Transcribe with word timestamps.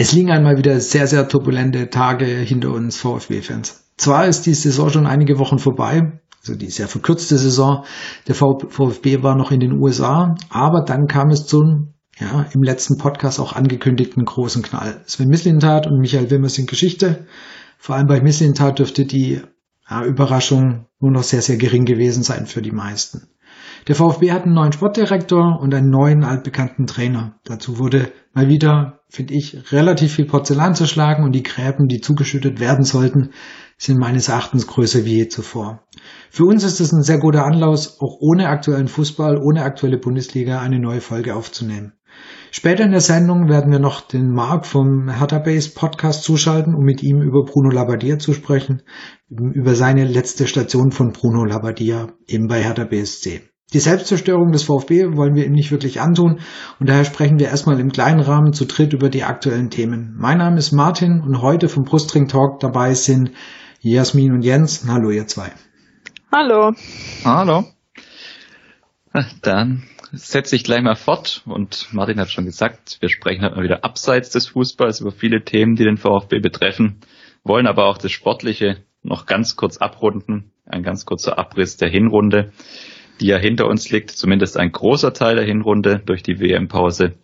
Es 0.00 0.12
liegen 0.12 0.30
einmal 0.30 0.56
wieder 0.56 0.80
sehr, 0.80 1.06
sehr 1.06 1.28
turbulente 1.28 1.90
Tage 1.90 2.24
hinter 2.24 2.70
uns 2.70 2.96
VfB-Fans. 2.96 3.84
Zwar 3.98 4.26
ist 4.26 4.46
die 4.46 4.54
Saison 4.54 4.88
schon 4.88 5.06
einige 5.06 5.38
Wochen 5.38 5.58
vorbei, 5.58 6.18
also 6.40 6.54
die 6.54 6.70
sehr 6.70 6.88
verkürzte 6.88 7.36
Saison. 7.36 7.84
Der 8.26 8.34
VfB 8.34 9.22
war 9.22 9.36
noch 9.36 9.50
in 9.50 9.60
den 9.60 9.72
USA, 9.72 10.36
aber 10.48 10.84
dann 10.86 11.06
kam 11.06 11.28
es 11.28 11.44
zum, 11.44 11.92
ja, 12.20 12.46
im 12.52 12.62
letzten 12.62 12.98
Podcast 12.98 13.40
auch 13.40 13.54
angekündigten 13.54 14.24
großen 14.24 14.62
Knall. 14.62 15.00
Sven 15.06 15.28
Mislintat 15.28 15.86
und 15.86 15.98
Michael 15.98 16.30
Wilmers 16.30 16.54
sind 16.54 16.68
Geschichte. 16.68 17.26
Vor 17.78 17.96
allem 17.96 18.06
bei 18.06 18.20
Mislintat 18.20 18.78
dürfte 18.78 19.06
die 19.06 19.40
ja, 19.88 20.04
Überraschung 20.04 20.86
nur 21.00 21.10
noch 21.10 21.22
sehr, 21.22 21.42
sehr 21.42 21.56
gering 21.56 21.86
gewesen 21.86 22.22
sein 22.22 22.46
für 22.46 22.62
die 22.62 22.72
meisten. 22.72 23.28
Der 23.88 23.94
VfB 23.94 24.32
hat 24.32 24.44
einen 24.44 24.54
neuen 24.54 24.72
Sportdirektor 24.72 25.58
und 25.60 25.74
einen 25.74 25.88
neuen 25.88 26.22
altbekannten 26.22 26.86
Trainer. 26.86 27.40
Dazu 27.44 27.78
wurde 27.78 28.12
mal 28.34 28.48
wieder, 28.48 29.00
finde 29.08 29.34
ich, 29.34 29.72
relativ 29.72 30.12
viel 30.12 30.26
Porzellan 30.26 30.74
zerschlagen 30.74 31.24
und 31.24 31.32
die 31.32 31.42
Gräben, 31.42 31.88
die 31.88 32.02
zugeschüttet 32.02 32.60
werden 32.60 32.84
sollten, 32.84 33.30
sind 33.78 33.98
meines 33.98 34.28
Erachtens 34.28 34.66
größer 34.66 35.06
wie 35.06 35.16
je 35.16 35.28
zuvor. 35.28 35.86
Für 36.30 36.44
uns 36.44 36.64
ist 36.64 36.80
es 36.80 36.92
ein 36.92 37.02
sehr 37.02 37.18
guter 37.18 37.46
Anlass, 37.46 37.98
auch 38.00 38.18
ohne 38.20 38.48
aktuellen 38.48 38.88
Fußball, 38.88 39.38
ohne 39.38 39.62
aktuelle 39.62 39.96
Bundesliga 39.96 40.60
eine 40.60 40.78
neue 40.78 41.00
Folge 41.00 41.34
aufzunehmen. 41.34 41.94
Später 42.52 42.84
in 42.84 42.90
der 42.90 43.00
Sendung 43.00 43.48
werden 43.48 43.70
wir 43.70 43.78
noch 43.78 44.00
den 44.00 44.32
Mark 44.32 44.66
vom 44.66 45.08
Hertha 45.08 45.38
Base 45.38 45.70
Podcast 45.70 46.24
zuschalten, 46.24 46.74
um 46.74 46.82
mit 46.82 47.00
ihm 47.02 47.22
über 47.22 47.44
Bruno 47.44 47.70
Labbadia 47.70 48.18
zu 48.18 48.32
sprechen, 48.32 48.82
über 49.28 49.76
seine 49.76 50.04
letzte 50.04 50.48
Station 50.48 50.90
von 50.90 51.12
Bruno 51.12 51.44
Labbadia 51.44 52.08
eben 52.26 52.48
bei 52.48 52.60
Hertha 52.60 52.84
BSC. 52.84 53.42
Die 53.72 53.78
Selbstzerstörung 53.78 54.50
des 54.50 54.64
VfB 54.64 55.16
wollen 55.16 55.36
wir 55.36 55.46
ihm 55.46 55.52
nicht 55.52 55.70
wirklich 55.70 56.00
antun 56.00 56.40
und 56.80 56.88
daher 56.88 57.04
sprechen 57.04 57.38
wir 57.38 57.46
erstmal 57.46 57.78
im 57.78 57.92
kleinen 57.92 58.18
Rahmen 58.18 58.52
zu 58.52 58.64
dritt 58.64 58.92
über 58.92 59.10
die 59.10 59.22
aktuellen 59.22 59.70
Themen. 59.70 60.16
Mein 60.18 60.38
Name 60.38 60.58
ist 60.58 60.72
Martin 60.72 61.20
und 61.20 61.40
heute 61.40 61.68
vom 61.68 61.84
Brustring 61.84 62.26
Talk 62.26 62.58
dabei 62.58 62.94
sind 62.94 63.30
Jasmin 63.80 64.32
und 64.32 64.42
Jens. 64.42 64.84
Hallo 64.88 65.10
ihr 65.10 65.28
zwei. 65.28 65.52
Hallo. 66.32 66.72
Hallo. 67.24 67.64
Dann 69.42 69.84
setze 70.12 70.56
ich 70.56 70.64
gleich 70.64 70.82
mal 70.82 70.96
fort. 70.96 71.42
Und 71.46 71.92
Martin 71.92 72.20
hat 72.20 72.30
schon 72.30 72.44
gesagt, 72.44 72.98
wir 73.00 73.08
sprechen 73.08 73.42
halt 73.42 73.56
mal 73.56 73.64
wieder 73.64 73.84
abseits 73.84 74.30
des 74.30 74.48
Fußballs 74.48 75.00
über 75.00 75.12
viele 75.12 75.44
Themen, 75.44 75.76
die 75.76 75.84
den 75.84 75.96
VfB 75.96 76.40
betreffen, 76.40 77.00
wollen 77.44 77.66
aber 77.66 77.86
auch 77.86 77.98
das 77.98 78.12
Sportliche 78.12 78.78
noch 79.02 79.26
ganz 79.26 79.56
kurz 79.56 79.78
abrunden, 79.78 80.52
ein 80.66 80.82
ganz 80.82 81.06
kurzer 81.06 81.38
Abriss 81.38 81.76
der 81.76 81.88
Hinrunde 81.88 82.52
die 83.20 83.26
ja 83.26 83.38
hinter 83.38 83.66
uns 83.66 83.90
liegt, 83.90 84.10
zumindest 84.10 84.56
ein 84.56 84.72
großer 84.72 85.12
Teil 85.12 85.36
der 85.36 85.44
Hinrunde 85.44 86.00
durch 86.04 86.22
die 86.22 86.40
WM-Pause, 86.40 87.14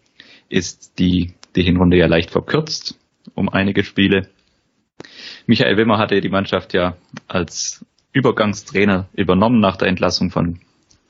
ist 0.48 0.98
die, 0.98 1.32
die 1.56 1.62
Hinrunde 1.62 1.96
ja 1.96 2.06
leicht 2.06 2.30
verkürzt 2.30 2.98
um 3.34 3.48
einige 3.48 3.82
Spiele. 3.82 4.28
Michael 5.46 5.76
Wimmer 5.76 5.98
hatte 5.98 6.20
die 6.20 6.28
Mannschaft 6.28 6.74
ja 6.74 6.96
als 7.26 7.84
Übergangstrainer 8.12 9.08
übernommen 9.14 9.58
nach 9.58 9.76
der 9.76 9.88
Entlassung 9.88 10.30
von 10.30 10.60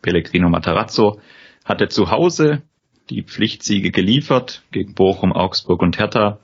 Pellegrino 0.01 0.49
Matarazzo, 0.49 1.21
hatte 1.67 1.89
zu 1.89 2.11
Hause 2.11 2.63
die 3.11 3.23
Pflichtsiege 3.23 3.91
geliefert 3.91 4.63
gegen 4.71 4.95
Bochum, 4.95 5.33
Augsburg 5.33 5.83
und 5.83 5.99
Hertha, 5.99 6.39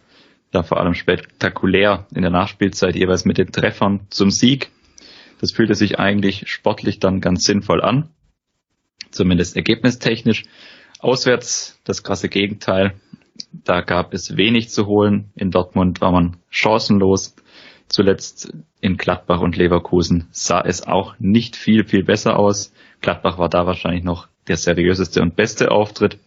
da 0.50 0.62
vor 0.62 0.78
allem 0.78 0.94
spektakulär 0.94 2.06
in 2.14 2.20
der 2.20 2.30
Nachspielzeit 2.30 2.94
jeweils 2.94 3.24
mit 3.24 3.38
den 3.38 3.50
Treffern 3.50 4.06
zum 4.10 4.30
Sieg. 4.30 4.70
Das 5.40 5.50
fühlte 5.50 5.74
sich 5.74 5.98
eigentlich 5.98 6.50
sportlich 6.50 7.00
dann 7.00 7.22
ganz 7.22 7.44
sinnvoll 7.44 7.80
an 7.80 8.10
zumindest 9.12 9.56
ergebnistechnisch. 9.56 10.44
Auswärts 10.98 11.80
das 11.84 12.02
krasse 12.02 12.28
Gegenteil. 12.28 12.94
Da 13.52 13.80
gab 13.80 14.14
es 14.14 14.36
wenig 14.36 14.70
zu 14.70 14.86
holen. 14.86 15.30
In 15.34 15.50
Dortmund 15.50 16.00
war 16.00 16.12
man 16.12 16.38
chancenlos. 16.50 17.34
Zuletzt 17.88 18.52
in 18.80 18.96
Gladbach 18.96 19.40
und 19.40 19.56
Leverkusen 19.56 20.28
sah 20.30 20.60
es 20.62 20.82
auch 20.82 21.14
nicht 21.18 21.56
viel, 21.56 21.84
viel 21.84 22.04
besser 22.04 22.38
aus. 22.38 22.72
Gladbach 23.00 23.38
war 23.38 23.48
da 23.48 23.66
wahrscheinlich 23.66 24.02
noch 24.02 24.28
der 24.48 24.56
seriöseste 24.56 25.22
und 25.22 25.36
beste 25.36 25.70
Auftritt 25.70 26.18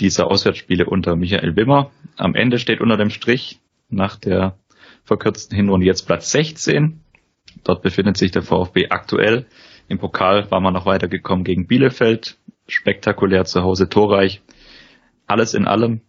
dieser 0.00 0.30
Auswärtsspiele 0.30 0.86
unter 0.86 1.16
Michael 1.16 1.56
Wimmer. 1.56 1.90
Am 2.16 2.34
Ende 2.34 2.58
steht 2.58 2.80
unter 2.80 2.96
dem 2.96 3.10
Strich 3.10 3.60
nach 3.88 4.16
der 4.16 4.56
verkürzten 5.04 5.56
Hinrunde 5.56 5.86
jetzt 5.86 6.06
Platz 6.06 6.30
16. 6.30 7.00
Dort 7.64 7.82
befindet 7.82 8.16
sich 8.16 8.30
der 8.30 8.42
VfB 8.42 8.88
aktuell 8.90 9.46
im 9.88 9.98
Pokal 9.98 10.50
war 10.50 10.60
man 10.60 10.74
noch 10.74 10.86
weitergekommen 10.86 11.44
gegen 11.44 11.66
Bielefeld. 11.66 12.38
Spektakulär 12.66 13.44
zu 13.44 13.62
Hause, 13.62 13.88
torreich. 13.88 14.42
Alles 15.26 15.54
in 15.54 15.66
allem 15.66 16.00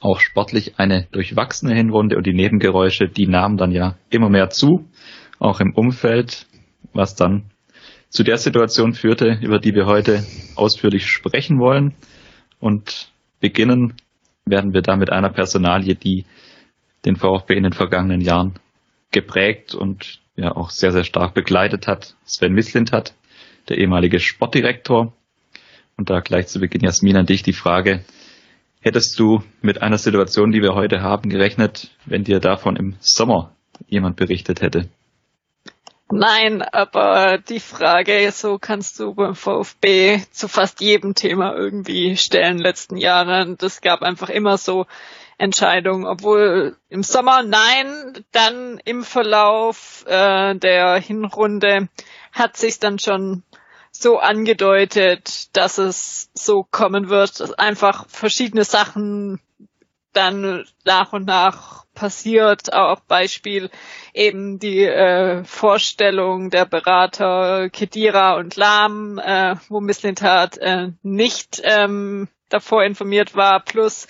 auch 0.00 0.20
sportlich 0.20 0.78
eine 0.78 1.06
durchwachsene 1.12 1.74
Hinrunde 1.74 2.16
und 2.16 2.26
die 2.26 2.34
Nebengeräusche, 2.34 3.08
die 3.08 3.26
nahmen 3.26 3.56
dann 3.56 3.72
ja 3.72 3.96
immer 4.10 4.28
mehr 4.28 4.50
zu, 4.50 4.86
auch 5.38 5.60
im 5.60 5.72
Umfeld, 5.74 6.46
was 6.92 7.14
dann 7.14 7.50
zu 8.08 8.22
der 8.22 8.38
Situation 8.38 8.94
führte, 8.94 9.38
über 9.42 9.58
die 9.58 9.74
wir 9.74 9.86
heute 9.86 10.24
ausführlich 10.54 11.06
sprechen 11.06 11.58
wollen. 11.58 11.94
Und 12.58 13.12
beginnen 13.40 13.94
werden 14.46 14.72
wir 14.72 14.82
da 14.82 14.96
mit 14.96 15.10
einer 15.10 15.30
Personalie, 15.30 15.94
die 15.94 16.24
den 17.04 17.16
VfB 17.16 17.54
in 17.54 17.62
den 17.62 17.72
vergangenen 17.72 18.20
Jahren 18.20 18.54
geprägt 19.10 19.74
und 19.74 20.20
ja 20.36 20.54
auch 20.54 20.70
sehr, 20.70 20.92
sehr 20.92 21.04
stark 21.04 21.34
begleitet 21.34 21.86
hat, 21.86 22.14
Sven 22.24 22.52
Mislint 22.52 22.92
hat, 22.92 23.14
der 23.68 23.78
ehemalige 23.78 24.20
Sportdirektor. 24.20 25.12
Und 25.96 26.10
da 26.10 26.20
gleich 26.20 26.46
zu 26.46 26.60
Beginn, 26.60 26.82
Jasmin, 26.82 27.16
an 27.16 27.26
dich 27.26 27.42
die 27.42 27.52
Frage, 27.52 28.04
hättest 28.80 29.18
du 29.18 29.42
mit 29.62 29.82
einer 29.82 29.98
Situation, 29.98 30.52
die 30.52 30.62
wir 30.62 30.74
heute 30.74 31.02
haben, 31.02 31.28
gerechnet, 31.28 31.90
wenn 32.06 32.24
dir 32.24 32.38
davon 32.38 32.76
im 32.76 32.96
Sommer 33.00 33.56
jemand 33.88 34.16
berichtet 34.16 34.62
hätte? 34.62 34.88
Nein, 36.10 36.62
aber 36.62 37.36
die 37.36 37.60
Frage, 37.60 38.30
so 38.32 38.58
kannst 38.58 38.98
du 38.98 39.14
beim 39.14 39.34
VfB 39.34 40.22
zu 40.30 40.48
fast 40.48 40.80
jedem 40.80 41.14
Thema 41.14 41.54
irgendwie 41.54 42.16
stellen 42.16 42.58
letzten 42.58 42.96
Jahren. 42.96 43.58
Das 43.58 43.82
gab 43.82 44.00
einfach 44.00 44.30
immer 44.30 44.56
so 44.56 44.86
Entscheidung, 45.36 46.06
obwohl 46.06 46.76
im 46.88 47.02
Sommer 47.02 47.42
nein, 47.42 48.24
dann 48.32 48.80
im 48.84 49.04
Verlauf 49.04 50.04
äh, 50.06 50.54
der 50.54 50.96
Hinrunde 50.98 51.88
hat 52.32 52.56
sich 52.56 52.80
dann 52.80 52.98
schon 52.98 53.42
so 53.90 54.18
angedeutet, 54.18 55.54
dass 55.56 55.76
es 55.76 56.30
so 56.32 56.66
kommen 56.70 57.10
wird, 57.10 57.58
einfach 57.58 58.08
verschiedene 58.08 58.64
Sachen 58.64 59.40
dann 60.18 60.64
nach 60.84 61.12
und 61.12 61.26
nach 61.26 61.84
passiert. 61.94 62.72
Auch 62.72 63.00
Beispiel 63.00 63.70
eben 64.12 64.58
die 64.58 64.82
äh, 64.84 65.44
Vorstellung 65.44 66.50
der 66.50 66.66
Berater 66.66 67.70
Kedira 67.70 68.36
und 68.36 68.56
Lahm, 68.56 69.18
äh, 69.18 69.54
wo 69.68 69.80
Misslintat 69.80 70.58
äh, 70.58 70.88
nicht 71.02 71.60
ähm, 71.62 72.28
davor 72.48 72.82
informiert 72.82 73.36
war, 73.36 73.60
plus 73.60 74.08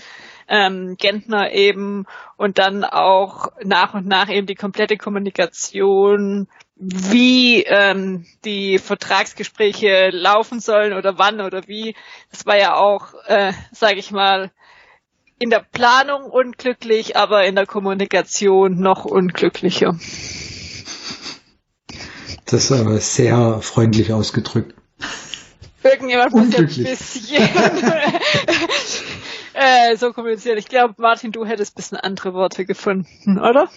ähm, 0.49 0.97
Gentner 0.97 1.53
eben 1.53 2.07
und 2.39 2.59
dann 2.59 2.85
auch 2.85 3.49
nach 3.63 3.93
und 3.93 4.07
nach 4.07 4.31
eben 4.31 4.47
die 4.47 4.55
komplette 4.55 4.97
Kommunikation, 4.97 6.49
wie 6.77 7.65
ähm, 7.65 8.25
die 8.47 8.79
Vertragsgespräche 8.79 10.09
laufen 10.11 10.61
sollen 10.61 10.95
oder 10.95 11.19
wann 11.19 11.43
oder 11.43 11.69
wie. 11.69 11.95
Das 12.31 12.47
war 12.47 12.57
ja 12.57 12.77
auch, 12.77 13.13
äh, 13.27 13.53
sage 13.73 13.99
ich 13.99 14.11
mal, 14.11 14.51
in 15.39 15.51
der 15.51 15.65
Planung 15.73 16.23
unglücklich, 16.25 17.17
aber 17.17 17.45
in 17.45 17.55
der 17.55 17.67
Kommunikation 17.67 18.81
noch 18.81 19.05
unglücklicher. 19.05 19.97
Das 22.47 22.71
ist 22.71 22.73
aber 22.73 22.99
sehr 22.99 23.61
freundlich 23.61 24.13
ausgedrückt. 24.13 24.75
Irgendjemand 25.85 26.33
muss 26.33 26.55
ein 26.55 26.67
bisschen 26.67 26.87
äh, 29.55 29.97
so 29.97 30.13
kommunizieren. 30.13 30.59
Ich 30.59 30.69
glaube, 30.69 30.95
Martin, 30.99 31.31
du 31.31 31.45
hättest 31.45 31.75
ein 31.75 31.77
bisschen 31.77 31.99
andere 31.99 32.33
Worte 32.35 32.65
gefunden, 32.65 33.39
oder? 33.39 33.69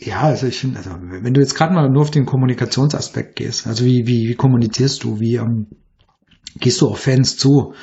Ja, 0.00 0.20
also 0.20 0.46
ich 0.46 0.58
finde, 0.58 0.78
also 0.78 0.90
wenn 1.00 1.34
du 1.34 1.40
jetzt 1.40 1.54
gerade 1.54 1.74
mal 1.74 1.88
nur 1.88 2.02
auf 2.02 2.10
den 2.10 2.26
Kommunikationsaspekt 2.26 3.36
gehst, 3.36 3.66
also 3.66 3.84
wie, 3.84 4.06
wie, 4.06 4.28
wie 4.28 4.34
kommunizierst 4.34 5.04
du, 5.04 5.20
wie 5.20 5.36
ähm, 5.36 5.66
gehst 6.56 6.80
du 6.80 6.88
auf 6.88 7.00
Fans 7.00 7.36
zu? 7.36 7.74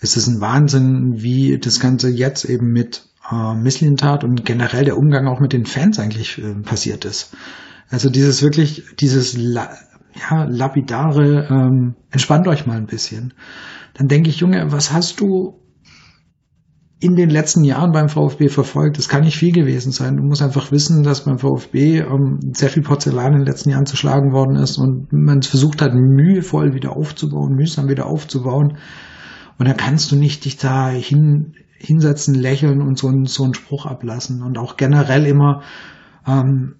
Es 0.00 0.16
ist 0.16 0.26
ein 0.26 0.40
Wahnsinn, 0.40 1.22
wie 1.22 1.58
das 1.58 1.80
Ganze 1.80 2.10
jetzt 2.10 2.44
eben 2.44 2.68
mit 2.68 3.06
äh, 3.30 3.54
Misslintat 3.54 4.24
und 4.24 4.44
generell 4.44 4.84
der 4.84 4.98
Umgang 4.98 5.26
auch 5.26 5.40
mit 5.40 5.52
den 5.52 5.66
Fans 5.66 5.98
eigentlich 5.98 6.38
äh, 6.38 6.54
passiert 6.62 7.04
ist. 7.04 7.34
Also 7.88 8.10
dieses 8.10 8.42
wirklich, 8.42 8.84
dieses 8.98 9.36
la 9.36 9.70
ja, 10.30 10.44
lapidare, 10.44 11.46
ähm, 11.50 11.94
entspannt 12.10 12.48
euch 12.48 12.66
mal 12.66 12.76
ein 12.76 12.86
bisschen. 12.86 13.34
Dann 13.94 14.08
denke 14.08 14.30
ich, 14.30 14.38
Junge, 14.38 14.72
was 14.72 14.92
hast 14.92 15.20
du 15.20 15.60
in 16.98 17.14
den 17.14 17.28
letzten 17.28 17.62
Jahren 17.62 17.92
beim 17.92 18.08
VfB 18.08 18.48
verfolgt, 18.48 18.96
das 18.96 19.08
kann 19.08 19.22
nicht 19.22 19.36
viel 19.36 19.52
gewesen 19.52 19.92
sein. 19.92 20.16
Du 20.16 20.22
musst 20.22 20.40
einfach 20.40 20.72
wissen, 20.72 21.02
dass 21.02 21.24
beim 21.24 21.38
VfB 21.38 21.98
ähm, 21.98 22.38
sehr 22.54 22.70
viel 22.70 22.82
Porzellan 22.82 23.34
in 23.34 23.38
den 23.40 23.46
letzten 23.46 23.70
Jahren 23.70 23.84
zerschlagen 23.84 24.32
worden 24.32 24.56
ist 24.56 24.78
und 24.78 25.12
man 25.12 25.40
es 25.40 25.48
versucht 25.48 25.82
hat, 25.82 25.92
mühevoll 25.92 26.72
wieder 26.72 26.96
aufzubauen, 26.96 27.54
mühsam 27.54 27.88
wieder 27.88 28.06
aufzubauen. 28.06 28.78
Und 29.58 29.68
da 29.68 29.74
kannst 29.74 30.12
du 30.12 30.16
nicht 30.16 30.44
dich 30.44 30.56
da 30.56 30.88
hin, 30.88 31.54
hinsetzen, 31.78 32.34
lächeln 32.34 32.82
und 32.82 32.98
so, 32.98 33.12
so 33.24 33.44
einen 33.44 33.54
Spruch 33.54 33.86
ablassen. 33.86 34.42
Und 34.42 34.58
auch 34.58 34.76
generell 34.76 35.26
immer 35.26 35.62
ähm, 36.26 36.76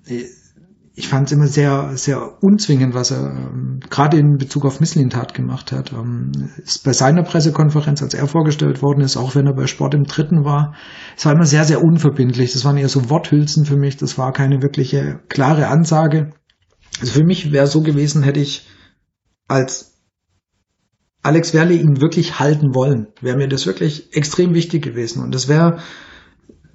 ich 0.99 1.09
fand 1.09 1.27
es 1.27 1.33
immer 1.33 1.47
sehr, 1.47 1.91
sehr 1.95 2.43
unzwingend, 2.43 2.95
was 2.95 3.11
er 3.11 3.19
ähm, 3.19 3.81
gerade 3.91 4.17
in 4.17 4.39
Bezug 4.39 4.65
auf 4.65 4.81
Misslintat 4.81 5.35
gemacht 5.35 5.71
hat. 5.71 5.93
Ähm, 5.93 6.33
ist 6.57 6.85
bei 6.85 6.95
seiner 6.95 7.23
Pressekonferenz, 7.23 8.03
als 8.03 8.15
er 8.15 8.27
vorgestellt 8.27 8.81
worden 8.81 9.03
ist, 9.03 9.19
auch 9.19 9.35
wenn 9.35 9.47
er 9.47 9.55
bei 9.55 9.67
Sport 9.67 9.93
im 9.93 10.05
Dritten 10.05 10.45
war, 10.45 10.75
es 11.15 11.27
war 11.27 11.35
immer 11.35 11.45
sehr, 11.45 11.65
sehr 11.65 11.83
unverbindlich. 11.83 12.55
Das 12.55 12.65
waren 12.65 12.79
eher 12.79 12.89
so 12.89 13.11
Worthülsen 13.11 13.67
für 13.67 13.77
mich. 13.77 13.99
Das 13.99 14.17
war 14.17 14.33
keine 14.33 14.63
wirkliche 14.63 15.21
klare 15.29 15.69
Ansage. 15.69 16.31
Also 16.99 17.13
für 17.13 17.27
mich 17.27 17.53
wäre 17.53 17.67
so 17.67 17.83
gewesen, 17.83 18.23
hätte 18.23 18.41
ich 18.41 18.67
als 19.49 19.96
Alex 21.27 21.53
Werle 21.55 21.75
ihn 21.75 22.01
wirklich 22.01 22.39
halten 22.39 22.75
wollen, 22.75 23.09
wäre 23.21 23.37
mir 23.37 23.49
das 23.49 23.67
wirklich 23.67 24.15
extrem 24.17 24.55
wichtig 24.55 24.83
gewesen. 24.83 25.23
Und 25.23 25.35
das 25.35 25.49
wäre 25.49 25.79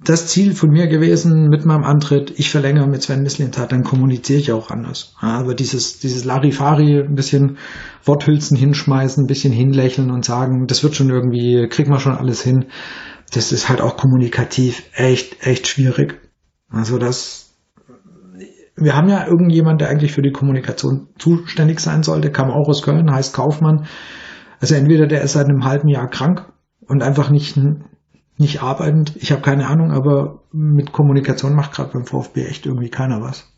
das 0.04 0.26
Ziel 0.26 0.54
von 0.54 0.70
mir 0.70 0.88
gewesen 0.88 1.48
mit 1.48 1.64
meinem 1.64 1.84
Antritt, 1.84 2.32
ich 2.36 2.50
verlängere 2.50 2.88
mit 2.88 3.02
Sven 3.02 3.22
Mislintat, 3.22 3.72
dann 3.72 3.84
kommuniziere 3.84 4.40
ich 4.40 4.52
auch 4.52 4.70
anders. 4.70 5.14
Aber 5.20 5.54
dieses, 5.54 6.00
dieses 6.00 6.24
Larifari, 6.24 7.00
ein 7.00 7.14
bisschen 7.14 7.58
Worthülsen 8.04 8.56
hinschmeißen, 8.56 9.24
ein 9.24 9.28
bisschen 9.28 9.52
hinlächeln 9.52 10.10
und 10.10 10.24
sagen, 10.24 10.66
das 10.66 10.82
wird 10.82 10.96
schon 10.96 11.10
irgendwie, 11.10 11.68
kriegen 11.68 11.90
wir 11.90 12.00
schon 12.00 12.16
alles 12.16 12.42
hin, 12.42 12.66
das 13.32 13.52
ist 13.52 13.68
halt 13.68 13.80
auch 13.80 13.96
kommunikativ 13.96 14.82
echt, 14.94 15.46
echt 15.46 15.66
schwierig. 15.66 16.20
Also 16.68 16.98
das, 16.98 17.54
wir 18.76 18.96
haben 18.96 19.08
ja 19.08 19.26
irgendjemand, 19.26 19.80
der 19.80 19.88
eigentlich 19.88 20.12
für 20.12 20.22
die 20.22 20.32
Kommunikation 20.32 21.08
zuständig 21.18 21.80
sein 21.80 22.02
sollte, 22.02 22.30
kam 22.30 22.50
auch 22.50 22.68
aus 22.68 22.82
Köln, 22.82 23.10
heißt 23.10 23.34
Kaufmann. 23.34 23.86
Also 24.62 24.76
entweder 24.76 25.08
der 25.08 25.22
ist 25.22 25.32
seit 25.32 25.48
einem 25.48 25.64
halben 25.64 25.88
Jahr 25.88 26.08
krank 26.08 26.46
und 26.86 27.02
einfach 27.02 27.30
nicht 27.30 27.58
nicht 28.38 28.62
arbeitend. 28.62 29.14
Ich 29.16 29.32
habe 29.32 29.42
keine 29.42 29.66
Ahnung, 29.66 29.92
aber 29.92 30.44
mit 30.52 30.92
Kommunikation 30.92 31.54
macht 31.54 31.72
gerade 31.72 31.92
beim 31.92 32.06
VfB 32.06 32.46
echt 32.46 32.64
irgendwie 32.64 32.88
keiner 32.88 33.20
was. 33.20 33.52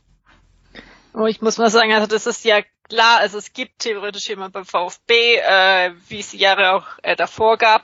Oh, 1.15 1.27
ich 1.27 1.43
muss 1.43 1.59
mal 1.59 1.71
sagen, 1.71 1.93
also 1.93 2.07
das 2.07 2.27
ist 2.27 2.45
ja 2.45 2.61
klar, 2.89 3.19
also 3.21 3.39
es 3.39 3.53
gibt 3.53 3.81
theoretisch 3.81 4.29
jemand 4.29 4.55
beim 4.55 4.65
VfB, 4.65 5.37
äh, 5.37 5.93
wie 6.09 6.21
es 6.21 6.33
Jahre 6.33 6.73
auch 6.73 6.87
äh, 7.03 7.15
davor 7.15 7.59
gab, 7.59 7.83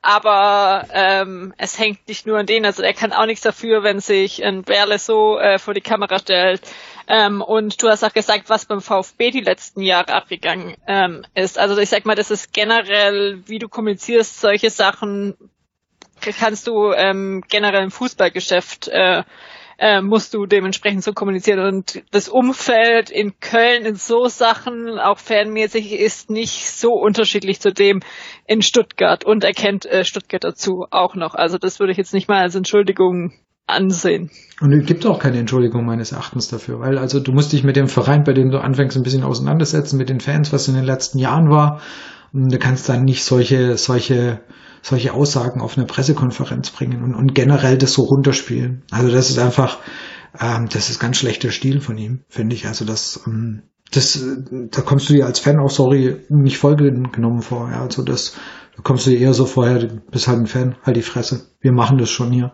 aber 0.00 0.86
ähm, 0.92 1.52
es 1.58 1.78
hängt 1.78 2.08
nicht 2.08 2.26
nur 2.26 2.38
an 2.38 2.46
denen, 2.46 2.64
also 2.64 2.82
er 2.82 2.94
kann 2.94 3.12
auch 3.12 3.26
nichts 3.26 3.42
dafür, 3.42 3.82
wenn 3.82 4.00
sich 4.00 4.42
ein 4.44 4.62
Berle 4.62 4.98
so 4.98 5.38
äh, 5.38 5.58
vor 5.58 5.74
die 5.74 5.82
Kamera 5.82 6.18
stellt. 6.20 6.62
Ähm, 7.12 7.42
und 7.42 7.82
du 7.82 7.88
hast 7.88 8.04
auch 8.04 8.12
gesagt, 8.12 8.48
was 8.48 8.66
beim 8.66 8.80
VfB 8.80 9.32
die 9.32 9.40
letzten 9.40 9.82
Jahre 9.82 10.14
abgegangen 10.14 10.76
ähm, 10.86 11.24
ist. 11.34 11.58
Also 11.58 11.76
ich 11.78 11.88
sag 11.88 12.06
mal, 12.06 12.14
das 12.14 12.30
ist 12.30 12.52
generell, 12.52 13.42
wie 13.46 13.58
du 13.58 13.68
kommunizierst, 13.68 14.40
solche 14.40 14.70
Sachen 14.70 15.34
kannst 16.20 16.68
du 16.68 16.92
ähm, 16.92 17.42
generell 17.48 17.82
im 17.82 17.90
Fußballgeschäft 17.90 18.88
äh, 18.88 19.24
äh, 19.78 20.02
musst 20.02 20.34
du 20.34 20.46
dementsprechend 20.46 21.02
so 21.02 21.12
kommunizieren. 21.12 21.58
Und 21.58 22.04
das 22.12 22.28
Umfeld 22.28 23.10
in 23.10 23.40
Köln 23.40 23.86
in 23.86 23.96
so 23.96 24.28
Sachen, 24.28 25.00
auch 25.00 25.18
fanmäßig, 25.18 25.92
ist 25.92 26.30
nicht 26.30 26.70
so 26.70 26.92
unterschiedlich 26.92 27.60
zu 27.60 27.72
dem 27.72 28.02
in 28.46 28.62
Stuttgart 28.62 29.24
und 29.24 29.42
erkennt 29.42 29.84
äh, 29.84 30.04
Stuttgart 30.04 30.44
dazu 30.44 30.86
auch 30.90 31.16
noch. 31.16 31.34
Also 31.34 31.58
das 31.58 31.80
würde 31.80 31.90
ich 31.90 31.98
jetzt 31.98 32.14
nicht 32.14 32.28
mal 32.28 32.40
als 32.40 32.54
Entschuldigung 32.54 33.32
ansehen. 33.70 34.30
Und 34.60 34.72
es 34.72 34.86
gibt 34.86 35.06
auch 35.06 35.18
keine 35.18 35.38
Entschuldigung 35.38 35.86
meines 35.86 36.12
Erachtens 36.12 36.48
dafür, 36.48 36.80
weil 36.80 36.98
also 36.98 37.20
du 37.20 37.32
musst 37.32 37.52
dich 37.52 37.64
mit 37.64 37.76
dem 37.76 37.88
Verein, 37.88 38.24
bei 38.24 38.32
dem 38.32 38.50
du 38.50 38.58
anfängst, 38.58 38.96
ein 38.96 39.02
bisschen 39.02 39.24
auseinandersetzen, 39.24 39.96
mit 39.96 40.08
den 40.08 40.20
Fans, 40.20 40.52
was 40.52 40.68
in 40.68 40.74
den 40.74 40.84
letzten 40.84 41.18
Jahren 41.18 41.50
war. 41.50 41.80
Und 42.32 42.52
du 42.52 42.58
kannst 42.58 42.88
dann 42.88 43.04
nicht 43.04 43.24
solche, 43.24 43.76
solche 43.76 44.40
solche 44.82 45.12
Aussagen 45.12 45.60
auf 45.60 45.76
eine 45.76 45.86
Pressekonferenz 45.86 46.70
bringen 46.70 47.02
und, 47.02 47.14
und 47.14 47.34
generell 47.34 47.78
das 47.78 47.92
so 47.92 48.02
runterspielen. 48.02 48.82
Also 48.90 49.10
das 49.10 49.30
ist 49.30 49.38
einfach, 49.38 49.78
ähm, 50.38 50.68
das 50.72 50.90
ist 50.90 50.98
ganz 50.98 51.16
schlechter 51.18 51.50
Stil 51.50 51.80
von 51.80 51.98
ihm, 51.98 52.20
finde 52.28 52.54
ich. 52.54 52.66
Also 52.66 52.84
das, 52.84 53.20
ähm, 53.26 53.62
das, 53.92 54.24
da 54.70 54.82
kommst 54.82 55.08
du 55.08 55.14
dir 55.14 55.26
als 55.26 55.40
Fan 55.40 55.58
auch, 55.58 55.70
sorry, 55.70 56.16
nicht 56.28 56.58
vollgenommen 56.58 57.42
vor. 57.42 57.70
Ja, 57.70 57.82
also 57.82 58.02
das, 58.02 58.36
da 58.76 58.82
kommst 58.82 59.06
du 59.06 59.10
dir 59.10 59.18
eher 59.18 59.34
so 59.34 59.46
vorher, 59.46 59.80
du 59.80 60.00
bist 60.10 60.28
halt 60.28 60.38
ein 60.38 60.46
Fan, 60.46 60.76
halt 60.82 60.96
die 60.96 61.02
Fresse. 61.02 61.46
Wir 61.60 61.72
machen 61.72 61.98
das 61.98 62.10
schon 62.10 62.30
hier. 62.30 62.52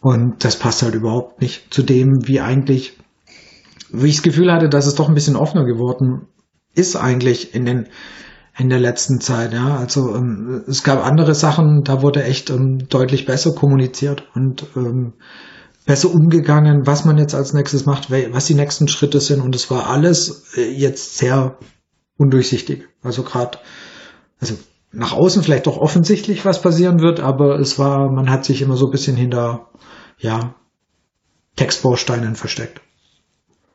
Und 0.00 0.44
das 0.44 0.58
passt 0.58 0.82
halt 0.82 0.94
überhaupt 0.94 1.40
nicht 1.40 1.72
zu 1.72 1.82
dem, 1.82 2.26
wie 2.26 2.40
eigentlich, 2.40 2.96
wie 3.90 4.08
ich 4.08 4.16
das 4.16 4.22
Gefühl 4.22 4.50
hatte, 4.52 4.68
dass 4.68 4.86
es 4.86 4.94
doch 4.94 5.08
ein 5.08 5.14
bisschen 5.14 5.36
offener 5.36 5.64
geworden 5.64 6.26
ist 6.74 6.96
eigentlich 6.96 7.54
in 7.54 7.64
den 7.64 7.88
in 8.58 8.68
der 8.68 8.78
letzten 8.78 9.20
Zeit. 9.20 9.52
Ja, 9.52 9.76
also 9.76 10.14
ähm, 10.14 10.64
es 10.68 10.82
gab 10.82 11.04
andere 11.04 11.34
Sachen, 11.34 11.82
da 11.82 12.02
wurde 12.02 12.24
echt 12.24 12.50
ähm, 12.50 12.88
deutlich 12.88 13.24
besser 13.24 13.54
kommuniziert 13.54 14.24
und 14.34 14.66
ähm, 14.76 15.14
besser 15.86 16.12
umgegangen, 16.12 16.86
was 16.86 17.04
man 17.04 17.16
jetzt 17.16 17.34
als 17.34 17.54
nächstes 17.54 17.86
macht, 17.86 18.10
was 18.10 18.46
die 18.46 18.54
nächsten 18.54 18.86
Schritte 18.86 19.20
sind. 19.20 19.40
Und 19.40 19.54
es 19.54 19.70
war 19.70 19.88
alles 19.88 20.56
äh, 20.56 20.70
jetzt 20.70 21.16
sehr 21.16 21.58
undurchsichtig. 22.16 22.88
Also 23.02 23.22
gerade, 23.22 23.58
also 24.40 24.56
nach 24.92 25.12
außen 25.12 25.42
vielleicht 25.42 25.66
doch 25.66 25.76
offensichtlich, 25.76 26.44
was 26.44 26.62
passieren 26.62 27.00
wird, 27.00 27.20
aber 27.20 27.58
es 27.58 27.78
war, 27.78 28.10
man 28.10 28.30
hat 28.30 28.44
sich 28.44 28.62
immer 28.62 28.76
so 28.76 28.86
ein 28.86 28.90
bisschen 28.90 29.16
hinter, 29.16 29.68
ja, 30.18 30.54
Textbausteinen 31.56 32.34
versteckt. 32.34 32.80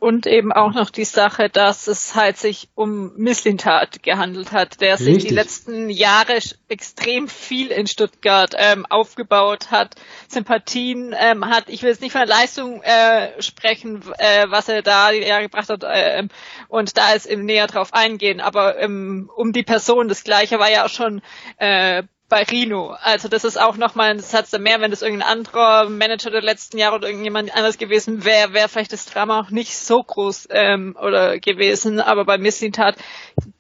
Und 0.06 0.28
eben 0.28 0.54
auch 0.54 0.72
noch 0.72 0.92
die 0.92 1.04
Sache, 1.04 1.50
dass 1.50 1.88
es 1.88 2.14
halt 2.14 2.38
sich 2.38 2.70
um 2.76 3.16
Misslintat 3.16 4.04
gehandelt 4.04 4.52
hat, 4.52 4.80
der 4.80 5.00
Richtig. 5.00 5.16
sich 5.16 5.26
die 5.30 5.34
letzten 5.34 5.90
Jahre 5.90 6.38
extrem 6.68 7.28
viel 7.28 7.72
in 7.72 7.88
Stuttgart 7.88 8.54
ähm, 8.56 8.86
aufgebaut 8.86 9.72
hat, 9.72 9.96
Sympathien 10.28 11.16
ähm, 11.20 11.48
hat. 11.48 11.70
Ich 11.70 11.82
will 11.82 11.90
jetzt 11.90 12.04
nicht 12.04 12.12
von 12.12 12.22
der 12.22 12.28
Leistung 12.28 12.84
äh, 12.84 13.42
sprechen, 13.42 14.04
äh, 14.20 14.46
was 14.48 14.70
er 14.70 14.84
da 14.84 15.12
die 15.12 15.22
Jahre 15.22 15.42
gebracht 15.42 15.70
hat 15.70 15.84
äh, 15.84 16.28
und 16.68 16.98
da 16.98 17.14
ist 17.14 17.26
eben 17.26 17.44
näher 17.44 17.66
drauf 17.66 17.92
eingehen. 17.96 18.42
Aber 18.42 18.78
ähm, 18.78 19.32
um 19.36 19.54
die 19.54 19.64
Person, 19.64 20.08
das 20.08 20.24
Gleiche 20.24 20.60
war 20.60 20.70
ja 20.70 20.86
auch 20.86 20.90
schon 20.90 21.24
äh, 21.58 22.04
bei 22.28 22.44
Rino. 22.44 22.96
Also 23.02 23.28
das 23.28 23.44
ist 23.44 23.60
auch 23.60 23.78
nochmal 23.78 24.10
ein 24.10 24.20
Satz 24.20 24.58
mehr, 24.58 24.82
wenn 24.82 24.92
das 24.92 25.02
irgendein 25.02 25.30
anderer 25.30 25.90
Manager 25.90 26.32
der 26.32 26.42
letzten 26.42 26.78
Jahre 26.78 26.96
oder 26.96 27.08
irgendjemand 27.08 27.56
anders 27.56 27.78
gewesen 27.78 28.26
wäre, 28.26 28.54
wäre 28.54 28.68
vielleicht 28.68 28.94
das 28.94 29.06
Drama 29.06 29.40
auch 29.40 29.52
nicht 29.52 29.76
so 29.78 30.02
groß 30.02 30.48
ähm, 30.50 30.96
oder 31.00 31.40
gewesen. 31.40 32.00
Aber 32.00 32.26
bei 32.26 32.38
Missintat 32.38 32.98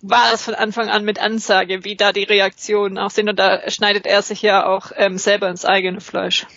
war 0.01 0.33
es 0.33 0.43
von 0.43 0.55
Anfang 0.55 0.89
an 0.89 1.05
mit 1.05 1.19
Ansage, 1.19 1.83
wie 1.83 1.95
da 1.95 2.11
die 2.11 2.23
Reaktionen 2.23 2.97
auch 2.97 3.11
sind. 3.11 3.29
Und 3.29 3.37
da 3.37 3.69
schneidet 3.69 4.05
er 4.07 4.21
sich 4.21 4.41
ja 4.41 4.65
auch 4.65 4.91
ähm, 4.95 5.17
selber 5.17 5.49
ins 5.49 5.65
eigene 5.65 6.01
Fleisch. 6.01 6.47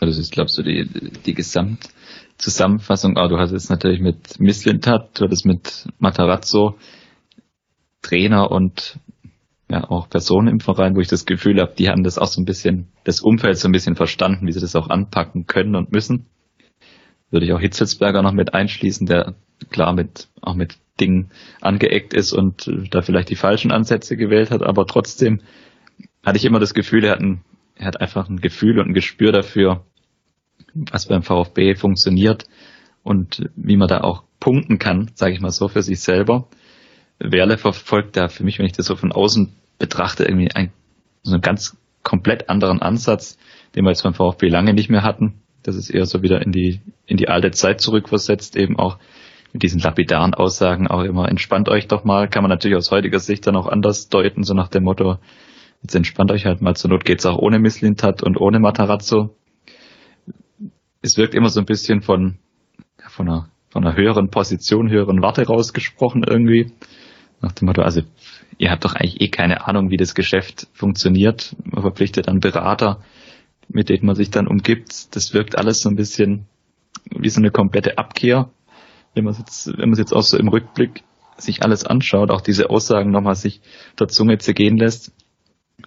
Das 0.00 0.18
ist, 0.18 0.32
glaubst 0.32 0.56
du, 0.58 0.62
die, 0.62 0.88
die 1.24 1.34
Gesamtzusammenfassung. 1.34 3.16
Ah, 3.16 3.28
du 3.28 3.38
hast 3.38 3.52
jetzt 3.52 3.70
natürlich 3.70 4.00
mit 4.00 4.38
Misslintat, 4.40 5.18
du 5.18 5.24
hattest 5.24 5.46
mit 5.46 5.86
Matarazzo, 5.98 6.78
Trainer 8.02 8.50
und 8.50 8.98
ja 9.68 9.88
auch 9.90 10.08
Personen 10.08 10.48
im 10.48 10.60
Verein, 10.60 10.94
wo 10.94 11.00
ich 11.00 11.08
das 11.08 11.26
Gefühl 11.26 11.60
habe, 11.60 11.74
die 11.76 11.88
haben 11.88 12.04
das 12.04 12.18
auch 12.18 12.28
so 12.28 12.40
ein 12.40 12.44
bisschen, 12.44 12.88
das 13.04 13.20
Umfeld 13.20 13.58
so 13.58 13.68
ein 13.68 13.72
bisschen 13.72 13.96
verstanden, 13.96 14.46
wie 14.46 14.52
sie 14.52 14.60
das 14.60 14.76
auch 14.76 14.88
anpacken 14.88 15.46
können 15.46 15.74
und 15.74 15.92
müssen. 15.92 16.26
Würde 17.30 17.46
ich 17.46 17.52
auch 17.52 17.60
Hitzelsberger 17.60 18.22
noch 18.22 18.32
mit 18.32 18.54
einschließen, 18.54 19.06
der 19.06 19.34
klar 19.70 19.92
mit, 19.92 20.28
auch 20.40 20.54
mit 20.54 20.78
Dingen 21.00 21.30
angeeckt 21.60 22.14
ist 22.14 22.32
und 22.32 22.70
da 22.90 23.02
vielleicht 23.02 23.30
die 23.30 23.36
falschen 23.36 23.72
Ansätze 23.72 24.16
gewählt 24.16 24.50
hat, 24.50 24.62
aber 24.62 24.86
trotzdem 24.86 25.40
hatte 26.24 26.38
ich 26.38 26.44
immer 26.44 26.60
das 26.60 26.74
Gefühl, 26.74 27.04
er 27.04 27.12
hat, 27.12 27.20
ein, 27.20 27.42
er 27.74 27.86
hat 27.86 28.00
einfach 28.00 28.28
ein 28.28 28.40
Gefühl 28.40 28.78
und 28.78 28.88
ein 28.88 28.94
Gespür 28.94 29.32
dafür, 29.32 29.84
was 30.74 31.06
beim 31.06 31.22
VfB 31.22 31.74
funktioniert 31.74 32.44
und 33.02 33.48
wie 33.56 33.76
man 33.76 33.88
da 33.88 34.00
auch 34.00 34.24
punkten 34.40 34.78
kann, 34.78 35.10
sage 35.14 35.34
ich 35.34 35.40
mal 35.40 35.50
so, 35.50 35.68
für 35.68 35.82
sich 35.82 36.00
selber. 36.00 36.48
Werle 37.18 37.58
verfolgt 37.58 38.16
da 38.16 38.28
für 38.28 38.44
mich, 38.44 38.58
wenn 38.58 38.66
ich 38.66 38.72
das 38.72 38.86
so 38.86 38.96
von 38.96 39.12
außen 39.12 39.52
betrachte, 39.78 40.24
irgendwie 40.24 40.50
ein, 40.52 40.72
so 41.22 41.34
einen 41.34 41.42
ganz 41.42 41.76
komplett 42.02 42.48
anderen 42.48 42.80
Ansatz, 42.82 43.38
den 43.74 43.84
wir 43.84 43.90
jetzt 43.90 44.02
beim 44.02 44.14
VfB 44.14 44.48
lange 44.48 44.74
nicht 44.74 44.90
mehr 44.90 45.02
hatten. 45.02 45.42
Das 45.62 45.74
ist 45.74 45.90
eher 45.90 46.06
so 46.06 46.22
wieder 46.22 46.42
in 46.42 46.52
die, 46.52 46.80
in 47.06 47.16
die 47.16 47.28
alte 47.28 47.50
Zeit 47.50 47.80
zurückversetzt, 47.80 48.56
eben 48.56 48.78
auch 48.78 48.98
mit 49.52 49.62
diesen 49.62 49.80
lapidaren 49.80 50.34
Aussagen 50.34 50.86
auch 50.86 51.02
immer 51.02 51.28
entspannt 51.28 51.68
euch 51.68 51.88
doch 51.88 52.04
mal, 52.04 52.28
kann 52.28 52.42
man 52.42 52.50
natürlich 52.50 52.76
aus 52.76 52.90
heutiger 52.90 53.18
Sicht 53.18 53.46
dann 53.46 53.56
auch 53.56 53.66
anders 53.66 54.08
deuten, 54.08 54.42
so 54.42 54.54
nach 54.54 54.68
dem 54.68 54.84
Motto, 54.84 55.16
jetzt 55.82 55.94
entspannt 55.94 56.30
euch 56.30 56.44
halt 56.44 56.60
mal, 56.60 56.76
zur 56.76 56.90
Not 56.90 57.04
geht's 57.04 57.26
auch 57.26 57.38
ohne 57.38 57.58
Misslintat 57.58 58.22
und 58.22 58.38
ohne 58.38 58.60
Matarazzo. 58.60 59.34
Es 61.02 61.16
wirkt 61.16 61.34
immer 61.34 61.48
so 61.48 61.60
ein 61.60 61.66
bisschen 61.66 62.02
von, 62.02 62.36
von 63.08 63.28
einer, 63.28 63.48
von 63.70 63.84
einer 63.84 63.96
höheren 63.96 64.30
Position, 64.30 64.90
höheren 64.90 65.22
Warte 65.22 65.46
rausgesprochen 65.46 66.22
irgendwie. 66.22 66.72
Nach 67.40 67.52
dem 67.52 67.66
Motto, 67.66 67.82
also 67.82 68.02
ihr 68.58 68.70
habt 68.70 68.84
doch 68.84 68.94
eigentlich 68.94 69.20
eh 69.20 69.28
keine 69.28 69.66
Ahnung, 69.66 69.90
wie 69.90 69.96
das 69.96 70.14
Geschäft 70.14 70.68
funktioniert. 70.72 71.54
Man 71.64 71.82
verpflichtet 71.82 72.28
dann 72.28 72.40
Berater, 72.40 73.02
mit 73.68 73.88
denen 73.88 74.06
man 74.06 74.14
sich 74.14 74.30
dann 74.30 74.46
umgibt, 74.46 75.14
das 75.14 75.34
wirkt 75.34 75.58
alles 75.58 75.80
so 75.80 75.88
ein 75.88 75.96
bisschen 75.96 76.46
wie 77.10 77.28
so 77.28 77.40
eine 77.40 77.50
komplette 77.50 77.98
Abkehr. 77.98 78.50
Wenn 79.14 79.24
man 79.24 79.32
es 79.32 79.38
jetzt, 79.38 79.66
wenn 79.68 79.88
man 79.88 79.92
es 79.92 79.98
jetzt 79.98 80.12
auch 80.12 80.22
so 80.22 80.38
im 80.38 80.48
Rückblick 80.48 81.02
sich 81.36 81.62
alles 81.62 81.84
anschaut, 81.84 82.30
auch 82.30 82.40
diese 82.40 82.70
Aussagen 82.70 83.10
nochmal 83.10 83.34
sich 83.34 83.60
der 83.98 84.08
Zunge 84.08 84.38
zergehen 84.38 84.78
lässt, 84.78 85.12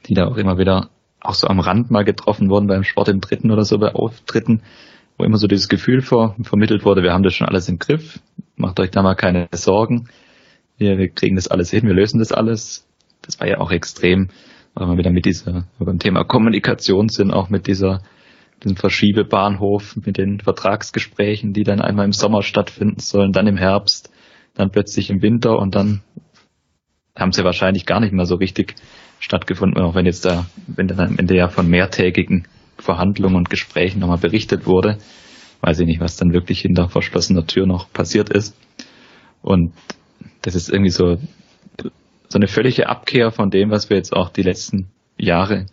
die 0.08 0.14
da 0.14 0.28
auch 0.28 0.38
immer 0.38 0.58
wieder 0.58 0.90
auch 1.22 1.34
so 1.34 1.48
am 1.48 1.60
Rand 1.60 1.92
mal 1.92 2.06
getroffen 2.06 2.50
wurden 2.50 2.68
beim 2.68 2.84
Sport 2.84 3.10
im 3.10 3.22
Dritten 3.22 3.52
oder 3.52 3.66
so 3.66 3.78
bei 3.78 3.94
Auftritten, 3.94 4.62
wo 5.18 5.26
immer 5.26 5.38
so 5.38 5.48
dieses 5.48 5.68
Gefühl 5.68 6.02
vor, 6.02 6.36
vermittelt 6.44 6.86
wurde, 6.86 7.04
wir 7.04 7.14
haben 7.14 7.24
das 7.24 7.34
schon 7.34 7.48
alles 7.48 7.68
im 7.68 7.80
Griff, 7.80 8.20
macht 8.56 8.80
euch 8.80 8.92
da 8.92 9.02
mal 9.02 9.16
keine 9.16 9.50
Sorgen, 9.54 10.10
wir, 10.80 10.98
wir 10.98 11.10
kriegen 11.10 11.36
das 11.36 11.48
alles 11.48 11.70
hin, 11.70 11.86
wir 11.86 11.94
lösen 11.94 12.20
das 12.20 12.32
alles. 12.32 12.88
Das 13.22 13.40
war 13.40 13.48
ja 13.48 13.60
auch 13.60 13.72
extrem, 13.72 14.30
weil 14.74 14.88
wir 14.88 14.98
wieder 14.98 15.12
mit 15.12 15.26
dieser, 15.26 15.68
beim 15.78 16.00
Thema 16.00 16.24
Kommunikation 16.24 17.10
sind, 17.10 17.32
auch 17.32 17.50
mit 17.50 17.68
dieser, 17.68 18.02
diesem 18.64 18.78
Verschiebebahnhof, 18.78 19.98
mit 19.98 20.18
den 20.18 20.40
Vertragsgesprächen, 20.40 21.54
die 21.54 21.64
dann 21.64 21.82
einmal 21.82 22.06
im 22.06 22.14
Sommer 22.14 22.42
stattfinden 22.42 23.00
sollen, 23.00 23.34
dann 23.34 23.48
im 23.48 23.58
Herbst, 23.58 24.10
dann 24.56 24.72
plötzlich 24.72 25.10
im 25.10 25.22
Winter 25.22 25.60
und 25.60 25.76
dann 25.76 26.02
haben 27.16 27.34
sie 27.34 27.44
wahrscheinlich 27.44 27.86
gar 27.86 28.00
nicht 28.00 28.14
mehr 28.14 28.26
so 28.26 28.36
richtig 28.36 28.76
stattgefunden, 29.20 29.84
auch 29.84 29.96
wenn 29.96 30.06
jetzt 30.06 30.24
da, 30.26 30.46
wenn 30.68 30.88
dann 30.88 31.00
am 31.00 31.18
Ende 31.20 31.36
ja 31.36 31.50
von 31.50 31.70
mehrtägigen 31.70 32.48
Verhandlungen 32.78 33.36
und 33.36 33.50
Gesprächen 33.50 34.00
nochmal 34.00 34.18
berichtet 34.18 34.66
wurde. 34.66 34.98
Weiß 35.60 35.80
ich 35.82 35.86
nicht, 35.86 36.00
was 36.00 36.16
dann 36.16 36.32
wirklich 36.32 36.62
hinter 36.62 36.88
verschlossener 36.88 37.46
Tür 37.46 37.66
noch 37.66 37.92
passiert 37.92 38.30
ist. 38.30 38.56
Und 39.42 39.74
das 40.42 40.56
ist 40.56 40.70
irgendwie 40.70 40.92
so, 40.92 41.18
so 42.28 42.38
eine 42.38 42.48
völlige 42.48 42.88
Abkehr 42.88 43.32
von 43.32 43.50
dem, 43.50 43.72
was 43.72 43.90
wir 43.90 43.98
jetzt 43.98 44.14
auch 44.14 44.30
die 44.30 44.44
letzten 44.44 44.90
Jahre 45.18 45.66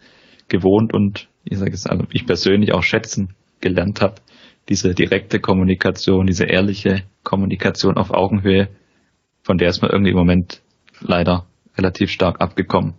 gewohnt 0.49 0.93
und 0.93 1.29
ich 1.45 1.59
sage 1.59 1.73
es 1.73 1.87
also 1.87 2.05
ich 2.11 2.27
persönlich 2.27 2.73
auch 2.73 2.83
schätzen 2.83 3.35
gelernt 3.61 4.01
habe. 4.01 4.17
Diese 4.69 4.95
direkte 4.95 5.39
Kommunikation, 5.39 6.27
diese 6.27 6.45
ehrliche 6.45 7.05
Kommunikation 7.23 7.97
auf 7.97 8.11
Augenhöhe, 8.11 8.69
von 9.43 9.59
der 9.59 9.69
ist 9.69 9.81
man 9.81 9.93
irgendwie 9.93 10.11
im 10.11 10.17
Moment 10.17 10.61
leider 11.01 11.47
relativ 11.77 12.11
stark 12.11 12.41
abgekommen. 12.41 12.95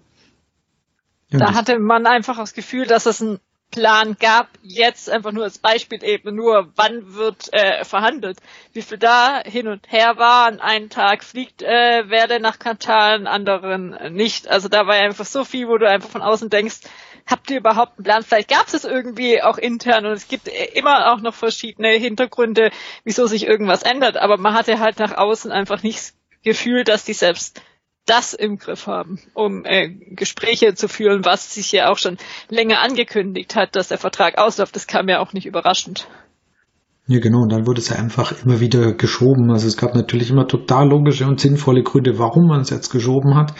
Da 1.29 1.53
hatte 1.53 1.77
man 1.79 2.05
einfach 2.05 2.37
das 2.37 2.53
Gefühl, 2.53 2.85
dass 2.85 3.05
es 3.05 3.21
ein 3.21 3.39
Plan 3.71 4.15
gab, 4.19 4.47
jetzt 4.63 5.09
einfach 5.09 5.31
nur 5.31 5.43
als 5.43 5.59
Beispiel 5.59 6.03
eben 6.03 6.35
nur, 6.35 6.71
wann 6.75 7.13
wird 7.13 7.53
äh, 7.53 7.83
verhandelt. 7.83 8.39
Wie 8.73 8.81
viel 8.81 8.97
da 8.97 9.41
hin 9.45 9.67
und 9.67 9.91
her 9.91 10.17
war, 10.17 10.47
an 10.47 10.59
einen 10.59 10.89
Tag 10.89 11.23
fliegt 11.23 11.61
äh, 11.61 12.09
werde 12.09 12.39
nach 12.39 12.59
Katar, 12.59 13.13
an 13.13 13.27
anderen 13.27 14.13
nicht. 14.13 14.47
Also 14.47 14.69
da 14.69 14.87
war 14.87 14.95
einfach 14.95 15.25
so 15.25 15.43
viel, 15.43 15.67
wo 15.67 15.77
du 15.77 15.87
einfach 15.87 16.09
von 16.09 16.21
außen 16.21 16.49
denkst, 16.49 16.79
habt 17.27 17.51
ihr 17.51 17.57
überhaupt 17.57 17.97
einen 17.97 18.05
Plan? 18.05 18.23
Vielleicht 18.23 18.49
gab 18.49 18.67
es 18.67 18.73
es 18.73 18.85
irgendwie 18.85 19.41
auch 19.41 19.57
intern 19.57 20.05
und 20.05 20.13
es 20.13 20.27
gibt 20.27 20.47
immer 20.47 21.13
auch 21.13 21.19
noch 21.19 21.35
verschiedene 21.35 21.89
Hintergründe, 21.89 22.71
wieso 23.03 23.27
sich 23.27 23.45
irgendwas 23.45 23.83
ändert, 23.83 24.17
aber 24.17 24.37
man 24.37 24.53
hatte 24.53 24.79
halt 24.79 24.97
nach 24.99 25.15
außen 25.15 25.51
einfach 25.51 25.83
nicht 25.83 25.97
das 25.97 26.13
Gefühl, 26.43 26.83
dass 26.83 27.03
die 27.03 27.13
selbst 27.13 27.61
das 28.07 28.33
im 28.33 28.57
Griff 28.57 28.87
haben, 28.87 29.19
um 29.33 29.63
äh, 29.65 29.89
Gespräche 29.89 30.73
zu 30.73 30.87
führen, 30.87 31.25
was 31.25 31.53
sich 31.53 31.71
ja 31.71 31.89
auch 31.89 31.97
schon 31.97 32.17
länger 32.49 32.79
angekündigt 32.79 33.55
hat, 33.55 33.75
dass 33.75 33.89
der 33.89 33.97
Vertrag 33.99 34.37
ausläuft. 34.37 34.75
Das 34.75 34.87
kam 34.87 35.07
ja 35.09 35.19
auch 35.19 35.33
nicht 35.33 35.45
überraschend. 35.45 36.07
Ja, 37.07 37.19
genau. 37.19 37.43
Und 37.43 37.51
dann 37.51 37.65
wurde 37.65 37.79
es 37.79 37.89
ja 37.89 37.95
einfach 37.95 38.33
immer 38.43 38.59
wieder 38.59 38.93
geschoben. 38.93 39.51
Also 39.51 39.67
es 39.67 39.77
gab 39.77 39.95
natürlich 39.95 40.29
immer 40.29 40.47
total 40.47 40.89
logische 40.89 41.25
und 41.25 41.39
sinnvolle 41.39 41.83
Gründe, 41.83 42.19
warum 42.19 42.47
man 42.47 42.61
es 42.61 42.69
jetzt 42.69 42.89
geschoben 42.89 43.35
hat. 43.35 43.53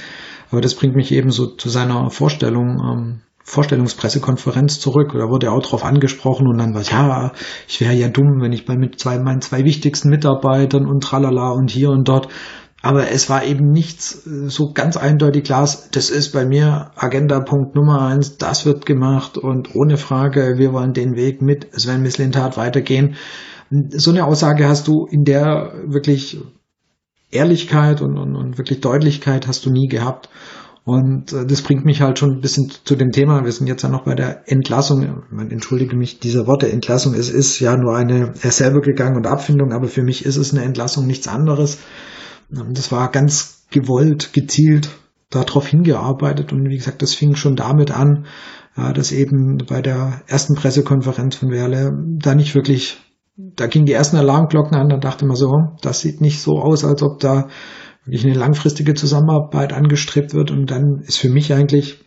Aber 0.51 0.61
das 0.61 0.75
bringt 0.75 0.95
mich 0.95 1.11
eben 1.11 1.29
so 1.29 1.47
zu 1.55 1.69
seiner 1.69 2.09
Vorstellung, 2.09 2.79
ähm, 2.83 3.21
Vorstellungspressekonferenz 3.43 4.81
zurück. 4.81 5.13
Da 5.13 5.29
wurde 5.29 5.47
er 5.47 5.53
auch 5.53 5.61
drauf 5.61 5.85
angesprochen 5.85 6.47
und 6.47 6.57
dann 6.57 6.73
war 6.73 6.81
es, 6.81 6.91
ja, 6.91 7.31
ich 7.67 7.79
wäre 7.79 7.93
ja 7.93 8.09
dumm, 8.09 8.41
wenn 8.41 8.51
ich 8.51 8.65
bei 8.65 8.75
mit 8.75 8.99
zwei, 8.99 9.17
meinen 9.19 9.39
zwei 9.39 9.63
wichtigsten 9.63 10.09
Mitarbeitern 10.09 10.85
und 10.85 11.01
tralala 11.01 11.51
und 11.51 11.71
hier 11.71 11.89
und 11.89 12.09
dort 12.09 12.27
aber 12.87 13.11
es 13.11 13.29
war 13.29 13.43
eben 13.43 13.69
nichts 13.71 14.25
äh, 14.25 14.47
so 14.47 14.71
ganz 14.71 14.95
eindeutig 14.95 15.43
klar. 15.43 15.67
Das 15.91 16.09
ist 16.09 16.31
bei 16.31 16.45
mir 16.45 16.91
Agenda-Punkt 16.95 17.75
Nummer 17.75 18.01
eins. 18.01 18.37
Das 18.37 18.65
wird 18.65 18.85
gemacht 18.85 19.37
und 19.37 19.75
ohne 19.75 19.97
Frage, 19.97 20.57
wir 20.57 20.71
wollen 20.71 20.93
den 20.93 21.17
Weg 21.17 21.41
mit 21.41 21.67
Sven 21.77 22.01
Mislintat 22.01 22.55
weitergehen. 22.55 23.15
So 23.89 24.11
eine 24.11 24.25
Aussage 24.25 24.69
hast 24.69 24.87
du 24.87 25.05
in 25.05 25.25
der 25.25 25.73
wirklich 25.85 26.39
Ehrlichkeit 27.29 28.01
und, 28.01 28.17
und, 28.17 28.37
und 28.37 28.57
wirklich 28.57 28.79
Deutlichkeit 28.79 29.47
hast 29.47 29.65
du 29.65 29.69
nie 29.69 29.89
gehabt. 29.89 30.29
Und 30.85 31.33
äh, 31.33 31.45
das 31.45 31.63
bringt 31.63 31.83
mich 31.83 32.01
halt 32.01 32.17
schon 32.17 32.35
ein 32.35 32.41
bisschen 32.41 32.71
zu 32.85 32.95
dem 32.95 33.11
Thema. 33.11 33.43
Wir 33.43 33.51
sind 33.51 33.67
jetzt 33.67 33.81
ja 33.81 33.89
noch 33.89 34.05
bei 34.05 34.15
der 34.15 34.49
Entlassung. 34.49 35.23
Man 35.29 35.51
entschuldige 35.51 35.97
mich 35.97 36.21
dieser 36.21 36.47
Worte 36.47 36.71
Entlassung. 36.71 37.15
Es 37.15 37.29
ist 37.29 37.59
ja 37.59 37.75
nur 37.75 37.97
eine 37.97 38.31
er 38.41 38.51
selber 38.51 38.79
gegangen 38.79 39.17
und 39.17 39.27
Abfindung, 39.27 39.73
aber 39.73 39.89
für 39.89 40.03
mich 40.03 40.25
ist 40.25 40.37
es 40.37 40.53
eine 40.53 40.63
Entlassung 40.63 41.05
nichts 41.05 41.27
anderes. 41.27 41.79
Das 42.49 42.91
war 42.91 43.11
ganz 43.11 43.65
gewollt, 43.69 44.33
gezielt 44.33 44.89
darauf 45.29 45.67
hingearbeitet 45.67 46.53
und 46.53 46.69
wie 46.69 46.77
gesagt, 46.77 47.01
das 47.01 47.13
fing 47.13 47.35
schon 47.35 47.55
damit 47.55 47.91
an, 47.91 48.25
dass 48.75 49.11
eben 49.11 49.57
bei 49.67 49.81
der 49.81 50.21
ersten 50.27 50.55
Pressekonferenz 50.55 51.35
von 51.35 51.49
Werle 51.49 51.91
da 52.19 52.35
nicht 52.35 52.55
wirklich, 52.55 52.97
da 53.35 53.67
gingen 53.67 53.85
die 53.85 53.93
ersten 53.93 54.15
Alarmglocken 54.15 54.77
an, 54.77 54.87
da 54.87 54.97
dachte 54.97 55.25
man 55.25 55.35
so, 55.35 55.51
das 55.81 55.99
sieht 55.99 56.21
nicht 56.21 56.41
so 56.41 56.59
aus, 56.59 56.85
als 56.85 57.01
ob 57.01 57.19
da 57.19 57.49
wirklich 58.05 58.25
eine 58.25 58.35
langfristige 58.35 58.93
Zusammenarbeit 58.93 59.73
angestrebt 59.73 60.33
wird 60.33 60.51
und 60.51 60.71
dann 60.71 61.01
ist 61.05 61.17
für 61.17 61.29
mich 61.29 61.53
eigentlich 61.53 61.99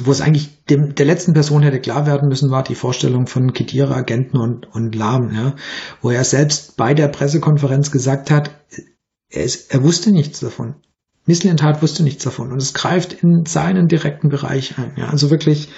wo 0.00 0.10
es 0.10 0.22
eigentlich 0.22 0.64
dem, 0.64 0.94
der 0.94 1.04
letzten 1.04 1.34
Person 1.34 1.62
hätte 1.62 1.80
klar 1.80 2.06
werden 2.06 2.28
müssen, 2.28 2.50
war 2.50 2.62
die 2.62 2.74
Vorstellung 2.74 3.26
von 3.26 3.52
Kedira, 3.52 3.94
Agenten 3.94 4.38
und, 4.38 4.66
und 4.74 4.94
Lahm, 4.94 5.30
ja, 5.34 5.54
wo 6.00 6.10
er 6.10 6.24
selbst 6.24 6.76
bei 6.76 6.94
der 6.94 7.08
Pressekonferenz 7.08 7.90
gesagt 7.90 8.30
hat, 8.30 8.52
er, 9.32 9.44
ist, 9.44 9.72
er 9.72 9.82
wusste 9.82 10.12
nichts 10.12 10.40
davon. 10.40 10.76
Misslintat 11.26 11.82
wusste 11.82 12.02
nichts 12.02 12.24
davon 12.24 12.52
und 12.52 12.60
es 12.60 12.74
greift 12.74 13.12
in 13.12 13.44
seinen 13.46 13.86
direkten 13.88 14.28
Bereich 14.28 14.78
ein. 14.78 14.92
Ja, 14.96 15.08
also 15.08 15.30
wirklich, 15.30 15.68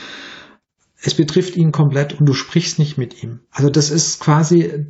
es 1.02 1.14
betrifft 1.14 1.56
ihn 1.56 1.70
komplett 1.70 2.18
und 2.18 2.26
du 2.26 2.32
sprichst 2.32 2.78
nicht 2.78 2.96
mit 2.96 3.22
ihm. 3.22 3.40
Also 3.50 3.68
das 3.68 3.90
ist 3.90 4.20
quasi, 4.20 4.86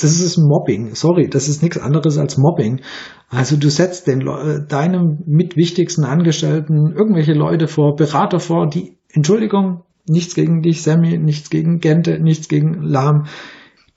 das 0.00 0.20
ist 0.20 0.36
Mobbing. 0.36 0.96
Sorry, 0.96 1.28
das 1.28 1.48
ist 1.48 1.62
nichts 1.62 1.78
anderes 1.78 2.18
als 2.18 2.36
Mobbing. 2.36 2.80
Also 3.28 3.56
du 3.56 3.70
setzt 3.70 4.08
den 4.08 4.20
deinem 4.68 5.22
mitwichtigsten 5.26 6.04
Angestellten 6.04 6.92
irgendwelche 6.92 7.34
Leute 7.34 7.68
vor, 7.68 7.94
Berater 7.94 8.40
vor, 8.40 8.68
die, 8.68 8.98
Entschuldigung, 9.12 9.84
nichts 10.06 10.34
gegen 10.34 10.60
dich, 10.60 10.82
Sammy, 10.82 11.18
nichts 11.18 11.50
gegen 11.50 11.78
Gente, 11.78 12.18
nichts 12.20 12.48
gegen 12.48 12.82
Lahm, 12.82 13.26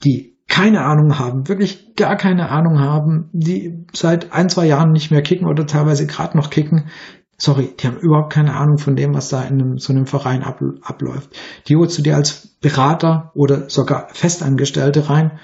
die 0.04 0.37
keine 0.48 0.84
Ahnung 0.84 1.18
haben, 1.18 1.46
wirklich 1.46 1.94
gar 1.94 2.16
keine 2.16 2.48
Ahnung 2.48 2.80
haben, 2.80 3.28
die 3.32 3.86
seit 3.92 4.32
ein, 4.32 4.48
zwei 4.48 4.66
Jahren 4.66 4.92
nicht 4.92 5.10
mehr 5.10 5.22
kicken 5.22 5.46
oder 5.46 5.66
teilweise 5.66 6.06
gerade 6.06 6.36
noch 6.36 6.50
kicken. 6.50 6.88
Sorry, 7.36 7.72
die 7.78 7.86
haben 7.86 7.98
überhaupt 7.98 8.32
keine 8.32 8.56
Ahnung 8.56 8.78
von 8.78 8.96
dem, 8.96 9.14
was 9.14 9.28
da 9.28 9.42
in 9.42 9.60
einem, 9.60 9.78
so 9.78 9.92
einem 9.92 10.06
Verein 10.06 10.42
ab, 10.42 10.60
abläuft. 10.82 11.30
Die 11.68 11.76
holst 11.76 11.96
du 11.98 12.02
dir 12.02 12.16
als 12.16 12.48
Berater 12.60 13.30
oder 13.34 13.70
sogar 13.70 14.08
Festangestellte 14.12 15.08
rein. 15.08 15.38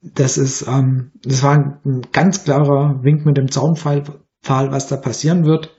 Das 0.00 0.38
ist, 0.38 0.66
ähm, 0.66 1.10
das 1.22 1.42
war 1.42 1.52
ein, 1.52 1.80
ein 1.84 2.02
ganz 2.12 2.44
klarer 2.44 3.02
Wink 3.02 3.26
mit 3.26 3.36
dem 3.36 3.50
Zaunpfahl, 3.50 4.04
was 4.42 4.86
da 4.86 4.96
passieren 4.96 5.44
wird. 5.44 5.76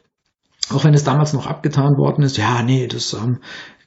Auch 0.69 0.83
wenn 0.83 0.93
es 0.93 1.03
damals 1.03 1.33
noch 1.33 1.47
abgetan 1.47 1.97
worden 1.97 2.23
ist, 2.23 2.37
ja, 2.37 2.61
nee, 2.61 2.87
das 2.87 3.13
ähm, 3.13 3.39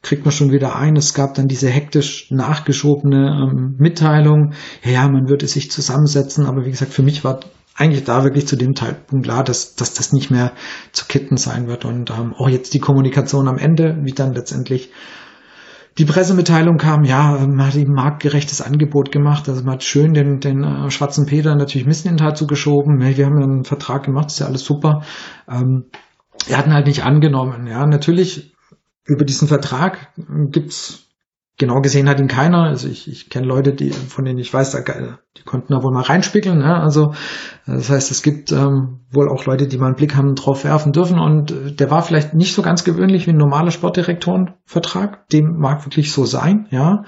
kriegt 0.05 0.25
man 0.25 0.33
schon 0.33 0.53
wieder 0.53 0.77
ein. 0.77 0.97
Es 0.97 1.15
gab 1.15 1.35
dann 1.35 1.49
diese 1.49 1.69
hektisch 1.69 2.31
nachgeschobene 2.31 3.51
ähm, 3.51 3.77
Mitteilung, 3.79 4.53
ja, 4.85 4.91
ja, 4.93 5.09
man 5.09 5.29
würde 5.29 5.49
sich 5.49 5.71
zusammensetzen, 5.71 6.47
aber 6.47 6.65
wie 6.65 6.71
gesagt, 6.71 6.93
für 6.93 7.03
mich 7.03 7.25
war 7.25 7.41
eigentlich 7.77 8.05
da 8.05 8.23
wirklich 8.23 8.47
zu 8.47 8.57
dem 8.57 8.77
Zeitpunkt 8.77 9.25
klar, 9.25 9.43
dass, 9.43 9.75
dass 9.75 9.95
das 9.95 10.13
nicht 10.13 10.31
mehr 10.31 10.53
zu 10.93 11.07
kitten 11.07 11.37
sein 11.37 11.67
wird. 11.67 11.85
Und 11.85 12.11
ähm, 12.11 12.33
auch 12.35 12.49
jetzt 12.49 12.75
die 12.75 12.79
Kommunikation 12.79 13.49
am 13.49 13.59
Ende, 13.59 13.99
wie 14.03 14.13
dann 14.13 14.33
letztendlich 14.33 14.91
die 15.99 16.05
Pressemitteilung 16.05 16.77
kam, 16.77 17.05
ja, 17.05 17.39
man 17.47 17.67
hat 17.67 17.75
ihm 17.77 17.93
marktgerechtes 17.93 18.61
Angebot 18.61 19.13
gemacht, 19.13 19.49
also 19.49 19.63
man 19.65 19.75
hat 19.75 19.85
schön 19.85 20.13
den, 20.13 20.41
den 20.41 20.63
äh, 20.65 20.91
schwarzen 20.91 21.27
Peter 21.27 21.55
natürlich 21.55 21.87
Missenhinterhalt 21.87 22.37
zugeschoben, 22.37 23.01
hey, 23.01 23.17
wir 23.17 23.27
haben 23.27 23.43
einen 23.43 23.65
Vertrag 23.65 24.05
gemacht, 24.05 24.27
ist 24.27 24.41
ja 24.41 24.47
alles 24.47 24.65
super. 24.65 25.03
Ähm, 25.49 25.87
er 26.49 26.59
hat 26.59 26.67
ihn 26.67 26.75
halt 26.75 26.87
nicht 26.87 27.05
angenommen. 27.05 27.67
Ja, 27.67 27.87
natürlich 27.87 28.54
über 29.07 29.25
diesen 29.25 29.49
Vertrag 29.49 30.13
gibt's 30.51 31.05
genau 31.57 31.81
gesehen 31.81 32.09
hat 32.09 32.19
ihn 32.19 32.29
keiner. 32.29 32.65
Also 32.65 32.89
ich, 32.89 33.09
ich 33.09 33.31
kenne 33.31 33.47
Leute, 33.47 33.73
die 33.73 33.91
von 33.91 34.25
denen 34.25 34.39
ich 34.39 34.53
weiß, 34.53 34.73
die 34.73 35.43
konnten 35.45 35.73
da 35.73 35.83
wohl 35.83 35.93
mal 35.93 36.03
reinspiegeln. 36.03 36.59
Ne? 36.59 36.75
Also 36.75 37.15
das 37.67 37.91
heißt, 37.91 38.11
es 38.11 38.23
gibt 38.23 38.51
ähm, 38.53 39.01
wohl 39.11 39.29
auch 39.29 39.47
Leute, 39.47 39.67
die 39.67 39.79
mal 39.79 39.87
einen 39.87 39.97
Blick 39.97 40.17
haben 40.17 40.35
drauf 40.35 40.65
werfen 40.65 40.93
dürfen. 40.93 41.19
Und 41.19 41.53
äh, 41.53 41.73
der 41.73 41.91
war 41.91 42.03
vielleicht 42.03 42.35
nicht 42.35 42.55
so 42.55 42.63
ganz 42.63 42.85
gewöhnlich 42.85 43.27
wie 43.27 43.31
ein 43.31 43.37
normaler 43.37 43.71
Sportdirektorenvertrag. 43.71 45.29
Dem 45.29 45.59
mag 45.59 45.85
wirklich 45.87 46.13
so 46.13 46.25
sein, 46.25 46.67
ja. 46.71 47.05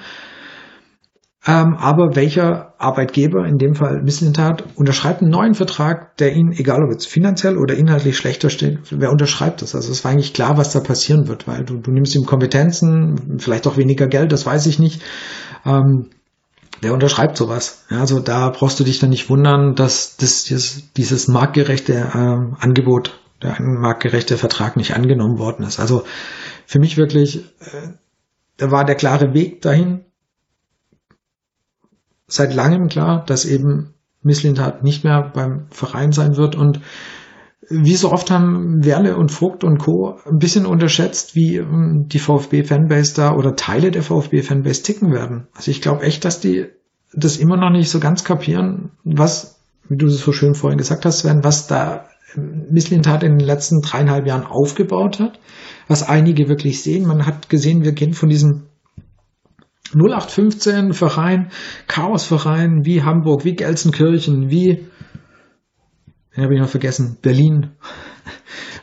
Ähm, 1.49 1.77
aber 1.79 2.17
welcher 2.17 2.75
Arbeitgeber, 2.79 3.47
in 3.47 3.57
dem 3.59 3.75
Fall 3.75 4.03
Misslintat, 4.03 4.65
unterschreibt 4.75 5.23
einen 5.23 5.31
neuen 5.31 5.55
Vertrag, 5.55 6.17
der 6.17 6.35
ihn, 6.35 6.51
egal 6.51 6.83
ob 6.83 6.91
jetzt 6.91 7.07
finanziell 7.07 7.57
oder 7.57 7.77
inhaltlich 7.77 8.17
schlechter 8.17 8.51
steht, 8.51 8.81
wer 8.91 9.13
unterschreibt 9.13 9.63
das? 9.63 9.77
Also 9.77 9.93
es 9.93 10.05
war 10.05 10.11
eigentlich 10.11 10.33
klar, 10.33 10.57
was 10.57 10.73
da 10.73 10.81
passieren 10.81 11.29
wird, 11.29 11.47
weil 11.47 11.65
du, 11.65 11.77
du 11.79 11.93
nimmst 11.93 12.17
ihm 12.17 12.27
Kompetenzen, 12.27 13.39
vielleicht 13.39 13.69
auch 13.69 13.77
weniger 13.77 14.09
Geld, 14.09 14.33
das 14.33 14.45
weiß 14.45 14.67
ich 14.67 14.81
nicht. 14.81 15.03
Ähm, 15.65 16.11
wer 16.81 16.93
unterschreibt 16.93 17.37
sowas? 17.37 17.85
Ja, 17.91 18.01
also 18.01 18.19
da 18.19 18.51
brauchst 18.51 18.81
du 18.81 18.85
dich 18.85 18.99
dann 18.99 19.11
nicht 19.11 19.31
wundern, 19.31 19.77
dass 19.77 20.17
das, 20.17 20.43
dieses, 20.43 20.93
dieses 20.95 21.29
marktgerechte 21.29 21.93
äh, 21.93 22.61
Angebot, 22.61 23.21
der 23.41 23.57
marktgerechte 23.61 24.37
Vertrag 24.37 24.77
nicht 24.77 24.97
angenommen 24.97 25.39
worden 25.39 25.65
ist. 25.65 25.79
Also 25.79 26.03
für 26.67 26.81
mich 26.81 26.97
wirklich, 26.97 27.45
äh, 27.61 27.91
da 28.57 28.73
war 28.73 28.85
der 28.85 28.97
klare 28.97 29.33
Weg 29.33 29.63
dahin, 29.63 30.06
seit 32.27 32.55
langem 32.55 32.89
klar, 32.89 33.25
dass 33.25 33.45
eben 33.45 33.95
Misslintat 34.23 34.83
nicht 34.83 35.05
mehr 35.05 35.31
beim 35.35 35.67
Verein 35.71 36.13
sein 36.13 36.37
wird 36.37 36.57
und 36.57 36.81
wie 37.69 37.97
so 37.97 38.13
oft 38.13 38.31
haben 38.31 38.85
Werle 38.85 39.17
und 39.17 39.33
Vogt 39.33 39.65
und 39.65 39.79
Co. 39.79 40.19
ein 40.25 40.39
bisschen 40.39 40.67
unterschätzt, 40.67 41.35
wie 41.35 41.57
ähm, 41.57 42.07
die 42.07 42.19
VfB-Fanbase 42.19 43.15
da 43.15 43.35
oder 43.35 43.57
Teile 43.57 43.91
der 43.91 44.03
VfB-Fanbase 44.03 44.83
ticken 44.83 45.13
werden. 45.13 45.49
Also 45.55 45.71
ich 45.71 45.83
glaube 45.83 46.05
echt, 46.05 46.25
dass 46.25 46.41
die 46.41 46.67
das 47.13 47.39
immer 47.39 47.57
noch 47.57 47.71
nicht 47.71 47.91
so 47.91 47.99
ganz 47.99 48.25
kapieren, 48.25 48.91
was, 49.05 49.61
wie 49.89 49.97
du 49.97 50.07
es 50.07 50.19
so 50.19 50.33
schön 50.33 50.55
vorhin 50.55 50.79
gesagt 50.79 51.05
hast, 51.05 51.21
Sven, 51.21 51.43
was 51.43 51.67
da 51.67 52.07
ähm, 52.37 52.67
Misslintat 52.71 53.23
in 53.23 53.39
den 53.39 53.47
letzten 53.47 53.81
dreieinhalb 53.81 54.27
Jahren 54.27 54.47
aufgebaut 54.47 55.19
hat, 55.19 55.41
was 55.89 56.09
einige 56.09 56.49
wirklich 56.49 56.83
sehen. 56.83 57.07
Man 57.07 57.27
hat 57.27 57.49
gesehen, 57.49 57.83
wir 57.83 57.93
gehen 57.93 58.15
von 58.15 58.29
diesem 58.29 58.66
0815 59.95 60.93
Verein, 60.93 61.51
Chaosverein 61.87 62.85
wie 62.85 63.03
Hamburg, 63.03 63.45
wie 63.45 63.55
Gelsenkirchen, 63.55 64.51
wie, 64.51 64.87
den 66.37 66.45
habe 66.45 66.55
ich 66.55 66.61
noch 66.61 66.69
vergessen, 66.69 67.19
Berlin. 67.23 67.71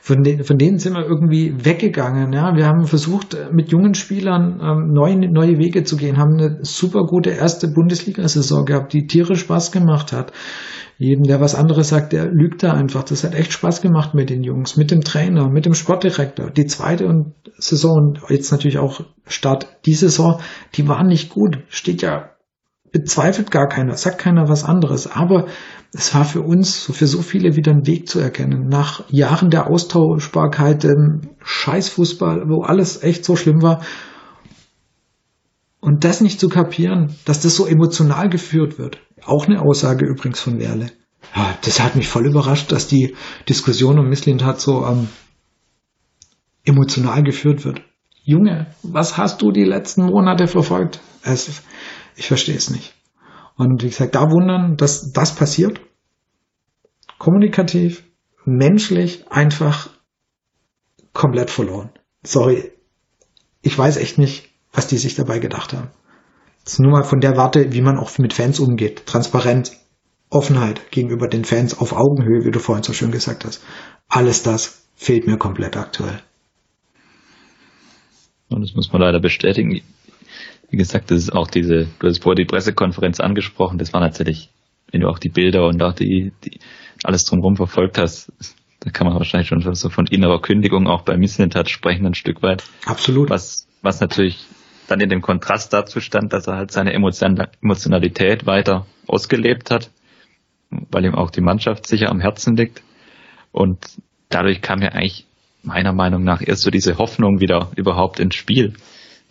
Von, 0.02 0.22
den, 0.22 0.44
von 0.44 0.58
denen 0.58 0.80
sind 0.80 0.96
wir 0.96 1.06
irgendwie 1.06 1.54
weggegangen. 1.64 2.34
Ja, 2.34 2.58
wir 2.58 2.68
haben 2.68 2.88
versucht, 2.88 3.38
mit 3.54 3.72
jungen 3.72 3.94
Spielern 3.94 4.60
ähm, 4.62 4.92
neue, 4.92 5.32
neue 5.32 5.58
Wege 5.60 5.86
zu 5.86 5.96
gehen, 5.96 6.18
haben 6.18 6.34
eine 6.38 6.60
super 6.62 7.06
gute 7.06 7.30
erste 7.30 7.70
Bundesliga-Saison 7.70 8.66
gehabt, 8.66 8.92
die 8.92 9.08
tierisch 9.08 9.40
Spaß 9.40 9.72
gemacht 9.72 10.12
hat 10.12 10.34
jedem, 10.98 11.24
der 11.24 11.42
was 11.42 11.56
anderes 11.56 11.90
sagt, 11.90 12.14
der 12.14 12.28
lügt 12.28 12.64
da 12.64 12.74
einfach. 12.74 13.04
Das 13.04 13.24
hat 13.24 13.36
echt 13.36 13.52
Spaß 13.52 13.82
gemacht 13.82 14.14
mit 14.14 14.30
den 14.30 14.44
Jungs, 14.44 14.78
mit 14.78 14.92
dem 14.92 15.02
Trainer, 15.02 15.50
mit 15.50 15.66
dem 15.66 15.74
Sportdirektor. 15.74 16.50
Die 16.50 16.66
zweite 16.66 17.08
und 17.08 17.34
Saison 17.58 18.18
jetzt 18.30 18.52
natürlich 18.52 18.78
auch 18.78 19.02
Start 19.26 19.68
die 19.86 19.94
Saison, 19.94 20.40
die 20.76 20.88
waren 20.88 21.08
nicht 21.08 21.30
gut. 21.30 21.60
Steht 21.68 22.02
ja, 22.02 22.30
bezweifelt 22.92 23.52
gar 23.52 23.68
keiner, 23.68 23.96
sagt 23.98 24.20
keiner 24.20 24.48
was 24.48 24.64
anderes. 24.64 25.12
Aber 25.12 25.48
es 25.96 26.14
war 26.16 26.26
für 26.26 26.42
uns, 26.42 26.90
für 26.92 27.06
so 27.06 27.22
viele 27.22 27.56
wieder 27.56 27.72
ein 27.72 27.86
Weg 27.86 28.10
zu 28.10 28.20
erkennen. 28.20 28.68
Nach 28.68 29.04
Jahren 29.10 29.52
der 29.52 29.70
Austauschbarkeit, 29.70 30.84
dem 30.84 31.30
Scheißfußball, 31.44 32.50
wo 32.50 32.64
alles 32.64 33.04
echt 33.04 33.24
so 33.24 33.36
schlimm 33.36 33.62
war. 33.62 33.84
Und 35.80 36.04
das 36.04 36.20
nicht 36.20 36.40
zu 36.40 36.50
kapieren, 36.50 37.16
dass 37.26 37.42
das 37.42 37.56
so 37.56 37.68
emotional 37.68 38.28
geführt 38.30 38.80
wird. 38.80 38.98
Auch 39.24 39.46
eine 39.46 39.62
Aussage 39.62 40.06
übrigens 40.06 40.40
von 40.40 40.60
Werle. 40.60 40.92
Ja, 41.36 41.56
das 41.62 41.80
hat 41.80 41.96
mich 41.96 42.08
voll 42.08 42.26
überrascht, 42.26 42.72
dass 42.72 42.88
die 42.88 43.16
Diskussion 43.48 44.00
um 44.00 44.10
Misslintat 44.10 44.60
so 44.60 44.86
ähm, 44.88 45.10
emotional 46.64 47.22
geführt 47.22 47.66
wird. 47.66 47.82
Junge, 48.24 48.68
was 48.82 49.18
hast 49.18 49.42
du 49.42 49.52
die 49.52 49.66
letzten 49.66 50.06
Monate 50.06 50.48
verfolgt? 50.48 51.02
Es, 51.22 51.62
ich 52.16 52.28
verstehe 52.28 52.56
es 52.56 52.72
nicht. 52.72 52.93
Und 53.56 53.84
wie 53.84 53.90
gesagt, 53.90 54.16
da 54.16 54.32
wundern, 54.32 54.78
dass 54.78 55.12
das 55.12 55.36
passiert. 55.36 55.80
Kommunikativ, 57.20 58.04
menschlich, 58.46 59.26
einfach 59.30 59.90
komplett 61.14 61.50
verloren. 61.50 61.92
Sorry. 62.24 62.72
Ich 63.62 63.78
weiß 63.78 63.98
echt 63.98 64.18
nicht, 64.18 64.50
was 64.74 64.88
die 64.88 64.98
sich 64.98 65.16
dabei 65.16 65.40
gedacht 65.40 65.74
haben. 65.74 65.90
Das 66.64 66.74
ist 66.74 66.80
nur 66.80 66.92
mal 66.92 67.04
von 67.04 67.20
der 67.20 67.38
Warte, 67.38 67.74
wie 67.74 67.82
man 67.82 67.98
auch 67.98 68.18
mit 68.18 68.34
Fans 68.34 68.60
umgeht. 68.60 69.06
Transparenz, 69.06 69.78
Offenheit 70.30 70.92
gegenüber 70.92 71.28
den 71.28 71.46
Fans 71.46 71.78
auf 71.78 71.94
Augenhöhe, 71.94 72.46
wie 72.46 72.52
du 72.52 72.60
vorhin 72.60 72.84
so 72.84 72.94
schön 72.94 73.12
gesagt 73.12 73.46
hast. 73.46 73.62
Alles 74.08 74.44
das 74.44 74.88
fehlt 74.96 75.28
mir 75.28 75.38
komplett 75.38 75.78
aktuell. 75.78 76.22
Und 78.50 78.62
das 78.62 78.74
muss 78.76 78.92
man 78.92 79.02
leider 79.02 79.20
bestätigen. 79.20 79.82
Wie 80.74 80.78
gesagt, 80.78 81.12
das 81.12 81.20
ist 81.20 81.34
auch 81.34 81.48
diese, 81.48 81.86
du 82.00 82.08
hast 82.08 82.24
vorher 82.24 82.36
die 82.36 82.46
Pressekonferenz 82.46 83.20
angesprochen, 83.20 83.78
das 83.78 83.94
war 83.94 84.02
natürlich, 84.02 84.50
wenn 84.92 85.02
du 85.02 85.08
auch 85.08 85.20
die 85.20 85.30
Bilder 85.30 85.68
und 85.68 85.84
auch 85.84 85.94
die, 85.94 86.34
die 86.44 86.60
alles 87.04 87.26
drumherum 87.26 87.58
verfolgt 87.58 88.00
hast, 88.00 88.34
da 88.80 88.90
kann 88.90 89.06
man 89.06 89.16
wahrscheinlich 89.16 89.50
schon 89.50 89.62
so 89.76 89.90
von 89.92 90.08
innerer 90.08 90.42
Kündigung 90.42 90.88
auch 90.88 91.04
bei 91.04 91.16
Misslintat 91.16 91.70
sprechen, 91.70 92.08
ein 92.08 92.16
Stück 92.16 92.42
weit. 92.42 92.64
Absolut. 92.88 93.30
Was, 93.30 93.68
was 93.84 94.00
natürlich 94.00 94.40
dann 94.88 95.00
in 95.00 95.10
dem 95.10 95.22
Kontrast 95.22 95.74
dazu 95.74 96.00
stand, 96.00 96.34
dass 96.34 96.48
er 96.48 96.58
halt 96.58 96.72
seine 96.72 96.92
Emotionalität 96.94 98.48
weiter 98.48 98.88
ausgelebt 99.06 99.70
hat, 99.70 99.92
weil 100.72 101.06
ihm 101.06 101.14
auch 101.14 101.30
die 101.30 101.42
Mannschaft 101.42 101.86
sicher 101.86 102.10
am 102.10 102.20
Herzen 102.20 102.56
liegt. 102.56 102.82
Und 103.52 103.78
dadurch 104.30 104.64
kam 104.64 104.82
ja 104.82 104.90
eigentlich 104.90 105.28
meiner 105.62 105.94
Meinung 105.94 106.24
nach 106.24 106.42
erst 106.44 106.64
so 106.64 106.72
diese 106.72 106.98
Hoffnung 106.98 107.42
wieder 107.42 107.70
überhaupt 107.76 108.20
ins 108.20 108.34
Spiel, 108.34 108.74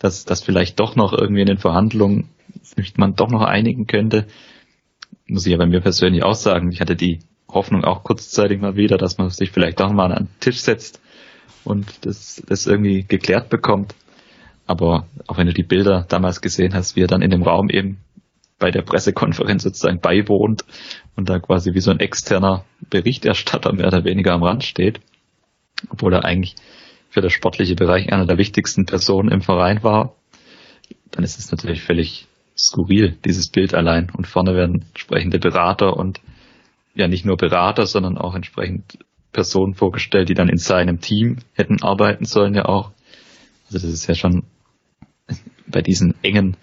dass, 0.03 0.25
dass 0.25 0.43
vielleicht 0.43 0.81
doch 0.81 0.97
noch 0.97 1.13
irgendwie 1.13 1.41
in 1.41 1.47
den 1.47 1.57
Verhandlungen 1.57 2.29
sich 2.61 2.97
man 2.97 3.15
doch 3.15 3.29
noch 3.29 3.41
einigen 3.41 3.87
könnte. 3.87 4.27
Muss 5.27 5.45
ich 5.45 5.53
ja 5.53 5.57
bei 5.57 5.65
mir 5.65 5.79
persönlich 5.79 6.23
auch 6.23 6.35
sagen, 6.35 6.73
ich 6.73 6.81
hatte 6.81 6.97
die 6.97 7.19
Hoffnung 7.47 7.85
auch 7.85 8.03
kurzzeitig 8.03 8.59
mal 8.59 8.75
wieder, 8.75 8.97
dass 8.97 9.17
man 9.17 9.29
sich 9.29 9.51
vielleicht 9.51 9.79
doch 9.79 9.93
mal 9.93 10.11
an 10.11 10.25
den 10.25 10.39
Tisch 10.41 10.59
setzt 10.59 10.99
und 11.63 12.05
das, 12.05 12.43
das 12.45 12.67
irgendwie 12.67 13.03
geklärt 13.03 13.49
bekommt. 13.49 13.95
Aber 14.67 15.07
auch 15.27 15.37
wenn 15.37 15.47
du 15.47 15.53
die 15.53 15.63
Bilder 15.63 16.05
damals 16.09 16.41
gesehen 16.41 16.73
hast, 16.73 16.97
wie 16.97 17.03
er 17.03 17.07
dann 17.07 17.21
in 17.21 17.31
dem 17.31 17.43
Raum 17.43 17.69
eben 17.69 17.99
bei 18.59 18.71
der 18.71 18.81
Pressekonferenz 18.81 19.63
sozusagen 19.63 20.01
beiwohnt 20.01 20.65
und 21.15 21.29
da 21.29 21.39
quasi 21.39 21.73
wie 21.75 21.81
so 21.81 21.91
ein 21.91 22.01
externer 22.01 22.65
Berichterstatter 22.89 23.71
mehr 23.71 23.87
oder 23.87 24.03
weniger 24.03 24.33
am 24.33 24.43
Rand 24.43 24.65
steht, 24.65 24.99
obwohl 25.89 26.13
er 26.13 26.25
eigentlich 26.25 26.55
für 27.13 27.21
das 27.21 27.31
sportliche 27.31 27.75
Bereich 27.75 28.11
einer 28.11 28.25
der 28.25 28.39
wichtigsten 28.39 28.87
Personen 28.87 29.29
im 29.29 29.41
Verein 29.41 29.83
war, 29.83 30.15
dann 31.11 31.23
ist 31.23 31.37
es 31.37 31.51
natürlich 31.51 31.83
völlig 31.83 32.27
skurril, 32.57 33.15
dieses 33.23 33.49
Bild 33.49 33.75
allein. 33.75 34.09
Und 34.09 34.25
vorne 34.25 34.55
werden 34.55 34.85
entsprechende 34.89 35.37
Berater 35.37 35.95
und 35.95 36.21
ja 36.95 37.07
nicht 37.07 37.23
nur 37.23 37.37
Berater, 37.37 37.85
sondern 37.85 38.17
auch 38.17 38.33
entsprechend 38.33 38.97
Personen 39.31 39.75
vorgestellt, 39.75 40.29
die 40.29 40.33
dann 40.33 40.49
in 40.49 40.57
seinem 40.57 41.01
Team 41.01 41.37
hätten 41.53 41.83
arbeiten 41.83 42.25
sollen 42.25 42.55
ja 42.55 42.65
auch. 42.65 42.91
Also 43.67 43.77
das 43.77 43.93
ist 43.93 44.07
ja 44.07 44.15
schon 44.15 44.45
bei 45.67 45.83
diesen 45.83 46.15
engen 46.23 46.57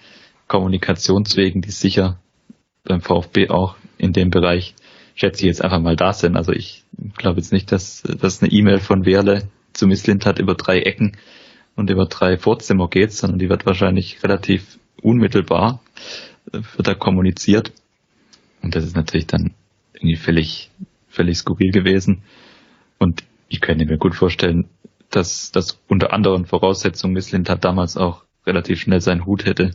Kommunikationswegen, 0.49 1.63
die 1.63 1.71
sicher 1.71 2.19
beim 2.83 3.01
VfB 3.01 3.51
auch 3.51 3.77
in 3.99 4.13
dem 4.13 4.31
Bereich, 4.31 4.75
schätze 5.15 5.43
ich 5.43 5.47
jetzt 5.47 5.63
einfach 5.63 5.81
mal 5.81 5.95
da 5.95 6.13
sind. 6.13 6.37
Also 6.37 6.51
ich 6.51 6.83
glaube 7.17 7.39
jetzt 7.39 7.53
nicht, 7.53 7.71
dass, 7.71 8.03
dass 8.03 8.43
eine 8.43 8.51
E-Mail 8.51 8.79
von 8.79 9.07
Werle 9.07 9.49
zu 9.73 9.87
Miss 9.87 10.07
hat 10.07 10.39
über 10.39 10.55
drei 10.55 10.81
Ecken 10.81 11.17
und 11.77 11.91
über 11.91 12.07
drei 12.07 12.37
Vorzimmer 12.37 12.89
geht, 12.89 13.13
sondern 13.13 13.39
die 13.39 13.49
wird 13.49 13.67
wahrscheinlich 13.67 14.23
relativ 14.23 14.79
unmittelbar 15.03 15.81
äh, 16.53 16.61
wird 16.77 16.87
da 16.87 16.95
kommuniziert. 16.95 17.73
Und 18.63 18.75
das 18.75 18.85
ist 18.85 18.97
natürlich 18.97 19.27
dann 19.27 19.55
irgendwie 19.95 20.17
völlig, 20.17 20.71
völlig 21.09 21.39
skurril 21.39 21.73
gewesen. 21.73 22.23
Und 22.99 23.25
ich 23.49 23.61
könnte 23.61 23.87
mir 23.87 23.99
gut 23.99 24.15
vorstellen, 24.15 24.69
dass 25.11 25.51
das 25.51 25.79
unter 25.89 26.13
anderen 26.13 26.47
Voraussetzungen 26.47 27.15
Miss 27.15 27.33
hat 27.33 27.65
damals 27.65 27.97
auch 27.97 28.25
relativ 28.47 28.81
schnell 28.81 29.01
seinen 29.01 29.27
Hut 29.27 29.45
hätte 29.45 29.73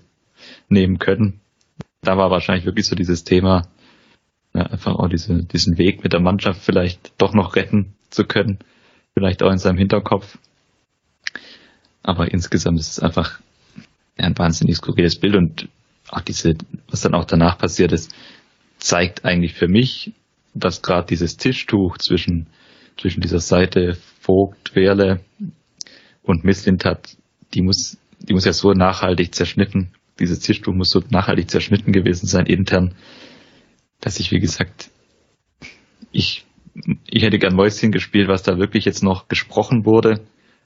nehmen 0.69 0.99
können. 0.99 1.41
Da 2.01 2.17
war 2.17 2.29
wahrscheinlich 2.29 2.65
wirklich 2.65 2.85
so 2.85 2.95
dieses 2.95 3.23
Thema, 3.23 3.67
ja, 4.53 4.63
einfach 4.63 4.95
auch 4.95 5.09
diese, 5.09 5.43
diesen 5.43 5.77
Weg 5.77 6.03
mit 6.03 6.13
der 6.13 6.21
Mannschaft 6.21 6.61
vielleicht 6.61 7.13
doch 7.17 7.33
noch 7.33 7.55
retten 7.55 7.95
zu 8.09 8.25
können. 8.25 8.59
Vielleicht 9.15 9.41
auch 9.41 9.51
in 9.51 9.57
seinem 9.57 9.77
Hinterkopf. 9.77 10.37
Aber 12.03 12.31
insgesamt 12.31 12.79
ist 12.79 12.91
es 12.91 12.99
einfach 12.99 13.39
ein 14.17 14.37
wahnsinnig 14.37 14.75
skurriles 14.75 15.19
Bild 15.19 15.35
und 15.35 15.67
auch 16.09 16.21
diese, 16.21 16.53
was 16.87 17.01
dann 17.01 17.15
auch 17.15 17.25
danach 17.25 17.57
passiert 17.57 17.91
ist, 17.91 18.13
zeigt 18.77 19.25
eigentlich 19.25 19.55
für 19.55 19.67
mich, 19.67 20.13
dass 20.53 20.83
gerade 20.83 21.07
dieses 21.07 21.37
Tischtuch 21.37 21.97
zwischen, 21.97 22.47
zwischen 22.97 23.21
dieser 23.21 23.39
Seite 23.39 23.97
Vogt, 24.19 24.75
Wehrle 24.75 25.21
und 26.21 26.43
Misslintat, 26.43 27.17
die 27.53 27.61
muss 27.61 27.97
die 28.27 28.33
muss 28.33 28.45
ja 28.45 28.53
so 28.53 28.73
nachhaltig 28.73 29.33
zerschnitten, 29.35 29.91
diese 30.19 30.39
Tischtuch 30.39 30.73
muss 30.73 30.89
so 30.89 31.01
nachhaltig 31.09 31.49
zerschnitten 31.49 31.91
gewesen 31.91 32.27
sein 32.27 32.45
intern, 32.45 32.95
dass 33.99 34.19
ich, 34.19 34.31
wie 34.31 34.39
gesagt, 34.39 34.89
ich, 36.11 36.45
ich 37.07 37.23
hätte 37.23 37.39
gern 37.39 37.55
Mäuschen 37.55 37.91
gespielt, 37.91 38.27
was 38.27 38.43
da 38.43 38.57
wirklich 38.57 38.85
jetzt 38.85 39.03
noch 39.03 39.27
gesprochen 39.27 39.85
wurde, 39.85 40.21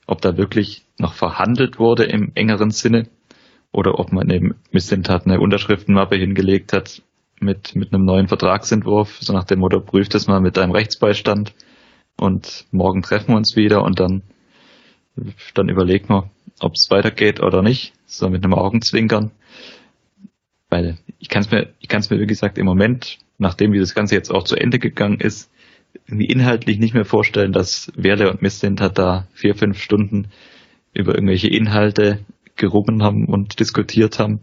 ob 0.06 0.20
da 0.20 0.36
wirklich 0.36 0.84
noch 0.98 1.14
verhandelt 1.14 1.78
wurde 1.78 2.04
im 2.04 2.32
engeren 2.34 2.70
Sinne 2.70 3.08
oder 3.72 3.98
ob 3.98 4.12
man 4.12 4.28
eben 4.30 4.56
Misslintat 4.72 5.26
eine 5.26 5.40
Unterschriftenmappe 5.40 6.16
hingelegt 6.16 6.72
hat 6.72 7.02
mit, 7.38 7.74
mit 7.76 7.94
einem 7.94 8.04
neuen 8.04 8.28
Vertragsentwurf, 8.28 9.18
so 9.20 9.32
nach 9.32 9.44
dem 9.44 9.60
Motto, 9.60 9.80
prüft 9.80 10.14
es 10.14 10.26
mal 10.26 10.40
mit 10.40 10.56
deinem 10.56 10.72
Rechtsbeistand 10.72 11.54
und 12.18 12.66
morgen 12.72 13.02
treffen 13.02 13.28
wir 13.28 13.36
uns 13.36 13.56
wieder 13.56 13.82
und 13.82 14.00
dann, 14.00 14.22
dann 15.54 15.68
überlegen 15.68 16.08
wir, 16.08 16.30
ob 16.60 16.74
es 16.74 16.88
weitergeht 16.90 17.40
oder 17.40 17.62
nicht, 17.62 17.92
so 18.04 18.28
mit 18.28 18.44
einem 18.44 18.54
Augenzwinkern. 18.54 19.30
Weil 20.68 20.98
ich 21.18 21.28
kann 21.28 21.42
es 21.42 21.50
mir, 21.50 21.72
ich 21.78 21.88
kann 21.88 22.00
es 22.00 22.10
mir 22.10 22.20
wie 22.20 22.26
gesagt 22.26 22.58
im 22.58 22.66
Moment, 22.66 23.18
nachdem 23.38 23.72
wie 23.72 23.78
das 23.78 23.94
Ganze 23.94 24.16
jetzt 24.16 24.30
auch 24.30 24.44
zu 24.44 24.56
Ende 24.56 24.78
gegangen 24.78 25.18
ist, 25.18 25.50
irgendwie 26.10 26.26
inhaltlich 26.26 26.78
nicht 26.78 26.94
mehr 26.94 27.04
vorstellen, 27.04 27.52
dass 27.52 27.92
Werle 27.94 28.30
und 28.30 28.42
Misslintat 28.42 28.98
da 28.98 29.28
vier, 29.32 29.54
fünf 29.54 29.80
Stunden 29.80 30.28
über 30.92 31.14
irgendwelche 31.14 31.48
Inhalte 31.48 32.18
gerungen 32.56 33.02
haben 33.02 33.26
und 33.26 33.60
diskutiert 33.60 34.18
haben, 34.18 34.40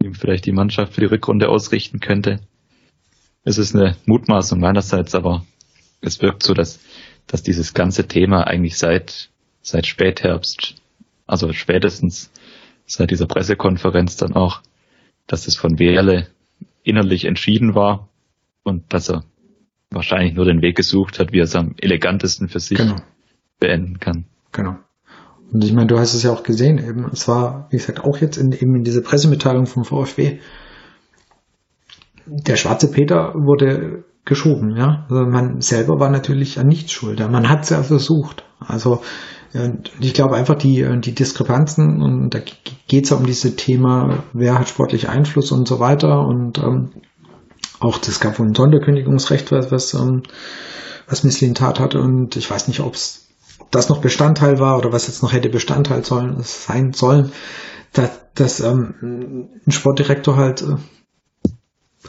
wie 0.00 0.12
vielleicht 0.12 0.46
die 0.46 0.52
Mannschaft 0.52 0.94
für 0.94 1.00
die 1.00 1.06
Rückrunde 1.06 1.48
ausrichten 1.48 2.00
könnte. 2.00 2.40
Es 3.44 3.56
ist 3.56 3.76
eine 3.76 3.96
Mutmaßung 4.04 4.58
meinerseits, 4.58 5.14
aber 5.14 5.46
es 6.00 6.20
wirkt 6.20 6.42
so, 6.42 6.54
dass, 6.54 6.80
dass 7.28 7.44
dieses 7.44 7.72
ganze 7.72 8.08
Thema 8.08 8.44
eigentlich 8.44 8.76
seit, 8.76 9.30
seit 9.62 9.86
Spätherbst, 9.86 10.74
also 11.26 11.52
spätestens 11.52 12.32
seit 12.84 13.12
dieser 13.12 13.26
Pressekonferenz 13.26 14.16
dann 14.16 14.34
auch, 14.34 14.60
dass 15.28 15.46
es 15.46 15.56
von 15.56 15.78
Wehrle 15.78 16.26
innerlich 16.82 17.24
entschieden 17.24 17.76
war 17.76 18.08
und 18.64 18.92
dass 18.92 19.08
er 19.08 19.24
wahrscheinlich 19.90 20.34
nur 20.34 20.44
den 20.44 20.62
Weg 20.62 20.76
gesucht 20.76 21.18
hat, 21.18 21.32
wie 21.32 21.40
er 21.40 21.44
es 21.44 21.54
am 21.54 21.74
elegantesten 21.78 22.48
für 22.48 22.60
sich 22.60 22.78
genau. 22.78 22.96
beenden 23.60 23.98
kann. 23.98 24.26
Genau. 24.52 24.76
Und 25.52 25.64
ich 25.64 25.72
meine, 25.72 25.86
du 25.86 25.98
hast 25.98 26.14
es 26.14 26.22
ja 26.22 26.32
auch 26.32 26.42
gesehen, 26.42 26.78
eben, 26.78 27.08
es 27.12 27.28
war, 27.28 27.68
wie 27.70 27.76
gesagt, 27.76 28.00
auch 28.00 28.18
jetzt 28.18 28.36
in, 28.36 28.52
eben 28.52 28.74
in 28.74 28.82
dieser 28.82 29.02
Pressemitteilung 29.02 29.66
vom 29.66 29.84
VfB. 29.84 30.40
Der 32.26 32.56
schwarze 32.56 32.90
Peter 32.90 33.32
wurde 33.34 34.04
geschoben, 34.24 34.76
ja. 34.76 35.06
Also 35.08 35.24
man 35.24 35.60
selber 35.60 36.00
war 36.00 36.10
natürlich 36.10 36.58
an 36.58 36.66
nichts 36.66 36.90
schuld. 36.90 37.20
Man 37.20 37.48
hat 37.48 37.62
es 37.62 37.70
ja 37.70 37.82
versucht. 37.82 38.44
Also 38.58 39.02
ich 40.00 40.14
glaube 40.14 40.34
einfach 40.36 40.56
die, 40.56 40.86
die 41.00 41.14
Diskrepanzen 41.14 42.02
und 42.02 42.34
da 42.34 42.40
geht 42.88 43.04
es 43.04 43.10
ja 43.10 43.16
um 43.16 43.26
dieses 43.26 43.56
Thema, 43.56 44.24
wer 44.32 44.58
hat 44.58 44.68
sportlich 44.68 45.08
Einfluss 45.08 45.52
und 45.52 45.66
so 45.66 45.80
weiter 45.80 46.26
und 46.26 46.58
ähm, 46.58 46.90
auch 47.80 47.98
das 47.98 48.20
gab 48.20 48.38
wohl 48.38 48.46
ein 48.46 48.54
Sonderkündigungsrecht, 48.54 49.52
was, 49.52 49.70
was, 49.70 49.94
ähm, 49.94 50.22
was 51.08 51.24
Misslin 51.24 51.54
Tat 51.54 51.80
hatte. 51.80 52.00
Und 52.00 52.36
ich 52.36 52.50
weiß 52.50 52.68
nicht, 52.68 52.80
ob 52.80 52.94
es 52.94 53.28
das 53.70 53.88
noch 53.88 54.00
Bestandteil 54.00 54.58
war 54.58 54.78
oder 54.78 54.92
was 54.92 55.06
jetzt 55.06 55.22
noch 55.22 55.32
hätte 55.32 55.48
Bestandteil 55.48 56.04
sollen, 56.04 56.36
sein 56.42 56.92
sollen, 56.92 57.32
dass, 57.92 58.10
dass 58.34 58.60
ähm, 58.60 59.48
ein 59.66 59.72
Sportdirektor 59.72 60.36
halt, 60.36 60.62
äh, 60.62 60.76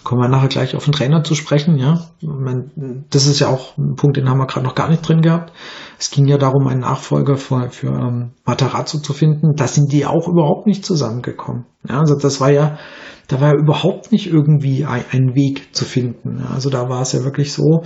kommen 0.03 0.21
wir 0.21 0.27
nachher 0.27 0.47
gleich 0.47 0.75
auf 0.75 0.85
den 0.85 0.93
Trainer 0.93 1.23
zu 1.23 1.35
sprechen, 1.35 1.77
ja. 1.77 2.07
Das 3.09 3.27
ist 3.27 3.39
ja 3.39 3.47
auch 3.47 3.77
ein 3.77 3.95
Punkt, 3.95 4.17
den 4.17 4.29
haben 4.29 4.37
wir 4.37 4.47
gerade 4.47 4.65
noch 4.65 4.75
gar 4.75 4.89
nicht 4.89 5.07
drin 5.07 5.21
gehabt. 5.21 5.53
Es 5.99 6.11
ging 6.11 6.27
ja 6.27 6.37
darum, 6.37 6.67
einen 6.67 6.81
Nachfolger 6.81 7.37
für, 7.37 7.69
für 7.69 7.87
ähm, 7.87 8.31
Matarazzo 8.45 8.99
zu 8.99 9.13
finden. 9.13 9.55
Da 9.55 9.67
sind 9.67 9.91
die 9.91 10.05
auch 10.05 10.27
überhaupt 10.27 10.67
nicht 10.67 10.85
zusammengekommen. 10.85 11.65
Ja, 11.87 11.99
also 11.99 12.15
das 12.15 12.41
war 12.41 12.51
ja, 12.51 12.77
da 13.27 13.41
war 13.41 13.49
ja 13.49 13.59
überhaupt 13.59 14.11
nicht 14.11 14.27
irgendwie 14.27 14.85
ein, 14.85 15.03
ein 15.11 15.35
Weg 15.35 15.75
zu 15.75 15.85
finden. 15.85 16.39
Ja, 16.39 16.53
also 16.53 16.69
da 16.69 16.89
war 16.89 17.01
es 17.01 17.13
ja 17.13 17.23
wirklich 17.23 17.53
so, 17.53 17.83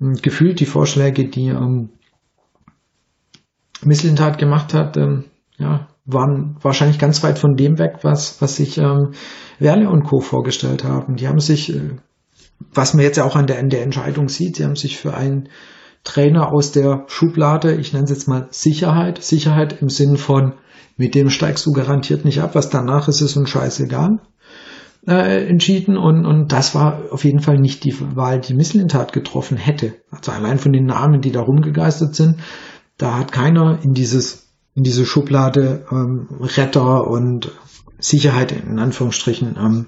gefühlt 0.00 0.60
die 0.60 0.66
Vorschläge, 0.66 1.28
die 1.28 1.48
ähm, 1.48 1.90
Misslintat 3.82 4.38
gemacht 4.38 4.74
hat, 4.74 4.96
ähm, 4.96 5.24
ja, 5.58 5.88
waren 6.12 6.56
wahrscheinlich 6.60 6.98
ganz 6.98 7.22
weit 7.22 7.38
von 7.38 7.54
dem 7.56 7.78
weg, 7.78 7.98
was, 8.02 8.40
was 8.40 8.56
sich 8.56 8.78
ähm, 8.78 9.12
Werle 9.58 9.88
und 9.88 10.04
Co. 10.04 10.20
vorgestellt 10.20 10.84
haben. 10.84 11.16
Die 11.16 11.28
haben 11.28 11.40
sich, 11.40 11.74
äh, 11.74 11.96
was 12.72 12.94
man 12.94 13.04
jetzt 13.04 13.16
ja 13.16 13.24
auch 13.24 13.36
an 13.36 13.46
der, 13.46 13.58
an 13.58 13.68
der 13.68 13.82
Entscheidung 13.82 14.28
sieht, 14.28 14.56
sie 14.56 14.64
haben 14.64 14.76
sich 14.76 14.98
für 14.98 15.14
einen 15.14 15.48
Trainer 16.04 16.52
aus 16.52 16.72
der 16.72 17.04
Schublade, 17.08 17.74
ich 17.74 17.92
nenne 17.92 18.04
es 18.04 18.10
jetzt 18.10 18.28
mal 18.28 18.48
Sicherheit, 18.50 19.22
Sicherheit 19.22 19.80
im 19.82 19.88
Sinn 19.88 20.16
von, 20.16 20.54
mit 20.96 21.14
dem 21.14 21.30
steigst 21.30 21.66
du 21.66 21.72
garantiert 21.72 22.24
nicht 22.24 22.40
ab, 22.40 22.54
was 22.54 22.70
danach 22.70 23.08
ist, 23.08 23.20
ist 23.20 23.36
uns 23.36 23.50
scheißegal, 23.50 24.20
äh, 25.06 25.46
entschieden 25.46 25.96
und, 25.96 26.24
und 26.26 26.52
das 26.52 26.74
war 26.74 27.02
auf 27.10 27.24
jeden 27.24 27.40
Fall 27.40 27.58
nicht 27.58 27.84
die 27.84 27.94
Wahl, 28.16 28.40
die 28.40 28.54
Misslintat 28.54 29.12
getroffen 29.12 29.56
hätte. 29.56 29.94
Also 30.10 30.32
allein 30.32 30.58
von 30.58 30.72
den 30.72 30.86
Namen, 30.86 31.20
die 31.20 31.32
da 31.32 31.40
rumgegeistert 31.40 32.14
sind, 32.14 32.36
da 32.96 33.18
hat 33.18 33.32
keiner 33.32 33.78
in 33.82 33.92
dieses, 33.92 34.49
in 34.80 34.84
diese 34.84 35.04
Schublade 35.04 35.84
ähm, 35.92 36.26
Retter 36.40 37.06
und 37.06 37.52
Sicherheit 37.98 38.50
in 38.52 38.78
Anführungsstrichen 38.78 39.58
ähm, 39.58 39.86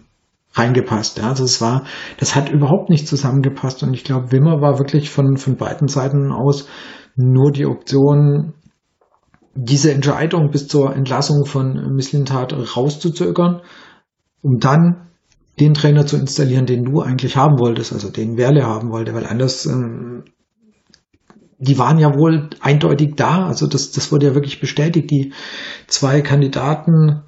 reingepasst. 0.52 1.16
Ja. 1.16 1.30
Also 1.30 1.44
es 1.44 1.62
war, 1.62 1.84
das 2.18 2.36
hat 2.36 2.50
überhaupt 2.50 2.90
nicht 2.90 3.08
zusammengepasst 3.08 3.82
und 3.82 3.94
ich 3.94 4.04
glaube, 4.04 4.32
Wimmer 4.32 4.60
war 4.60 4.78
wirklich 4.78 5.08
von, 5.08 5.38
von 5.38 5.56
beiden 5.56 5.88
Seiten 5.88 6.30
aus 6.30 6.68
nur 7.16 7.52
die 7.52 7.64
Option, 7.64 8.52
diese 9.54 9.92
Entscheidung 9.92 10.50
bis 10.50 10.68
zur 10.68 10.94
Entlassung 10.94 11.46
von 11.46 11.94
Misslintat 11.94 12.52
rauszuzögern, 12.76 13.62
um 14.42 14.58
dann 14.58 15.08
den 15.58 15.72
Trainer 15.72 16.04
zu 16.04 16.18
installieren, 16.18 16.66
den 16.66 16.84
du 16.84 17.00
eigentlich 17.00 17.38
haben 17.38 17.58
wolltest, 17.58 17.94
also 17.94 18.10
den 18.10 18.36
Werle 18.36 18.66
haben 18.66 18.90
wollte, 18.90 19.14
weil 19.14 19.24
anders 19.24 19.64
ähm, 19.64 20.24
die 21.62 21.78
waren 21.78 21.98
ja 21.98 22.18
wohl 22.18 22.50
eindeutig 22.60 23.14
da. 23.14 23.46
Also 23.46 23.68
das, 23.68 23.92
das 23.92 24.10
wurde 24.10 24.26
ja 24.26 24.34
wirklich 24.34 24.60
bestätigt. 24.60 25.10
Die 25.10 25.32
zwei 25.86 26.20
Kandidaten 26.20 27.22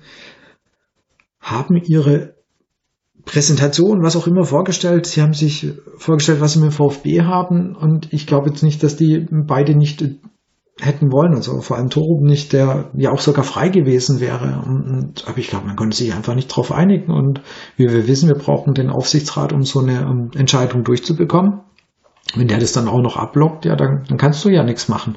haben 1.39 1.77
ihre 1.77 2.35
Präsentation, 3.25 4.03
was 4.03 4.17
auch 4.17 4.27
immer 4.27 4.45
vorgestellt. 4.45 5.07
Sie 5.07 5.23
haben 5.23 5.35
sich 5.35 5.73
vorgestellt, 5.99 6.41
was 6.41 6.55
sie 6.55 6.59
mit 6.59 6.71
dem 6.71 6.73
VfB 6.73 7.23
haben. 7.23 7.77
Und 7.77 8.13
ich 8.13 8.27
glaube 8.27 8.49
jetzt 8.49 8.65
nicht, 8.65 8.83
dass 8.83 8.97
die 8.97 9.25
beide 9.31 9.77
nicht 9.77 10.05
hätten 10.81 11.13
wollen. 11.13 11.35
Also 11.35 11.61
vor 11.61 11.77
allem 11.77 11.91
Torup 11.91 12.23
nicht, 12.23 12.53
der 12.53 12.91
ja 12.95 13.13
auch 13.13 13.21
sogar 13.21 13.45
frei 13.45 13.69
gewesen 13.69 14.19
wäre. 14.19 14.65
Und, 14.67 14.83
und, 14.91 15.29
aber 15.29 15.39
ich 15.39 15.47
glaube, 15.47 15.67
man 15.67 15.77
konnte 15.77 15.97
sich 15.97 16.13
einfach 16.13 16.35
nicht 16.35 16.51
darauf 16.51 16.73
einigen. 16.73 17.13
Und 17.13 17.41
wie 17.77 17.89
wir 17.89 18.09
wissen, 18.09 18.29
wir 18.29 18.37
brauchen 18.37 18.75
den 18.75 18.91
Aufsichtsrat, 18.91 19.53
um 19.53 19.63
so 19.63 19.79
eine 19.79 20.09
um, 20.09 20.31
Entscheidung 20.35 20.83
durchzubekommen. 20.83 21.61
Wenn 22.35 22.49
der 22.49 22.59
das 22.59 22.73
dann 22.73 22.89
auch 22.89 23.01
noch 23.01 23.17
ablockt, 23.17 23.65
ja, 23.65 23.77
dann, 23.77 24.05
dann 24.09 24.19
kannst 24.19 24.45
du 24.45 24.49
ja 24.49 24.63
nichts 24.63 24.89
machen. 24.89 25.17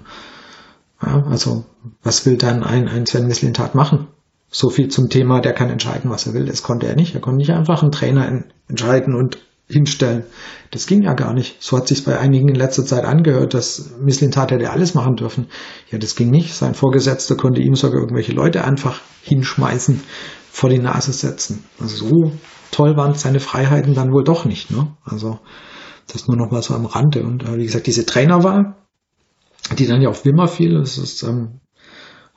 Ja, 1.02 1.24
also, 1.30 1.66
was 2.04 2.26
will 2.26 2.38
dann 2.38 2.64
ein, 2.64 2.88
ein 2.88 3.06
Sven 3.06 3.28
Mislintat 3.28 3.76
machen? 3.76 4.08
So 4.50 4.70
viel 4.70 4.88
zum 4.88 5.10
Thema, 5.10 5.42
der 5.42 5.54
kann 5.54 5.70
entscheiden, 5.70 6.10
was 6.10 6.26
er 6.26 6.34
will. 6.34 6.46
Das 6.46 6.64
konnte 6.64 6.88
er 6.88 6.96
nicht. 6.96 7.14
Er 7.14 7.22
konnte 7.22 7.38
nicht 7.38 7.52
einfach 7.52 7.82
einen 7.82 7.92
Trainer 7.92 8.44
entscheiden 8.68 9.14
und 9.14 9.38
hinstellen. 9.70 10.24
Das 10.72 10.88
ging 10.88 11.04
ja 11.04 11.14
gar 11.14 11.34
nicht. 11.34 11.62
So 11.62 11.78
hat 11.78 11.88
sich 11.88 12.06
bei 12.06 12.18
einigen 12.18 12.48
in 12.48 12.56
letzter 12.56 12.86
Zeit 12.86 13.04
angehört, 13.04 13.54
dass 13.54 13.92
Mislintat 14.02 14.52
hätte 14.52 14.72
alles 14.72 14.94
machen 14.94 15.16
dürfen. 15.16 15.48
Ja, 15.92 15.98
das 15.98 16.16
ging 16.16 16.30
nicht. 16.30 16.54
Sein 16.54 16.74
Vorgesetzter 16.74 17.36
konnte 17.36 17.62
ihm 17.62 17.76
sogar 17.76 18.00
irgendwelche 18.00 18.32
Leute 18.32 18.64
einfach 18.64 19.02
hinschmeißen, 19.24 20.02
vor 20.52 20.70
die 20.70 20.80
Nase 20.80 21.12
setzen. 21.12 21.66
Also 21.80 22.08
so 22.08 22.32
toll 22.72 22.96
waren 22.96 23.14
seine 23.14 23.40
Freiheiten 23.40 23.94
dann 23.94 24.12
wohl 24.12 24.24
doch 24.24 24.46
nicht. 24.46 24.72
Ne? 24.72 24.88
Also 25.04 25.40
das 26.08 26.28
nur 26.28 26.38
noch 26.38 26.52
mal 26.52 26.62
so 26.62 26.74
am 26.74 26.86
Rande. 26.86 27.24
Und 27.24 27.44
äh, 27.44 27.58
wie 27.58 27.66
gesagt, 27.66 27.88
diese 27.88 28.06
Trainerwahl, 28.06 28.76
die 29.78 29.88
dann 29.88 30.02
ja 30.02 30.10
auf 30.10 30.26
Wimmer 30.26 30.48
fiel, 30.48 30.80
das 30.80 30.98
ist, 30.98 31.24
ähm, 31.24 31.60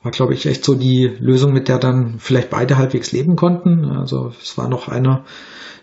war, 0.03 0.11
glaube 0.11 0.33
ich, 0.33 0.45
echt 0.45 0.65
so 0.65 0.75
die 0.75 1.05
Lösung, 1.19 1.53
mit 1.53 1.67
der 1.67 1.77
dann 1.77 2.19
vielleicht 2.19 2.49
beide 2.49 2.77
halbwegs 2.77 3.11
leben 3.11 3.35
konnten. 3.35 3.85
Also 3.85 4.31
es 4.41 4.57
war 4.57 4.67
noch 4.67 4.87
einer, 4.87 5.25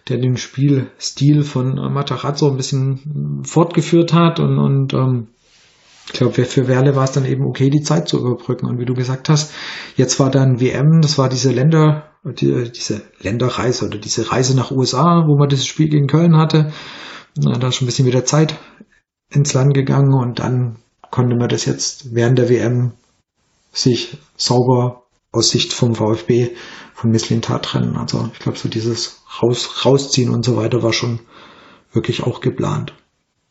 der 0.08 0.18
den 0.18 0.36
Spielstil 0.36 1.42
von 1.42 1.78
äh, 1.78 1.88
Matarazzo 1.88 2.50
ein 2.50 2.56
bisschen 2.56 3.42
fortgeführt 3.44 4.12
hat 4.12 4.40
und, 4.40 4.58
und 4.58 4.94
ähm, 4.94 5.28
ich 6.06 6.14
glaube, 6.14 6.44
für 6.44 6.68
Werle 6.68 6.96
war 6.96 7.04
es 7.04 7.12
dann 7.12 7.26
eben 7.26 7.44
okay, 7.44 7.68
die 7.68 7.82
Zeit 7.82 8.08
zu 8.08 8.18
überbrücken. 8.18 8.66
Und 8.66 8.78
wie 8.78 8.86
du 8.86 8.94
gesagt 8.94 9.28
hast, 9.28 9.52
jetzt 9.94 10.18
war 10.18 10.30
dann 10.30 10.58
WM, 10.58 11.02
das 11.02 11.18
war 11.18 11.28
diese 11.28 11.52
Länder, 11.52 12.12
die, 12.24 12.70
diese 12.72 13.02
Länderreise 13.20 13.86
oder 13.86 13.98
diese 13.98 14.32
Reise 14.32 14.56
nach 14.56 14.70
USA, 14.70 15.24
wo 15.26 15.36
man 15.36 15.50
das 15.50 15.66
Spiel 15.66 15.88
gegen 15.88 16.06
Köln 16.06 16.38
hatte. 16.38 16.72
Na, 17.36 17.58
da 17.58 17.68
ist 17.68 17.76
schon 17.76 17.86
ein 17.86 17.90
bisschen 17.90 18.06
wieder 18.06 18.24
Zeit 18.24 18.56
ins 19.30 19.54
Land 19.54 19.74
gegangen 19.74 20.14
und 20.14 20.38
dann 20.38 20.76
konnte 21.10 21.36
man 21.36 21.48
das 21.48 21.64
jetzt 21.64 22.14
während 22.14 22.38
der 22.38 22.48
WM 22.48 22.92
sich 23.72 24.16
sauber 24.36 25.02
aus 25.32 25.50
Sicht 25.50 25.72
vom 25.72 25.94
VfB 25.94 26.56
von 26.94 27.10
Misslintat 27.10 27.64
trennen. 27.64 27.96
Also 27.96 28.28
ich 28.32 28.38
glaube, 28.38 28.58
so 28.58 28.68
dieses 28.68 29.22
Raus, 29.42 29.84
Rausziehen 29.84 30.30
und 30.30 30.44
so 30.44 30.56
weiter 30.56 30.82
war 30.82 30.92
schon 30.92 31.20
wirklich 31.92 32.22
auch 32.22 32.40
geplant. 32.40 32.92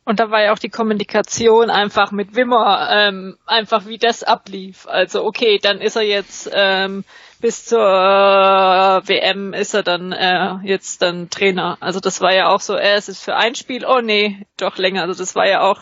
Und 0.04 0.20
da 0.20 0.32
war 0.32 0.42
ja 0.42 0.54
auch 0.54 0.60
die 0.60 0.70
Kommunikation 0.70 1.70
einfach 1.70 2.12
mit 2.12 2.36
Wimmer, 2.36 2.88
ähm, 2.90 3.38
einfach 3.46 3.88
wie 3.88 3.98
das 3.98 4.24
ablief. 4.24 4.88
Also 4.88 5.24
okay, 5.24 5.60
dann 5.62 5.82
ist 5.82 5.98
er 5.98 6.04
jetzt 6.04 6.50
ähm, 6.54 7.04
bis 7.41 7.65
zur 7.65 7.80
äh, 7.80 9.08
WM 9.08 9.54
ist 9.54 9.73
er 9.73 9.84
dann 9.84 10.12
äh, 10.12 10.56
jetzt 10.63 11.02
dann 11.02 11.30
Trainer. 11.30 11.78
Also 11.80 12.00
das 12.00 12.21
war 12.21 12.34
ja 12.34 12.47
auch 12.47 12.62
so, 12.62 12.73
er 12.73 12.97
ist 12.97 13.10
es 13.10 13.21
für 13.21 13.36
ein 13.36 13.56
Spiel, 13.56 13.86
oh 13.86 14.02
nee, 14.02 14.45
doch 14.58 14.78
länger. 14.78 15.04
Also 15.04 15.21
das 15.21 15.36
war 15.36 15.47
ja 15.47 15.62
auch 15.62 15.82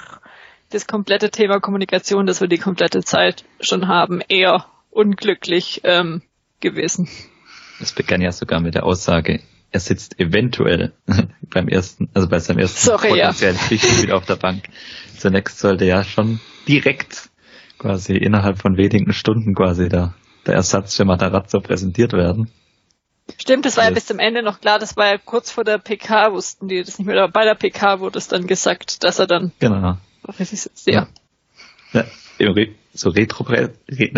das 0.69 0.87
komplette 0.87 1.31
Thema 1.31 1.59
Kommunikation, 1.59 2.25
das 2.25 2.41
wir 2.41 2.47
die 2.47 2.57
komplette 2.57 3.03
Zeit 3.03 3.45
schon 3.59 3.87
haben, 3.87 4.21
eher 4.27 4.65
unglücklich 4.89 5.81
ähm, 5.83 6.21
gewesen. 6.59 7.07
Es 7.79 7.93
begann 7.93 8.21
ja 8.21 8.31
sogar 8.31 8.59
mit 8.59 8.75
der 8.75 8.85
Aussage, 8.85 9.41
er 9.71 9.79
sitzt 9.79 10.19
eventuell 10.19 10.93
beim 11.41 11.67
ersten, 11.67 12.09
also 12.13 12.29
bei 12.29 12.39
seinem 12.39 12.59
ersten 12.59 12.79
Sorry, 12.79 13.09
potenziellen 13.09 13.57
ja. 13.57 13.61
Pflichtspiel 13.61 14.11
auf 14.11 14.25
der 14.25 14.37
Bank. 14.37 14.63
Zunächst 15.17 15.59
sollte 15.59 15.85
ja 15.85 16.03
schon 16.03 16.39
direkt 16.67 17.29
quasi 17.77 18.15
innerhalb 18.15 18.59
von 18.59 18.77
wenigen 18.77 19.11
Stunden 19.11 19.53
quasi 19.53 19.89
der, 19.89 20.13
der 20.45 20.55
Ersatz 20.55 20.95
für 20.95 21.05
Matarazzo 21.05 21.59
präsentiert 21.59 22.13
werden. 22.13 22.51
Stimmt, 23.39 23.65
das 23.65 23.77
war 23.77 23.85
ja 23.85 23.89
bis 23.89 24.05
zum 24.05 24.19
Ende 24.19 24.43
noch 24.43 24.61
klar, 24.61 24.77
das 24.77 24.95
war 24.97 25.07
ja 25.07 25.17
kurz 25.17 25.51
vor 25.51 25.63
der 25.63 25.79
PK, 25.79 26.31
wussten 26.31 26.67
die 26.67 26.83
das 26.83 26.99
nicht 26.99 27.07
mehr, 27.07 27.23
aber 27.23 27.31
bei 27.31 27.43
der 27.43 27.55
PK 27.55 27.99
wurde 27.99 28.19
es 28.19 28.27
dann 28.27 28.45
gesagt, 28.45 29.03
dass 29.03 29.17
er 29.17 29.25
dann 29.25 29.51
genau. 29.59 29.97
ja. 30.85 31.07
ja. 31.93 32.53
So 32.93 33.09
retro 33.09 33.45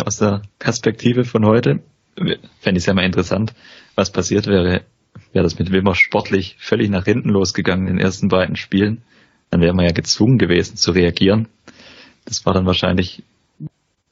aus 0.05 0.17
der 0.17 0.41
Perspektive 0.59 1.23
von 1.23 1.45
heute, 1.45 1.79
fände 2.15 2.77
ich 2.77 2.83
es 2.83 2.85
ja 2.85 2.93
mal 2.93 3.05
interessant, 3.05 3.53
was 3.95 4.11
passiert 4.11 4.45
wäre, 4.47 4.83
wäre 5.31 5.43
das 5.43 5.57
mit 5.57 5.71
Wimmer 5.71 5.95
sportlich 5.95 6.55
völlig 6.59 6.89
nach 6.89 7.05
hinten 7.05 7.29
losgegangen 7.29 7.87
in 7.87 7.97
den 7.97 8.05
ersten 8.05 8.27
beiden 8.27 8.55
Spielen. 8.55 9.03
Dann 9.49 9.61
wäre 9.61 9.73
man 9.73 9.85
ja 9.85 9.91
gezwungen 9.93 10.37
gewesen 10.37 10.75
zu 10.75 10.91
reagieren. 10.91 11.47
Das 12.25 12.45
war 12.45 12.53
dann 12.53 12.65
wahrscheinlich 12.65 13.23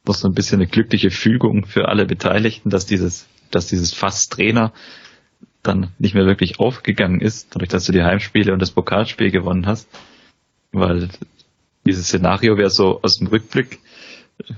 noch 0.08 0.16
so 0.16 0.28
ein 0.28 0.34
bisschen 0.34 0.60
eine 0.60 0.68
glückliche 0.68 1.10
Fügung 1.10 1.66
für 1.66 1.88
alle 1.88 2.06
Beteiligten, 2.06 2.70
dass 2.70 2.86
dieses, 2.86 3.28
dass 3.52 3.68
dieses 3.68 3.94
Fass-Trainer 3.94 4.74
dann 5.64 5.92
nicht 5.98 6.14
mehr 6.14 6.26
wirklich 6.26 6.60
aufgegangen 6.60 7.22
ist, 7.22 7.56
dadurch, 7.56 7.70
dass 7.70 7.86
du 7.86 7.92
die 7.92 8.04
Heimspiele 8.04 8.54
und 8.54 8.62
das 8.62 8.72
Pokalspiel 8.72 9.32
gewonnen 9.32 9.66
hast. 9.66 9.90
Weil 10.72 11.10
dieses 11.86 12.08
Szenario 12.08 12.58
wäre 12.58 12.70
so 12.70 13.02
aus 13.02 13.18
dem 13.18 13.28
Rückblick, 13.28 13.80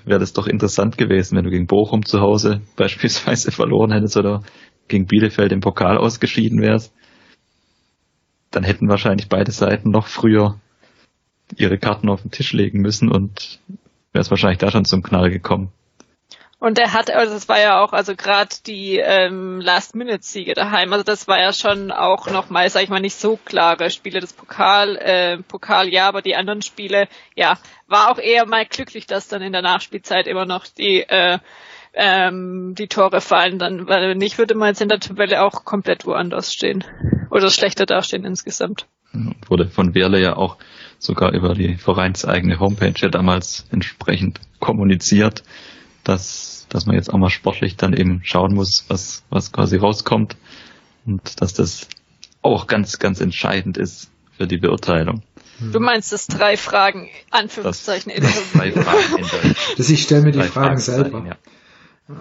wäre 0.06 0.20
das 0.20 0.34
doch 0.34 0.48
interessant 0.48 0.98
gewesen, 0.98 1.38
wenn 1.38 1.46
du 1.46 1.52
gegen 1.52 1.68
Bochum 1.68 2.06
zu 2.06 2.20
Hause 2.20 2.62
beispielsweise 2.76 3.52
verloren 3.52 3.92
hättest 3.92 4.18
oder 4.18 4.44
gegen 4.88 5.06
Bielefeld 5.06 5.52
im 5.52 5.60
Pokal 5.60 5.98
ausgeschieden 5.98 6.62
wärst, 6.62 6.94
dann 8.52 8.64
hätten 8.64 8.90
wahrscheinlich 8.90 9.28
beide 9.28 9.52
Seiten 9.52 9.92
noch 9.92 10.08
früher 10.08 10.60
ihre 11.56 11.78
Karten 11.78 12.10
auf 12.10 12.22
den 12.22 12.32
Tisch 12.32 12.54
legen 12.54 12.82
müssen 12.82 13.10
und 13.10 13.60
wäre 14.18 14.24
es 14.24 14.32
wahrscheinlich 14.32 14.58
da 14.58 14.72
schon 14.72 14.84
zum 14.84 15.04
Knall 15.04 15.30
gekommen. 15.30 15.72
Und 16.58 16.80
er 16.80 16.92
hat, 16.92 17.12
also 17.12 17.36
das 17.36 17.48
war 17.48 17.60
ja 17.60 17.80
auch, 17.80 17.94
also 17.94 18.16
gerade 18.16 18.50
die 18.66 18.98
ähm, 18.98 19.62
Last-Minute-Siege 19.62 20.56
daheim, 20.56 20.92
also 20.92 21.04
das 21.04 21.28
war 21.28 21.40
ja 21.40 21.54
schon 21.54 21.92
auch 21.92 22.28
nochmal, 22.32 22.68
sag 22.72 22.82
ich 22.82 22.90
mal, 22.90 23.00
nicht 23.00 23.20
so 23.20 23.38
klare 23.38 23.92
Spiele. 23.92 24.20
Das 24.20 24.34
Pokal, 24.34 24.96
äh, 24.96 25.38
Pokal 25.44 25.90
ja, 25.90 26.08
aber 26.08 26.24
die 26.24 26.36
anderen 26.36 26.64
Spiele, 26.64 27.08
ja, 27.36 27.60
war 27.86 28.10
auch 28.10 28.18
eher 28.18 28.48
mal 28.48 28.66
glücklich, 28.66 29.06
dass 29.06 29.28
dann 29.28 29.44
in 29.44 29.54
der 29.54 29.62
Nachspielzeit 29.62 30.26
immer 30.26 30.46
noch 30.46 30.66
die 30.66 31.02
äh, 31.02 31.38
ähm, 31.94 32.74
die 32.74 32.88
Tore 32.88 33.22
fallen 33.22 33.60
dann, 33.60 33.88
weil 33.88 34.16
nicht 34.16 34.40
würde 34.40 34.56
man 34.56 34.70
jetzt 34.70 34.82
in 34.82 34.90
der 34.90 35.00
Tabelle 35.00 35.44
auch 35.44 35.64
komplett 35.64 36.08
woanders 36.08 36.52
stehen 36.52 36.84
oder 37.30 37.52
schlechter 37.52 37.86
dastehen 37.86 38.26
insgesamt. 38.26 38.88
Wurde 39.48 39.68
von 39.68 39.94
Werle 39.94 40.20
ja 40.20 40.36
auch 40.36 40.58
sogar 41.00 41.34
über 41.34 41.54
die 41.54 41.76
vereinseigene 41.76 42.60
Homepage 42.60 42.94
ja 42.98 43.10
damals 43.10 43.66
entsprechend 43.72 44.40
kommuniziert, 44.60 45.44
dass, 46.04 46.66
dass 46.70 46.86
man 46.86 46.96
jetzt 46.96 47.14
auch 47.14 47.18
mal 47.18 47.30
sportlich 47.30 47.76
dann 47.76 47.94
eben 47.94 48.22
schauen 48.24 48.54
muss, 48.54 48.86
was, 48.88 49.24
was 49.30 49.52
quasi 49.52 49.78
rauskommt 49.78 50.36
und 51.06 51.42
dass 51.42 51.54
das 51.54 51.88
auch 52.42 52.68
ganz, 52.68 53.00
ganz 53.00 53.20
entscheidend 53.20 53.78
ist 53.78 54.10
für 54.38 54.48
die 54.48 54.58
Beurteilung. 54.58 55.24
Du 55.60 55.80
meinst 55.80 56.14
das 56.14 56.28
drei 56.28 56.56
Fragen, 56.56 57.10
Anführungszeichen, 57.32 58.12
das, 58.16 58.36
das 58.36 58.52
drei 58.54 58.72
Fragen 58.72 59.26
das 59.78 59.90
ich 59.90 60.04
stelle 60.04 60.22
mir 60.22 60.32
die 60.32 60.44
Fragen 60.44 60.78
selber. 60.78 61.26
Ja. 61.26 62.16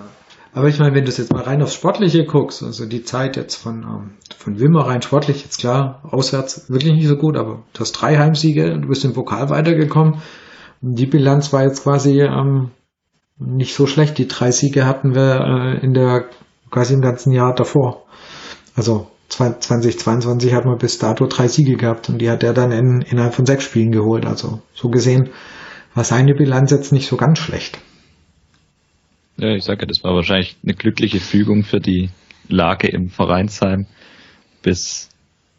Aber 0.57 0.69
ich 0.69 0.79
meine, 0.79 0.95
wenn 0.95 1.05
du 1.05 1.11
es 1.11 1.19
jetzt 1.19 1.35
mal 1.35 1.43
rein 1.43 1.61
aufs 1.61 1.75
Sportliche 1.75 2.25
guckst, 2.25 2.63
also 2.63 2.87
die 2.87 3.05
Zeit 3.05 3.37
jetzt 3.37 3.57
von, 3.57 3.83
ähm, 3.83 4.11
von 4.39 4.59
Wimmer 4.59 4.87
rein 4.87 5.03
sportlich, 5.03 5.43
jetzt 5.43 5.59
klar, 5.59 6.01
auswärts 6.11 6.71
wirklich 6.71 6.95
nicht 6.95 7.07
so 7.07 7.17
gut, 7.17 7.37
aber 7.37 7.63
du 7.75 7.81
hast 7.81 7.93
drei 7.93 8.17
Heimsiege, 8.17 8.81
du 8.81 8.89
bist 8.89 9.05
im 9.05 9.13
Pokal 9.13 9.51
weitergekommen. 9.51 10.23
Die 10.81 11.05
Bilanz 11.05 11.53
war 11.53 11.65
jetzt 11.65 11.83
quasi 11.83 12.23
ähm, 12.23 12.71
nicht 13.39 13.75
so 13.75 13.87
schlecht. 13.87 14.17
Die 14.17 14.29
drei 14.29 14.51
Siege 14.51 14.87
hatten 14.87 15.15
wir 15.15 15.41
äh, 15.43 15.85
in 15.85 15.93
der 15.93 16.25
quasi 16.71 16.95
im 16.95 17.03
ganzen 17.03 17.33
Jahr 17.33 17.55
davor. 17.55 18.05
Also 18.75 19.09
2022 19.29 20.55
hat 20.55 20.65
man 20.65 20.79
bis 20.79 20.97
dato 20.97 21.27
drei 21.27 21.49
Siege 21.49 21.77
gehabt 21.77 22.09
und 22.09 22.17
die 22.17 22.31
hat 22.31 22.43
er 22.43 22.55
dann 22.55 22.73
in, 22.73 23.03
innerhalb 23.03 23.35
von 23.35 23.45
sechs 23.45 23.65
Spielen 23.65 23.93
geholt. 23.93 24.25
Also 24.25 24.63
so 24.73 24.89
gesehen 24.89 25.29
war 25.95 26.05
seine 26.05 26.35
Bilanz 26.35 26.71
jetzt 26.71 26.93
nicht 26.93 27.09
so 27.09 27.19
ganz 27.19 27.41
schlecht. 27.41 27.79
Ja, 29.39 29.55
ich 29.55 29.65
sage 29.65 29.83
ja, 29.83 29.87
das 29.87 30.03
war 30.03 30.15
wahrscheinlich 30.15 30.57
eine 30.63 30.75
glückliche 30.75 31.21
Fügung 31.21 31.63
für 31.63 31.81
die 31.81 32.11
Lage 32.49 32.89
im 32.89 33.09
Vereinsheim 33.09 33.87
bis, 34.63 35.11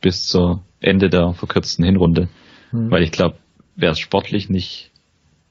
bis 0.02 0.26
zur 0.26 0.64
Ende 0.80 1.10
der 1.10 1.34
verkürzten 1.34 1.86
Hinrunde. 1.86 2.30
Mhm. 2.72 2.92
Weil 2.92 3.04
ich 3.04 3.12
glaube, 3.12 3.38
wäre 3.76 3.92
es 3.92 4.00
sportlich 4.00 4.50
nicht, 4.50 4.92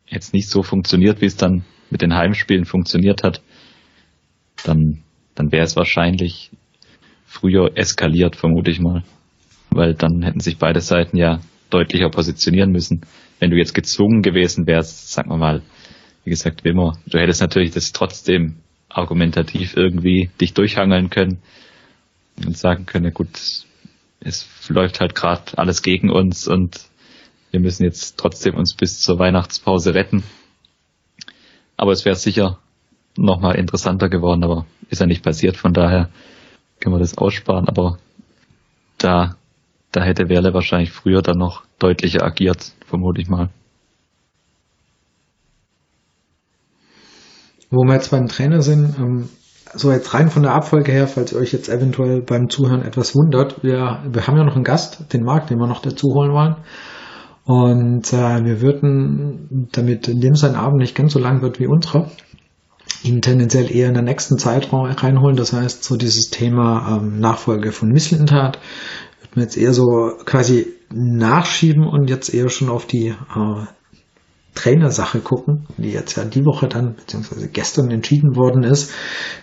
jetzt 0.07 0.35
nicht 0.35 0.49
so 0.49 0.63
funktioniert, 0.63 1.21
wie 1.21 1.27
es 1.27 1.37
dann 1.37 1.65
mit 1.91 2.03
den 2.03 2.15
Heimspielen 2.15 2.65
funktioniert 2.65 3.23
hat, 3.23 3.43
dann, 4.65 5.03
dann 5.35 5.53
wäre 5.53 5.65
es 5.65 5.77
wahrscheinlich 5.77 6.51
früher 7.25 7.77
eskaliert, 7.77 8.37
vermute 8.37 8.71
ich 8.71 8.81
mal. 8.81 9.05
Weil 9.71 9.95
dann 9.95 10.23
hätten 10.23 10.41
sich 10.41 10.59
beide 10.59 10.81
Seiten 10.81 11.17
ja 11.17 11.41
deutlicher 11.71 12.09
positionieren 12.11 12.73
müssen. 12.73 13.03
Wenn 13.39 13.51
du 13.51 13.57
jetzt 13.57 13.75
gezwungen 13.75 14.23
gewesen 14.23 14.67
wärst, 14.67 15.13
sagen 15.13 15.31
wir 15.31 15.37
mal, 15.37 15.63
wie 16.27 16.31
gesagt, 16.31 16.65
wie 16.65 16.71
immer, 16.71 16.99
du 17.07 17.21
hättest 17.21 17.41
natürlich 17.41 17.71
das 17.71 17.93
trotzdem 17.93 18.57
argumentativ 18.89 19.77
irgendwie 19.77 20.29
dich 20.41 20.55
durchhangeln 20.55 21.09
können 21.09 21.39
und 22.45 22.59
sagen 22.59 22.85
können, 22.85 23.15
gut, 23.15 23.29
es 24.19 24.49
läuft 24.69 25.01
halt 25.01 25.15
gerade 25.15 25.57
alles 25.57 25.83
gegen 25.83 26.11
uns 26.11 26.49
und 26.49 26.81
wir 27.53 27.61
müssen 27.61 27.85
jetzt 27.85 28.17
trotzdem 28.19 28.57
uns 28.57 28.75
bis 28.75 28.99
zur 28.99 29.21
Weihnachtspause 29.21 29.95
retten. 29.95 30.25
Aber 31.77 31.93
es 31.93 32.05
wäre 32.05 32.17
sicher 32.17 32.59
nochmal 33.17 33.55
interessanter 33.55 34.09
geworden, 34.09 34.43
aber 34.43 34.67
ist 34.91 35.01
ja 35.01 35.07
nicht 35.07 35.23
passiert, 35.23 35.57
von 35.57 35.75
daher 35.75 36.11
können 36.81 36.97
wir 36.97 37.01
das 37.01 37.17
aussparen, 37.17 37.69
aber 37.69 38.01
da, 38.99 39.37
da 39.93 40.03
hätte 40.03 40.29
Werle 40.29 40.55
wahrscheinlich 40.55 40.91
früher 40.91 41.23
dann 41.23 41.39
noch 41.39 41.63
deutlicher 41.79 42.25
agiert, 42.25 42.73
vermute 42.85 43.21
ich 43.21 43.29
mal. 43.29 43.51
Wo 47.71 47.83
wir 47.85 47.95
jetzt 47.95 48.11
beim 48.11 48.29
Trainer 48.29 48.63
sind, 48.63 48.97
ähm, 48.99 49.29
so 49.75 49.91
jetzt 49.91 50.15
rein 50.15 50.31
von 50.31 50.43
der 50.43 50.55
Abfolge 50.55 50.93
her, 50.93 51.09
falls 51.09 51.33
ihr 51.33 51.39
euch 51.39 51.53
jetzt 51.53 51.69
eventuell 51.69 52.23
beim 52.23 52.49
Zuhören 52.49 52.83
etwas 52.83 53.15
wundert, 53.15 53.63
wir, 53.63 54.03
wir 54.11 54.27
haben 54.27 54.37
ja 54.37 54.45
noch 54.45 54.55
einen 54.55 54.65
Gast, 54.65 55.13
den 55.13 55.25
Marc, 55.25 55.49
den 55.49 55.59
wir 55.59 55.67
noch 55.67 55.83
dazu 55.83 56.09
holen 56.15 56.33
wollen. 56.33 56.57
Und 57.45 58.13
äh, 58.13 58.45
wir 58.45 58.61
würden, 58.61 59.69
damit 59.73 60.09
dem 60.09 60.35
sein 60.35 60.57
Abend 60.57 60.81
nicht 60.81 60.97
ganz 60.97 61.13
so 61.13 61.21
lang 61.21 61.43
wird 61.43 61.61
wie 61.61 61.69
unsere, 61.69 62.11
ihn 63.05 63.23
tendenziell 63.23 63.71
eher 63.71 63.89
in 63.89 63.95
der 63.95 64.03
nächsten 64.03 64.39
Zeitraum 64.39 64.87
reinholen. 64.87 65.37
Das 65.37 65.53
heißt, 65.53 65.85
so 65.85 65.97
dieses 65.97 66.31
Thema 66.31 66.99
ähm, 66.99 67.21
Nachfolge 67.21 67.71
von 67.73 67.91
Misslintat 67.91 68.59
wird 69.21 69.37
man 69.37 69.45
jetzt 69.45 69.57
eher 69.57 69.73
so 69.73 70.13
quasi 70.25 70.67
nachschieben 70.93 71.87
und 71.87 72.11
jetzt 72.11 72.33
eher 72.33 72.49
schon 72.49 72.69
auf 72.69 72.87
die 72.87 73.09
äh, 73.09 73.67
Trainersache 74.57 75.21
gucken, 75.21 75.67
die 75.77 75.93
jetzt 75.93 76.17
ja 76.17 76.25
die 76.25 76.45
Woche 76.45 76.67
dann, 76.67 76.97
beziehungsweise 76.97 77.49
gestern 77.49 77.91
entschieden 77.91 78.35
worden 78.35 78.65
ist, 78.65 78.91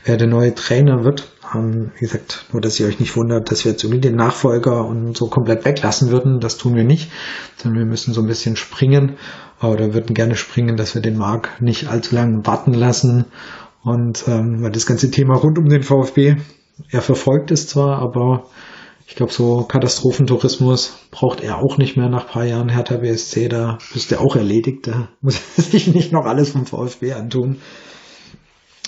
wer 0.03 0.17
der 0.17 0.27
neue 0.27 0.53
Trainer 0.53 1.05
wird. 1.05 1.31
Ähm, 1.55 1.91
wie 1.95 2.05
gesagt, 2.05 2.45
nur 2.51 2.61
dass 2.61 2.79
ihr 2.79 2.87
euch 2.87 2.99
nicht 2.99 3.15
wundert, 3.15 3.49
dass 3.51 3.63
wir 3.63 3.71
jetzt 3.71 3.83
irgendwie 3.83 4.01
den 4.01 4.15
Nachfolger 4.15 4.85
und 4.85 5.15
so 5.15 5.27
komplett 5.27 5.63
weglassen 5.63 6.09
würden. 6.11 6.41
Das 6.41 6.57
tun 6.57 6.75
wir 6.75 6.83
nicht, 6.83 7.11
sondern 7.55 7.79
wir 7.79 7.89
müssen 7.89 8.13
so 8.13 8.21
ein 8.21 8.27
bisschen 8.27 8.57
springen 8.57 9.17
oder 9.61 9.93
würden 9.93 10.13
gerne 10.13 10.35
springen, 10.35 10.75
dass 10.75 10.95
wir 10.95 11.01
den 11.01 11.17
Markt 11.17 11.61
nicht 11.61 11.87
allzu 11.87 12.15
lange 12.15 12.45
warten 12.45 12.73
lassen. 12.73 13.25
Und 13.83 14.27
ähm, 14.27 14.61
weil 14.61 14.71
das 14.71 14.85
ganze 14.85 15.11
Thema 15.11 15.35
rund 15.35 15.57
um 15.57 15.69
den 15.69 15.83
VfB, 15.83 16.35
er 16.89 17.01
verfolgt 17.01 17.51
es 17.51 17.67
zwar, 17.67 17.99
aber 17.99 18.45
ich 19.13 19.17
glaube, 19.17 19.31
so 19.31 19.63
Katastrophentourismus 19.63 20.97
braucht 21.11 21.41
er 21.41 21.59
auch 21.59 21.77
nicht 21.77 21.95
mehr 21.95 22.09
nach 22.09 22.25
paar 22.25 22.45
Jahren 22.45 22.67
Hertha 22.67 22.97
BSC. 22.97 23.47
Da 23.47 23.77
ist 23.93 24.11
er 24.11 24.21
auch 24.21 24.35
erledigt. 24.35 24.87
Da 24.87 25.09
muss 25.21 25.39
er 25.55 25.63
sich 25.65 25.85
nicht 25.93 26.11
noch 26.11 26.25
alles 26.25 26.49
vom 26.49 26.65
VfB 26.65 27.13
antun. 27.13 27.57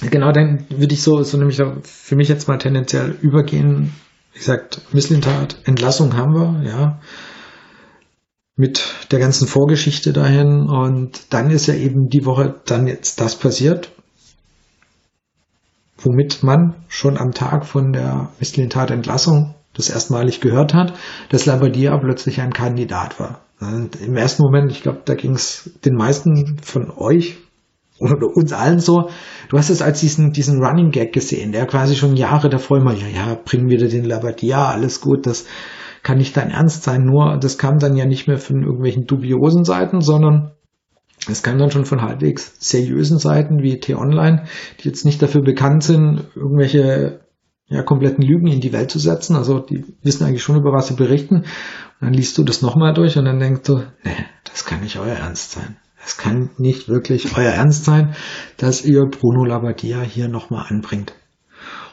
Genau, 0.02 0.32
dann 0.32 0.66
würde 0.72 0.96
ich 0.96 1.04
so, 1.04 1.22
so 1.22 1.38
nämlich 1.38 1.62
für 1.84 2.16
mich 2.16 2.28
jetzt 2.28 2.48
mal 2.48 2.58
tendenziell 2.58 3.16
übergehen. 3.22 3.94
Wie 4.34 4.40
gesagt, 4.40 4.82
Misslintat, 4.94 5.60
Entlassung 5.66 6.18
haben 6.18 6.34
wir, 6.34 6.68
ja. 6.68 7.02
Mit 8.56 8.84
der 9.12 9.20
ganzen 9.20 9.48
Vorgeschichte 9.48 10.12
dahin. 10.12 10.68
Und 10.68 11.34
dann 11.34 11.52
ist 11.52 11.68
ja 11.68 11.76
eben 11.76 12.10
die 12.10 12.26
Woche 12.26 12.60
dann 12.66 12.88
jetzt 12.88 13.22
das 13.22 13.36
passiert, 13.36 13.92
womit 16.00 16.42
man 16.42 16.84
schon 16.88 17.16
am 17.16 17.32
Tag 17.32 17.68
von 17.68 17.94
der 17.94 18.32
Misslintat 18.40 18.90
Entlassung 18.90 19.54
das 19.76 19.90
erstmalig 19.90 20.42
gehört 20.42 20.74
hat, 20.74 20.94
dass 21.30 21.46
Labadia 21.46 21.98
plötzlich 21.98 22.42
ein 22.42 22.54
Kandidat 22.54 23.20
war. 23.20 23.42
Und 23.60 23.96
Im 24.02 24.16
ersten 24.16 24.44
Moment, 24.44 24.72
ich 24.72 24.82
glaube, 24.84 25.02
da 25.06 25.16
ging 25.16 25.34
es 25.34 25.72
den 25.86 25.96
meisten 25.96 26.58
von 26.62 26.92
euch 26.92 27.38
oder 28.00 28.28
uns 28.36 28.52
allen 28.52 28.80
so, 28.80 29.10
du 29.50 29.58
hast 29.58 29.70
es 29.70 29.82
als 29.82 30.02
diesen, 30.02 30.32
diesen 30.32 30.62
Running 30.62 30.92
Gag 30.92 31.14
gesehen, 31.14 31.54
der 31.54 31.66
quasi 31.66 31.96
schon 31.96 32.18
Jahre 32.18 32.50
davor 32.50 32.78
immer, 32.78 32.94
ja, 32.94 33.08
ja, 33.08 33.38
bringen 33.46 33.70
wieder 33.70 33.88
den 33.88 34.04
Labadia, 34.04 34.66
alles 34.66 35.00
gut, 35.00 35.26
das 35.26 35.46
kann 36.04 36.18
nicht 36.18 36.36
dein 36.38 36.52
Ernst 36.52 36.84
sein. 36.84 37.04
Nur, 37.04 37.38
das 37.38 37.58
kam 37.58 37.80
dann 37.80 37.96
ja 37.96 38.06
nicht 38.06 38.28
mehr 38.28 38.38
von 38.38 38.62
irgendwelchen 38.62 39.08
dubiosen 39.08 39.64
Seiten, 39.64 40.02
sondern 40.02 40.52
es 41.28 41.42
kam 41.42 41.58
dann 41.58 41.72
schon 41.72 41.86
von 41.86 42.02
halbwegs 42.02 42.56
seriösen 42.60 43.18
Seiten 43.18 43.64
wie 43.64 43.80
T-Online, 43.80 44.44
die 44.80 44.90
jetzt 44.90 45.06
nicht 45.06 45.22
dafür 45.22 45.42
bekannt 45.42 45.84
sind, 45.84 46.26
irgendwelche 46.36 47.22
ja, 47.68 47.82
kompletten 47.84 48.24
Lügen 48.24 48.48
in 48.48 48.62
die 48.62 48.74
Welt 48.74 48.92
zu 48.92 49.00
setzen. 49.00 49.36
Also 49.36 49.60
die 49.60 49.84
wissen 50.04 50.26
eigentlich 50.26 50.44
schon, 50.44 50.58
über 50.58 50.72
was 50.72 50.88
sie 50.88 50.96
berichten. 50.96 51.38
Und 51.38 51.46
dann 52.02 52.14
liest 52.14 52.38
du 52.38 52.44
das 52.44 52.62
nochmal 52.62 52.94
durch 52.94 53.18
und 53.18 53.26
dann 53.26 53.40
denkst 53.40 53.64
du, 53.64 53.84
nee, 54.04 54.26
das 54.44 54.66
kann 54.66 54.82
nicht 54.82 55.00
euer 55.00 55.16
Ernst 55.16 55.52
sein. 55.52 55.78
Es 56.06 56.18
kann 56.18 56.52
nicht 56.58 56.88
wirklich 56.88 57.36
euer 57.36 57.52
Ernst 57.52 57.86
sein, 57.86 58.16
dass 58.58 58.86
ihr 58.86 59.06
Bruno 59.06 59.44
Labbadia 59.44 60.02
hier 60.02 60.28
nochmal 60.28 60.66
anbringt. 60.70 61.16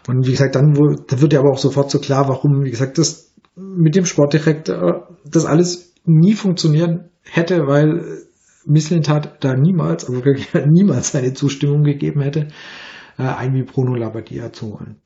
Und 0.06 0.26
wie 0.26 0.32
gesagt, 0.32 0.54
dann 0.54 0.74
da 0.74 1.20
wird 1.20 1.32
ja 1.32 1.40
aber 1.40 1.52
auch 1.52 1.58
sofort 1.58 1.90
so 1.90 1.98
klar, 1.98 2.28
warum, 2.28 2.64
wie 2.64 2.70
gesagt, 2.70 2.98
das 2.98 3.32
mit 3.54 3.94
dem 3.94 4.04
Sportdirektor 4.04 5.08
das 5.24 5.46
alles 5.46 5.94
nie 6.04 6.34
funktionieren 6.34 7.10
hätte, 7.22 7.66
weil 7.66 8.22
Misslintat 8.66 9.42
da 9.44 9.54
niemals, 9.54 10.06
aber 10.06 10.24
wirklich 10.24 10.48
niemals 10.66 11.12
seine 11.12 11.32
Zustimmung 11.32 11.82
gegeben 11.82 12.20
hätte, 12.20 12.48
äh, 13.18 13.22
ein 13.22 13.54
wie 13.54 13.62
Bruno 13.62 13.94
Labbadia 13.94 14.52
zu 14.52 14.78
holen. 14.78 15.01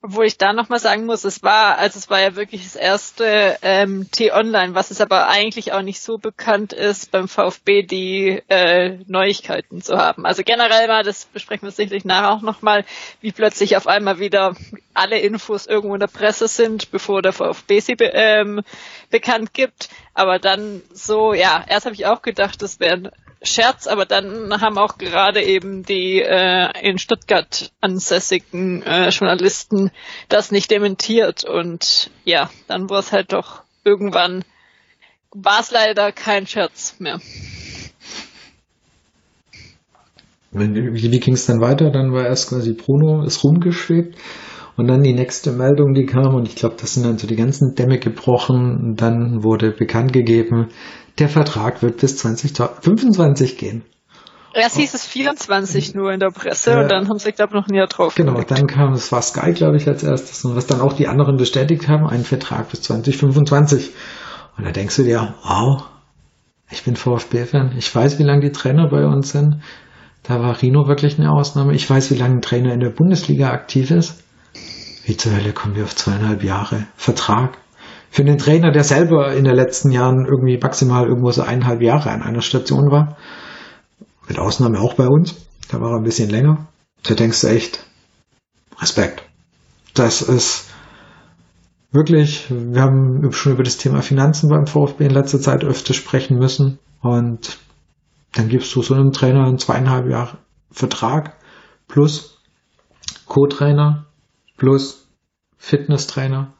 Obwohl 0.00 0.26
ich 0.26 0.38
da 0.38 0.52
nochmal 0.52 0.78
sagen 0.78 1.06
muss, 1.06 1.24
es 1.24 1.42
war, 1.42 1.76
also 1.76 1.98
es 1.98 2.08
war 2.08 2.20
ja 2.20 2.36
wirklich 2.36 2.62
das 2.62 2.76
erste 2.76 3.58
ähm, 3.62 4.08
T-Online, 4.12 4.76
was 4.76 4.92
es 4.92 5.00
aber 5.00 5.26
eigentlich 5.26 5.72
auch 5.72 5.82
nicht 5.82 6.00
so 6.00 6.18
bekannt 6.18 6.72
ist, 6.72 7.10
beim 7.10 7.26
VfB 7.26 7.82
die 7.82 8.40
äh, 8.48 8.98
Neuigkeiten 9.08 9.82
zu 9.82 9.98
haben. 9.98 10.24
Also 10.24 10.44
generell 10.44 10.86
mal, 10.86 11.02
das 11.02 11.24
besprechen 11.24 11.66
wir 11.66 11.72
sicherlich 11.72 12.04
nachher 12.04 12.30
auch 12.30 12.42
nochmal, 12.42 12.84
wie 13.20 13.32
plötzlich 13.32 13.76
auf 13.76 13.88
einmal 13.88 14.20
wieder 14.20 14.54
alle 14.94 15.18
Infos 15.18 15.66
irgendwo 15.66 15.94
in 15.94 16.00
der 16.00 16.06
Presse 16.06 16.46
sind, 16.46 16.92
bevor 16.92 17.20
der 17.20 17.32
VfB 17.32 17.80
sie 17.80 17.96
be 17.96 18.12
ähm, 18.14 18.62
bekannt 19.10 19.52
gibt. 19.52 19.88
Aber 20.14 20.38
dann 20.38 20.80
so, 20.92 21.34
ja, 21.34 21.64
erst 21.66 21.86
habe 21.86 21.96
ich 21.96 22.06
auch 22.06 22.22
gedacht, 22.22 22.62
das 22.62 22.78
wären 22.78 23.10
Scherz, 23.42 23.86
aber 23.86 24.04
dann 24.04 24.60
haben 24.60 24.78
auch 24.78 24.98
gerade 24.98 25.42
eben 25.42 25.84
die 25.84 26.20
äh, 26.20 26.70
in 26.82 26.98
Stuttgart 26.98 27.72
ansässigen 27.80 28.82
äh, 28.82 29.10
Journalisten 29.10 29.90
das 30.28 30.50
nicht 30.50 30.70
dementiert 30.70 31.44
und 31.44 32.10
ja, 32.24 32.50
dann 32.66 32.90
war 32.90 32.98
es 32.98 33.12
halt 33.12 33.32
doch 33.32 33.62
irgendwann, 33.84 34.44
war 35.30 35.60
es 35.60 35.70
leider 35.70 36.10
kein 36.10 36.46
Scherz 36.46 36.96
mehr. 36.98 37.20
Wie, 40.50 41.20
ging 41.20 41.34
es 41.34 41.46
dann 41.46 41.60
weiter? 41.60 41.90
Dann 41.90 42.12
war 42.12 42.24
erst 42.24 42.48
quasi 42.48 42.72
Bruno 42.72 43.22
ist 43.22 43.44
rumgeschwebt 43.44 44.16
und 44.76 44.88
dann 44.88 45.02
die 45.02 45.12
nächste 45.12 45.52
Meldung, 45.52 45.92
die 45.92 46.06
kam 46.06 46.34
und 46.34 46.48
ich 46.48 46.56
glaube, 46.56 46.76
das 46.80 46.94
sind 46.94 47.04
dann 47.04 47.18
so 47.18 47.26
die 47.26 47.36
ganzen 47.36 47.74
Dämme 47.74 47.98
gebrochen 47.98 48.76
und 48.76 48.96
dann 49.02 49.44
wurde 49.44 49.72
bekannt 49.72 50.12
gegeben, 50.12 50.68
der 51.18 51.28
Vertrag 51.28 51.82
wird 51.82 51.98
bis 51.98 52.16
2025 52.18 53.56
gehen. 53.58 53.84
Erst 54.54 54.76
hieß 54.76 54.94
es 54.94 55.04
24 55.04 55.94
nur 55.94 56.10
in 56.12 56.20
der 56.20 56.30
Presse 56.30 56.72
äh, 56.72 56.82
und 56.82 56.90
dann 56.90 57.08
haben 57.08 57.18
sie, 57.18 57.32
glaube 57.32 57.56
ich, 57.56 57.66
noch 57.66 57.74
Jahr 57.74 57.86
drauf. 57.86 58.14
Genau, 58.14 58.32
gelegt. 58.32 58.50
dann 58.50 58.66
kam, 58.66 58.92
es 58.94 59.12
war 59.12 59.22
Sky, 59.22 59.52
glaube 59.52 59.76
ich, 59.76 59.86
als 59.86 60.02
erstes 60.02 60.44
und 60.44 60.56
was 60.56 60.66
dann 60.66 60.80
auch 60.80 60.94
die 60.94 61.06
anderen 61.06 61.36
bestätigt 61.36 61.88
haben, 61.88 62.06
ein 62.06 62.24
Vertrag 62.24 62.70
bis 62.70 62.82
2025. 62.82 63.90
Und 64.56 64.66
da 64.66 64.72
denkst 64.72 64.96
du 64.96 65.04
dir, 65.04 65.34
wow, 65.44 65.84
ich 66.70 66.82
bin 66.82 66.96
VfB-Fan, 66.96 67.74
ich 67.76 67.94
weiß, 67.94 68.18
wie 68.18 68.24
lange 68.24 68.40
die 68.40 68.52
Trainer 68.52 68.88
bei 68.88 69.06
uns 69.06 69.30
sind. 69.30 69.62
Da 70.22 70.40
war 70.40 70.60
Rino 70.60 70.88
wirklich 70.88 71.18
eine 71.18 71.30
Ausnahme. 71.30 71.74
Ich 71.74 71.88
weiß, 71.88 72.10
wie 72.10 72.16
lange 72.16 72.36
ein 72.36 72.42
Trainer 72.42 72.72
in 72.72 72.80
der 72.80 72.90
Bundesliga 72.90 73.50
aktiv 73.50 73.90
ist. 73.90 74.22
Wie 75.04 75.16
zur 75.16 75.32
Hölle 75.32 75.52
kommen 75.52 75.76
wir 75.76 75.84
auf 75.84 75.94
zweieinhalb 75.94 76.42
Jahre 76.42 76.86
Vertrag? 76.96 77.56
Für 78.10 78.24
den 78.24 78.38
Trainer, 78.38 78.72
der 78.72 78.84
selber 78.84 79.34
in 79.34 79.44
den 79.44 79.54
letzten 79.54 79.90
Jahren 79.90 80.26
irgendwie 80.26 80.58
maximal 80.58 81.06
irgendwo 81.06 81.30
so 81.30 81.42
eineinhalb 81.42 81.82
Jahre 81.82 82.10
an 82.10 82.22
einer 82.22 82.42
Station 82.42 82.90
war, 82.90 83.16
mit 84.28 84.38
Ausnahme 84.38 84.80
auch 84.80 84.94
bei 84.94 85.06
uns, 85.06 85.34
da 85.70 85.80
war 85.80 85.92
er 85.92 85.96
ein 85.98 86.04
bisschen 86.04 86.30
länger, 86.30 86.66
da 87.02 87.14
denkst 87.14 87.40
du 87.40 87.46
echt, 87.48 87.84
Respekt. 88.80 89.22
Das 89.94 90.22
ist 90.22 90.66
wirklich, 91.90 92.46
wir 92.50 92.80
haben 92.80 93.32
schon 93.32 93.52
über 93.52 93.62
das 93.62 93.78
Thema 93.78 94.02
Finanzen 94.02 94.48
beim 94.48 94.66
VfB 94.66 95.06
in 95.06 95.10
letzter 95.10 95.40
Zeit 95.40 95.64
öfter 95.64 95.94
sprechen 95.94 96.38
müssen 96.38 96.78
und 97.00 97.58
dann 98.32 98.48
gibst 98.48 98.74
du 98.74 98.82
so 98.82 98.94
einem 98.94 99.12
Trainer 99.12 99.46
einen 99.46 99.58
zweieinhalb 99.58 100.08
Jahre 100.08 100.38
Vertrag 100.70 101.34
plus 101.88 102.42
Co-Trainer 103.26 104.06
plus 104.56 105.08
Fitnesstrainer 105.56 106.52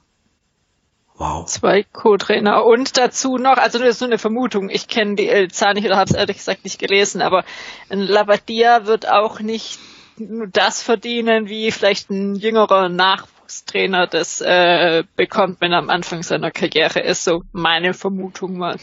Wow. 1.19 1.47
Zwei 1.47 1.83
Co-Trainer 1.83 2.65
und 2.65 2.97
dazu 2.97 3.39
noch, 3.39 3.57
also 3.57 3.81
das 3.81 3.89
ist 3.89 4.01
nur 4.01 4.09
eine 4.09 4.19
Vermutung, 4.19 4.71
ich 4.71 4.87
kenne 4.87 5.17
die 5.17 5.29
äh, 5.29 5.49
Zahl 5.49 5.75
nicht 5.75 5.85
oder 5.85 5.97
habe 5.97 6.09
es 6.09 6.17
ehrlich 6.17 6.37
gesagt 6.37 6.63
nicht 6.63 6.79
gelesen, 6.79 7.23
aber 7.23 7.45
ein 7.91 7.99
Labadia 7.99 8.87
wird 8.87 9.11
auch 9.11 9.41
nicht 9.41 9.81
nur 10.21 10.47
das 10.47 10.81
verdienen, 10.81 11.49
wie 11.49 11.73
vielleicht 11.73 12.11
ein 12.11 12.37
jüngerer 12.37 12.89
Nachwuchstrainer 12.89 14.07
das 14.07 14.41
äh, 14.41 15.03
bekommt, 15.17 15.61
wenn 15.61 15.73
er 15.73 15.79
am 15.79 15.91
Anfang 15.91 16.23
seiner 16.23 16.53
Karriere 16.53 17.01
ist. 17.01 17.25
So 17.25 17.43
meine 17.53 17.95
Vermutung 17.95 18.57
mal. 18.57 18.77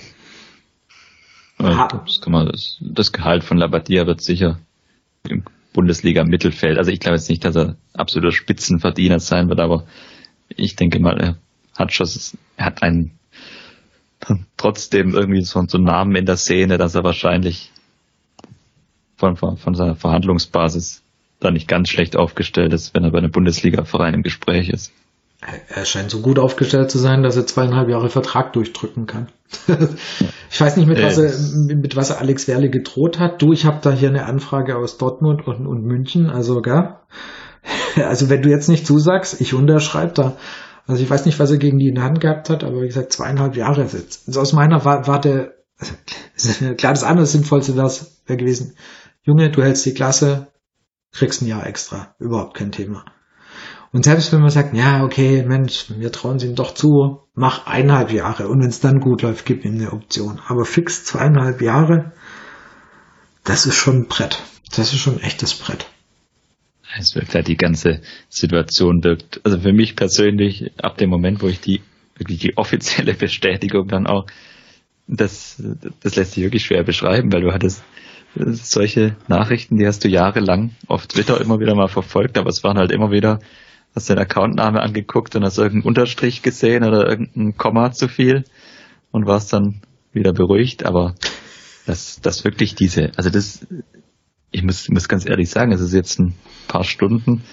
Ja, 1.59 1.87
das, 1.87 2.19
kann 2.21 2.33
man, 2.33 2.47
das, 2.47 2.77
das 2.81 3.13
Gehalt 3.13 3.45
von 3.45 3.57
Labadia 3.57 4.07
wird 4.07 4.21
sicher 4.21 4.59
im 5.27 5.45
Bundesliga-Mittelfeld. 5.73 6.77
Also 6.77 6.91
ich 6.91 6.99
glaube 6.99 7.15
jetzt 7.15 7.29
nicht, 7.29 7.45
dass 7.45 7.55
er 7.55 7.75
absoluter 7.93 8.33
Spitzenverdiener 8.33 9.19
sein 9.19 9.47
wird, 9.47 9.59
aber 9.59 9.85
ich 10.49 10.75
denke 10.75 10.99
mal, 10.99 11.17
er 11.19 11.37
hat 11.77 11.93
schon, 11.93 12.07
er 12.57 12.65
hat 12.65 12.83
einen 12.83 13.11
trotzdem 14.57 15.13
irgendwie 15.13 15.41
so, 15.41 15.61
so 15.67 15.77
einen 15.77 15.85
Namen 15.85 16.15
in 16.15 16.25
der 16.25 16.37
Szene, 16.37 16.77
dass 16.77 16.95
er 16.95 17.03
wahrscheinlich 17.03 17.71
von, 19.17 19.35
von, 19.35 19.57
von 19.57 19.75
seiner 19.75 19.95
Verhandlungsbasis 19.95 21.03
da 21.39 21.51
nicht 21.51 21.67
ganz 21.67 21.89
schlecht 21.89 22.15
aufgestellt 22.15 22.73
ist, 22.73 22.93
wenn 22.93 23.03
er 23.03 23.11
bei 23.11 23.19
einem 23.19 23.31
Bundesliga-Verein 23.31 24.13
im 24.13 24.23
Gespräch 24.23 24.69
ist. 24.69 24.91
Er 25.69 25.85
scheint 25.85 26.09
so 26.09 26.21
gut 26.21 26.39
aufgestellt 26.39 26.89
zu 26.89 26.97
sein, 26.97 27.21
dass 27.21 27.35
er 27.35 27.45
zweieinhalb 27.45 27.89
Jahre 27.89 28.09
Vertrag 28.09 28.53
durchdrücken 28.53 29.05
kann. 29.05 29.27
ich 30.49 30.59
weiß 30.59 30.77
nicht, 30.77 30.87
mit 30.87 31.01
was, 31.01 31.17
er, 31.17 31.75
mit 31.75 31.95
was 31.95 32.09
er 32.09 32.19
Alex 32.19 32.47
Werle 32.47 32.69
gedroht 32.69 33.19
hat. 33.19 33.41
Du, 33.41 33.53
ich 33.53 33.65
habe 33.65 33.79
da 33.81 33.91
hier 33.91 34.09
eine 34.09 34.25
Anfrage 34.25 34.75
aus 34.75 34.97
Dortmund 34.97 35.45
und, 35.45 35.67
und 35.67 35.83
München, 35.83 36.29
also 36.29 36.61
gell? 36.61 36.95
Also 37.95 38.29
wenn 38.29 38.41
du 38.41 38.49
jetzt 38.49 38.67
nicht 38.67 38.85
zusagst, 38.85 39.39
ich 39.39 39.53
unterschreibe 39.53 40.13
da. 40.13 40.37
Also 40.87 41.01
ich 41.01 41.09
weiß 41.09 41.25
nicht, 41.25 41.39
was 41.39 41.51
er 41.51 41.57
gegen 41.57 41.79
die 41.79 41.87
in 41.87 41.95
der 41.95 42.03
Hand 42.03 42.19
gehabt 42.19 42.49
hat, 42.49 42.63
aber 42.63 42.81
wie 42.81 42.87
gesagt, 42.87 43.11
zweieinhalb 43.11 43.55
Jahre 43.55 43.83
ist 43.83 43.93
jetzt. 43.93 44.27
Also 44.27 44.41
aus 44.41 44.53
meiner 44.53 44.85
Warte, 44.85 45.55
also, 45.77 45.93
klar, 46.75 46.93
das 46.93 47.03
andere 47.03 47.25
Sinnvollste 47.25 47.75
wäre 47.75 47.91
wär 48.27 48.37
gewesen. 48.37 48.75
Junge, 49.23 49.49
du 49.49 49.63
hältst 49.63 49.85
die 49.85 49.93
Klasse, 49.93 50.47
kriegst 51.11 51.41
ein 51.41 51.47
Jahr 51.47 51.65
extra. 51.65 52.15
Überhaupt 52.19 52.55
kein 52.55 52.71
Thema. 52.71 53.03
Und 53.91 54.03
selbst 54.03 54.31
wenn 54.33 54.41
man 54.41 54.49
sagt, 54.49 54.75
ja, 54.75 55.03
okay, 55.03 55.43
Mensch, 55.47 55.85
wir 55.97 56.11
trauen 56.11 56.37
sie 56.37 56.47
ihm 56.47 56.55
doch 56.55 56.73
zu, 56.73 57.21
mach 57.33 57.65
eineinhalb 57.65 58.11
Jahre 58.11 58.49
und 58.49 58.61
wenn 58.61 58.69
es 58.69 58.81
dann 58.81 58.99
gut 58.99 59.21
läuft, 59.21 59.45
gib 59.45 59.63
ihm 59.65 59.75
eine 59.75 59.93
Option. 59.93 60.41
Aber 60.47 60.65
fix 60.65 61.05
zweieinhalb 61.05 61.61
Jahre, 61.61 62.11
das 63.43 63.65
ist 63.65 63.75
schon 63.75 64.01
ein 64.01 64.07
Brett. 64.07 64.43
Das 64.75 64.91
ist 64.91 64.99
schon 64.99 65.15
ein 65.15 65.23
echtes 65.23 65.55
Brett 65.55 65.87
es 66.99 67.15
wirkt 67.15 67.35
halt 67.35 67.47
die 67.47 67.57
ganze 67.57 68.01
Situation 68.29 69.03
wirkt, 69.03 69.41
also 69.43 69.59
für 69.59 69.73
mich 69.73 69.95
persönlich, 69.95 70.71
ab 70.81 70.97
dem 70.97 71.09
Moment, 71.09 71.41
wo 71.41 71.47
ich 71.47 71.59
die, 71.59 71.81
wirklich 72.17 72.39
die 72.39 72.57
offizielle 72.57 73.13
Bestätigung 73.15 73.87
dann 73.87 74.07
auch, 74.07 74.25
das, 75.07 75.61
das 76.01 76.15
lässt 76.15 76.33
sich 76.33 76.43
wirklich 76.43 76.65
schwer 76.65 76.83
beschreiben, 76.83 77.31
weil 77.31 77.41
du 77.41 77.53
hattest 77.53 77.83
solche 78.35 79.15
Nachrichten, 79.27 79.77
die 79.77 79.87
hast 79.87 80.03
du 80.03 80.09
jahrelang 80.09 80.71
auf 80.87 81.07
Twitter 81.07 81.39
immer 81.39 81.59
wieder 81.59 81.75
mal 81.75 81.87
verfolgt, 81.87 82.37
aber 82.37 82.49
es 82.49 82.63
waren 82.63 82.77
halt 82.77 82.91
immer 82.91 83.11
wieder, 83.11 83.39
hast 83.93 84.09
den 84.09 84.17
Accountname 84.17 84.81
angeguckt 84.81 85.35
und 85.35 85.43
hast 85.43 85.57
irgendeinen 85.57 85.87
Unterstrich 85.87 86.41
gesehen 86.41 86.83
oder 86.83 87.07
irgendein 87.07 87.55
Komma 87.55 87.91
zu 87.91 88.07
viel 88.07 88.43
und 89.11 89.25
warst 89.25 89.53
dann 89.53 89.81
wieder 90.11 90.33
beruhigt, 90.33 90.85
aber 90.85 91.15
das, 91.85 92.19
das 92.21 92.43
wirklich 92.43 92.75
diese, 92.75 93.11
also 93.15 93.29
das, 93.29 93.65
ich 94.51 94.63
muss, 94.63 94.89
muss 94.89 95.07
ganz 95.07 95.25
ehrlich 95.25 95.49
sagen, 95.49 95.71
es 95.71 95.81
ist 95.81 95.93
jetzt 95.93 96.19
ein 96.19 96.35
paar 96.67 96.83
Stunden 96.83 97.43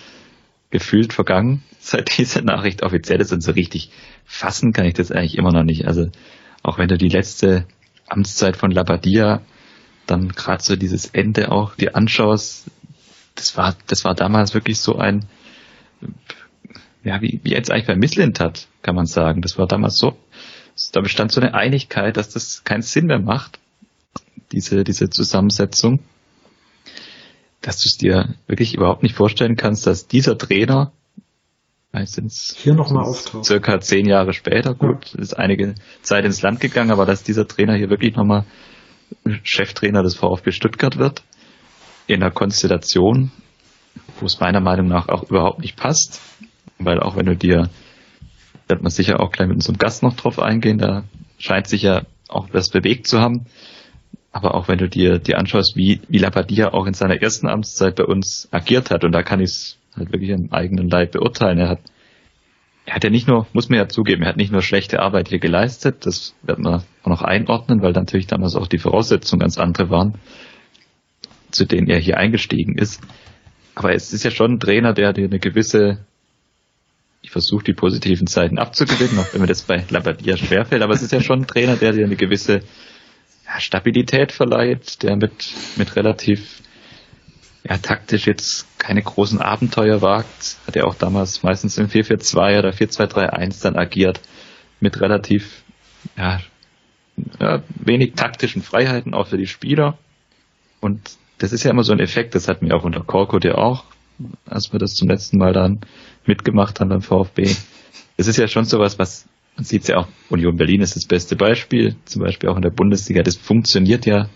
gefühlt 0.70 1.12
vergangen, 1.12 1.62
seit 1.80 2.16
diese 2.16 2.42
Nachricht 2.42 2.82
offiziell 2.82 3.20
ist 3.20 3.32
und 3.32 3.42
so 3.42 3.52
richtig 3.52 3.90
fassen 4.24 4.72
kann 4.72 4.86
ich 4.86 4.94
das 4.94 5.12
eigentlich 5.12 5.36
immer 5.36 5.52
noch 5.52 5.64
nicht. 5.64 5.86
Also 5.86 6.10
auch 6.62 6.78
wenn 6.78 6.88
du 6.88 6.96
die 6.96 7.08
letzte 7.08 7.66
Amtszeit 8.08 8.56
von 8.56 8.70
Labadia 8.70 9.42
dann 10.06 10.30
gerade 10.30 10.62
so 10.62 10.76
dieses 10.76 11.06
Ende 11.06 11.50
auch 11.52 11.74
dir 11.76 11.96
anschaust, 11.96 12.66
das 13.34 13.56
war, 13.56 13.76
das 13.86 14.04
war 14.04 14.14
damals 14.14 14.54
wirklich 14.54 14.78
so 14.78 14.96
ein, 14.96 15.26
ja, 17.04 17.20
wie, 17.22 17.40
wie 17.42 17.50
jetzt 17.50 17.70
eigentlich 17.70 17.86
bei 17.86 17.96
Missland 17.96 18.40
hat, 18.40 18.68
kann 18.82 18.94
man 18.94 19.06
sagen. 19.06 19.42
Das 19.42 19.58
war 19.58 19.66
damals 19.66 19.96
so, 19.96 20.16
da 20.92 21.00
bestand 21.00 21.32
so 21.32 21.40
eine 21.40 21.54
Einigkeit, 21.54 22.16
dass 22.16 22.28
das 22.28 22.64
keinen 22.64 22.82
Sinn 22.82 23.06
mehr 23.06 23.18
macht, 23.18 23.58
diese, 24.52 24.84
diese 24.84 25.10
Zusammensetzung. 25.10 26.00
Dass 27.62 27.78
du 27.78 27.86
es 27.86 27.96
dir 27.96 28.34
wirklich 28.46 28.74
überhaupt 28.74 29.02
nicht 29.02 29.14
vorstellen 29.14 29.56
kannst, 29.56 29.86
dass 29.86 30.08
dieser 30.08 30.36
Trainer 30.36 30.92
meistens 31.92 32.54
hier 32.56 32.74
nochmal 32.74 33.04
auftaucht. 33.04 33.44
Circa 33.44 33.80
zehn 33.80 34.06
Jahre 34.06 34.32
später, 34.32 34.74
gut, 34.74 35.12
ja. 35.14 35.20
ist 35.20 35.34
einige 35.34 35.74
Zeit 36.02 36.24
ins 36.24 36.42
Land 36.42 36.60
gegangen, 36.60 36.90
aber 36.90 37.06
dass 37.06 37.22
dieser 37.22 37.46
Trainer 37.46 37.76
hier 37.76 37.90
wirklich 37.90 38.16
nochmal 38.16 38.44
Cheftrainer 39.42 40.02
des 40.02 40.16
VfB 40.16 40.52
Stuttgart 40.52 40.98
wird, 40.98 41.22
in 42.06 42.22
einer 42.22 42.32
Konstellation, 42.32 43.30
wo 44.18 44.26
es 44.26 44.40
meiner 44.40 44.60
Meinung 44.60 44.88
nach 44.88 45.08
auch 45.08 45.22
überhaupt 45.24 45.60
nicht 45.60 45.76
passt, 45.76 46.20
weil 46.78 46.98
auch 46.98 47.16
wenn 47.16 47.26
du 47.26 47.36
dir, 47.36 47.70
wird 48.68 48.82
man 48.82 48.90
sicher 48.90 49.20
auch 49.20 49.30
gleich 49.30 49.48
mit 49.48 49.56
unserem 49.56 49.78
Gast 49.78 50.02
noch 50.02 50.16
drauf 50.16 50.38
eingehen, 50.38 50.78
da 50.78 51.04
scheint 51.38 51.68
sich 51.68 51.82
ja 51.82 52.02
auch 52.28 52.48
was 52.52 52.70
bewegt 52.70 53.06
zu 53.06 53.20
haben, 53.20 53.46
aber 54.32 54.54
auch 54.54 54.68
wenn 54.68 54.78
du 54.78 54.88
dir, 54.88 55.18
dir 55.18 55.38
anschaust, 55.38 55.76
wie, 55.76 56.00
wie 56.08 56.18
Labadia 56.18 56.72
auch 56.72 56.86
in 56.86 56.94
seiner 56.94 57.20
ersten 57.20 57.48
Amtszeit 57.48 57.96
bei 57.96 58.04
uns 58.04 58.48
agiert 58.50 58.90
hat, 58.90 59.04
und 59.04 59.12
da 59.12 59.22
kann 59.22 59.40
ich 59.40 59.50
es 59.50 59.78
halt 59.94 60.12
wirklich 60.12 60.30
im 60.30 60.52
eigenen 60.52 60.88
Leib 60.88 61.12
beurteilen, 61.12 61.58
er 61.58 61.68
hat 61.68 61.80
er 62.84 62.94
hat 62.96 63.04
ja 63.04 63.10
nicht 63.10 63.28
nur, 63.28 63.46
muss 63.52 63.68
man 63.68 63.78
ja 63.78 63.88
zugeben, 63.88 64.22
er 64.22 64.30
hat 64.30 64.36
nicht 64.36 64.52
nur 64.52 64.62
schlechte 64.62 65.00
Arbeit 65.00 65.28
hier 65.28 65.38
geleistet, 65.38 66.04
das 66.04 66.34
wird 66.42 66.58
man 66.58 66.82
auch 67.02 67.08
noch 67.08 67.22
einordnen, 67.22 67.80
weil 67.80 67.92
natürlich 67.92 68.26
damals 68.26 68.56
auch 68.56 68.66
die 68.66 68.78
Voraussetzungen 68.78 69.40
ganz 69.40 69.58
andere 69.58 69.88
waren, 69.90 70.14
zu 71.50 71.64
denen 71.64 71.88
er 71.88 71.98
hier 71.98 72.18
eingestiegen 72.18 72.76
ist. 72.76 73.00
Aber 73.74 73.94
es 73.94 74.12
ist 74.12 74.24
ja 74.24 74.30
schon 74.30 74.54
ein 74.54 74.60
Trainer, 74.60 74.94
der 74.94 75.12
dir 75.12 75.26
eine 75.26 75.38
gewisse, 75.38 76.04
ich 77.22 77.30
versuche 77.30 77.64
die 77.64 77.72
positiven 77.72 78.26
Seiten 78.26 78.58
abzugewinnen, 78.58 79.18
auch 79.18 79.32
wenn 79.32 79.42
mir 79.42 79.46
das 79.46 79.62
bei 79.62 79.84
Labadia 79.88 80.36
schwerfällt, 80.36 80.82
aber 80.82 80.94
es 80.94 81.02
ist 81.02 81.12
ja 81.12 81.20
schon 81.20 81.42
ein 81.42 81.46
Trainer, 81.46 81.76
der 81.76 81.92
dir 81.92 82.04
eine 82.04 82.16
gewisse 82.16 82.62
ja, 83.46 83.60
Stabilität 83.60 84.32
verleiht, 84.32 85.02
der 85.02 85.16
mit, 85.16 85.52
mit 85.76 85.96
relativ 85.96 86.62
ja, 87.64 87.78
taktisch 87.78 88.26
jetzt 88.26 88.66
keine 88.78 89.02
großen 89.02 89.40
Abenteuer 89.40 90.02
wagt, 90.02 90.56
hat 90.66 90.76
er 90.76 90.86
auch 90.86 90.94
damals 90.94 91.42
meistens 91.42 91.78
im 91.78 91.88
4-4-2 91.88 92.58
oder 92.58 92.70
4-2-3-1 92.70 93.62
dann 93.62 93.76
agiert, 93.76 94.20
mit 94.80 95.00
relativ 95.00 95.62
ja, 96.16 96.40
ja, 97.38 97.62
wenig 97.76 98.14
taktischen 98.14 98.62
Freiheiten 98.62 99.14
auch 99.14 99.28
für 99.28 99.38
die 99.38 99.46
Spieler. 99.46 99.98
Und 100.80 101.12
das 101.38 101.52
ist 101.52 101.62
ja 101.62 101.70
immer 101.70 101.84
so 101.84 101.92
ein 101.92 102.00
Effekt, 102.00 102.34
das 102.34 102.48
hatten 102.48 102.68
wir 102.68 102.76
auch 102.76 102.84
unter 102.84 103.00
Korkut 103.00 103.44
ja 103.44 103.54
auch, 103.54 103.84
als 104.46 104.72
wir 104.72 104.78
das 104.78 104.94
zum 104.94 105.08
letzten 105.08 105.38
Mal 105.38 105.52
dann 105.52 105.80
mitgemacht 106.26 106.80
haben 106.80 106.88
beim 106.88 107.02
VfB. 107.02 107.54
Es 108.16 108.26
ist 108.26 108.36
ja 108.36 108.48
schon 108.48 108.64
sowas, 108.64 108.98
was 108.98 109.28
man 109.56 109.64
sieht 109.64 109.88
ja 109.88 109.98
auch, 109.98 110.08
Union 110.30 110.56
Berlin 110.56 110.80
ist 110.80 110.96
das 110.96 111.06
beste 111.06 111.36
Beispiel, 111.36 111.96
zum 112.04 112.22
Beispiel 112.22 112.48
auch 112.48 112.56
in 112.56 112.62
der 112.62 112.70
Bundesliga, 112.70 113.22
das 113.22 113.36
funktioniert 113.36 114.06
ja 114.06 114.28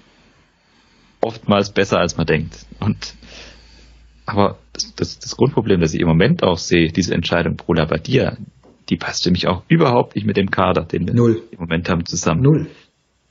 oftmals 1.20 1.70
besser, 1.70 1.98
als 1.98 2.16
man 2.16 2.26
denkt. 2.26 2.66
Und 2.80 3.14
aber 4.26 4.58
das, 4.72 4.94
das, 4.96 5.18
das 5.18 5.36
Grundproblem, 5.36 5.80
das 5.80 5.94
ich 5.94 6.00
im 6.00 6.08
Moment 6.08 6.42
auch 6.42 6.58
sehe, 6.58 6.88
diese 6.88 7.14
Entscheidung 7.14 7.56
pro 7.56 7.72
Labadia, 7.74 8.36
die 8.88 8.96
passt 8.96 9.24
für 9.24 9.30
mich 9.30 9.46
auch 9.46 9.62
überhaupt 9.68 10.16
nicht 10.16 10.26
mit 10.26 10.36
dem 10.36 10.50
Kader, 10.50 10.84
den 10.84 11.06
wir 11.06 11.14
Null. 11.14 11.42
im 11.50 11.60
Moment 11.60 11.88
haben, 11.88 12.04
zusammen. 12.04 12.42
Null. 12.42 12.66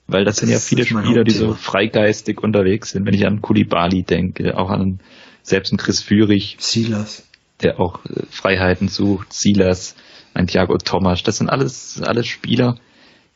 Weil 0.08 0.24
das, 0.24 0.36
das 0.36 0.42
sind 0.42 0.50
ja 0.50 0.60
viele 0.60 0.86
Spieler, 0.86 1.24
die 1.24 1.32
so 1.32 1.54
freigeistig 1.54 2.42
unterwegs 2.42 2.92
sind. 2.92 3.06
Wenn 3.06 3.14
ich 3.14 3.26
an 3.26 3.42
Kulibali 3.42 4.04
denke, 4.04 4.58
auch 4.58 4.70
an 4.70 5.00
selbst 5.42 5.72
einen 5.72 5.78
Chris 5.78 6.02
Führig. 6.02 6.58
Silas. 6.60 7.28
Der 7.62 7.80
auch 7.80 8.06
äh, 8.06 8.24
Freiheiten 8.30 8.88
sucht. 8.88 9.34
Silas, 9.34 9.96
ein 10.36 10.48
Thiago 10.48 10.78
Thomas. 10.78 11.24
Das 11.24 11.38
sind 11.38 11.50
alles, 11.50 12.02
alles 12.04 12.28
Spieler, 12.28 12.78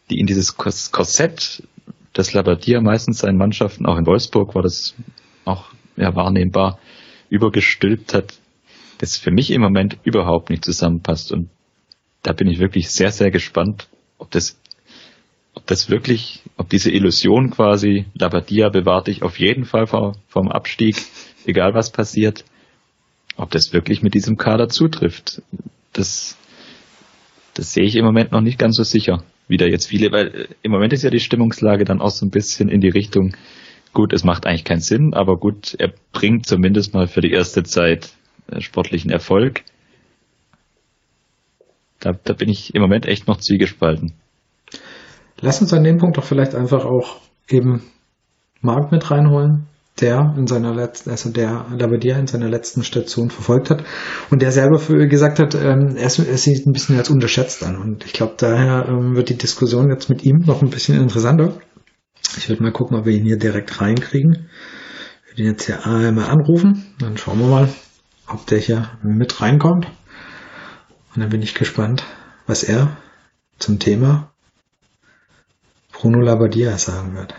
die 0.09 0.19
in 0.19 0.27
dieses 0.27 0.57
Korsett 0.57 1.63
das 2.13 2.33
Labadia 2.33 2.81
meistens 2.81 3.19
seinen 3.19 3.37
Mannschaften, 3.37 3.85
auch 3.85 3.97
in 3.97 4.05
Wolfsburg 4.05 4.55
war 4.55 4.63
das 4.63 4.95
auch 5.45 5.67
ja, 5.95 6.15
wahrnehmbar, 6.15 6.79
übergestülpt 7.29 8.13
hat, 8.13 8.33
das 8.97 9.15
für 9.17 9.31
mich 9.31 9.51
im 9.51 9.61
Moment 9.61 9.97
überhaupt 10.03 10.49
nicht 10.49 10.65
zusammenpasst. 10.65 11.31
Und 11.31 11.49
da 12.23 12.33
bin 12.33 12.47
ich 12.47 12.59
wirklich 12.59 12.89
sehr, 12.89 13.11
sehr 13.11 13.31
gespannt, 13.31 13.87
ob 14.17 14.31
das, 14.31 14.59
ob 15.53 15.65
das 15.67 15.89
wirklich, 15.89 16.41
ob 16.57 16.69
diese 16.69 16.91
Illusion 16.91 17.51
quasi, 17.51 18.05
Labadia 18.15 18.69
bewahrt 18.69 19.07
dich 19.07 19.21
auf 19.21 19.39
jeden 19.39 19.65
Fall 19.65 19.87
vor, 19.87 20.15
vom 20.27 20.49
Abstieg, 20.51 20.97
egal 21.45 21.73
was 21.73 21.91
passiert, 21.91 22.43
ob 23.37 23.51
das 23.51 23.71
wirklich 23.71 24.01
mit 24.01 24.15
diesem 24.15 24.35
Kader 24.35 24.67
zutrifft. 24.67 25.41
Das, 25.93 26.37
das 27.59 27.73
sehe 27.73 27.83
ich 27.83 27.97
im 27.97 28.05
Moment 28.05 28.31
noch 28.31 28.39
nicht 28.39 28.57
ganz 28.57 28.77
so 28.77 28.83
sicher 28.83 29.21
wieder 29.49 29.67
jetzt 29.67 29.87
viele, 29.87 30.11
weil 30.13 30.27
äh, 30.27 30.47
im 30.61 30.71
Moment 30.71 30.93
ist 30.93 31.03
ja 31.03 31.09
die 31.09 31.19
Stimmungslage 31.19 31.83
dann 31.83 31.99
auch 31.99 32.11
so 32.11 32.25
ein 32.25 32.29
bisschen 32.29 32.69
in 32.69 32.79
die 32.79 32.89
Richtung, 32.89 33.35
gut, 33.93 34.13
es 34.13 34.23
macht 34.23 34.47
eigentlich 34.47 34.63
keinen 34.63 34.79
Sinn, 34.79 35.13
aber 35.13 35.37
gut, 35.37 35.75
er 35.77 35.91
bringt 36.13 36.45
zumindest 36.45 36.93
mal 36.93 37.07
für 37.07 37.19
die 37.19 37.31
erste 37.31 37.63
Zeit 37.63 38.11
äh, 38.49 38.61
sportlichen 38.61 39.11
Erfolg. 39.11 39.63
Da, 41.99 42.13
da 42.23 42.33
bin 42.33 42.47
ich 42.47 42.73
im 42.75 42.81
Moment 42.81 43.05
echt 43.05 43.27
noch 43.27 43.37
zwiegespalten. 43.37 44.13
Lass 45.41 45.61
uns 45.61 45.73
an 45.73 45.83
dem 45.83 45.97
Punkt 45.97 46.17
doch 46.17 46.23
vielleicht 46.23 46.55
einfach 46.55 46.85
auch 46.85 47.17
eben 47.49 47.83
Marc 48.61 48.93
mit 48.93 49.11
reinholen 49.11 49.67
der 50.01 50.33
in 50.37 50.47
seiner 50.47 50.73
letzten, 50.73 51.09
also 51.09 51.29
der 51.29 51.65
Labadia 51.77 52.17
in 52.17 52.27
seiner 52.27 52.49
letzten 52.49 52.83
Station 52.83 53.29
verfolgt 53.29 53.69
hat 53.69 53.83
und 54.29 54.41
der 54.41 54.51
selber 54.51 54.79
für, 54.79 55.07
gesagt 55.07 55.39
hat, 55.39 55.55
ähm, 55.55 55.95
er, 55.95 56.03
er 56.03 56.09
sieht 56.09 56.65
ein 56.65 56.73
bisschen 56.73 56.97
als 56.97 57.09
unterschätzt 57.09 57.63
an 57.63 57.77
und 57.77 58.05
ich 58.05 58.13
glaube, 58.13 58.35
daher 58.37 58.87
ähm, 58.87 59.15
wird 59.15 59.29
die 59.29 59.37
Diskussion 59.37 59.89
jetzt 59.89 60.09
mit 60.09 60.23
ihm 60.23 60.37
noch 60.45 60.61
ein 60.61 60.69
bisschen 60.69 60.99
interessanter. 60.99 61.53
Ich 62.37 62.49
würde 62.49 62.63
mal 62.63 62.71
gucken, 62.71 62.97
ob 62.97 63.05
wir 63.05 63.13
ihn 63.13 63.25
hier 63.25 63.37
direkt 63.37 63.81
reinkriegen. 63.81 64.49
Ich 65.23 65.31
würde 65.31 65.41
ihn 65.43 65.49
jetzt 65.49 65.65
hier 65.65 65.85
einmal 65.85 66.29
anrufen, 66.29 66.85
dann 66.99 67.17
schauen 67.17 67.39
wir 67.39 67.47
mal, 67.47 67.69
ob 68.27 68.45
der 68.47 68.59
hier 68.59 68.89
mit 69.03 69.41
reinkommt. 69.41 69.87
Und 71.15 71.21
dann 71.21 71.29
bin 71.29 71.41
ich 71.41 71.55
gespannt, 71.55 72.03
was 72.45 72.63
er 72.63 72.97
zum 73.57 73.79
Thema 73.79 74.31
Bruno 75.91 76.19
Labadia 76.21 76.77
sagen 76.77 77.15
wird. 77.15 77.33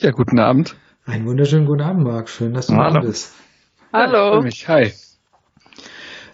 Ja, 0.00 0.12
guten 0.12 0.38
Abend. 0.38 0.76
Einen 1.10 1.26
wunderschönen 1.26 1.66
guten 1.66 1.80
Abend, 1.80 2.04
Marc. 2.04 2.28
Schön, 2.28 2.54
dass 2.54 2.68
du 2.68 2.74
da 2.74 3.00
bist. 3.00 3.34
Hallo. 3.92 4.34
Ja, 4.34 4.40
mich. 4.42 4.68
Hi. 4.68 4.92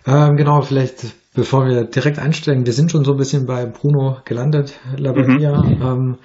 Ähm, 0.06 0.36
genau, 0.36 0.60
vielleicht 0.60 1.06
bevor 1.32 1.64
wir 1.66 1.84
direkt 1.84 2.18
einsteigen, 2.18 2.66
wir 2.66 2.74
sind 2.74 2.90
schon 2.90 3.02
so 3.02 3.12
ein 3.12 3.16
bisschen 3.16 3.46
bei 3.46 3.64
Bruno 3.64 4.18
gelandet, 4.26 4.78
Labadia. 4.98 5.62
Mhm. 5.62 5.82
Ähm, 5.82 6.18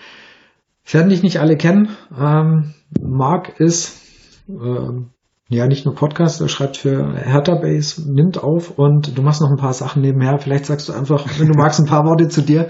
werden 0.85 1.09
dich 1.09 1.23
nicht 1.23 1.39
alle 1.39 1.55
kennen. 1.55 1.95
Ähm, 2.19 2.73
Marc 3.01 3.57
ist 3.61 4.01
ähm, 4.49 5.11
ja 5.51 5.67
nicht 5.67 5.85
nur 5.85 5.93
Podcast, 5.93 6.39
er 6.39 6.47
schreibt 6.47 6.77
für 6.77 7.13
Hertha 7.13 7.55
Base, 7.55 8.01
nimmt 8.09 8.41
auf 8.41 8.71
und 8.77 9.17
du 9.17 9.21
machst 9.21 9.41
noch 9.41 9.49
ein 9.49 9.57
paar 9.57 9.73
Sachen 9.73 10.01
nebenher. 10.01 10.39
Vielleicht 10.39 10.65
sagst 10.65 10.87
du 10.87 10.93
einfach, 10.93 11.27
wenn 11.39 11.47
du 11.47 11.57
magst, 11.57 11.79
ein 11.79 11.85
paar 11.85 12.05
Worte 12.05 12.29
zu 12.29 12.41
dir, 12.41 12.69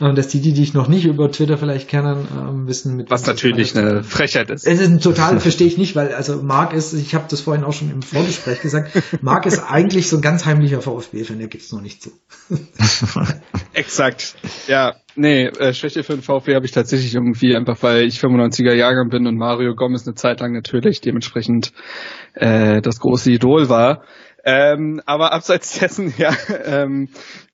äh, 0.00 0.12
dass 0.12 0.28
die, 0.28 0.40
die 0.40 0.52
dich 0.52 0.74
noch 0.74 0.88
nicht 0.88 1.06
über 1.06 1.30
Twitter 1.30 1.56
vielleicht 1.56 1.88
kennen, 1.88 2.26
äh, 2.26 2.68
wissen. 2.68 2.96
Mit 2.96 3.10
Was 3.10 3.26
natürlich 3.26 3.76
eine 3.76 4.02
Frechheit 4.02 4.50
ist. 4.50 4.66
Es 4.66 4.78
ist 4.78 4.88
ein 4.88 5.00
total, 5.00 5.40
verstehe 5.40 5.66
ich 5.66 5.78
nicht, 5.78 5.96
weil 5.96 6.12
also 6.12 6.42
Marc 6.42 6.74
ist, 6.74 6.92
ich 6.92 7.14
habe 7.14 7.24
das 7.30 7.40
vorhin 7.40 7.64
auch 7.64 7.72
schon 7.72 7.90
im 7.90 8.02
Vorgespräch 8.02 8.60
gesagt, 8.60 9.02
Marc 9.22 9.46
ist 9.46 9.60
eigentlich 9.60 10.08
so 10.08 10.16
ein 10.16 10.22
ganz 10.22 10.44
heimlicher 10.44 10.82
VfB-Fan, 10.82 11.38
der 11.38 11.48
gibt's 11.48 11.72
noch 11.72 11.80
nicht 11.80 12.02
zu. 12.02 12.10
Exakt. 13.72 14.34
Ja, 14.66 14.96
nee, 15.18 15.46
äh, 15.46 15.72
Schwäche 15.74 16.02
für 16.02 16.14
den 16.14 16.22
VfB 16.22 16.54
habe 16.54 16.64
ich 16.64 16.72
tatsächlich 16.72 17.14
irgendwie 17.14 17.54
einfach, 17.54 17.82
weil 17.82 18.04
ich 18.04 18.18
95er 18.18 18.74
Jahrgang 18.74 19.08
bin 19.10 19.26
und 19.26 19.36
Mario 19.36 19.74
Gomez 19.74 20.06
eine 20.06 20.14
Zeit 20.14 20.40
lang 20.40 20.52
natürlich 20.52 21.00
dementsprechend 21.00 21.72
äh, 22.34 22.80
das 22.80 23.00
große 23.00 23.30
Idol 23.32 23.68
war. 23.68 24.04
Ähm, 24.44 25.00
aber 25.04 25.32
abseits 25.32 25.78
dessen, 25.80 26.14
ja, 26.16 26.30
ähm, 26.64 27.08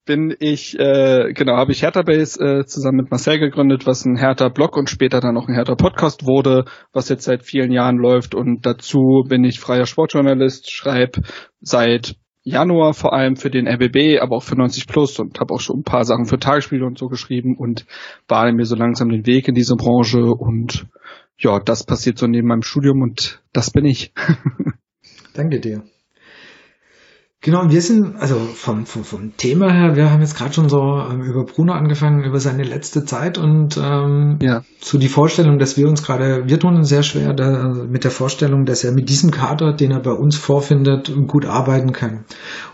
bin 0.05 0.35
ich, 0.39 0.79
äh, 0.79 1.33
genau, 1.33 1.57
habe 1.57 1.73
ich 1.73 1.83
Hertha 1.83 2.03
Base 2.03 2.39
äh, 2.39 2.67
zusammen 2.67 2.99
mit 2.99 3.11
Marcel 3.11 3.39
gegründet, 3.39 3.87
was 3.87 4.05
ein 4.05 4.17
Hertha 4.17 4.49
Blog 4.51 4.77
und 4.77 4.91
später 4.91 5.21
dann 5.21 5.37
auch 5.37 5.49
ein 5.49 5.55
Hertha 5.55 5.75
Podcast 5.75 6.27
wurde, 6.27 6.67
was 6.93 7.09
jetzt 7.09 7.25
seit 7.25 7.43
vielen 7.43 7.73
Jahren 7.73 7.97
läuft. 7.97 8.35
Und 8.35 8.67
dazu 8.67 9.25
bin 9.27 9.45
ich 9.45 9.61
freier 9.61 9.87
Sportjournalist, 9.87 10.71
schreibe 10.71 11.23
seit 11.61 12.17
Januar 12.45 12.93
vor 12.93 13.15
allem 13.15 13.37
für 13.37 13.51
den 13.51 13.67
RBB, 13.67 14.21
aber 14.21 14.37
auch 14.37 14.43
für 14.43 14.55
90 14.55 14.87
Plus 14.87 15.19
und 15.19 15.41
habe 15.41 15.55
auch 15.55 15.61
schon 15.61 15.81
ein 15.81 15.83
paar 15.83 16.05
Sachen 16.05 16.27
für 16.27 16.39
Tagesspiele 16.39 16.85
und 16.85 16.99
so 16.99 17.09
geschrieben 17.09 17.57
und 17.57 17.87
bahne 18.29 18.53
mir 18.53 18.67
so 18.67 18.77
langsam 18.77 19.09
den 19.09 19.27
Weg 19.27 19.49
in 19.49 19.55
diese 19.55 19.77
Branche 19.77 20.21
und 20.27 20.87
ja, 21.39 21.59
das 21.59 21.85
passiert 21.85 22.19
so 22.19 22.27
neben 22.27 22.47
meinem 22.47 22.63
Studium 22.63 23.03
und 23.03 23.43
das 23.53 23.71
bin 23.71 23.87
ich. 23.87 24.13
Danke 25.35 25.59
dir. 25.59 25.83
Genau, 27.45 27.69
wir 27.69 27.83
sind, 27.83 28.17
also 28.17 28.37
vom, 28.37 28.87
vom, 28.87 29.05
vom 29.05 29.37
Thema 29.37 29.71
her, 29.71 29.97
wir 29.97 30.11
haben 30.11 30.23
jetzt 30.23 30.35
gerade 30.35 30.55
schon 30.55 30.71
so 30.71 30.79
ähm, 30.79 31.21
über 31.21 31.45
Bruno 31.45 31.75
angefangen, 31.75 32.25
über 32.25 32.41
seine 32.41 32.63
letzte 32.63 33.05
Zeit 33.05 33.37
und 33.37 33.77
ähm, 33.77 34.39
ja. 34.41 34.63
so 34.81 34.97
die 34.97 35.09
Vorstellung, 35.09 35.59
dass 35.59 35.77
wir 35.77 35.87
uns 35.87 36.03
gerade, 36.03 36.45
wir 36.47 36.59
tun 36.59 36.75
uns 36.75 36.89
sehr 36.89 37.03
schwer 37.03 37.35
da, 37.35 37.75
mit 37.87 38.05
der 38.05 38.11
Vorstellung, 38.11 38.65
dass 38.65 38.83
er 38.83 38.93
mit 38.93 39.11
diesem 39.11 39.31
Kader, 39.31 39.75
den 39.75 39.91
er 39.91 40.01
bei 40.01 40.13
uns 40.13 40.37
vorfindet, 40.37 41.13
gut 41.29 41.45
arbeiten 41.45 41.93
kann. 41.93 42.25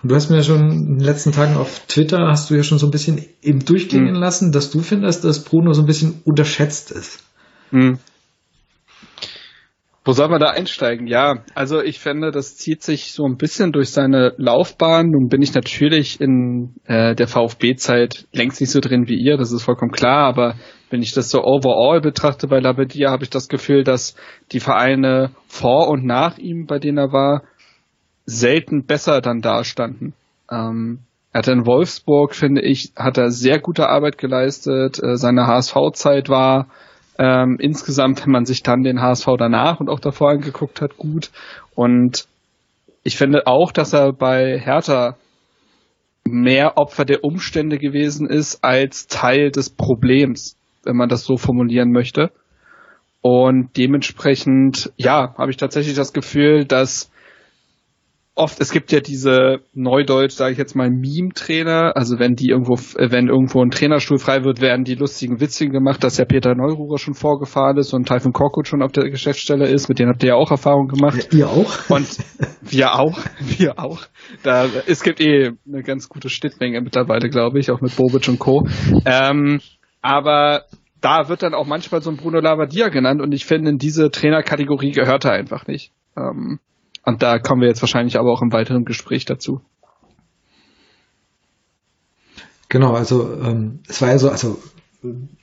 Und 0.04 0.12
du 0.12 0.14
hast 0.14 0.30
mir 0.30 0.36
ja 0.36 0.44
schon 0.44 0.70
in 0.70 0.98
den 0.98 1.04
letzten 1.04 1.32
Tagen 1.32 1.56
auf 1.56 1.80
Twitter, 1.88 2.28
hast 2.28 2.48
du 2.48 2.54
ja 2.54 2.62
schon 2.62 2.78
so 2.78 2.86
ein 2.86 2.92
bisschen 2.92 3.20
eben 3.42 3.64
durchklingen 3.64 4.14
mhm. 4.14 4.20
lassen, 4.20 4.52
dass 4.52 4.70
du 4.70 4.82
findest, 4.82 5.24
dass 5.24 5.42
Bruno 5.42 5.72
so 5.72 5.82
ein 5.82 5.86
bisschen 5.86 6.22
unterschätzt 6.24 6.92
ist. 6.92 7.24
Mhm. 7.72 7.98
Wo 10.10 10.14
soll 10.14 10.28
man 10.28 10.40
da 10.40 10.50
einsteigen? 10.50 11.06
Ja, 11.06 11.44
also 11.54 11.80
ich 11.80 12.00
finde, 12.00 12.32
das 12.32 12.56
zieht 12.56 12.82
sich 12.82 13.12
so 13.12 13.24
ein 13.24 13.36
bisschen 13.36 13.70
durch 13.70 13.90
seine 13.90 14.34
Laufbahn. 14.38 15.08
Nun 15.08 15.28
bin 15.28 15.40
ich 15.40 15.54
natürlich 15.54 16.20
in 16.20 16.74
äh, 16.86 17.14
der 17.14 17.28
VfB-Zeit 17.28 18.26
längst 18.32 18.60
nicht 18.60 18.72
so 18.72 18.80
drin 18.80 19.06
wie 19.06 19.14
ihr, 19.14 19.36
das 19.36 19.52
ist 19.52 19.62
vollkommen 19.62 19.92
klar, 19.92 20.24
aber 20.24 20.56
wenn 20.90 21.00
ich 21.00 21.12
das 21.12 21.30
so 21.30 21.44
overall 21.44 22.00
betrachte 22.00 22.48
bei 22.48 22.58
Labadia, 22.58 23.12
habe 23.12 23.22
ich 23.22 23.30
das 23.30 23.48
Gefühl, 23.48 23.84
dass 23.84 24.16
die 24.50 24.58
Vereine 24.58 25.30
vor 25.46 25.86
und 25.86 26.04
nach 26.04 26.38
ihm, 26.38 26.66
bei 26.66 26.80
denen 26.80 26.98
er 26.98 27.12
war, 27.12 27.44
selten 28.26 28.86
besser 28.86 29.20
dann 29.20 29.42
dastanden. 29.42 30.14
Ähm, 30.50 31.02
er 31.32 31.38
hat 31.38 31.46
in 31.46 31.66
Wolfsburg, 31.66 32.34
finde 32.34 32.62
ich, 32.62 32.94
hat 32.96 33.16
er 33.16 33.30
sehr 33.30 33.60
gute 33.60 33.88
Arbeit 33.88 34.18
geleistet. 34.18 35.00
Äh, 35.00 35.14
seine 35.14 35.46
HSV-Zeit 35.46 36.28
war 36.28 36.66
ähm, 37.20 37.58
insgesamt, 37.60 38.24
wenn 38.24 38.32
man 38.32 38.46
sich 38.46 38.62
dann 38.62 38.82
den 38.82 39.02
HSV 39.02 39.26
danach 39.36 39.78
und 39.78 39.90
auch 39.90 40.00
davor 40.00 40.30
angeguckt 40.30 40.80
hat, 40.80 40.96
gut. 40.96 41.30
Und 41.74 42.26
ich 43.02 43.18
finde 43.18 43.46
auch, 43.46 43.72
dass 43.72 43.92
er 43.92 44.14
bei 44.14 44.58
Hertha 44.58 45.16
mehr 46.24 46.78
Opfer 46.78 47.04
der 47.04 47.22
Umstände 47.22 47.76
gewesen 47.76 48.26
ist 48.26 48.64
als 48.64 49.06
Teil 49.06 49.50
des 49.50 49.68
Problems, 49.68 50.56
wenn 50.84 50.96
man 50.96 51.10
das 51.10 51.24
so 51.24 51.36
formulieren 51.36 51.92
möchte. 51.92 52.30
Und 53.20 53.76
dementsprechend, 53.76 54.90
ja, 54.96 55.34
habe 55.36 55.50
ich 55.50 55.58
tatsächlich 55.58 55.94
das 55.94 56.14
Gefühl, 56.14 56.64
dass 56.64 57.10
oft, 58.34 58.60
es 58.60 58.70
gibt 58.70 58.92
ja 58.92 59.00
diese 59.00 59.60
Neudeutsch, 59.74 60.32
sage 60.32 60.52
ich 60.52 60.58
jetzt 60.58 60.74
mal, 60.74 60.90
Meme-Trainer, 60.90 61.96
also 61.96 62.18
wenn 62.18 62.34
die 62.34 62.48
irgendwo, 62.48 62.74
wenn 62.74 63.28
irgendwo 63.28 63.62
ein 63.62 63.70
Trainerstuhl 63.70 64.18
frei 64.18 64.44
wird, 64.44 64.60
werden 64.60 64.84
die 64.84 64.94
lustigen 64.94 65.40
Witzigen 65.40 65.72
gemacht, 65.72 66.02
dass 66.02 66.16
ja 66.16 66.24
Peter 66.24 66.54
Neururer 66.54 66.98
schon 66.98 67.14
vorgefahren 67.14 67.76
ist 67.76 67.92
und 67.92 68.08
Typhon 68.08 68.32
Korkut 68.32 68.68
schon 68.68 68.82
auf 68.82 68.92
der 68.92 69.10
Geschäftsstelle 69.10 69.68
ist, 69.68 69.88
mit 69.88 69.98
denen 69.98 70.10
habt 70.10 70.22
ihr 70.22 70.30
ja 70.30 70.34
auch 70.36 70.50
Erfahrung 70.50 70.88
gemacht. 70.88 71.28
Ja, 71.32 71.38
ihr 71.38 71.48
auch? 71.50 71.90
Und 71.90 72.08
wir 72.62 72.94
auch, 72.94 73.18
wir 73.40 73.78
auch. 73.78 74.00
Da, 74.42 74.66
es 74.86 75.02
gibt 75.02 75.20
eh 75.20 75.52
eine 75.66 75.82
ganz 75.82 76.08
gute 76.08 76.30
Schnittmenge 76.30 76.80
mittlerweile, 76.80 77.28
glaube 77.28 77.58
ich, 77.58 77.70
auch 77.70 77.80
mit 77.80 77.96
Bobic 77.96 78.28
und 78.28 78.38
Co. 78.38 78.66
Ähm, 79.04 79.60
aber 80.02 80.64
da 81.00 81.28
wird 81.28 81.42
dann 81.42 81.54
auch 81.54 81.66
manchmal 81.66 82.02
so 82.02 82.10
ein 82.10 82.16
Bruno 82.16 82.40
Lavadia 82.40 82.88
genannt 82.88 83.20
und 83.20 83.32
ich 83.32 83.44
finde, 83.44 83.70
in 83.70 83.78
diese 83.78 84.10
Trainerkategorie 84.10 84.92
gehört 84.92 85.24
er 85.24 85.32
einfach 85.32 85.66
nicht. 85.66 85.92
Ähm, 86.16 86.58
und 87.04 87.22
da 87.22 87.38
kommen 87.38 87.60
wir 87.62 87.68
jetzt 87.68 87.82
wahrscheinlich 87.82 88.18
aber 88.18 88.32
auch 88.32 88.42
im 88.42 88.52
weiteren 88.52 88.84
Gespräch 88.84 89.24
dazu. 89.24 89.60
Genau, 92.68 92.94
also 92.94 93.34
ähm, 93.42 93.80
es 93.88 94.00
war 94.00 94.10
ja 94.10 94.18
so, 94.18 94.30
also 94.30 94.58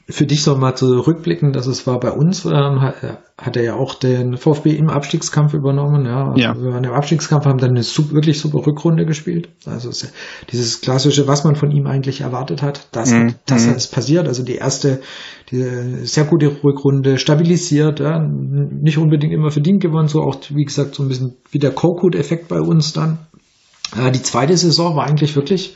für 0.09 0.25
dich 0.25 0.41
so 0.41 0.55
mal 0.55 0.73
zu 0.75 1.05
rückblicken, 1.05 1.51
dass 1.51 1.67
es 1.67 1.85
war 1.85 1.99
bei 1.99 2.11
uns, 2.11 2.45
ähm, 2.45 2.81
hat, 2.81 2.95
hat, 3.37 3.57
er 3.57 3.63
ja 3.63 3.75
auch 3.75 3.93
den 3.93 4.37
VfB 4.37 4.71
im 4.71 4.89
Abstiegskampf 4.89 5.53
übernommen. 5.53 6.05
Ja, 6.05 6.29
also 6.29 6.39
ja. 6.39 6.55
wir 6.57 6.71
waren 6.71 6.83
im 6.85 6.93
Abstiegskampf, 6.93 7.45
haben 7.45 7.59
dann 7.59 7.71
eine 7.71 7.83
super, 7.83 8.13
wirklich 8.13 8.39
super 8.39 8.65
Rückrunde 8.65 9.05
gespielt. 9.05 9.49
Also 9.65 9.89
es, 9.89 10.13
dieses 10.49 10.79
klassische, 10.79 11.27
was 11.27 11.43
man 11.43 11.57
von 11.57 11.71
ihm 11.71 11.87
eigentlich 11.87 12.21
erwartet 12.21 12.61
hat, 12.61 12.87
das, 12.93 13.11
mhm. 13.11 13.35
das 13.45 13.65
mhm. 13.65 13.75
ist 13.75 13.91
passiert. 13.91 14.29
Also 14.29 14.43
die 14.43 14.55
erste, 14.55 15.01
die 15.51 15.61
sehr 16.05 16.23
gute 16.23 16.63
Rückrunde, 16.63 17.17
stabilisiert, 17.17 17.99
ja, 17.99 18.17
nicht 18.19 18.97
unbedingt 18.97 19.33
immer 19.33 19.51
verdient 19.51 19.81
gewonnen, 19.81 20.07
so 20.07 20.21
auch 20.21 20.37
wie 20.49 20.63
gesagt 20.63 20.95
so 20.95 21.03
ein 21.03 21.09
bisschen 21.09 21.35
wie 21.51 21.59
der 21.59 21.71
Korkut-Effekt 21.71 22.47
bei 22.47 22.61
uns 22.61 22.93
dann. 22.93 23.19
Äh, 23.97 24.11
die 24.11 24.21
zweite 24.21 24.55
Saison 24.55 24.95
war 24.95 25.05
eigentlich 25.05 25.35
wirklich 25.35 25.75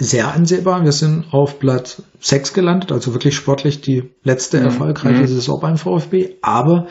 sehr 0.00 0.32
ansehbar. 0.32 0.82
Wir 0.82 0.92
sind 0.92 1.26
auf 1.32 1.58
Platz 1.58 2.02
6 2.20 2.54
gelandet, 2.54 2.90
also 2.90 3.12
wirklich 3.12 3.36
sportlich 3.36 3.80
die 3.82 4.10
letzte 4.24 4.58
mhm. 4.58 4.64
erfolgreiche 4.64 5.22
mhm. 5.22 5.26
Saison 5.26 5.60
beim 5.60 5.76
VfB. 5.76 6.36
Aber 6.40 6.88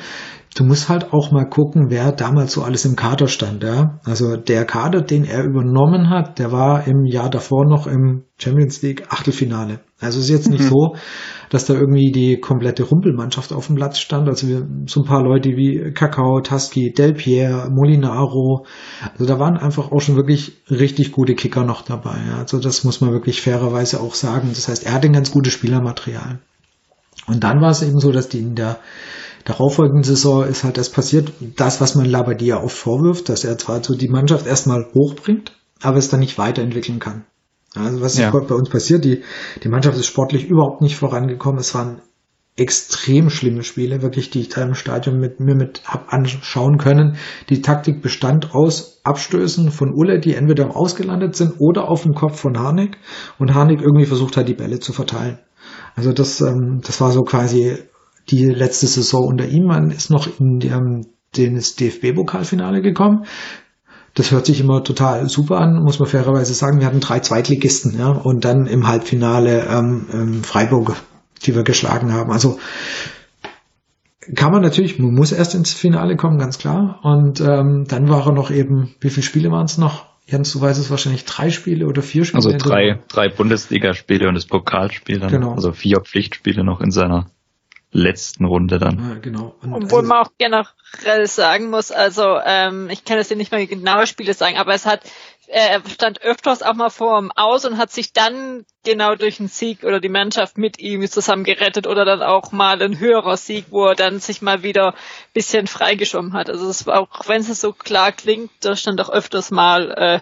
du 0.55 0.63
musst 0.63 0.89
halt 0.89 1.13
auch 1.13 1.31
mal 1.31 1.45
gucken, 1.45 1.89
wer 1.89 2.11
damals 2.11 2.53
so 2.53 2.63
alles 2.63 2.85
im 2.85 2.95
Kader 2.95 3.27
stand. 3.27 3.63
Ja? 3.63 3.99
Also 4.03 4.35
der 4.35 4.65
Kader, 4.65 5.01
den 5.01 5.23
er 5.23 5.43
übernommen 5.43 6.09
hat, 6.09 6.39
der 6.39 6.51
war 6.51 6.87
im 6.87 7.05
Jahr 7.05 7.29
davor 7.29 7.65
noch 7.65 7.87
im 7.87 8.23
Champions 8.37 8.81
League 8.81 9.05
Achtelfinale. 9.09 9.79
Also 10.01 10.19
es 10.19 10.25
ist 10.25 10.31
jetzt 10.31 10.49
nicht 10.49 10.63
mhm. 10.63 10.69
so, 10.69 10.95
dass 11.49 11.65
da 11.65 11.73
irgendwie 11.73 12.11
die 12.11 12.39
komplette 12.39 12.83
Rumpelmannschaft 12.83 13.51
auf 13.51 13.67
dem 13.67 13.75
Platz 13.75 13.99
stand. 13.99 14.27
Also 14.27 14.47
wir, 14.47 14.67
so 14.87 15.01
ein 15.01 15.05
paar 15.07 15.23
Leute 15.23 15.49
wie 15.49 15.91
Kakao, 15.93 16.41
Taski, 16.41 16.93
Del 16.93 17.13
Pierre, 17.13 17.69
Molinaro. 17.69 18.65
Also 19.11 19.25
da 19.25 19.39
waren 19.39 19.57
einfach 19.57 19.91
auch 19.91 19.99
schon 19.99 20.15
wirklich 20.15 20.53
richtig 20.71 21.11
gute 21.11 21.35
Kicker 21.35 21.63
noch 21.63 21.81
dabei. 21.81 22.15
Ja? 22.27 22.39
Also 22.39 22.59
das 22.59 22.83
muss 22.83 23.01
man 23.01 23.11
wirklich 23.11 23.41
fairerweise 23.41 23.99
auch 23.99 24.15
sagen. 24.15 24.49
Das 24.53 24.67
heißt, 24.67 24.85
er 24.85 24.93
hat 24.93 25.05
ein 25.05 25.13
ganz 25.13 25.31
gutes 25.31 25.53
Spielermaterial. 25.53 26.39
Und 27.27 27.43
dann 27.43 27.61
war 27.61 27.69
es 27.69 27.83
eben 27.83 27.99
so, 27.99 28.11
dass 28.11 28.29
die 28.29 28.39
in 28.39 28.55
der 28.55 28.79
darauffolgenden 29.45 30.03
Saison 30.03 30.45
ist 30.45 30.63
halt 30.63 30.77
das 30.77 30.89
passiert, 30.89 31.31
das, 31.55 31.81
was 31.81 31.95
man 31.95 32.05
Labadia 32.05 32.61
oft 32.61 32.77
vorwirft, 32.77 33.29
dass 33.29 33.43
er 33.43 33.57
zwar 33.57 33.83
so 33.83 33.95
die 33.95 34.09
Mannschaft 34.09 34.47
erstmal 34.47 34.87
hochbringt, 34.93 35.53
aber 35.81 35.97
es 35.97 36.09
dann 36.09 36.19
nicht 36.19 36.37
weiterentwickeln 36.37 36.99
kann. 36.99 37.25
Also 37.75 38.01
was 38.01 38.17
ja. 38.17 38.31
bei 38.31 38.55
uns 38.55 38.69
passiert, 38.69 39.05
die, 39.05 39.23
die 39.63 39.69
Mannschaft 39.69 39.97
ist 39.97 40.07
sportlich 40.07 40.47
überhaupt 40.47 40.81
nicht 40.81 40.95
vorangekommen. 40.95 41.59
Es 41.59 41.75
waren 41.75 42.01
extrem 42.59 43.29
schlimme 43.29 43.63
Spiele, 43.63 44.01
wirklich, 44.01 44.29
die 44.31 44.41
ich 44.41 44.49
da 44.49 44.61
im 44.63 44.73
Stadion 44.73 45.17
mit 45.17 45.39
mir 45.39 45.55
mit 45.55 45.83
hab 45.85 46.11
anschauen 46.11 46.77
können. 46.77 47.17
Die 47.49 47.61
Taktik 47.61 48.01
bestand 48.01 48.53
aus 48.53 48.99
Abstößen 49.03 49.71
von 49.71 49.93
Ulle, 49.93 50.19
die 50.19 50.35
entweder 50.35 50.75
ausgelandet 50.75 51.35
sind 51.35 51.55
oder 51.59 51.87
auf 51.89 52.03
dem 52.03 52.13
Kopf 52.13 52.39
von 52.39 52.59
Harnik 52.59 52.97
und 53.37 53.53
Harnik 53.53 53.81
irgendwie 53.81 54.05
versucht 54.05 54.35
hat, 54.35 54.49
die 54.49 54.55
Bälle 54.55 54.79
zu 54.79 54.91
verteilen. 54.91 55.39
Also 55.95 56.11
das, 56.11 56.41
ähm, 56.41 56.81
das 56.85 56.99
war 56.99 57.11
so 57.11 57.21
quasi 57.21 57.77
die 58.32 58.45
letzte 58.45 58.88
Saison 58.88 59.27
unter 59.27 59.47
ihm. 59.47 59.65
Man 59.65 59.91
ist 59.91 60.09
noch 60.09 60.27
in 60.39 60.59
dem, 60.59 61.05
den 61.36 61.55
DFB-Pokalfinale 61.55 62.82
gekommen. 62.82 63.25
Das 64.15 64.32
hört 64.32 64.45
sich 64.45 64.59
immer 64.59 64.84
total 64.84 65.30
super 65.30 65.59
an, 65.59 65.84
muss 65.84 65.99
man 65.99 66.07
fairerweise 66.07 66.53
sagen. 66.53 66.80
Wir 66.80 66.88
hatten 66.88 66.99
drei 66.99 67.19
Zweitligisten, 67.19 67.97
ja, 67.97 68.09
und 68.09 68.43
dann 68.43 68.65
im 68.65 68.88
Halbfinale 68.88 69.67
ähm, 69.67 70.07
ähm, 70.11 70.43
Freiburg, 70.43 70.95
die 71.43 71.55
wir 71.55 71.63
geschlagen 71.63 72.11
haben. 72.11 72.32
Also 72.32 72.59
kann 74.36 74.51
man 74.51 74.61
natürlich, 74.61 74.99
man 74.99 75.13
muss 75.13 75.32
erst 75.32 75.55
ins 75.55 75.73
Finale 75.73 76.15
kommen, 76.15 76.38
ganz 76.38 76.57
klar. 76.57 76.99
Und 77.03 77.39
ähm, 77.41 77.86
dann 77.88 78.09
war 78.09 78.27
er 78.27 78.34
noch 78.34 78.51
eben, 78.51 78.93
wie 78.99 79.09
viele 79.09 79.23
Spiele 79.23 79.51
waren 79.51 79.65
es 79.65 79.77
noch? 79.77 80.05
Jens, 80.25 80.51
du 80.51 80.61
weißt 80.61 80.80
es 80.80 80.91
wahrscheinlich 80.91 81.25
drei 81.25 81.49
Spiele 81.49 81.88
oder 81.88 82.03
vier 82.03 82.23
Spiele. 82.23 82.43
Also 82.43 82.57
drei, 82.57 82.99
drei 83.07 83.30
Bundesligaspiele 83.30 84.27
und 84.27 84.36
das 84.36 84.45
Pokalspiel 84.45 85.19
dann. 85.19 85.32
Genau. 85.32 85.53
Also 85.53 85.71
vier 85.71 86.01
Pflichtspiele 86.01 86.63
noch 86.63 86.82
in 86.82 86.91
seiner 86.91 87.27
letzten 87.91 88.45
Runde 88.45 88.77
dann. 88.77 89.09
Ja, 89.09 89.15
genau. 89.19 89.55
Und 89.61 89.73
Obwohl 89.73 89.99
also, 89.99 90.09
man 90.09 90.25
auch 90.25 90.31
generell 90.37 91.27
sagen 91.27 91.69
muss, 91.69 91.91
also 91.91 92.39
ähm, 92.43 92.89
ich 92.89 93.03
kann 93.03 93.17
jetzt 93.17 93.35
nicht 93.35 93.51
mehr 93.51 93.65
genaue 93.65 94.07
Spiele 94.07 94.33
sagen, 94.33 94.57
aber 94.57 94.73
es 94.73 94.85
hat 94.85 95.01
er 95.51 95.81
stand 95.89 96.21
öfters 96.21 96.61
auch 96.61 96.75
mal 96.75 96.91
vor 96.91 97.19
dem 97.19 97.31
Aus 97.31 97.65
und 97.65 97.77
hat 97.77 97.91
sich 97.91 98.13
dann 98.13 98.65
genau 98.85 99.15
durch 99.15 99.39
einen 99.39 99.49
Sieg 99.49 99.83
oder 99.83 99.99
die 99.99 100.09
Mannschaft 100.09 100.59
mit 100.59 100.79
ihm 100.79 101.05
zusammen 101.07 101.43
gerettet 101.43 101.87
oder 101.87 102.05
dann 102.05 102.21
auch 102.21 102.51
mal 102.51 102.79
ein 102.81 102.99
höherer 102.99 103.35
Sieg, 103.35 103.65
wo 103.71 103.85
er 103.87 103.95
dann 103.95 104.19
sich 104.19 104.43
mal 104.43 104.61
wieder 104.61 104.93
bisschen 105.33 105.65
freigeschoben 105.65 106.33
hat. 106.33 106.49
Also 106.49 106.69
es 106.69 106.85
war 106.85 106.99
auch, 106.99 107.27
wenn 107.27 107.41
es 107.41 107.59
so 107.59 107.73
klar 107.73 108.11
klingt, 108.11 108.51
da 108.61 108.75
stand 108.75 109.01
auch 109.01 109.09
öfters 109.09 109.49
mal 109.49 109.91
äh, 109.91 110.19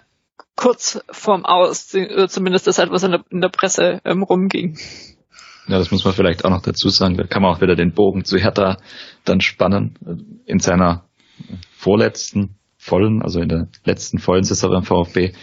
kurz 0.55 1.01
vorm 1.11 1.45
Aus, 1.45 1.89
zumindest 1.89 2.68
das 2.68 2.80
halt, 2.80 2.91
was 2.91 3.03
in 3.03 3.11
der, 3.11 3.24
in 3.30 3.41
der 3.41 3.49
Presse 3.49 3.99
ähm, 4.05 4.24
rumging. 4.24 4.80
Ja, 5.68 5.78
das 5.78 5.91
muss 5.91 6.05
man 6.05 6.13
vielleicht 6.13 6.45
auch 6.45 6.49
noch 6.49 6.61
dazu 6.61 6.89
sagen. 6.89 7.18
Da 7.18 7.24
kann 7.24 7.41
man 7.41 7.53
auch 7.53 7.61
wieder 7.61 7.76
den 7.76 7.93
Bogen 7.93 8.24
zu 8.24 8.38
Hertha 8.38 8.78
dann 9.26 9.41
spannen. 9.41 10.41
In 10.45 10.59
seiner 10.59 11.05
vorletzten 11.76 12.55
vollen, 12.78 13.22
also 13.22 13.41
in 13.41 13.49
der 13.49 13.68
letzten 13.84 14.18
vollen 14.18 14.43
Saison 14.43 14.74
im 14.74 14.84
VfB. 14.84 15.34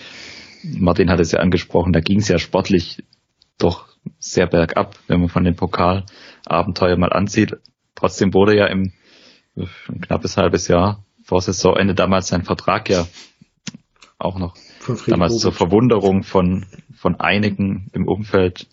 Martin 0.62 1.10
hat 1.10 1.20
es 1.20 1.32
ja 1.32 1.40
angesprochen, 1.40 1.92
da 1.92 2.00
ging 2.00 2.20
es 2.20 2.28
ja 2.28 2.38
sportlich 2.38 3.04
doch 3.58 3.86
sehr 4.18 4.46
bergab, 4.46 4.98
wenn 5.08 5.20
man 5.20 5.28
von 5.28 5.44
den 5.44 5.56
Pokalabenteuer 5.56 6.96
mal 6.96 7.12
ansieht. 7.12 7.56
Trotzdem 7.94 8.32
wurde 8.32 8.56
ja 8.56 8.66
im 8.66 8.92
ein 9.56 10.00
knappes 10.00 10.36
halbes 10.36 10.68
Jahr 10.68 11.04
vor 11.22 11.40
Saisonende 11.40 11.94
damals 11.94 12.28
sein 12.28 12.42
Vertrag 12.42 12.90
ja 12.90 13.06
auch 14.18 14.38
noch 14.38 14.56
damals 15.06 15.38
zur 15.38 15.52
Verwunderung 15.52 16.22
von, 16.22 16.66
von 16.94 17.20
einigen 17.20 17.88
im 17.92 18.08
Umfeld 18.08 18.66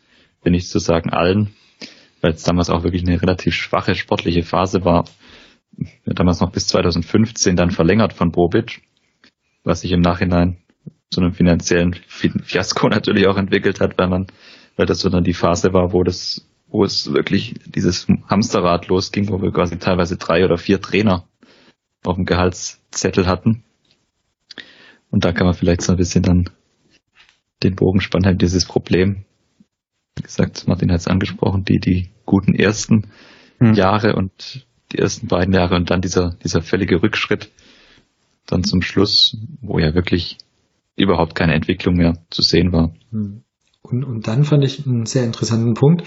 wenn 0.43 0.53
nicht 0.53 0.69
zu 0.69 0.79
sagen 0.79 1.11
allen, 1.11 1.53
weil 2.21 2.33
es 2.33 2.43
damals 2.43 2.69
auch 2.69 2.83
wirklich 2.83 3.03
eine 3.03 3.21
relativ 3.21 3.55
schwache 3.55 3.95
sportliche 3.95 4.43
Phase 4.43 4.83
war. 4.85 5.05
Damals 6.05 6.41
noch 6.41 6.51
bis 6.51 6.67
2015 6.67 7.55
dann 7.55 7.71
verlängert 7.71 8.13
von 8.13 8.31
Bobic, 8.31 8.81
was 9.63 9.81
sich 9.81 9.91
im 9.91 10.01
Nachhinein 10.01 10.57
zu 11.09 11.21
einem 11.21 11.33
finanziellen 11.33 11.93
Fiasko 11.93 12.89
natürlich 12.89 13.27
auch 13.27 13.37
entwickelt 13.37 13.79
hat, 13.79 13.97
weil 13.97 14.07
man, 14.07 14.27
weil 14.75 14.85
das 14.85 14.99
so 14.99 15.09
dann 15.09 15.23
die 15.23 15.33
Phase 15.33 15.73
war, 15.73 15.93
wo 15.93 16.03
das, 16.03 16.47
wo 16.67 16.83
es 16.83 17.13
wirklich 17.13 17.55
dieses 17.65 18.07
Hamsterrad 18.27 18.87
losging, 18.87 19.29
wo 19.29 19.41
wir 19.41 19.51
quasi 19.51 19.77
teilweise 19.77 20.17
drei 20.17 20.45
oder 20.45 20.57
vier 20.57 20.81
Trainer 20.81 21.25
auf 22.03 22.15
dem 22.15 22.25
Gehaltszettel 22.25 23.27
hatten. 23.27 23.63
Und 25.09 25.25
da 25.25 25.33
kann 25.33 25.45
man 25.45 25.53
vielleicht 25.53 25.81
so 25.81 25.93
ein 25.93 25.97
bisschen 25.97 26.23
dann 26.23 26.49
den 27.63 27.75
Bogen 27.75 28.01
spannen, 28.01 28.25
halt 28.25 28.41
dieses 28.41 28.65
Problem, 28.65 29.25
wie 30.17 30.23
gesagt, 30.23 30.67
Martin 30.67 30.91
hat 30.91 30.99
es 30.99 31.07
angesprochen, 31.07 31.65
die, 31.65 31.79
die 31.79 32.09
guten 32.25 32.53
ersten 32.53 33.07
hm. 33.59 33.73
Jahre 33.73 34.15
und 34.15 34.65
die 34.91 34.97
ersten 34.97 35.27
beiden 35.27 35.53
Jahre 35.53 35.75
und 35.75 35.89
dann 35.89 36.01
dieser, 36.01 36.35
dieser 36.43 36.61
völlige 36.61 37.01
Rückschritt 37.01 37.51
dann 38.45 38.63
zum 38.63 38.81
Schluss, 38.81 39.37
wo 39.61 39.79
ja 39.79 39.93
wirklich 39.93 40.37
überhaupt 40.97 41.35
keine 41.35 41.53
Entwicklung 41.53 41.95
mehr 41.95 42.17
zu 42.29 42.41
sehen 42.41 42.71
war. 42.71 42.93
Hm. 43.11 43.43
Und, 43.81 44.03
und 44.03 44.27
dann 44.27 44.43
fand 44.43 44.63
ich 44.63 44.85
einen 44.85 45.05
sehr 45.05 45.23
interessanten 45.23 45.73
Punkt. 45.73 46.03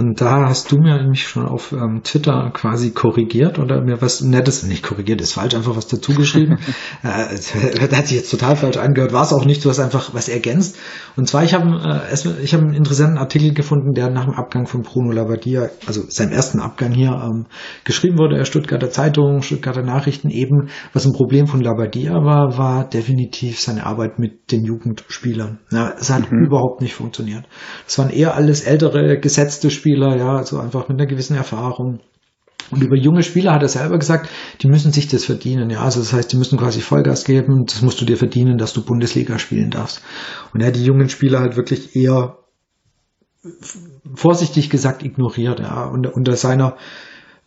Und 0.00 0.18
da 0.18 0.48
hast 0.48 0.72
du 0.72 0.78
mir 0.78 0.96
nämlich 0.96 1.28
schon 1.28 1.46
auf 1.46 1.72
ähm, 1.72 2.00
Twitter 2.02 2.50
quasi 2.54 2.90
korrigiert 2.92 3.58
oder 3.58 3.82
mir 3.82 4.00
was 4.00 4.22
Nettes, 4.22 4.62
nicht 4.62 4.82
korrigiert, 4.82 5.20
ist 5.20 5.34
falsch, 5.34 5.54
einfach 5.54 5.76
was 5.76 5.88
dazu 5.88 6.14
geschrieben. 6.14 6.56
äh, 7.02 7.26
das 7.34 7.98
hat 7.98 8.06
sich 8.06 8.16
jetzt 8.16 8.30
total 8.30 8.56
falsch 8.56 8.78
angehört, 8.78 9.12
war 9.12 9.24
es 9.24 9.34
auch 9.34 9.44
nicht, 9.44 9.62
du 9.62 9.68
hast 9.68 9.78
einfach 9.78 10.14
was 10.14 10.30
ergänzt. 10.30 10.78
Und 11.16 11.28
zwar, 11.28 11.44
ich 11.44 11.52
habe 11.52 11.66
äh, 12.10 12.42
ich 12.42 12.54
hab 12.54 12.62
einen 12.62 12.72
interessanten 12.72 13.18
Artikel 13.18 13.52
gefunden, 13.52 13.92
der 13.92 14.08
nach 14.08 14.24
dem 14.24 14.32
Abgang 14.32 14.66
von 14.66 14.80
Bruno 14.80 15.12
Labbadia, 15.12 15.68
also 15.86 16.00
seinem 16.08 16.32
ersten 16.32 16.60
Abgang 16.60 16.92
hier, 16.92 17.10
ähm, 17.10 17.44
geschrieben 17.84 18.16
wurde, 18.16 18.36
der 18.36 18.46
Stuttgarter 18.46 18.88
Zeitung, 18.88 19.42
Stuttgarter 19.42 19.82
Nachrichten 19.82 20.30
eben, 20.30 20.70
was 20.94 21.04
ein 21.04 21.12
Problem 21.12 21.46
von 21.46 21.60
Labbadia 21.60 22.14
war, 22.14 22.56
war 22.56 22.88
definitiv 22.88 23.60
seine 23.60 23.84
Arbeit 23.84 24.18
mit 24.18 24.50
den 24.50 24.64
Jugendspielern. 24.64 25.58
Ja, 25.70 25.92
es 26.00 26.08
hat 26.08 26.32
mhm. 26.32 26.46
überhaupt 26.46 26.80
nicht 26.80 26.94
funktioniert. 26.94 27.44
Es 27.86 27.98
waren 27.98 28.08
eher 28.08 28.34
alles 28.34 28.62
ältere, 28.62 29.20
gesetzte 29.20 29.68
Spieler, 29.68 29.89
Spieler, 29.90 30.16
ja, 30.16 30.36
also 30.36 30.58
einfach 30.60 30.88
mit 30.88 30.98
einer 30.98 31.06
gewissen 31.06 31.36
Erfahrung. 31.36 32.00
Und 32.70 32.82
über 32.82 32.96
junge 32.96 33.24
Spieler 33.24 33.52
hat 33.52 33.62
er 33.62 33.68
selber 33.68 33.98
gesagt, 33.98 34.28
die 34.60 34.68
müssen 34.68 34.92
sich 34.92 35.08
das 35.08 35.24
verdienen. 35.24 35.70
Ja, 35.70 35.80
also 35.80 35.98
das 35.98 36.12
heißt, 36.12 36.32
die 36.32 36.36
müssen 36.36 36.58
quasi 36.58 36.80
Vollgas 36.80 37.24
geben. 37.24 37.64
Das 37.66 37.82
musst 37.82 38.00
du 38.00 38.04
dir 38.04 38.16
verdienen, 38.16 38.58
dass 38.58 38.72
du 38.72 38.84
Bundesliga 38.84 39.38
spielen 39.40 39.70
darfst. 39.70 40.02
Und 40.54 40.60
er 40.60 40.68
hat 40.68 40.76
die 40.76 40.84
jungen 40.84 41.08
Spieler 41.08 41.40
halt 41.40 41.56
wirklich 41.56 41.96
eher 41.96 42.38
vorsichtig 44.14 44.70
gesagt 44.70 45.02
ignoriert. 45.02 45.58
Ja, 45.58 45.86
und 45.86 46.06
unter 46.06 46.36
seiner 46.36 46.76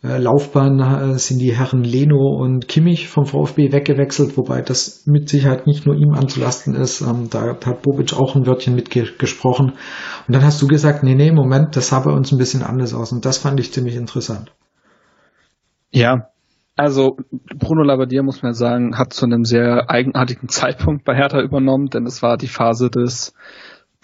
Laufbahn 0.06 0.80
äh, 0.80 1.18
sind 1.18 1.38
die 1.38 1.56
Herren 1.56 1.82
Leno 1.82 2.36
und 2.38 2.68
Kimmich 2.68 3.08
vom 3.08 3.24
VfB 3.24 3.72
weggewechselt, 3.72 4.36
wobei 4.36 4.60
das 4.60 5.06
mit 5.06 5.30
Sicherheit 5.30 5.66
nicht 5.66 5.86
nur 5.86 5.96
ihm 5.96 6.12
anzulasten 6.12 6.74
ist. 6.74 7.00
Ähm, 7.00 7.30
da 7.30 7.56
hat 7.64 7.80
Bobic 7.80 8.12
auch 8.12 8.36
ein 8.36 8.46
Wörtchen 8.46 8.74
mitgesprochen. 8.74 9.70
Und 9.70 10.34
dann 10.34 10.44
hast 10.44 10.60
du 10.60 10.66
gesagt, 10.66 11.04
nee, 11.04 11.14
nee, 11.14 11.32
Moment, 11.32 11.74
das 11.74 11.88
sah 11.88 12.00
bei 12.00 12.10
uns 12.10 12.30
ein 12.32 12.38
bisschen 12.38 12.62
anders 12.62 12.92
aus. 12.92 13.12
Und 13.12 13.24
das 13.24 13.38
fand 13.38 13.58
ich 13.60 13.72
ziemlich 13.72 13.96
interessant. 13.96 14.52
Ja, 15.90 16.28
also 16.76 17.16
Bruno 17.58 17.82
Labbadia, 17.82 18.22
muss 18.22 18.42
man 18.42 18.52
sagen, 18.52 18.98
hat 18.98 19.14
zu 19.14 19.24
einem 19.24 19.44
sehr 19.44 19.88
eigenartigen 19.88 20.48
Zeitpunkt 20.50 21.04
bei 21.04 21.14
Hertha 21.16 21.40
übernommen, 21.40 21.86
denn 21.86 22.04
es 22.04 22.22
war 22.22 22.36
die 22.36 22.48
Phase 22.48 22.90
des, 22.90 23.32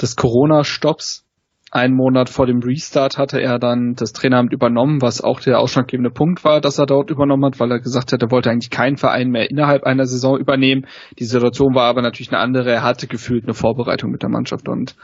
des 0.01 0.16
Corona-Stopps 0.16 1.26
einen 1.71 1.95
Monat 1.95 2.29
vor 2.29 2.47
dem 2.47 2.59
Restart 2.59 3.16
hatte 3.16 3.41
er 3.41 3.61
dann 3.61 3.95
das 3.95 4.12
Traineramt 4.12 4.53
übernommen, 4.53 5.01
was 5.03 5.21
auch 5.21 5.39
der 5.41 5.61
ausschlaggebende 5.61 6.11
Punkt 6.11 6.45
war, 6.45 6.61
dass 6.61 6.79
er 6.79 6.87
dort 6.87 7.11
übernommen 7.11 7.45
hat, 7.45 7.61
weil 7.61 7.71
er 7.71 7.79
gesagt 7.79 8.12
hat, 8.12 8.23
er 8.23 8.31
wollte 8.33 8.51
eigentlich 8.51 8.71
keinen 8.71 8.97
Verein 8.97 9.31
mehr 9.31 9.51
innerhalb 9.51 9.85
einer 9.85 10.07
Saison 10.07 10.37
übernehmen. 10.37 10.87
Die 11.18 11.25
Situation 11.25 11.75
war 11.75 11.85
aber 11.85 12.03
natürlich 12.03 12.33
eine 12.33 12.41
andere. 12.41 12.73
Er 12.73 12.83
hatte 12.83 13.07
gefühlt 13.07 13.45
eine 13.45 13.55
Vorbereitung 13.55 14.11
mit 14.11 14.23
der 14.23 14.31
Mannschaft 14.31 14.68
und 14.68 14.97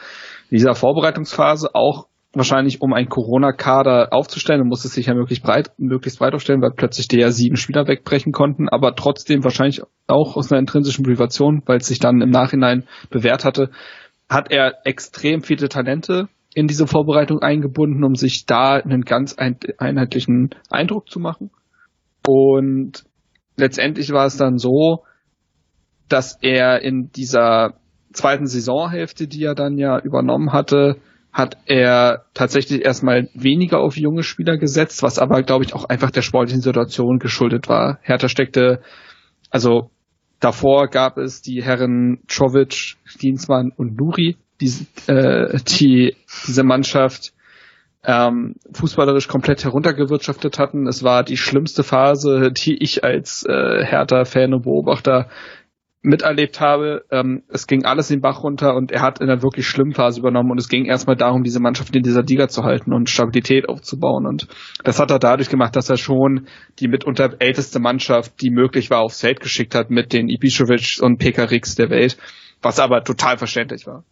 in 0.50 0.56
dieser 0.56 0.74
Vorbereitungsphase 0.74 1.74
auch 1.74 2.08
wahrscheinlich 2.34 2.82
um 2.82 2.92
einen 2.92 3.08
Corona-Kader 3.08 4.08
aufzustellen, 4.10 4.66
musste 4.66 4.88
sich 4.88 5.06
ja 5.06 5.14
möglichst 5.14 5.44
breit, 5.44 5.70
möglichst 5.78 6.18
breit 6.18 6.34
aufstellen, 6.34 6.60
weil 6.60 6.72
plötzlich 6.76 7.08
der 7.08 7.30
sieben 7.30 7.56
Spieler 7.56 7.86
wegbrechen 7.86 8.32
konnten, 8.32 8.68
aber 8.68 8.94
trotzdem 8.94 9.44
wahrscheinlich 9.44 9.82
auch 10.06 10.36
aus 10.36 10.50
einer 10.50 10.60
intrinsischen 10.60 11.04
Motivation, 11.04 11.62
weil 11.64 11.78
es 11.78 11.86
sich 11.86 12.00
dann 12.00 12.20
im 12.20 12.30
Nachhinein 12.30 12.84
bewährt 13.08 13.44
hatte, 13.44 13.70
hat 14.28 14.50
er 14.50 14.80
extrem 14.84 15.42
viele 15.42 15.68
Talente 15.68 16.28
in 16.56 16.68
diese 16.68 16.86
Vorbereitung 16.86 17.40
eingebunden, 17.40 18.02
um 18.02 18.14
sich 18.14 18.46
da 18.46 18.76
einen 18.76 19.02
ganz 19.02 19.36
einheitlichen 19.36 20.54
Eindruck 20.70 21.10
zu 21.10 21.20
machen. 21.20 21.50
Und 22.26 23.04
letztendlich 23.58 24.10
war 24.10 24.24
es 24.24 24.38
dann 24.38 24.56
so, 24.56 25.04
dass 26.08 26.38
er 26.40 26.80
in 26.80 27.10
dieser 27.14 27.74
zweiten 28.14 28.46
Saisonhälfte, 28.46 29.28
die 29.28 29.44
er 29.44 29.54
dann 29.54 29.76
ja 29.76 29.98
übernommen 29.98 30.54
hatte, 30.54 30.96
hat 31.30 31.58
er 31.66 32.24
tatsächlich 32.32 32.82
erstmal 32.86 33.28
weniger 33.34 33.80
auf 33.80 33.98
junge 33.98 34.22
Spieler 34.22 34.56
gesetzt, 34.56 35.02
was 35.02 35.18
aber, 35.18 35.42
glaube 35.42 35.66
ich, 35.66 35.74
auch 35.74 35.84
einfach 35.84 36.10
der 36.10 36.22
sportlichen 36.22 36.62
Situation 36.62 37.18
geschuldet 37.18 37.68
war. 37.68 37.98
Hertha 38.00 38.30
steckte, 38.30 38.80
also 39.50 39.90
davor 40.40 40.88
gab 40.88 41.18
es 41.18 41.42
die 41.42 41.62
Herren 41.62 42.22
Czovic, 42.28 42.96
Dienstmann 43.20 43.72
und 43.76 44.00
Nuri, 44.00 44.38
die, 44.60 44.72
äh, 45.06 45.58
die 45.64 46.16
diese 46.46 46.64
Mannschaft 46.64 47.32
ähm, 48.04 48.54
fußballerisch 48.72 49.26
komplett 49.26 49.64
heruntergewirtschaftet 49.64 50.58
hatten. 50.58 50.86
Es 50.86 51.02
war 51.02 51.24
die 51.24 51.36
schlimmste 51.36 51.82
Phase, 51.82 52.52
die 52.52 52.80
ich 52.80 53.02
als 53.02 53.44
äh, 53.44 53.84
Hertha-Fan 53.84 54.54
und 54.54 54.62
Beobachter 54.62 55.28
miterlebt 56.02 56.60
habe. 56.60 57.04
Ähm, 57.10 57.42
es 57.48 57.66
ging 57.66 57.84
alles 57.84 58.08
den 58.08 58.20
Bach 58.20 58.44
runter 58.44 58.76
und 58.76 58.92
er 58.92 59.02
hat 59.02 59.20
in 59.20 59.28
einer 59.28 59.42
wirklich 59.42 59.66
schlimmen 59.66 59.92
Phase 59.92 60.20
übernommen 60.20 60.52
und 60.52 60.58
es 60.58 60.68
ging 60.68 60.84
erstmal 60.84 61.16
darum, 61.16 61.42
diese 61.42 61.58
Mannschaft 61.58 61.96
in 61.96 62.04
dieser 62.04 62.22
Liga 62.22 62.46
zu 62.46 62.62
halten 62.62 62.92
und 62.92 63.10
Stabilität 63.10 63.68
aufzubauen. 63.68 64.24
Und 64.24 64.46
das 64.84 65.00
hat 65.00 65.10
er 65.10 65.18
dadurch 65.18 65.48
gemacht, 65.48 65.74
dass 65.74 65.90
er 65.90 65.96
schon 65.96 66.46
die 66.78 66.86
mitunter 66.86 67.34
älteste 67.40 67.80
Mannschaft, 67.80 68.40
die 68.40 68.50
möglich 68.50 68.88
war, 68.88 69.00
aufs 69.00 69.20
Feld 69.20 69.40
geschickt 69.40 69.74
hat 69.74 69.90
mit 69.90 70.12
den 70.12 70.28
Ibišević 70.28 71.02
und 71.02 71.18
Pekarix 71.18 71.74
der 71.74 71.90
Welt, 71.90 72.16
was 72.62 72.78
aber 72.78 73.02
total 73.02 73.36
verständlich 73.36 73.86
war. 73.88 74.04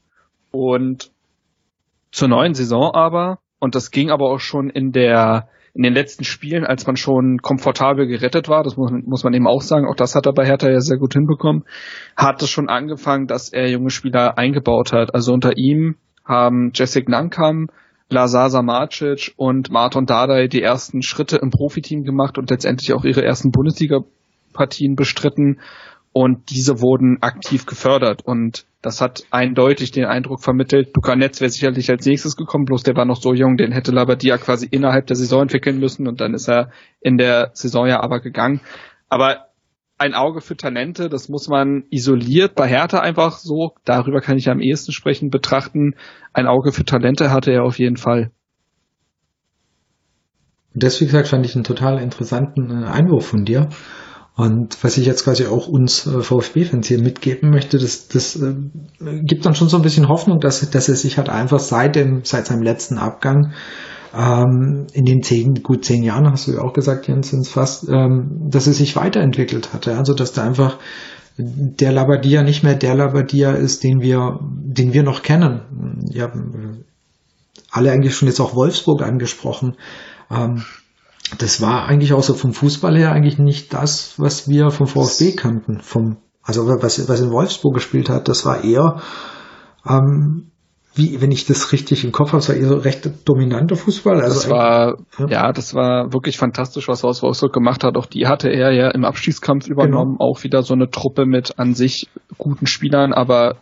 Und 0.55 1.11
zur 2.13 2.29
neuen 2.29 2.55
Saison 2.55 2.95
aber, 2.95 3.41
und 3.59 3.75
das 3.75 3.91
ging 3.91 4.11
aber 4.11 4.31
auch 4.31 4.39
schon 4.39 4.71
in 4.71 4.93
der 4.93 5.49
in 5.77 5.83
den 5.83 5.93
letzten 5.93 6.23
Spielen, 6.23 6.65
als 6.65 6.87
man 6.87 6.95
schon 6.97 7.39
komfortabel 7.39 8.07
gerettet 8.07 8.49
war, 8.49 8.63
das 8.63 8.77
muss, 8.77 8.93
muss 9.05 9.25
man 9.25 9.35
eben 9.35 9.49
auch 9.49 9.61
sagen, 9.61 9.89
auch 9.89 9.97
das 9.97 10.15
hat 10.15 10.27
er 10.27 10.33
bei 10.33 10.47
Hertha 10.47 10.71
ja 10.71 10.79
sehr 10.79 10.99
gut 10.99 11.15
hinbekommen, 11.15 11.65
hat 12.17 12.41
es 12.41 12.51
schon 12.51 12.69
angefangen, 12.69 13.27
dass 13.27 13.49
er 13.49 13.69
junge 13.69 13.91
Spieler 13.91 14.39
eingebaut 14.39 14.93
hat. 14.93 15.13
Also 15.13 15.33
unter 15.33 15.57
ihm 15.57 15.97
haben 16.25 16.71
Jessic 16.73 17.09
Nankam, 17.09 17.67
Lazar 18.09 18.51
Samacic 18.51 19.35
und 19.37 19.73
Marton 19.73 20.07
Dardai 20.07 20.47
die 20.47 20.63
ersten 20.63 21.03
Schritte 21.03 21.39
im 21.39 21.51
Profiteam 21.51 22.05
gemacht 22.05 22.39
und 22.39 22.51
letztendlich 22.51 22.93
auch 22.93 23.05
ihre 23.05 23.25
ersten 23.25 23.51
Bundesliga-Partien 23.51 24.95
bestritten 24.95 25.59
und 26.13 26.51
diese 26.51 26.81
wurden 26.81 27.19
aktiv 27.21 27.67
gefördert 27.67 28.23
und 28.25 28.65
das 28.85 29.01
hat 29.01 29.25
eindeutig 29.31 29.93
den 29.93 30.05
Eindruck 30.05 30.43
vermittelt, 30.43 30.95
Luca 30.95 31.17
Netz 31.17 31.41
wäre 31.41 31.51
sicherlich 31.51 31.91
als 31.91 32.05
nächstes 32.05 32.37
gekommen, 32.37 32.67
bloß 32.67 32.83
der 32.83 32.95
war 32.95 33.07
noch 33.07 33.21
so 33.21 33.33
jung, 33.33 33.57
den 33.57 33.73
hätte 33.73 33.93
Labadia 33.93 34.37
quasi 34.37 34.67
innerhalb 34.71 35.07
der 35.07 35.17
Saison 35.17 35.43
entwickeln 35.43 35.79
müssen 35.79 36.07
und 36.07 36.21
dann 36.21 36.35
ist 36.35 36.49
er 36.49 36.71
in 37.01 37.17
der 37.17 37.51
Saison 37.55 37.87
ja 37.87 38.03
aber 38.03 38.21
gegangen. 38.21 38.61
Aber 39.09 39.47
ein 39.97 40.13
Auge 40.13 40.43
für 40.43 40.55
Talente, 40.55 41.09
das 41.09 41.31
muss 41.31 41.49
man 41.49 41.85
isoliert 41.89 42.55
bei 42.55 42.69
Hertha 42.69 42.99
einfach 42.99 43.39
so, 43.39 43.73
darüber 43.87 44.21
kann 44.21 44.37
ich 44.37 44.51
am 44.51 44.61
ehesten 44.61 44.93
sprechen, 44.93 45.31
betrachten. 45.31 45.95
Ein 46.35 46.47
Auge 46.47 46.73
für 46.73 46.85
Talente 46.85 47.31
hatte 47.31 47.53
er 47.53 47.65
auf 47.65 47.79
jeden 47.79 47.97
Fall. 47.97 48.33
Deswegen 50.75 51.11
gesagt, 51.11 51.29
fand 51.29 51.47
ich 51.47 51.55
einen 51.55 51.65
total 51.65 52.03
interessanten 52.03 52.71
äh, 52.71 52.87
Einwurf 52.87 53.27
von 53.27 53.47
dir. 53.47 53.71
Und 54.37 54.83
was 54.83 54.97
ich 54.97 55.07
jetzt 55.07 55.25
quasi 55.25 55.47
auch 55.47 55.69
uns 55.69 56.07
äh, 56.07 56.21
VfB-Fans 56.21 56.89
hier 56.89 57.01
mitgeben 57.01 57.51
möchte, 57.51 57.79
das, 57.79 58.09
das 58.09 58.35
äh, 58.37 58.55
gibt 59.23 59.47
dann 59.47 59.55
schon 59.55 59.69
so 59.69 59.77
ein 59.77 59.83
bisschen 59.83 60.09
Hoffnung, 60.09 60.41
dass, 60.41 60.69
dass 60.71 60.89
er 60.89 60.97
sich 60.97 61.19
halt 61.19 61.29
einfach 61.29 61.61
seit 61.61 61.95
dem, 61.95 62.23
seit 62.25 62.47
seinem 62.47 62.63
letzten 62.63 62.99
Abgang 62.99 63.53
ähm, 64.13 64.87
in 64.93 65.05
den 65.05 65.23
zehn, 65.23 65.63
gut 65.63 65.85
zehn 65.85 66.03
Jahren, 66.03 66.31
hast 66.31 66.49
du 66.49 66.53
ja 66.53 66.63
auch 66.63 66.73
gesagt, 66.73 67.07
Jens, 67.07 67.31
sind 67.31 67.47
fast, 67.47 67.89
ähm, 67.89 68.49
dass 68.51 68.67
er 68.67 68.73
sich 68.73 68.97
weiterentwickelt 68.97 69.73
hatte. 69.73 69.97
Also 69.97 70.15
dass 70.15 70.33
da 70.33 70.43
einfach 70.43 70.79
der 71.37 71.93
Labadia 71.93 72.43
nicht 72.43 72.63
mehr 72.63 72.75
der 72.75 72.95
Labadia 72.95 73.53
ist, 73.53 73.83
den 73.85 74.01
wir, 74.01 74.39
den 74.43 74.93
wir 74.93 75.03
noch 75.03 75.23
kennen. 75.23 76.01
Ja, 76.11 76.33
alle 77.71 77.91
eigentlich 77.91 78.15
schon 78.15 78.29
jetzt 78.29 78.41
auch 78.41 78.55
Wolfsburg 78.55 79.03
angesprochen. 79.03 79.77
Ähm, 80.31 80.63
das 81.39 81.61
war 81.61 81.87
eigentlich 81.87 82.13
auch 82.13 82.23
so 82.23 82.35
vom 82.35 82.53
Fußball 82.53 82.97
her 82.97 83.13
eigentlich 83.13 83.39
nicht 83.39 83.73
das, 83.73 84.15
was 84.19 84.49
wir 84.49 84.71
vom 84.71 84.87
VfB 84.87 85.33
kannten. 85.33 85.81
Vom, 85.81 86.19
also 86.43 86.67
was, 86.67 87.09
was 87.09 87.21
in 87.21 87.31
Wolfsburg 87.31 87.75
gespielt 87.75 88.11
hat, 88.11 88.29
das 88.29 88.45
war 88.45 88.63
eher, 88.63 89.01
ähm, 89.89 90.51
wie, 90.95 91.21
wenn 91.21 91.33
ich 91.33 91.47
das 91.47 91.73
richtig 91.73 92.05
im 92.05 92.13
Kopf 92.13 92.29
habe, 92.29 92.39
das 92.39 92.51
war 92.51 92.57
eher 92.57 92.69
so 92.69 92.77
recht 92.77 93.11
dominanter 93.25 93.75
Fußball. 93.75 94.21
Also 94.21 94.35
das 94.35 94.51
war, 94.51 94.99
ja. 95.19 95.27
ja. 95.29 95.53
das 95.53 95.75
war 95.75 96.13
wirklich 96.13 96.37
fantastisch, 96.37 96.87
was 96.89 97.05
aus 97.05 97.23
Wolfsburg 97.23 97.53
gemacht 97.53 97.83
hat. 97.83 97.97
Auch 97.97 98.07
die 98.07 98.27
hatte 98.27 98.49
er 98.49 98.73
ja 98.73 98.91
im 98.91 99.05
Abstiegskampf 99.05 99.67
übernommen. 99.67 100.19
Genau. 100.19 100.31
Auch 100.31 100.45
wieder 100.45 100.63
so 100.63 100.75
eine 100.75 100.91
Truppe 100.91 101.27
mit 101.27 101.59
an 101.59 101.75
sich 101.75 102.09
guten 102.39 102.67
Spielern, 102.67 103.13
aber 103.13 103.57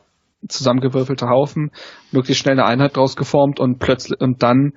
zusammengewürfelter 0.47 1.29
Haufen. 1.29 1.71
Möglichst 2.11 2.43
schnell 2.43 2.59
eine 2.59 2.67
Einheit 2.67 2.97
draus 2.97 3.17
geformt 3.17 3.61
und 3.61 3.79
plötzlich, 3.79 4.21
und 4.21 4.43
dann 4.43 4.73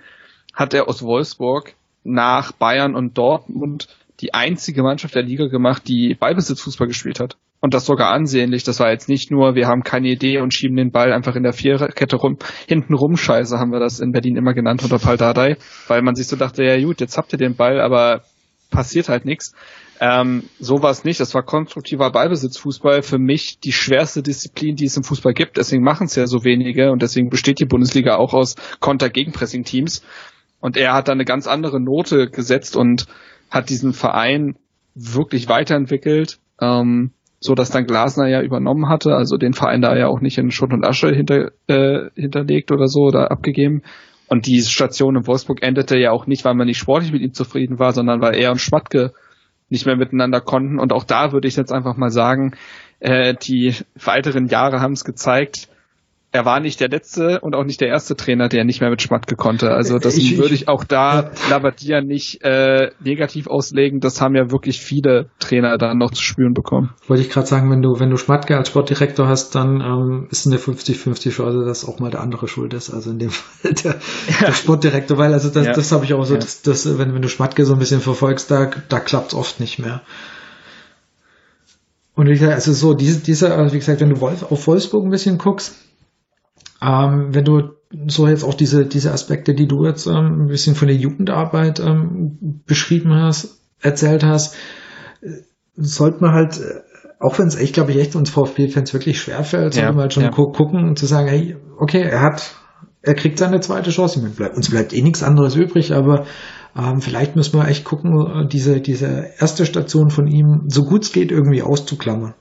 hat 0.54 0.74
er 0.74 0.88
aus 0.88 1.04
Wolfsburg 1.04 1.74
nach 2.06 2.52
Bayern 2.54 2.96
und 2.96 3.18
Dortmund 3.18 3.88
die 4.22 4.34
einzige 4.34 4.82
Mannschaft 4.84 5.16
der 5.16 5.24
Liga 5.24 5.48
gemacht, 5.48 5.84
die 5.88 6.16
Ballbesitzfußball 6.18 6.88
gespielt 6.88 7.20
hat. 7.20 7.36
Und 7.60 7.74
das 7.74 7.86
sogar 7.86 8.12
ansehnlich. 8.14 8.64
Das 8.64 8.80
war 8.80 8.92
jetzt 8.92 9.10
nicht 9.10 9.32
nur, 9.32 9.56
wir 9.56 9.68
haben 9.68 9.82
keine 9.82 10.10
Idee 10.10 10.40
und 10.40 10.54
schieben 10.54 10.78
den 10.78 10.92
Ball 10.92 11.12
einfach 11.12 11.36
in 11.36 11.44
der 11.44 11.54
Viererkette 11.54 12.16
rum, 12.16 12.38
hinten 12.68 12.94
rum 12.94 13.18
Scheiße, 13.18 13.58
haben 13.58 13.72
wir 13.72 13.80
das 13.80 14.00
in 14.00 14.12
Berlin 14.12 14.36
immer 14.36 14.54
genannt 14.54 14.84
unter 14.84 15.00
Paldadei, 15.00 15.58
weil 15.88 16.02
man 16.02 16.16
sich 16.16 16.28
so 16.28 16.36
dachte, 16.36 16.64
ja 16.64 16.80
gut, 16.80 17.02
jetzt 17.02 17.18
habt 17.18 17.34
ihr 17.34 17.40
den 17.40 17.56
Ball, 17.56 17.82
aber 17.82 18.22
passiert 18.70 19.10
halt 19.10 19.26
nichts. 19.26 19.54
Ähm, 20.00 20.44
so 20.60 20.82
war 20.82 20.92
es 20.92 21.04
nicht. 21.06 21.20
Das 21.20 21.34
war 21.34 21.44
konstruktiver 21.44 22.12
Ballbesitzfußball. 22.12 23.02
Für 23.02 23.18
mich 23.18 23.60
die 23.60 23.72
schwerste 23.72 24.22
Disziplin, 24.22 24.76
die 24.76 24.86
es 24.86 24.98
im 24.98 25.04
Fußball 25.04 25.34
gibt. 25.34 25.58
Deswegen 25.58 25.84
machen 25.84 26.06
es 26.06 26.16
ja 26.16 26.28
so 26.28 26.44
wenige 26.44 26.92
und 26.92 27.02
deswegen 27.02 27.30
besteht 27.30 27.60
die 27.60 27.66
Bundesliga 27.66 28.18
auch 28.18 28.34
aus 28.34 28.56
Konter-Gegenpressing-Teams. 28.80 30.04
Und 30.66 30.78
er 30.78 30.94
hat 30.94 31.10
da 31.10 31.12
eine 31.12 31.26
ganz 31.26 31.46
andere 31.46 31.80
Note 31.80 32.28
gesetzt 32.28 32.76
und 32.76 33.06
hat 33.52 33.70
diesen 33.70 33.94
Verein 33.94 34.56
wirklich 34.96 35.48
weiterentwickelt, 35.48 36.40
ähm, 36.60 37.12
so 37.40 37.54
dass 37.54 37.70
dann 37.70 37.86
Glasner 37.86 38.28
ja 38.28 38.42
übernommen 38.42 38.90
hatte, 38.90 39.14
also 39.14 39.38
den 39.38 39.54
Verein 39.54 39.84
da 39.84 39.96
ja 39.96 40.08
auch 40.08 40.22
nicht 40.22 40.40
in 40.40 40.50
Schutt 40.50 40.74
und 40.74 40.84
Asche 40.84 41.10
hinter, 41.10 41.52
äh, 41.68 42.10
hinterlegt 42.16 42.72
oder 42.72 42.88
so 42.88 43.02
oder 43.02 43.30
abgegeben. 43.30 43.84
Und 44.28 44.48
die 44.48 44.60
Station 44.64 45.16
in 45.16 45.28
Wolfsburg 45.28 45.62
endete 45.62 46.00
ja 46.00 46.10
auch 46.10 46.26
nicht, 46.26 46.46
weil 46.46 46.56
man 46.56 46.66
nicht 46.66 46.80
sportlich 46.80 47.12
mit 47.12 47.22
ihm 47.22 47.34
zufrieden 47.34 47.78
war, 47.78 47.92
sondern 47.92 48.20
weil 48.22 48.34
er 48.36 48.50
und 48.50 48.58
Schmatke 48.58 49.14
nicht 49.70 49.86
mehr 49.86 49.98
miteinander 49.98 50.42
konnten. 50.42 50.80
Und 50.80 50.94
auch 50.94 51.04
da 51.04 51.32
würde 51.32 51.48
ich 51.48 51.58
jetzt 51.58 51.72
einfach 51.72 51.96
mal 51.96 52.10
sagen, 52.10 52.56
äh, 53.02 53.36
die 53.36 53.76
weiteren 54.04 54.48
Jahre 54.48 54.82
haben 54.82 54.94
es 54.94 55.04
gezeigt, 55.04 55.70
er 56.36 56.44
war 56.44 56.60
nicht 56.60 56.82
der 56.82 56.90
letzte 56.90 57.40
und 57.40 57.56
auch 57.56 57.64
nicht 57.64 57.80
der 57.80 57.88
erste 57.88 58.18
Trainer, 58.18 58.50
der 58.50 58.66
nicht 58.66 58.82
mehr 58.82 58.90
mit 58.90 59.02
Schmatke 59.02 59.38
konnte. 59.38 59.72
Also 59.72 60.00
das 60.00 60.18
ich, 60.18 60.38
würde 60.38 60.54
ich 60.54 60.68
auch 60.68 60.84
da 60.84 61.32
Labadia 61.50 62.02
nicht 62.02 62.44
äh, 62.44 62.92
negativ 63.00 63.48
auslegen. 63.48 64.02
Das 64.02 64.20
haben 64.20 64.36
ja 64.36 64.52
wirklich 64.52 64.82
viele 64.82 65.30
Trainer 65.40 65.78
dann 65.78 65.98
noch 65.98 66.12
zu 66.12 66.22
spüren 66.22 66.54
bekommen. 66.54 66.94
Wollte 67.08 67.24
ich 67.24 67.30
gerade 67.30 67.48
sagen, 67.48 67.72
wenn 67.72 67.82
du 67.82 68.02
wenn 68.02 68.10
du 68.10 68.18
Schmatke 68.18 68.58
als 68.58 68.68
Sportdirektor 68.68 69.30
hast, 69.30 69.56
dann 69.56 69.80
ähm, 69.80 70.28
ist 70.30 70.46
eine 70.46 70.58
50-50 70.58 71.32
Chance, 71.32 71.64
dass 71.66 71.88
auch 71.88 72.00
mal 72.00 72.12
der 72.12 72.20
andere 72.20 72.50
schuld 72.50 72.74
ist. 72.74 72.94
Also 72.94 73.12
in 73.12 73.20
dem 73.20 73.30
Fall 73.32 73.72
der, 73.72 73.92
ja. 74.28 74.48
der 74.48 74.54
Sportdirektor, 74.54 75.18
weil 75.18 75.32
also 75.34 75.50
das, 75.50 75.68
ja. 75.68 75.72
das 75.72 75.94
habe 75.94 76.04
ich 76.04 76.14
auch 76.14 76.26
so, 76.26 76.34
ja. 76.34 76.42
dass, 76.42 76.64
dass, 76.64 77.00
wenn 77.00 77.14
wenn 77.14 77.22
du 77.22 77.30
Schmatke 77.30 77.64
so 77.66 77.74
ein 77.74 77.80
bisschen 77.80 78.02
verfolgst, 78.02 78.52
da 78.52 78.70
da 78.90 79.00
klappt's 79.00 79.34
oft 79.34 79.62
nicht 79.62 79.80
mehr. 79.80 80.02
Und 82.16 82.28
wie 82.28 82.34
gesagt, 82.34 82.54
also 82.54 82.74
so 82.74 82.94
diese, 82.94 83.20
diese, 83.20 83.54
also 83.56 83.74
wie 83.74 83.80
gesagt, 83.80 84.02
wenn 84.02 84.10
du 84.10 84.20
Wolf, 84.22 84.44
auf 84.50 84.68
Wolfsburg 84.68 85.06
ein 85.06 85.12
bisschen 85.12 85.38
guckst, 85.38 85.76
ähm, 86.82 87.34
wenn 87.34 87.46
du 87.46 87.76
so 88.08 88.28
jetzt 88.28 88.44
auch 88.44 88.54
diese, 88.54 88.86
diese 88.86 89.12
Aspekte, 89.12 89.54
die 89.54 89.68
du 89.68 89.86
jetzt 89.86 90.08
ähm, 90.08 90.44
ein 90.44 90.48
bisschen 90.48 90.76
von 90.76 90.88
der 90.88 90.98
Jugendarbeit 90.98 91.80
ähm, 91.80 92.62
beschrieben 92.66 93.14
hast, 93.14 93.60
erzählt 93.82 94.24
hast, 94.24 94.56
äh, 95.22 95.30
sollte 95.76 96.22
man 96.22 96.34
halt, 96.34 96.60
äh, 96.60 96.82
auch 97.20 97.40
wenn 97.40 97.48
es 97.48 97.56
echt, 97.56 97.74
glaube 97.74 97.92
ich, 97.92 97.98
echt 97.98 98.16
uns 98.16 98.30
VfB-Fans 98.30 98.94
wirklich 98.94 99.20
schwerfällt, 99.20 99.74
sollte 99.74 99.88
ja, 99.88 99.92
man 99.92 100.02
halt 100.02 100.14
schon 100.14 100.24
ja. 100.24 100.30
gu 100.30 100.52
gucken 100.52 100.84
und 100.84 101.00
zu 101.00 101.06
sagen, 101.06 101.28
hey, 101.28 101.56
okay, 101.78 102.02
er 102.02 102.22
hat, 102.22 102.56
er 103.02 103.14
kriegt 103.14 103.38
seine 103.38 103.62
zweite 103.62 103.92
Chance. 103.92 104.20
Uns 104.56 104.70
bleibt 104.70 104.94
eh 104.94 105.02
nichts 105.02 105.24
anderes 105.24 105.56
übrig, 105.56 105.94
aber 105.94 106.26
ähm, 106.78 107.02
vielleicht 107.02 107.36
müssen 107.36 107.58
wir 107.58 107.68
echt 107.68 107.86
gucken, 107.86 108.50
diese, 108.52 108.82
diese 108.82 109.30
erste 109.40 109.66
Station 109.66 110.10
von 110.10 110.28
ihm, 110.28 110.64
so 110.68 110.84
gut 110.84 111.04
es 111.04 111.14
geht, 111.14 111.32
irgendwie 111.32 111.62
auszuklammern. 111.62 112.34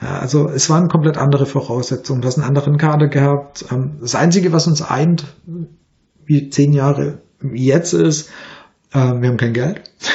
Also 0.00 0.48
es 0.48 0.70
waren 0.70 0.88
komplett 0.88 1.16
andere 1.16 1.46
Voraussetzungen. 1.46 2.20
Du 2.20 2.28
hast 2.28 2.36
einen 2.36 2.46
anderen 2.46 2.76
Kader 2.78 3.08
gehabt. 3.08 3.64
Ähm, 3.70 3.98
das 4.00 4.14
Einzige, 4.14 4.52
was 4.52 4.66
uns 4.66 4.82
eint, 4.82 5.24
wie 6.24 6.50
zehn 6.50 6.72
Jahre 6.72 7.18
jetzt 7.52 7.92
ist, 7.94 8.30
ähm, 8.94 9.22
wir 9.22 9.28
haben 9.28 9.36
kein 9.36 9.52
Geld. 9.52 9.82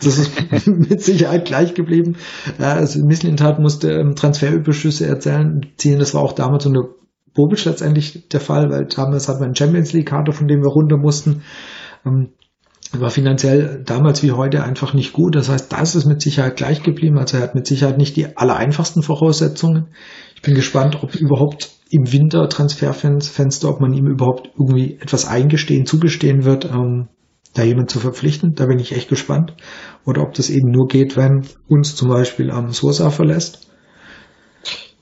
Das 0.00 0.18
ist 0.18 0.30
mit 0.66 1.02
Sicherheit 1.02 1.46
gleich 1.46 1.74
geblieben. 1.74 2.16
Also 2.58 3.04
Misslintat 3.04 3.58
musste 3.58 3.90
ähm, 3.92 4.14
Transferüberschüsse 4.14 5.06
erzählen, 5.06 5.66
ziehen. 5.78 5.98
Das 5.98 6.14
war 6.14 6.20
auch 6.20 6.32
damals 6.32 6.66
unter 6.66 6.90
Bobic 7.32 7.64
letztendlich 7.64 8.28
der 8.28 8.40
Fall, 8.40 8.70
weil 8.70 8.84
damals 8.84 9.26
hatten 9.26 9.40
wir 9.40 9.46
einen 9.46 9.56
Champions 9.56 9.92
League 9.94 10.06
Kader, 10.06 10.32
von 10.32 10.48
dem 10.48 10.62
wir 10.62 10.68
runter 10.68 10.98
mussten 10.98 11.42
war 13.00 13.10
finanziell 13.10 13.82
damals 13.84 14.22
wie 14.22 14.32
heute 14.32 14.62
einfach 14.62 14.94
nicht 14.94 15.12
gut. 15.12 15.34
Das 15.34 15.48
heißt, 15.48 15.72
das 15.72 15.94
ist 15.94 16.06
mit 16.06 16.22
Sicherheit 16.22 16.56
gleich 16.56 16.82
geblieben. 16.82 17.18
Also 17.18 17.36
er 17.36 17.42
hat 17.42 17.54
mit 17.54 17.66
Sicherheit 17.66 17.98
nicht 17.98 18.16
die 18.16 18.36
allereinfachsten 18.36 19.02
Voraussetzungen. 19.02 19.88
Ich 20.34 20.42
bin 20.42 20.54
gespannt, 20.54 21.02
ob 21.02 21.14
überhaupt 21.14 21.70
im 21.90 22.12
Winter 22.12 22.48
Transferfenster, 22.48 23.68
ob 23.68 23.80
man 23.80 23.92
ihm 23.92 24.06
überhaupt 24.06 24.50
irgendwie 24.58 24.94
etwas 25.00 25.26
eingestehen, 25.26 25.86
zugestehen 25.86 26.44
wird, 26.44 26.64
ähm, 26.64 27.08
da 27.54 27.62
jemand 27.62 27.90
zu 27.90 28.00
verpflichten. 28.00 28.54
Da 28.54 28.66
bin 28.66 28.78
ich 28.78 28.92
echt 28.92 29.08
gespannt. 29.08 29.54
Oder 30.04 30.22
ob 30.22 30.34
das 30.34 30.50
eben 30.50 30.70
nur 30.70 30.86
geht, 30.88 31.16
wenn 31.16 31.46
uns 31.68 31.94
zum 31.94 32.08
Beispiel 32.08 32.50
am 32.50 32.66
ähm, 32.66 32.72
Sosa 32.72 33.10
verlässt. 33.10 33.70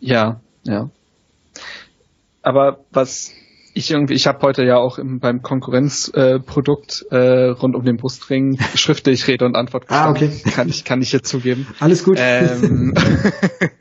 Ja, 0.01 0.40
ja. 0.64 0.90
Aber 2.43 2.84
was 2.93 3.32
ich 3.75 3.91
irgendwie, 3.91 4.14
ich 4.14 4.27
habe 4.27 4.41
heute 4.43 4.64
ja 4.64 4.77
auch 4.77 4.99
im, 4.99 5.18
beim 5.18 5.43
Konkurrenzprodukt 5.43 7.07
äh, 7.11 7.16
äh, 7.16 7.49
rund 7.51 7.75
um 7.75 7.85
den 7.85 7.97
Brustring 7.97 8.59
schriftlich 8.75 9.27
Rede 9.29 9.45
und 9.45 9.57
Antwort 9.57 9.89
gestanden. 9.89 10.29
Ah, 10.29 10.33
okay. 10.33 10.51
Kann 10.51 10.68
ich, 10.68 10.85
kann 10.85 11.03
ich 11.03 11.12
jetzt 11.12 11.29
zugeben. 11.29 11.66
Alles 11.81 12.05
gut. 12.05 12.18
Ähm, 12.20 12.95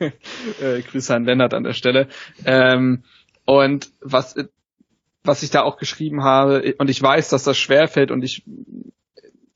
äh, 0.60 0.80
Grüße 0.80 1.14
an 1.14 1.24
Lennart 1.24 1.54
an 1.54 1.64
der 1.64 1.74
Stelle. 1.74 2.08
Ähm, 2.44 3.04
und 3.44 3.90
was, 4.00 4.36
was 5.24 5.42
ich 5.42 5.50
da 5.50 5.62
auch 5.62 5.76
geschrieben 5.76 6.22
habe, 6.22 6.74
und 6.78 6.88
ich 6.88 7.02
weiß, 7.02 7.28
dass 7.28 7.44
das 7.44 7.58
schwerfällt 7.58 8.10
und 8.10 8.22
ich 8.22 8.44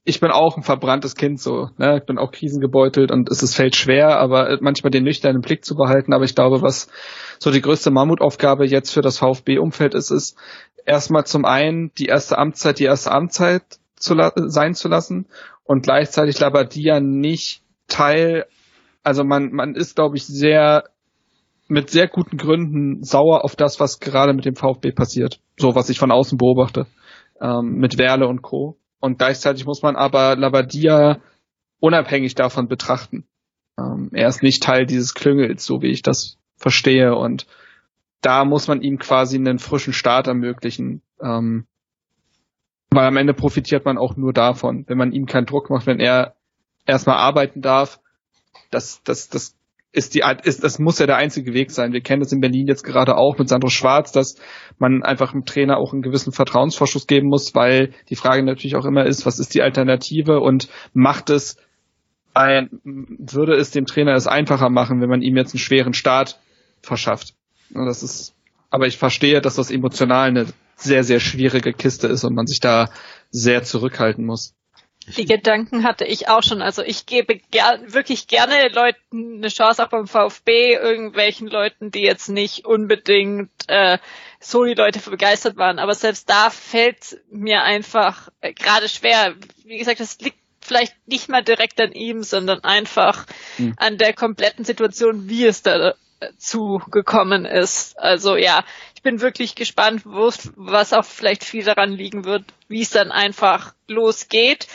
ich 0.07 0.21
bin 0.21 0.31
auch 0.31 0.57
ein 0.57 0.63
verbranntes 0.63 1.17
Kind 1.17 1.41
so, 1.41 1.69
ne? 1.79 1.99
Ich 1.99 2.07
bin 2.07 2.17
auch 2.17 2.31
krisengebeutelt 2.31 3.11
und 3.11 3.29
es, 3.29 3.43
es 3.43 3.55
fällt 3.55 3.75
schwer, 3.75 4.19
aber 4.19 4.57
manchmal 4.61 4.93
den 4.93 5.03
nüchternen 5.03 5.43
Blick 5.43 5.65
zu 5.65 5.75
behalten. 5.75 6.15
Aber 6.15 6.25
ich 6.25 6.37
glaube, 6.37 6.63
was 6.63 6.89
so 7.41 7.51
die 7.51 7.61
größte 7.61 7.91
Mammutaufgabe 7.91 8.67
jetzt 8.67 8.93
für 8.93 9.01
das 9.01 9.19
VfB-Umfeld 9.19 9.95
ist, 9.95 10.13
ist 10.13 10.39
erstmal 10.87 11.27
zum 11.27 11.45
einen 11.45 11.91
die 11.99 12.07
erste 12.07 12.39
Amtszeit, 12.39 12.79
die 12.79 12.85
erste 12.85 13.11
Amtszeit 13.11 13.63
zu 13.97 14.15
sein 14.47 14.75
zu 14.75 14.87
lassen 14.87 15.27
und 15.65 15.83
gleichzeitig 15.83 16.39
Labadia 16.39 17.01
nicht 17.01 17.63
Teil, 17.89 18.47
also 19.03 19.25
man, 19.25 19.51
man 19.53 19.75
ist, 19.75 19.97
glaube 19.97 20.17
ich, 20.17 20.27
sehr 20.27 20.85
mit 21.69 21.91
sehr 21.91 22.07
guten 22.07 22.37
Gründen 22.37 23.03
sauer 23.03 23.45
auf 23.45 23.57
das, 23.57 23.81
was 23.81 23.99
gerade 23.99 24.35
mit 24.35 24.45
dem 24.45 24.55
VfB 24.55 24.93
passiert. 24.93 25.41
So, 25.59 25.75
was 25.75 25.89
ich 25.89 25.99
von 25.99 26.13
außen 26.13 26.39
beobachte. 26.39 26.87
Ähm, 27.41 27.75
mit 27.79 27.99
Werle 27.99 28.29
und 28.29 28.43
Co. 28.43 28.77
Und 29.01 29.19
gleichzeitig 29.19 29.67
muss 29.67 29.83
man 29.83 29.97
aber 29.97 30.37
Labadia 30.37 31.21
unabhängig 31.81 32.35
davon 32.35 32.69
betrachten. 32.69 33.27
Ähm, 33.79 34.11
er 34.13 34.29
ist 34.29 34.43
nicht 34.43 34.63
Teil 34.63 34.87
dieses 34.87 35.15
Klüngels, 35.15 35.65
so 35.65 35.83
wie 35.83 35.91
ich 35.91 36.03
das 36.03 36.39
verstehe. 36.57 37.15
Und 37.15 37.47
da 38.21 38.45
muss 38.45 38.69
man 38.69 38.83
ihm 38.83 38.99
quasi 38.99 39.37
einen 39.37 39.59
frischen 39.59 39.93
Start 39.93 40.27
ermöglichen. 40.27 41.03
Ähm, 41.21 41.67
weil 42.91 43.07
am 43.07 43.17
Ende 43.17 43.35
profitiert 43.35 43.85
man 43.85 43.99
auch 43.99 44.17
nur 44.17 44.33
davon, 44.33 44.85
wenn 44.89 44.99
man 44.99 45.13
ihm 45.13 45.27
keinen 45.27 45.47
Druck 45.47 45.71
macht, 45.71 45.87
wenn 45.87 46.01
er 46.01 46.37
erstmal 46.87 47.19
arbeiten 47.19 47.61
darf. 47.61 48.01
Das, 48.71 49.03
das, 49.05 49.29
das 49.29 49.56
ist 49.97 50.15
die, 50.15 50.23
ist, 50.43 50.63
das 50.63 50.79
muss 50.79 50.99
ja 50.99 51.07
der 51.07 51.17
einzige 51.17 51.55
Weg 51.55 51.71
sein. 51.71 51.95
Wir 51.95 52.03
kennen 52.03 52.21
das 52.21 52.31
in 52.31 52.41
Berlin 52.41 52.67
jetzt 52.67 52.85
gerade 52.85 53.17
auch 53.17 53.39
mit 53.39 53.49
Sandro 53.49 53.71
Schwarz, 53.71 54.13
dass 54.13 54.37
man 54.79 55.03
einfach 55.03 55.33
dem 55.33 55.47
Trainer 55.47 55.79
auch 55.79 55.95
einen 55.95 56.03
gewissen 56.03 56.33
Vertrauensvorschuss 56.33 57.07
geben 57.07 57.29
muss, 57.29 57.55
weil 57.55 57.95
die 58.11 58.17
Frage 58.17 58.43
natürlich 58.43 58.77
auch 58.77 58.85
immer 58.85 59.07
ist, 59.07 59.25
was 59.25 59.39
ist 59.39 59.55
die 59.55 59.63
Alternative 59.63 60.41
und 60.41 60.69
macht 60.93 61.31
es 61.31 61.57
ein, 62.35 62.69
würde 62.85 63.55
es 63.55 63.71
dem 63.71 63.87
Trainer 63.87 64.13
es 64.13 64.27
einfacher 64.27 64.69
machen, 64.69 65.01
wenn 65.01 65.09
man 65.09 65.23
ihm 65.23 65.35
jetzt 65.35 65.55
einen 65.55 65.61
schweren 65.61 65.95
Start 65.95 66.39
verschafft. 66.83 67.33
Das 67.71 68.03
ist, 68.03 68.35
aber 68.69 68.87
ich 68.87 68.99
verstehe, 68.99 69.41
dass 69.41 69.55
das 69.55 69.71
emotional 69.71 70.29
eine 70.29 70.47
sehr, 70.77 71.05
sehr 71.05 71.21
schwierige 71.21 71.73
Kiste 71.73 72.07
ist 72.07 72.23
und 72.23 72.35
man 72.35 72.47
sich 72.47 72.61
da 72.61 72.91
sehr 73.31 73.63
zurückhalten 73.63 74.27
muss. 74.27 74.53
Die 75.17 75.25
Gedanken 75.25 75.85
hatte 75.85 76.05
ich 76.05 76.29
auch 76.29 76.43
schon. 76.43 76.63
Also 76.63 76.83
ich 76.83 77.07
gebe 77.07 77.39
ger 77.51 77.79
wirklich 77.87 78.27
gerne 78.27 78.69
Leuten 78.69 79.37
eine 79.37 79.49
Chance, 79.49 79.85
auch 79.85 79.89
beim 79.89 80.09
VfB, 80.09 80.75
irgendwelchen 80.75 81.47
Leuten, 81.47 81.91
die 81.91 82.03
jetzt 82.03 82.29
nicht 82.29 82.65
unbedingt 82.65 83.51
äh, 83.69 83.99
so 84.41 84.65
die 84.65 84.75
Leute 84.75 84.99
begeistert 84.99 85.57
waren. 85.57 85.79
Aber 85.79 85.95
selbst 85.95 86.29
da 86.29 86.51
fällt 86.51 87.19
mir 87.31 87.63
einfach 87.63 88.29
äh, 88.41 88.53
gerade 88.53 88.89
schwer. 88.89 89.35
Wie 89.65 89.79
gesagt, 89.79 90.01
das 90.01 90.19
liegt 90.21 90.39
vielleicht 90.61 90.95
nicht 91.07 91.29
mal 91.29 91.45
direkt 91.45 91.81
an 91.81 91.93
ihm, 91.93 92.23
sondern 92.23 92.65
einfach 92.65 93.27
mhm. 93.59 93.75
an 93.77 93.99
der 93.99 94.13
kompletten 94.13 94.65
Situation, 94.65 95.29
wie 95.29 95.47
es 95.47 95.63
da 95.63 95.95
zugekommen 96.39 97.45
ist. 97.45 97.99
Also 97.99 98.37
ja, 98.37 98.65
ich 98.95 99.03
bin 99.03 99.21
wirklich 99.21 99.55
gespannt, 99.55 100.03
was 100.05 100.93
auch 100.93 101.05
vielleicht 101.05 101.45
viel 101.45 101.65
daran 101.65 101.93
liegen 101.93 102.25
wird, 102.25 102.45
wie 102.69 102.83
es 102.83 102.91
dann 102.91 103.13
einfach 103.13 103.75
losgeht 103.89 104.67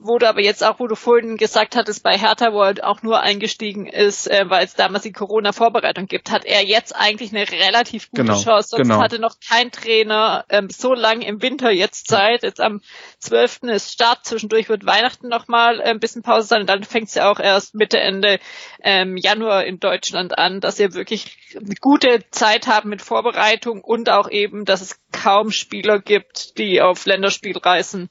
wurde 0.00 0.28
aber 0.28 0.40
jetzt 0.40 0.64
auch, 0.64 0.80
wo 0.80 0.86
du 0.86 0.94
vorhin 0.94 1.36
gesagt 1.36 1.76
hattest, 1.76 2.02
bei 2.02 2.16
Hertha, 2.16 2.52
wo 2.52 2.62
er 2.62 2.86
auch 2.88 3.02
nur 3.02 3.20
eingestiegen 3.20 3.86
ist, 3.86 4.28
äh, 4.28 4.48
weil 4.48 4.64
es 4.64 4.74
damals 4.74 5.02
die 5.02 5.12
Corona-Vorbereitung 5.12 6.06
gibt, 6.06 6.30
hat 6.30 6.44
er 6.44 6.64
jetzt 6.64 6.96
eigentlich 6.96 7.32
eine 7.34 7.50
relativ 7.50 8.10
gute 8.10 8.22
genau, 8.22 8.42
Chance. 8.42 8.70
Sonst 8.70 8.88
genau. 8.88 9.00
hatte 9.00 9.18
noch 9.18 9.36
kein 9.46 9.70
Trainer 9.70 10.44
ähm, 10.48 10.70
so 10.70 10.94
lange 10.94 11.26
im 11.26 11.42
Winter 11.42 11.70
jetzt 11.70 12.08
Zeit. 12.08 12.42
Jetzt 12.42 12.60
am 12.60 12.80
12. 13.18 13.64
ist 13.64 13.92
Start, 13.92 14.24
zwischendurch 14.24 14.68
wird 14.68 14.86
Weihnachten 14.86 15.28
nochmal 15.28 15.80
äh, 15.80 15.84
ein 15.84 16.00
bisschen 16.00 16.22
Pause 16.22 16.46
sein 16.46 16.62
und 16.62 16.70
dann 16.70 16.82
fängt 16.82 17.08
es 17.08 17.14
ja 17.14 17.30
auch 17.30 17.38
erst 17.38 17.74
Mitte, 17.74 18.00
Ende 18.00 18.40
ähm, 18.82 19.18
Januar 19.18 19.64
in 19.64 19.80
Deutschland 19.80 20.38
an, 20.38 20.60
dass 20.60 20.78
wir 20.78 20.94
wirklich 20.94 21.36
eine 21.54 21.74
gute 21.80 22.24
Zeit 22.30 22.66
haben 22.66 22.88
mit 22.88 23.02
Vorbereitung 23.02 23.82
und 23.82 24.08
auch 24.08 24.30
eben, 24.30 24.64
dass 24.64 24.80
es 24.80 24.98
kaum 25.12 25.50
Spieler 25.50 25.98
gibt, 25.98 26.58
die 26.58 26.80
auf 26.80 27.04
Länderspielreisen 27.04 28.08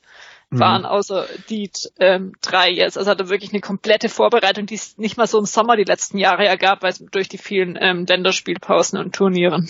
waren, 0.51 0.81
mhm. 0.81 0.87
außer 0.87 1.25
die 1.49 1.69
ähm, 1.99 2.33
drei 2.41 2.71
jetzt. 2.71 2.97
Also 2.97 3.09
hatte 3.09 3.29
wirklich 3.29 3.51
eine 3.51 3.61
komplette 3.61 4.09
Vorbereitung, 4.09 4.65
die 4.65 4.75
es 4.75 4.97
nicht 4.97 5.17
mal 5.17 5.27
so 5.27 5.37
im 5.39 5.45
Sommer 5.45 5.75
die 5.75 5.83
letzten 5.83 6.17
Jahre 6.17 6.45
ergab, 6.45 6.81
weil 6.81 6.91
es 6.91 6.99
durch 7.11 7.29
die 7.29 7.37
vielen 7.37 7.77
ähm, 7.79 8.05
Länderspielpausen 8.07 8.99
und 8.99 9.13
Turnieren. 9.15 9.69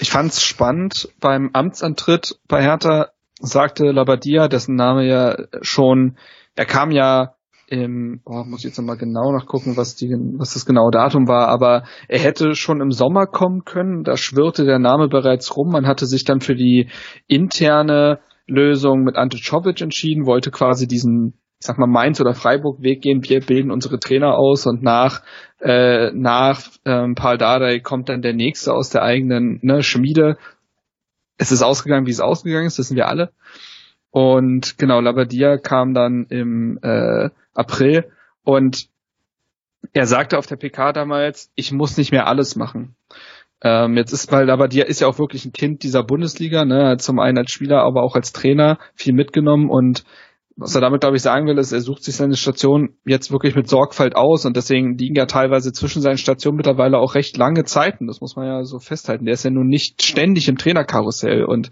Ich 0.00 0.10
fand 0.10 0.32
es 0.32 0.42
spannend, 0.42 1.08
beim 1.20 1.50
Amtsantritt 1.52 2.38
bei 2.48 2.62
Hertha 2.62 3.10
sagte 3.40 3.90
Labadia, 3.90 4.48
dessen 4.48 4.74
Name 4.74 5.06
ja 5.06 5.36
schon, 5.60 6.16
er 6.54 6.64
kam 6.64 6.90
ja 6.90 7.34
im, 7.68 8.20
oh, 8.24 8.44
muss 8.44 8.60
ich 8.60 8.66
jetzt 8.66 8.78
nochmal 8.78 8.98
genau 8.98 9.32
nachgucken, 9.32 9.76
was 9.76 9.96
die, 9.96 10.08
was 10.36 10.54
das 10.54 10.66
genaue 10.66 10.90
Datum 10.90 11.26
war, 11.26 11.48
aber 11.48 11.84
er 12.08 12.18
hätte 12.18 12.54
schon 12.54 12.80
im 12.80 12.90
Sommer 12.90 13.26
kommen 13.26 13.64
können, 13.64 14.04
da 14.04 14.16
schwirrte 14.16 14.64
der 14.64 14.78
Name 14.78 15.08
bereits 15.08 15.56
rum, 15.56 15.70
man 15.70 15.86
hatte 15.86 16.06
sich 16.06 16.24
dann 16.24 16.40
für 16.40 16.54
die 16.54 16.90
interne 17.28 18.20
Lösung 18.46 19.02
mit 19.02 19.16
Ante 19.16 19.38
Czovic 19.38 19.80
entschieden, 19.80 20.26
wollte 20.26 20.50
quasi 20.50 20.86
diesen, 20.86 21.34
ich 21.60 21.66
sag 21.66 21.78
mal, 21.78 21.86
Mainz 21.86 22.20
oder 22.20 22.34
Freiburg 22.34 22.82
Weg 22.82 23.02
gehen. 23.02 23.22
Wir 23.28 23.40
bilden 23.40 23.70
unsere 23.70 23.98
Trainer 23.98 24.36
aus 24.36 24.66
und 24.66 24.82
nach, 24.82 25.22
äh, 25.60 26.10
nach 26.12 26.60
ähm, 26.84 27.14
Paul 27.14 27.38
Dardai 27.38 27.80
kommt 27.80 28.08
dann 28.08 28.22
der 28.22 28.34
nächste 28.34 28.72
aus 28.72 28.90
der 28.90 29.02
eigenen 29.02 29.58
ne, 29.62 29.82
Schmiede. 29.82 30.36
Es 31.38 31.52
ist 31.52 31.62
ausgegangen, 31.62 32.06
wie 32.06 32.10
es 32.10 32.20
ausgegangen 32.20 32.66
ist, 32.66 32.78
wissen 32.78 32.96
wir 32.96 33.08
alle. 33.08 33.32
Und 34.10 34.78
genau, 34.78 35.00
Labadia 35.00 35.56
kam 35.56 35.94
dann 35.94 36.26
im 36.28 36.78
äh, 36.82 37.30
April 37.54 38.10
und 38.44 38.88
er 39.92 40.06
sagte 40.06 40.38
auf 40.38 40.46
der 40.46 40.56
PK 40.56 40.92
damals, 40.92 41.50
ich 41.54 41.72
muss 41.72 41.96
nicht 41.96 42.12
mehr 42.12 42.26
alles 42.26 42.56
machen. 42.56 42.94
Ähm, 43.64 43.96
jetzt 43.96 44.12
ist 44.12 44.32
weil 44.32 44.50
aber 44.50 44.66
der 44.66 44.88
ist 44.88 45.00
ja 45.00 45.06
auch 45.06 45.18
wirklich 45.18 45.44
ein 45.44 45.52
Kind 45.52 45.84
dieser 45.84 46.02
Bundesliga, 46.02 46.64
ne? 46.64 46.96
Zum 46.98 47.20
einen 47.20 47.38
als 47.38 47.52
Spieler, 47.52 47.82
aber 47.82 48.02
auch 48.02 48.16
als 48.16 48.32
Trainer 48.32 48.78
viel 48.94 49.14
mitgenommen 49.14 49.70
und 49.70 50.04
was 50.56 50.74
er 50.74 50.82
damit, 50.82 51.00
glaube 51.00 51.16
ich, 51.16 51.22
sagen 51.22 51.46
will, 51.46 51.56
ist, 51.56 51.72
er 51.72 51.80
sucht 51.80 52.04
sich 52.04 52.14
seine 52.14 52.36
Station 52.36 52.96
jetzt 53.06 53.32
wirklich 53.32 53.54
mit 53.54 53.68
Sorgfalt 53.68 54.16
aus 54.16 54.44
und 54.44 54.56
deswegen 54.56 54.98
liegen 54.98 55.14
ja 55.14 55.24
teilweise 55.24 55.72
zwischen 55.72 56.02
seinen 56.02 56.18
Stationen 56.18 56.56
mittlerweile 56.56 56.98
auch 56.98 57.14
recht 57.14 57.38
lange 57.38 57.64
Zeiten. 57.64 58.06
Das 58.06 58.20
muss 58.20 58.36
man 58.36 58.46
ja 58.46 58.64
so 58.64 58.78
festhalten. 58.78 59.24
Der 59.24 59.34
ist 59.34 59.44
ja 59.44 59.50
nun 59.50 59.68
nicht 59.68 60.02
ständig 60.02 60.48
im 60.48 60.58
Trainerkarussell 60.58 61.44
und 61.44 61.70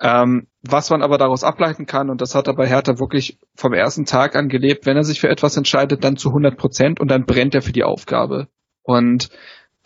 ähm, 0.00 0.46
was 0.62 0.90
man 0.90 1.02
aber 1.02 1.16
daraus 1.16 1.42
ableiten 1.42 1.86
kann, 1.86 2.10
und 2.10 2.20
das 2.20 2.34
hat 2.34 2.48
er 2.48 2.54
bei 2.54 2.66
Hertha 2.66 2.98
wirklich 3.00 3.38
vom 3.54 3.72
ersten 3.72 4.04
Tag 4.04 4.36
an 4.36 4.48
gelebt, 4.48 4.84
wenn 4.84 4.96
er 4.96 5.04
sich 5.04 5.20
für 5.20 5.30
etwas 5.30 5.56
entscheidet, 5.56 6.04
dann 6.04 6.16
zu 6.16 6.28
100 6.28 6.58
Prozent 6.58 7.00
und 7.00 7.10
dann 7.10 7.24
brennt 7.24 7.54
er 7.54 7.62
für 7.62 7.72
die 7.72 7.84
Aufgabe. 7.84 8.48
Und 8.82 9.30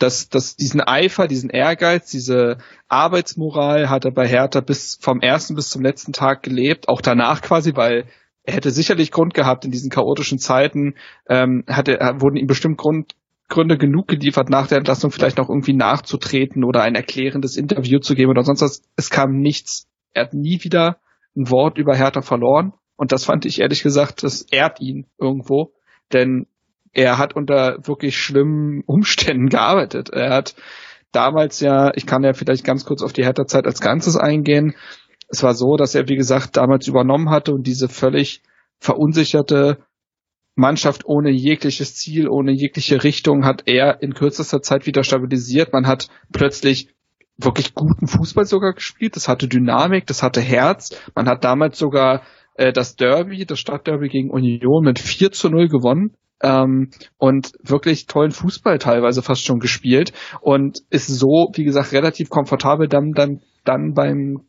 dass, 0.01 0.29
dass 0.29 0.57
diesen 0.57 0.81
Eifer, 0.81 1.29
diesen 1.29 1.51
Ehrgeiz, 1.51 2.11
diese 2.11 2.59
Arbeitsmoral 2.89 3.91
hat 3.91 4.05
er 4.05 4.13
bei 4.13 4.27
Hertha 4.27 4.61
bis 4.61 4.99
vom 5.01 5.21
ersten 5.21 5.55
bis 5.55 5.69
zum 5.69 5.83
letzten 5.83 6.13
Tag 6.13 6.43
gelebt, 6.43 6.89
auch 6.89 7.01
danach 7.01 7.43
quasi, 7.43 7.77
weil 7.77 8.07
er 8.43 8.55
hätte 8.55 8.71
sicherlich 8.71 9.11
Grund 9.11 9.35
gehabt 9.35 9.65
in 9.65 9.71
diesen 9.71 9.91
chaotischen 9.91 10.39
Zeiten, 10.39 10.95
ähm, 11.29 11.65
hatte, 11.69 11.99
wurden 12.19 12.37
ihm 12.37 12.47
bestimmt 12.47 12.79
Grund, 12.79 13.15
Gründe 13.49 13.77
genug 13.77 14.09
geliefert, 14.09 14.49
nach 14.49 14.69
der 14.69 14.79
Entlassung 14.79 15.11
vielleicht 15.11 15.37
noch 15.37 15.51
irgendwie 15.51 15.75
nachzutreten 15.75 16.65
oder 16.65 16.83
ein 16.83 16.95
erklärendes 16.95 17.57
Interview 17.57 17.99
zu 17.99 18.15
geben 18.15 18.31
oder 18.31 18.45
sonst 18.45 18.63
was. 18.63 18.83
Es 18.97 19.11
kam 19.11 19.33
nichts. 19.33 19.89
Er 20.15 20.25
hat 20.25 20.35
nie 20.35 20.63
wieder 20.63 20.99
ein 21.37 21.51
Wort 21.51 21.77
über 21.77 21.95
Hertha 21.95 22.23
verloren. 22.23 22.73
Und 22.97 23.13
das 23.13 23.25
fand 23.25 23.45
ich 23.45 23.61
ehrlich 23.61 23.83
gesagt, 23.83 24.23
das 24.23 24.43
ehrt 24.43 24.81
ihn 24.81 25.07
irgendwo. 25.19 25.73
Denn 26.13 26.47
er 26.93 27.19
hat 27.19 27.35
unter 27.35 27.79
wirklich 27.87 28.17
schlimmen 28.17 28.83
Umständen 28.87 29.49
gearbeitet. 29.49 30.11
Er 30.11 30.31
hat 30.31 30.55
damals 31.13 31.61
ja, 31.61 31.93
ich 31.95 32.07
kann 32.07 32.23
ja 32.23 32.33
vielleicht 32.33 32.65
ganz 32.65 32.85
kurz 32.85 33.03
auf 33.03 33.13
die 33.13 33.25
Hertha-Zeit 33.25 33.67
als 33.67 33.81
Ganzes 33.81 34.17
eingehen. 34.17 34.75
Es 35.29 35.43
war 35.43 35.55
so, 35.55 35.77
dass 35.77 35.95
er, 35.95 36.09
wie 36.09 36.17
gesagt, 36.17 36.57
damals 36.57 36.89
übernommen 36.89 37.31
hatte 37.31 37.53
und 37.53 37.67
diese 37.67 37.89
völlig 37.89 38.43
verunsicherte 38.79 39.79
Mannschaft 40.57 41.05
ohne 41.05 41.31
jegliches 41.31 41.95
Ziel, 41.95 42.29
ohne 42.29 42.53
jegliche 42.53 43.05
Richtung 43.05 43.45
hat 43.45 43.63
er 43.67 44.03
in 44.03 44.15
kürzester 44.15 44.61
Zeit 44.61 44.87
wieder 44.87 45.05
stabilisiert. 45.05 45.73
Man 45.73 45.87
hat 45.87 46.09
plötzlich 46.33 46.89
wirklich 47.39 47.75
guten 47.75 48.07
Fußball 48.07 48.45
sogar 48.45 48.75
gespielt. 48.75 49.17
Das 49.17 49.29
hatte 49.29 49.49
Dynamik, 49.49 50.07
das 50.07 50.23
hatte 50.23 50.41
Herz. 50.41 50.91
Man 51.15 51.29
hat 51.29 51.45
damals 51.45 51.79
sogar 51.79 52.23
äh, 52.55 52.73
das 52.73 52.97
Derby, 52.97 53.47
das 53.47 53.61
Stadtderby 53.61 54.09
gegen 54.09 54.31
Union 54.31 54.85
mit 54.85 54.99
4 54.99 55.31
zu 55.33 55.49
0 55.49 55.69
gewonnen 55.69 56.17
ähm, 56.43 56.91
und 57.19 57.53
wirklich 57.63 58.07
tollen 58.07 58.31
Fußball 58.31 58.79
teilweise 58.79 59.23
fast 59.23 59.45
schon 59.45 59.59
gespielt 59.59 60.13
und 60.41 60.81
ist 60.91 61.07
so, 61.07 61.51
wie 61.55 61.65
gesagt, 61.65 61.93
relativ 61.93 62.31
komfortabel 62.31 62.89
dann, 62.89 63.13
dann, 63.13 63.41
dann 63.65 63.93
beim 63.95 64.43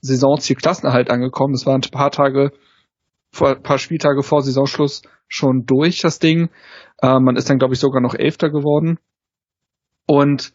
Saisonziel 0.00 0.56
Klassenerhalt 0.56 1.10
angekommen. 1.10 1.54
Das 1.54 1.66
waren 1.66 1.80
ein 1.82 1.90
paar 1.90 2.10
Tage, 2.10 2.52
vor, 3.30 3.56
ein 3.56 3.62
paar 3.62 3.78
Spieltage 3.78 4.22
vor 4.22 4.42
Saisonschluss 4.42 5.02
schon 5.26 5.64
durch, 5.66 6.00
das 6.00 6.18
Ding. 6.18 6.50
Ähm, 7.02 7.24
man 7.24 7.36
ist 7.36 7.50
dann, 7.50 7.58
glaube 7.58 7.74
ich, 7.74 7.80
sogar 7.80 8.00
noch 8.00 8.14
Elfter 8.14 8.50
geworden. 8.50 8.98
Und 10.06 10.52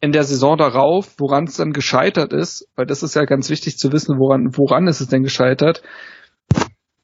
in 0.00 0.12
der 0.12 0.24
Saison 0.24 0.56
darauf, 0.56 1.14
woran 1.18 1.44
es 1.44 1.56
dann 1.56 1.72
gescheitert 1.72 2.32
ist, 2.32 2.68
weil 2.76 2.86
das 2.86 3.02
ist 3.02 3.14
ja 3.14 3.24
ganz 3.24 3.48
wichtig 3.50 3.78
zu 3.78 3.92
wissen, 3.92 4.18
woran, 4.18 4.50
woran 4.56 4.86
ist 4.88 5.00
es 5.00 5.08
denn 5.08 5.22
gescheitert? 5.22 5.82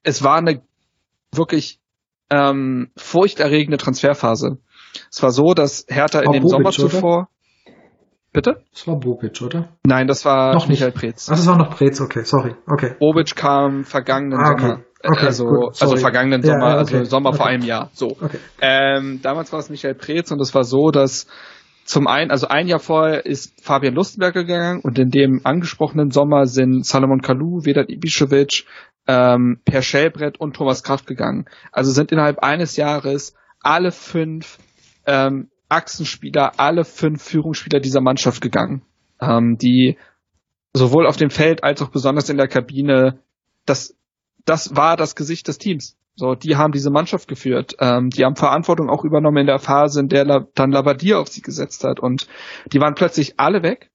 Es 0.03 0.22
war 0.22 0.36
eine 0.36 0.62
wirklich 1.32 1.80
ähm, 2.33 2.91
furchterregende 2.97 3.76
Transferphase. 3.76 4.59
Es 5.11 5.22
war 5.22 5.30
so, 5.30 5.55
dass 5.55 5.87
Hertha 5.89 6.20
in 6.20 6.33
dem 6.33 6.43
Bobic, 6.43 6.51
Sommer 6.51 6.70
zuvor. 6.70 7.18
Oder? 7.18 7.28
Bitte? 8.33 8.62
Das 8.72 8.87
war 8.87 8.99
Bobic, 8.99 9.43
oder? 9.43 9.68
Nein, 9.85 10.07
das 10.07 10.24
war 10.24 10.55
noch 10.55 10.66
Michael 10.66 10.93
Preetz. 10.93 11.28
Ach, 11.30 11.37
das 11.37 11.47
war 11.47 11.59
noch 11.59 11.76
Preetz, 11.76 12.01
okay, 12.01 12.24
sorry. 12.24 12.55
Okay. 12.66 12.95
Bobic 12.99 13.37
kam 13.37 13.85
vergangenen 13.85 14.39
ah, 14.41 14.53
okay. 14.53 14.61
Sommer. 14.62 14.80
Okay, 15.05 15.26
also, 15.26 15.45
gut, 15.47 15.83
also 15.83 15.97
vergangenen 15.97 16.43
Sommer, 16.43 16.76
ja, 16.76 16.80
okay. 16.80 16.97
also 16.97 17.05
Sommer 17.05 17.30
okay. 17.30 17.39
vor 17.39 17.47
einem 17.47 17.64
Jahr. 17.64 17.91
So. 17.93 18.07
Okay. 18.07 18.39
Ähm, 18.61 19.20
damals 19.22 19.53
war 19.53 19.59
es 19.59 19.68
Michael 19.68 19.95
Preetz 19.95 20.30
und 20.30 20.41
es 20.41 20.55
war 20.55 20.64
so, 20.64 20.91
dass 20.91 21.26
zum 21.85 22.07
einen, 22.07 22.30
also 22.30 22.47
ein 22.47 22.68
Jahr 22.68 22.78
vorher 22.78 23.26
ist 23.26 23.61
Fabian 23.62 23.95
Lustenberger 23.95 24.45
gegangen 24.45 24.80
und 24.83 24.99
in 24.99 25.11
dem 25.11 25.41
angesprochenen 25.45 26.11
Sommer 26.11 26.47
sind 26.47 26.87
Salomon 26.87 27.20
Kalou, 27.20 27.64
Vedat 27.64 27.89
Ibišević, 27.89 28.64
ähm, 29.07 29.61
Per 29.64 29.82
Schellbrett 29.82 30.38
und 30.40 30.55
Thomas 30.55 30.82
Kraft 30.82 31.07
gegangen. 31.07 31.46
Also 31.70 31.90
sind 31.90 32.12
innerhalb 32.12 32.40
eines 32.40 32.76
Jahres 32.76 33.34
alle 33.61 33.92
fünf 33.92 34.59
ähm, 35.07 35.50
Achsenspieler, 35.68 36.53
alle 36.59 36.84
fünf 36.84 37.22
Führungsspieler 37.22 37.80
dieser 37.80 38.00
Mannschaft 38.00 38.40
gegangen, 38.40 38.82
ähm, 39.20 39.57
die 39.59 39.96
sowohl 40.74 41.07
auf 41.07 41.16
dem 41.16 41.30
Feld 41.30 41.64
als 41.64 41.82
auch 41.82 41.88
besonders 41.88 42.28
in 42.28 42.36
der 42.36 42.48
Kabine, 42.48 43.20
das, 43.66 43.96
das 44.44 44.76
war 44.76 44.96
das 44.96 45.16
Gesicht 45.16 45.48
des 45.48 45.59
Teams. 45.59 45.96
So, 46.14 46.34
die 46.34 46.57
haben 46.57 46.72
diese 46.72 46.90
Mannschaft 46.90 47.26
geführt. 47.26 47.76
Ähm, 47.78 48.11
die 48.11 48.24
haben 48.24 48.36
Verantwortung 48.36 48.90
auch 48.90 49.05
übernommen 49.05 49.38
in 49.38 49.46
der 49.46 49.59
Phase, 49.59 50.00
in 50.00 50.09
der 50.09 50.24
La 50.24 50.46
dann 50.55 50.70
Labadier 50.70 51.18
auf 51.18 51.28
sie 51.28 51.40
gesetzt 51.40 51.84
hat. 51.84 52.00
Und 52.00 52.28
die 52.66 52.80
waren 52.80 52.94
plötzlich 52.94 53.40
alle 53.40 53.62
weg. 53.62 53.90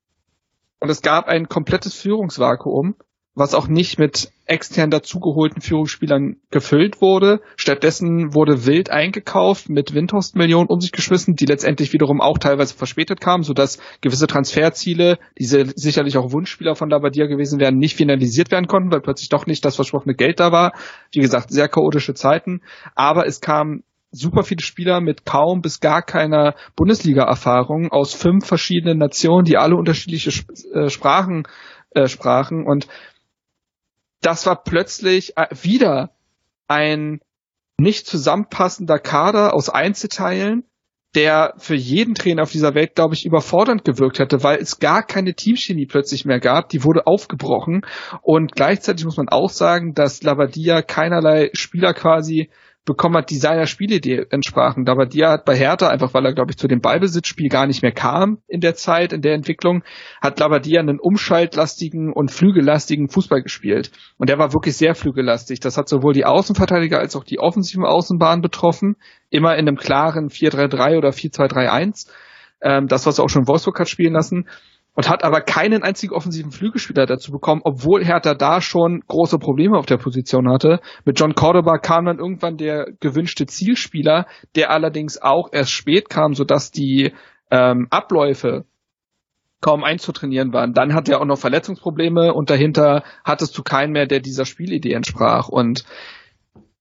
Und 0.79 0.89
es 0.89 1.01
gab 1.01 1.27
ein 1.27 1.47
komplettes 1.47 1.93
Führungsvakuum 1.93 2.95
was 3.37 3.53
auch 3.53 3.67
nicht 3.67 3.99
mit 3.99 4.31
extern 4.45 4.89
dazugeholten 4.89 5.61
Führungsspielern 5.61 6.37
gefüllt 6.49 7.01
wurde. 7.01 7.39
Stattdessen 7.55 8.33
wurde 8.33 8.65
wild 8.65 8.89
eingekauft, 8.89 9.69
mit 9.69 9.93
Windhorst-Millionen 9.93 10.69
um 10.69 10.79
sich 10.79 10.91
geschmissen, 10.91 11.35
die 11.35 11.45
letztendlich 11.45 11.93
wiederum 11.93 12.19
auch 12.19 12.39
teilweise 12.39 12.73
verspätet 12.73 13.21
kamen, 13.21 13.43
sodass 13.43 13.77
gewisse 14.01 14.25
Transferziele, 14.25 15.19
diese 15.37 15.65
sicherlich 15.75 16.17
auch 16.17 16.31
Wunschspieler 16.31 16.75
von 16.75 16.89
Labadia 16.89 17.27
gewesen 17.27 17.59
wären, 17.59 17.77
nicht 17.77 17.95
finalisiert 17.95 18.49
werden 18.49 18.67
konnten, 18.67 18.91
weil 18.91 19.01
plötzlich 19.01 19.29
doch 19.29 19.45
nicht 19.45 19.63
das 19.63 19.75
versprochene 19.75 20.15
Geld 20.15 20.39
da 20.39 20.51
war. 20.51 20.73
Wie 21.11 21.19
gesagt, 21.19 21.51
sehr 21.51 21.69
chaotische 21.69 22.15
Zeiten. 22.15 22.61
Aber 22.95 23.27
es 23.27 23.39
kamen 23.39 23.83
super 24.09 24.41
viele 24.41 24.63
Spieler 24.63 24.99
mit 24.99 25.25
kaum 25.25 25.61
bis 25.61 25.79
gar 25.79 26.01
keiner 26.01 26.55
Bundesliga-Erfahrung 26.75 27.91
aus 27.91 28.15
fünf 28.15 28.47
verschiedenen 28.47 28.97
Nationen, 28.97 29.45
die 29.45 29.57
alle 29.57 29.75
unterschiedliche 29.75 30.31
äh, 30.73 30.89
Sprachen 30.89 31.43
äh, 31.91 32.07
sprachen 32.07 32.65
und 32.65 32.87
das 34.21 34.45
war 34.45 34.63
plötzlich 34.63 35.37
äh, 35.37 35.47
wieder 35.61 36.11
ein 36.67 37.21
nicht 37.79 38.07
zusammenpassender 38.07 38.99
Kader 38.99 39.53
aus 39.53 39.69
Einzelteilen, 39.69 40.63
der 41.15 41.53
für 41.57 41.75
jeden 41.75 42.15
Trainer 42.15 42.43
auf 42.43 42.51
dieser 42.51 42.75
Welt, 42.75 42.95
glaube 42.95 43.15
ich, 43.15 43.25
überfordernd 43.25 43.85
gewirkt 43.85 44.19
hätte, 44.19 44.43
weil 44.43 44.57
es 44.59 44.79
gar 44.79 45.03
keine 45.03 45.33
Teamchemie 45.33 45.85
plötzlich 45.85 46.25
mehr 46.25 46.39
gab. 46.39 46.69
Die 46.69 46.83
wurde 46.83 47.07
aufgebrochen. 47.07 47.81
Und 48.21 48.53
gleichzeitig 48.53 49.05
muss 49.05 49.17
man 49.17 49.29
auch 49.29 49.49
sagen, 49.49 49.93
dass 49.93 50.21
Labadia 50.21 50.81
keinerlei 50.81 51.49
Spieler 51.53 51.93
quasi 51.93 52.49
bekommen 52.87 53.17
hat, 53.17 53.29
die 53.29 53.37
seiner 53.37 53.67
Spielidee 53.67 54.25
entsprachen. 54.31 54.89
Aber 54.89 55.05
die 55.05 55.23
hat 55.23 55.45
bei 55.45 55.55
Hertha, 55.55 55.89
einfach 55.89 56.15
weil 56.15 56.25
er, 56.25 56.33
glaube 56.33 56.51
ich, 56.51 56.57
zu 56.57 56.67
dem 56.67 56.81
Ballbesitzspiel 56.81 57.49
gar 57.49 57.67
nicht 57.67 57.83
mehr 57.83 57.91
kam 57.91 58.39
in 58.47 58.61
der 58.61 58.73
Zeit, 58.73 59.13
in 59.13 59.21
der 59.21 59.33
Entwicklung, 59.33 59.83
hat 60.21 60.39
Labadia 60.39 60.79
einen 60.79 60.99
umschaltlastigen 60.99 62.11
und 62.11 62.31
flügellastigen 62.31 63.09
Fußball 63.09 63.43
gespielt. 63.43 63.91
Und 64.17 64.29
der 64.29 64.39
war 64.39 64.53
wirklich 64.53 64.75
sehr 64.75 64.95
flügellastig. 64.95 65.59
Das 65.59 65.77
hat 65.77 65.87
sowohl 65.87 66.13
die 66.13 66.25
Außenverteidiger 66.25 66.97
als 66.97 67.15
auch 67.15 67.23
die 67.23 67.39
offensiven 67.39 67.85
Außenbahnen 67.85 68.41
betroffen. 68.41 68.95
Immer 69.29 69.55
in 69.57 69.67
einem 69.67 69.77
klaren 69.77 70.29
4-3-3 70.29 70.97
oder 70.97 71.09
4-2-3-1. 71.09 72.07
Ähm, 72.61 72.87
das, 72.87 73.05
was 73.05 73.19
er 73.19 73.25
auch 73.25 73.29
schon 73.29 73.47
Wolfsburg 73.47 73.79
hat 73.79 73.89
spielen 73.89 74.13
lassen. 74.13 74.47
Und 74.97 75.07
hat 75.09 75.23
aber 75.23 75.41
keinen 75.41 75.83
einzigen 75.83 76.15
offensiven 76.15 76.51
Flügelspieler 76.51 77.05
dazu 77.05 77.31
bekommen, 77.31 77.61
obwohl 77.63 78.03
Hertha 78.03 78.33
da 78.33 78.61
schon 78.61 79.01
große 79.07 79.37
Probleme 79.37 79.77
auf 79.77 79.85
der 79.85 79.97
Position 79.97 80.49
hatte. 80.49 80.79
Mit 81.05 81.19
John 81.19 81.35
Cordoba 81.35 81.77
kam 81.77 82.05
dann 82.05 82.17
irgendwann 82.17 82.57
der 82.57 82.87
gewünschte 82.99 83.45
Zielspieler, 83.45 84.25
der 84.55 84.71
allerdings 84.71 85.21
auch 85.21 85.49
erst 85.51 85.69
spät 85.69 86.09
kam, 86.09 86.33
sodass 86.33 86.71
die 86.71 87.13
ähm, 87.51 87.85
Abläufe 87.91 88.65
kaum 89.61 89.83
einzutrainieren 89.83 90.51
waren. 90.51 90.73
Dann 90.73 90.95
hatte 90.95 91.11
er 91.11 91.21
auch 91.21 91.25
noch 91.25 91.37
Verletzungsprobleme 91.37 92.33
und 92.33 92.49
dahinter 92.49 93.03
hattest 93.23 93.55
du 93.55 93.61
keinen 93.61 93.91
mehr, 93.91 94.07
der 94.07 94.19
dieser 94.19 94.45
Spielidee 94.45 94.93
entsprach. 94.93 95.47
Und 95.47 95.85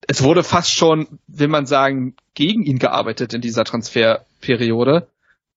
es 0.09 0.23
wurde 0.23 0.43
fast 0.43 0.73
schon, 0.73 1.19
will 1.27 1.49
man 1.49 1.67
sagen, 1.67 2.17
gegen 2.33 2.63
ihn 2.63 2.79
gearbeitet 2.79 3.35
in 3.35 3.43
dieser 3.43 3.65
Transferperiode. 3.65 5.07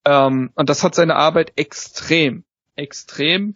Ähm, 0.04 0.52
und 0.56 0.70
das 0.70 0.84
hat 0.84 0.94
seine 0.94 1.16
Arbeit 1.16 1.54
extrem, 1.56 2.44
extrem 2.80 3.56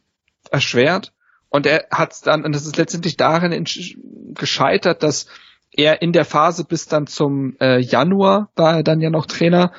erschwert. 0.51 1.13
Und 1.49 1.65
er 1.65 1.87
hat 1.91 2.13
es 2.13 2.21
dann, 2.21 2.43
und 2.43 2.53
das 2.53 2.65
ist 2.65 2.77
letztendlich 2.77 3.17
darin 3.17 3.65
gescheitert, 4.33 5.03
dass 5.03 5.27
er 5.71 6.01
in 6.01 6.11
der 6.11 6.25
Phase 6.25 6.65
bis 6.65 6.87
dann 6.87 7.07
zum 7.07 7.55
äh, 7.59 7.79
Januar 7.79 8.49
war 8.55 8.77
er 8.77 8.83
dann 8.83 9.01
ja 9.01 9.09
noch 9.09 9.25
Trainer, 9.25 9.71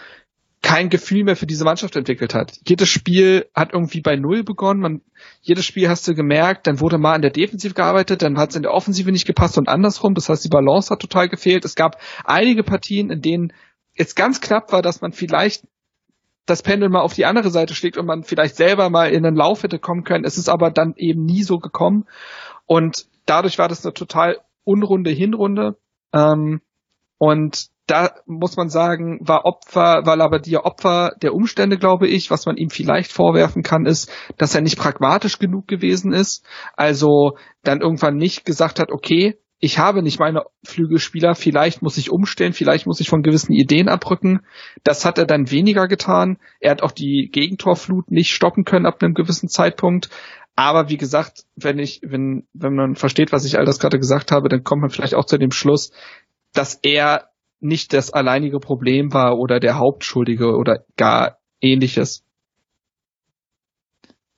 kein 0.65 0.89
Gefühl 0.89 1.25
mehr 1.25 1.37
für 1.37 1.47
diese 1.47 1.65
Mannschaft 1.65 1.95
entwickelt 1.95 2.35
hat. 2.35 2.59
Jedes 2.67 2.89
Spiel 2.89 3.47
hat 3.55 3.75
irgendwie 3.75 4.01
bei 4.01 4.17
Null 4.17 4.45
begonnen. 4.45 4.81
Man, 4.81 5.03
jedes 5.43 5.67
Spiel 5.67 5.91
hast 5.91 6.09
du 6.09 6.15
gemerkt, 6.15 6.67
dann 6.67 6.81
wurde 6.81 6.97
mal 6.97 7.13
an 7.13 7.21
der 7.21 7.31
Defensive 7.31 7.75
gearbeitet, 7.75 8.23
dann 8.23 8.39
hat 8.39 8.51
es 8.51 8.57
in 8.57 8.63
der 8.63 8.73
Offensive 8.73 9.13
nicht 9.13 9.27
gepasst 9.27 9.59
und 9.59 9.69
andersrum. 9.69 10.15
Das 10.15 10.31
heißt, 10.31 10.43
die 10.43 10.49
Balance 10.49 10.89
hat 10.91 11.01
total 11.01 11.29
gefehlt. 11.29 11.67
Es 11.67 11.75
gab 11.75 12.01
einige 12.25 12.65
Partien, 12.65 13.11
in 13.11 13.21
denen 13.21 13.53
es 13.95 14.15
ganz 14.15 14.41
knapp 14.41 14.73
war, 14.73 14.81
dass 14.81 15.03
man 15.03 15.13
vielleicht 15.13 15.65
das 16.47 16.63
Pendel 16.63 16.89
mal 16.89 17.01
auf 17.01 17.15
die 17.15 17.25
andere 17.25 17.51
Seite 17.51 17.75
schlägt 17.75 17.97
und 17.97 18.07
man 18.07 18.23
vielleicht 18.23 18.57
selber 18.57 18.91
mal 18.91 19.11
in 19.11 19.25
einen 19.25 19.37
Lauf 19.37 19.63
hätte 19.63 19.79
kommen 19.79 20.05
können. 20.05 20.25
Es 20.25 20.39
ist 20.39 20.49
aber 20.49 20.71
dann 20.71 20.95
eben 20.97 21.25
nie 21.25 21.43
so 21.43 21.59
gekommen. 21.59 22.07
Und 22.67 23.07
dadurch 23.27 23.59
war 23.59 23.69
das 23.69 23.85
eine 23.85 23.95
total 23.95 24.39
unrunde 24.65 25.11
Hinrunde. 25.11 25.77
Ähm, 26.13 26.61
und 27.19 27.69
da 27.87 28.13
muss 28.27 28.57
man 28.57 28.71
sagen, 28.71 29.19
war 29.23 29.45
Opfer, 29.45 30.07
war 30.07 30.17
Labadia 30.17 30.65
Opfer 30.65 31.13
der 31.21 31.35
Umstände, 31.35 31.77
glaube 31.77 32.09
ich. 32.09 32.31
Was 32.31 32.47
man 32.47 32.57
ihm 32.57 32.71
vielleicht 32.71 33.13
vorwerfen 33.13 33.63
kann, 33.63 33.85
ist, 33.85 34.11
dass 34.39 34.55
er 34.55 34.63
nicht 34.63 34.79
pragmatisch 34.79 35.39
genug 35.39 35.69
gewesen 35.69 36.13
ist. 36.13 36.45
Also 36.77 37.37
dann 37.63 37.81
irgendwann 37.81 38.17
nicht 38.17 38.45
gesagt 38.45 38.79
hat, 38.79 38.91
okay, 38.91 39.39
ich 39.65 39.79
habe 39.79 40.03
nicht 40.03 40.21
meine 40.21 40.43
Flügelspieler, 40.63 41.35
vielleicht 41.35 41.81
muss 41.81 41.97
ich 41.97 42.11
umstellen, 42.11 42.53
vielleicht 42.53 42.87
muss 42.87 43.01
ich 43.01 43.09
von 43.09 43.23
gewissen 43.23 43.55
Ideen 43.55 43.89
abrücken. 43.89 44.41
Das 44.83 45.07
hat 45.07 45.17
er 45.17 45.25
dann 45.25 45.51
weniger 45.51 45.89
getan. 45.89 46.37
Er 46.61 46.73
hat 46.73 46.83
auch 46.83 46.93
die 46.93 47.31
Gegentorflut 47.33 48.11
nicht 48.11 48.33
stoppen 48.33 48.65
können 48.65 48.85
ab 48.85 49.03
einem 49.03 49.15
gewissen 49.15 49.49
Zeitpunkt. 49.49 50.11
Aber 50.55 50.91
wie 50.91 50.99
gesagt, 50.99 51.45
wenn 51.57 51.79
ich, 51.79 52.01
wenn, 52.05 52.47
wenn 52.53 52.75
man 52.75 52.95
versteht, 52.95 53.33
was 53.33 53.47
ich 53.47 53.57
all 53.57 53.65
das 53.65 53.79
gerade 53.79 53.99
gesagt 53.99 54.33
habe, 54.33 54.51
dann 54.51 54.65
kommt 54.65 54.83
man 54.83 54.91
vielleicht 54.91 55.15
auch 55.15 55.25
zu 55.25 55.39
dem 55.39 55.51
Schluss, 55.51 55.93
dass 56.53 56.79
er 56.83 57.31
nicht 57.61 57.95
das 57.95 58.13
alleinige 58.13 58.61
Problem 58.61 59.15
war 59.15 59.39
oder 59.39 59.61
der 59.61 59.79
Hauptschuldige 59.79 60.57
oder 60.57 60.85
gar 60.99 61.39
ähnliches. 61.63 62.24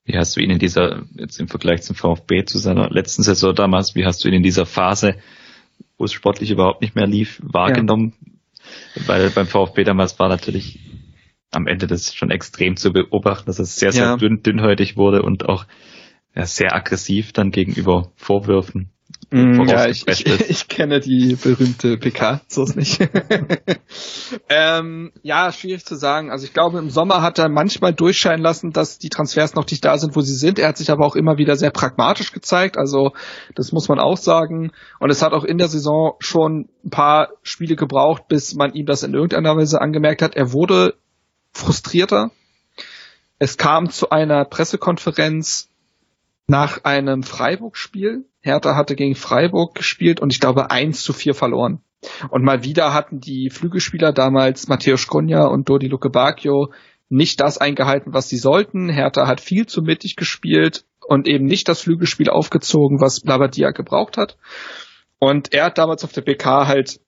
Wie 0.07 0.17
hast 0.17 0.37
du 0.37 0.41
ihn 0.41 0.51
in 0.51 0.59
dieser, 0.61 1.03
jetzt 1.17 1.41
im 1.41 1.49
Vergleich 1.49 1.83
zum 1.83 1.97
VfB 1.97 2.45
zu 2.45 2.59
seiner 2.59 2.89
letzten 2.91 3.25
Saison 3.25 3.55
damals, 3.55 3.97
wie 3.97 4.05
hast 4.07 4.25
du 4.25 4.29
ihn 4.29 4.35
in 4.35 4.43
dieser 4.43 4.65
Phase, 4.65 5.17
wo 5.99 6.05
es 6.05 6.13
sportlich 6.13 6.51
überhaupt 6.51 6.81
nicht 6.81 6.95
mehr 6.95 7.09
lief, 7.09 7.41
wahrgenommen? 7.43 8.15
Ja. 8.95 9.09
Weil 9.09 9.31
beim 9.31 9.47
VfB 9.47 9.83
damals 9.85 10.19
war 10.19 10.29
natürlich 10.29 10.79
am 11.51 11.67
Ende 11.67 11.87
das 11.89 12.15
schon 12.15 12.31
extrem 12.31 12.77
zu 12.77 12.93
beobachten, 12.93 13.47
dass 13.47 13.59
es 13.59 13.77
sehr, 13.77 13.93
sehr 13.93 14.05
ja. 14.05 14.17
dünn, 14.17 14.43
dünnhäutig 14.43 14.97
wurde 14.97 15.23
und 15.23 15.49
auch 15.49 15.67
sehr 16.35 16.75
aggressiv 16.75 17.33
dann 17.33 17.51
gegenüber 17.51 18.13
Vorwürfen. 18.15 18.91
Mm, 19.31 19.63
ja, 19.67 19.87
ich, 19.89 20.07
ich, 20.07 20.25
ich, 20.27 20.69
kenne 20.69 21.01
die 21.01 21.35
berühmte 21.35 21.97
PK, 21.97 22.43
so 22.47 22.63
ist 22.63 22.77
nicht. 22.77 23.01
ähm, 24.49 25.13
ja, 25.23 25.51
schwierig 25.51 25.85
zu 25.85 25.97
sagen. 25.97 26.31
Also 26.31 26.45
ich 26.45 26.53
glaube, 26.53 26.79
im 26.79 26.91
Sommer 26.91 27.23
hat 27.23 27.41
er 27.41 27.49
manchmal 27.49 27.93
durchscheinen 27.93 28.41
lassen, 28.41 28.71
dass 28.71 28.99
die 28.99 29.09
Transfers 29.09 29.55
noch 29.55 29.67
nicht 29.69 29.85
da 29.85 29.99
sind, 29.99 30.15
wo 30.15 30.21
sie 30.21 30.35
sind. 30.35 30.61
Er 30.61 30.69
hat 30.69 30.77
sich 30.77 30.93
aber 30.93 31.05
auch 31.05 31.17
immer 31.17 31.39
wieder 31.39 31.57
sehr 31.57 31.73
pragmatisch 31.73 32.31
gezeigt. 32.31 32.79
Also 32.79 33.13
das 33.57 33.73
muss 33.73 33.89
man 33.89 33.99
auch 33.99 34.17
sagen. 34.17 34.71
Und 35.01 35.11
es 35.11 35.23
hat 35.23 35.33
auch 35.33 35.45
in 35.45 35.59
der 35.59 35.69
Saison 35.69 36.15
schon 36.21 36.69
ein 36.85 36.91
paar 36.91 37.31
Spiele 37.43 37.75
gebraucht, 37.75 38.29
bis 38.29 38.55
man 38.55 38.75
ihm 38.75 38.87
das 38.87 39.03
in 39.03 39.13
irgendeiner 39.13 39.57
Weise 39.57 39.81
angemerkt 39.81 40.23
hat. 40.23 40.37
Er 40.37 40.53
wurde 40.53 40.95
frustrierter. 41.53 42.31
Es 43.41 43.57
kam 43.57 43.91
zu 43.91 44.11
einer 44.11 44.45
Pressekonferenz 44.45 45.69
nach 46.47 46.85
einem 46.85 47.23
Freiburg-Spiel. 47.23 48.25
Hertha 48.47 48.77
hatte 48.77 48.95
gegen 48.95 49.17
Freiburg 49.17 49.75
gespielt 49.75 50.21
und 50.21 50.33
ich 50.33 50.41
glaube 50.41 50.71
eins 50.71 51.03
zu 51.03 51.13
vier 51.13 51.35
verloren. 51.35 51.83
Und 52.31 52.45
mal 52.45 52.63
wieder 52.63 52.95
hatten 52.95 53.21
die 53.21 53.51
Flügelspieler 53.51 54.13
damals 54.13 54.69
Matteo 54.69 54.97
Skonja 54.97 55.45
und 55.47 55.69
Dodi 55.69 55.89
Luke 55.89 56.11
Bacchio 56.11 56.73
nicht 57.09 57.41
das 57.41 57.59
eingehalten, 57.59 58.15
was 58.15 58.29
sie 58.29 58.39
sollten. 58.39 58.89
Hertha 58.89 59.27
hat 59.27 59.41
viel 59.41 59.67
zu 59.67 59.83
mittig 59.83 60.17
gespielt 60.17 60.85
und 61.07 61.27
eben 61.27 61.45
nicht 61.45 61.69
das 61.69 61.81
Flügelspiel 61.81 62.31
aufgezogen, 62.31 63.01
was 63.01 63.21
Blabadia 63.21 63.71
gebraucht 63.73 64.17
hat. 64.17 64.37
Und 65.19 65.53
er 65.53 65.67
hat 65.67 65.79
damals 65.79 66.05
auf 66.05 66.13
der 66.13 66.23
PK 66.23 66.67
halt 66.67 67.01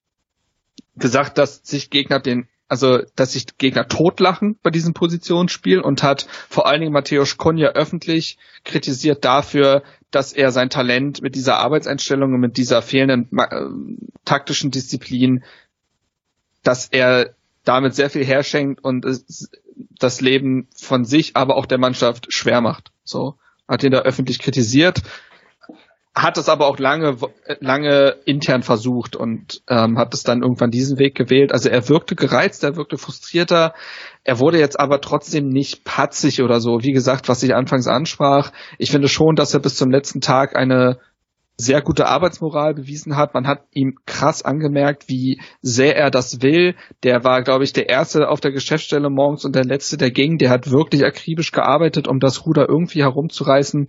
gesagt, 0.97 1.39
dass 1.39 1.63
sich 1.65 1.91
Gegner 1.91 2.21
den 2.21 2.49
also 2.69 3.01
dass 3.17 3.33
sich 3.33 3.57
Gegner 3.57 3.89
totlachen 3.89 4.59
bei 4.63 4.71
diesem 4.71 4.95
Positionsspiel 4.95 5.81
und 5.81 6.03
hat 6.03 6.27
vor 6.49 6.67
allen 6.67 6.81
Dingen 6.81 6.93
Matthäus 6.93 7.37
Konja 7.37 7.71
öffentlich 7.71 8.39
kritisiert 8.65 9.25
dafür, 9.25 9.83
dass 10.11 10.33
er 10.33 10.53
sein 10.53 10.71
Talent 10.71 11.23
mit 11.23 11.35
dieser 11.35 11.59
Arbeitseinstellung 11.59 12.35
und 12.35 12.41
mit 12.41 12.57
dieser 12.57 12.83
fehlenden 12.83 13.29
äh, 13.39 13.67
taktischen 14.25 14.71
Disziplin, 14.71 15.45
dass 16.63 16.87
er 16.87 17.35
damit 17.65 17.95
sehr 17.95 18.11
viel 18.11 18.25
herschenkt 18.25 18.83
und 18.83 19.07
das 19.99 20.21
Leben 20.21 20.69
von 20.77 21.05
sich, 21.05 21.37
aber 21.37 21.57
auch 21.57 21.67
der 21.67 21.79
Mannschaft 21.79 22.33
schwer 22.33 22.61
macht. 22.61 22.93
So 23.05 23.37
hat 23.67 23.83
ihn 23.83 23.93
da 23.93 24.01
öffentlich 24.01 24.39
kritisiert 24.39 25.03
hat 26.15 26.37
es 26.37 26.49
aber 26.49 26.67
auch 26.67 26.79
lange, 26.79 27.17
lange 27.61 28.17
intern 28.25 28.63
versucht 28.63 29.15
und 29.15 29.63
ähm, 29.69 29.99
hat 29.99 30.15
es 30.15 30.25
dann 30.25 30.43
irgendwann 30.43 30.71
diesen 30.71 30.99
Weg 30.99 31.15
gewählt. 31.15 31.53
Also 31.53 31.69
er 31.69 31.89
wirkte 31.89 32.17
gereizt, 32.17 32.65
er 32.65 32.77
wirkte 32.77 32.99
frustrierter. 32.99 33.75
Er 34.25 34.41
wurde 34.41 34.59
jetzt 34.59 34.81
aber 34.81 35.01
trotzdem 35.01 35.49
nicht 35.49 35.85
patzig 35.85 36.43
oder 36.43 36.61
so. 36.61 36.83
Wie 36.83 36.93
gesagt, 36.93 37.29
was 37.29 37.43
ich 37.43 37.55
anfangs 37.55 37.87
ansprach, 37.87 38.53
ich 38.79 38.91
finde 38.91 39.09
schon, 39.09 39.37
dass 39.37 39.55
er 39.55 39.61
bis 39.61 39.77
zum 39.77 39.91
letzten 39.91 40.21
Tag 40.21 40.57
eine 40.57 40.99
sehr 41.61 41.83
gute 41.83 42.07
Arbeitsmoral 42.07 42.75
bewiesen 42.75 43.17
hat. 43.17 43.35
Man 43.35 43.49
hat 43.49 43.65
ihm 43.73 43.99
krass 44.07 44.43
angemerkt, 44.43 45.09
wie 45.09 45.41
sehr 45.61 45.97
er 45.97 46.11
das 46.11 46.41
will. 46.41 46.77
Der 47.03 47.25
war, 47.25 47.43
glaube 47.43 47.65
ich, 47.65 47.73
der 47.73 47.89
erste 47.89 48.29
auf 48.29 48.41
der 48.41 48.53
Geschäftsstelle 48.53 49.11
morgens 49.11 49.45
und 49.45 49.57
der 49.57 49.65
letzte, 49.65 49.97
der 49.97 50.13
ging. 50.13 50.39
Der 50.39 50.51
hat 50.51 50.71
wirklich 50.71 51.05
akribisch 51.05 51.51
gearbeitet, 51.51 52.07
um 52.07 52.21
das 52.21 52.47
Ruder 52.47 52.69
irgendwie 52.69 53.03
herumzureißen. 53.03 53.89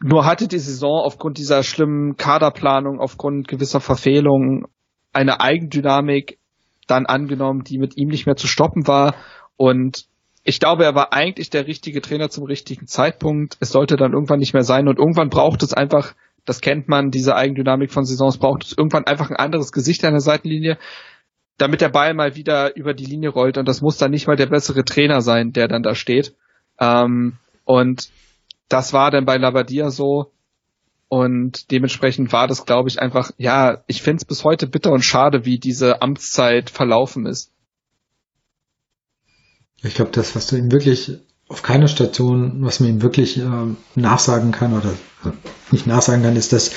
Nur 0.00 0.26
hatte 0.26 0.46
die 0.46 0.58
Saison 0.58 1.00
aufgrund 1.02 1.38
dieser 1.38 1.62
schlimmen 1.62 2.16
Kaderplanung, 2.16 3.00
aufgrund 3.00 3.48
gewisser 3.48 3.80
Verfehlungen 3.80 4.66
eine 5.12 5.40
Eigendynamik 5.40 6.38
dann 6.86 7.06
angenommen, 7.06 7.64
die 7.64 7.78
mit 7.78 7.96
ihm 7.96 8.08
nicht 8.08 8.26
mehr 8.26 8.36
zu 8.36 8.46
stoppen 8.46 8.86
war. 8.86 9.14
Und 9.56 10.06
ich 10.44 10.60
glaube, 10.60 10.84
er 10.84 10.94
war 10.94 11.12
eigentlich 11.12 11.50
der 11.50 11.66
richtige 11.66 12.00
Trainer 12.00 12.28
zum 12.28 12.44
richtigen 12.44 12.86
Zeitpunkt. 12.86 13.56
Es 13.60 13.70
sollte 13.70 13.96
dann 13.96 14.12
irgendwann 14.12 14.38
nicht 14.38 14.52
mehr 14.54 14.62
sein 14.62 14.86
und 14.86 14.98
irgendwann 14.98 15.30
braucht 15.30 15.62
es 15.62 15.72
einfach, 15.72 16.14
das 16.44 16.60
kennt 16.60 16.88
man, 16.88 17.10
diese 17.10 17.34
Eigendynamik 17.34 17.90
von 17.90 18.04
Saisons, 18.04 18.38
braucht 18.38 18.64
es 18.64 18.74
irgendwann 18.76 19.06
einfach 19.06 19.30
ein 19.30 19.36
anderes 19.36 19.72
Gesicht 19.72 20.04
an 20.04 20.12
der 20.12 20.20
Seitenlinie, 20.20 20.78
damit 21.58 21.80
der 21.80 21.88
Ball 21.88 22.14
mal 22.14 22.36
wieder 22.36 22.76
über 22.76 22.94
die 22.94 23.06
Linie 23.06 23.30
rollt 23.30 23.58
und 23.58 23.66
das 23.66 23.80
muss 23.80 23.96
dann 23.96 24.10
nicht 24.10 24.26
mal 24.26 24.36
der 24.36 24.46
bessere 24.46 24.84
Trainer 24.84 25.22
sein, 25.22 25.52
der 25.52 25.68
dann 25.68 25.82
da 25.82 25.94
steht. 25.94 26.34
Ähm, 26.78 27.38
und 27.64 28.10
das 28.68 28.92
war 28.92 29.10
dann 29.10 29.24
bei 29.24 29.36
Labadia 29.36 29.90
so. 29.90 30.32
Und 31.08 31.70
dementsprechend 31.70 32.32
war 32.32 32.48
das, 32.48 32.66
glaube 32.66 32.88
ich, 32.88 33.00
einfach, 33.00 33.30
ja, 33.38 33.84
ich 33.86 34.02
finde 34.02 34.22
es 34.22 34.24
bis 34.24 34.42
heute 34.42 34.66
bitter 34.66 34.90
und 34.90 35.04
schade, 35.04 35.44
wie 35.44 35.58
diese 35.58 36.02
Amtszeit 36.02 36.68
verlaufen 36.68 37.26
ist. 37.26 37.52
Ich 39.82 39.94
glaube, 39.94 40.10
das, 40.10 40.34
was 40.34 40.48
du 40.48 40.56
ihm 40.56 40.72
wirklich 40.72 41.12
auf 41.48 41.62
keiner 41.62 41.86
Station, 41.86 42.64
was 42.64 42.80
man 42.80 42.88
ihm 42.88 43.02
wirklich 43.02 43.38
äh, 43.38 43.44
nachsagen 43.94 44.50
kann 44.50 44.72
oder 44.72 44.90
äh, 45.24 45.30
nicht 45.70 45.86
nachsagen 45.86 46.24
kann, 46.24 46.34
ist, 46.34 46.52
dass, 46.52 46.72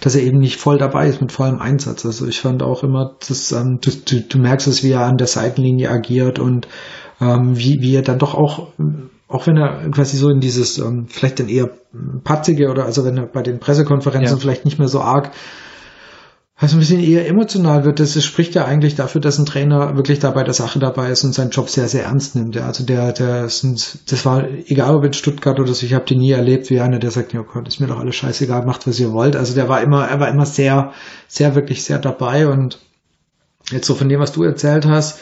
dass 0.00 0.14
er 0.14 0.22
eben 0.22 0.38
nicht 0.38 0.58
voll 0.58 0.78
dabei 0.78 1.08
ist 1.08 1.20
mit 1.20 1.30
vollem 1.30 1.58
Einsatz. 1.58 2.06
Also 2.06 2.26
ich 2.26 2.40
fand 2.40 2.62
auch 2.62 2.82
immer, 2.84 3.16
dass 3.28 3.52
ähm, 3.52 3.80
du, 3.82 3.90
du, 3.90 4.22
du 4.22 4.38
merkst 4.38 4.66
es, 4.66 4.82
wie 4.82 4.92
er 4.92 5.04
an 5.04 5.18
der 5.18 5.26
Seitenlinie 5.26 5.90
agiert 5.90 6.38
und 6.38 6.68
ähm, 7.20 7.58
wie, 7.58 7.80
wie 7.80 7.96
er 7.96 8.02
dann 8.02 8.18
doch 8.18 8.34
auch 8.34 8.72
auch 9.34 9.46
wenn 9.48 9.56
er 9.56 9.90
quasi 9.90 10.16
so 10.16 10.30
in 10.30 10.40
dieses, 10.40 10.78
ähm, 10.78 11.06
vielleicht 11.08 11.40
dann 11.40 11.48
eher 11.48 11.70
patzige 12.22 12.70
oder 12.70 12.84
also 12.84 13.04
wenn 13.04 13.16
er 13.16 13.26
bei 13.26 13.42
den 13.42 13.58
Pressekonferenzen 13.58 14.36
ja. 14.36 14.40
vielleicht 14.40 14.64
nicht 14.64 14.78
mehr 14.78 14.88
so 14.88 15.00
arg 15.00 15.32
was 16.60 16.72
ein 16.72 16.78
bisschen 16.78 17.02
eher 17.02 17.26
emotional 17.26 17.84
wird, 17.84 17.98
das, 17.98 18.22
spricht 18.24 18.54
ja 18.54 18.64
eigentlich 18.64 18.94
dafür, 18.94 19.20
dass 19.20 19.38
ein 19.38 19.44
Trainer 19.44 19.96
wirklich 19.96 20.20
da 20.20 20.30
bei 20.30 20.44
der 20.44 20.54
Sache 20.54 20.78
dabei 20.78 21.10
ist 21.10 21.24
und 21.24 21.34
seinen 21.34 21.50
Job 21.50 21.68
sehr, 21.68 21.88
sehr 21.88 22.04
ernst 22.04 22.36
nimmt. 22.36 22.54
Ja. 22.54 22.66
Also 22.66 22.84
der, 22.84 23.12
der 23.12 23.48
sind, 23.48 24.10
das 24.10 24.24
war 24.24 24.48
egal 24.66 24.94
ob 24.94 25.04
in 25.04 25.12
Stuttgart 25.12 25.58
oder 25.58 25.74
so, 25.74 25.84
ich 25.84 25.94
habe 25.94 26.04
den 26.04 26.18
nie 26.18 26.30
erlebt 26.30 26.70
wie 26.70 26.80
einer, 26.80 27.00
der 27.00 27.10
sagt, 27.10 27.32
ja 27.32 27.42
Gott, 27.42 27.66
ist 27.66 27.80
mir 27.80 27.88
doch 27.88 27.98
alles 27.98 28.14
scheißegal, 28.14 28.64
macht 28.64 28.86
was 28.86 29.00
ihr 29.00 29.12
wollt. 29.12 29.34
Also 29.34 29.54
der 29.54 29.68
war 29.68 29.82
immer, 29.82 30.06
er 30.06 30.20
war 30.20 30.28
immer 30.28 30.46
sehr, 30.46 30.92
sehr, 31.26 31.56
wirklich 31.56 31.82
sehr 31.82 31.98
dabei 31.98 32.46
und 32.46 32.78
jetzt 33.72 33.88
so 33.88 33.96
von 33.96 34.08
dem, 34.08 34.20
was 34.20 34.30
du 34.30 34.44
erzählt 34.44 34.86
hast, 34.86 35.18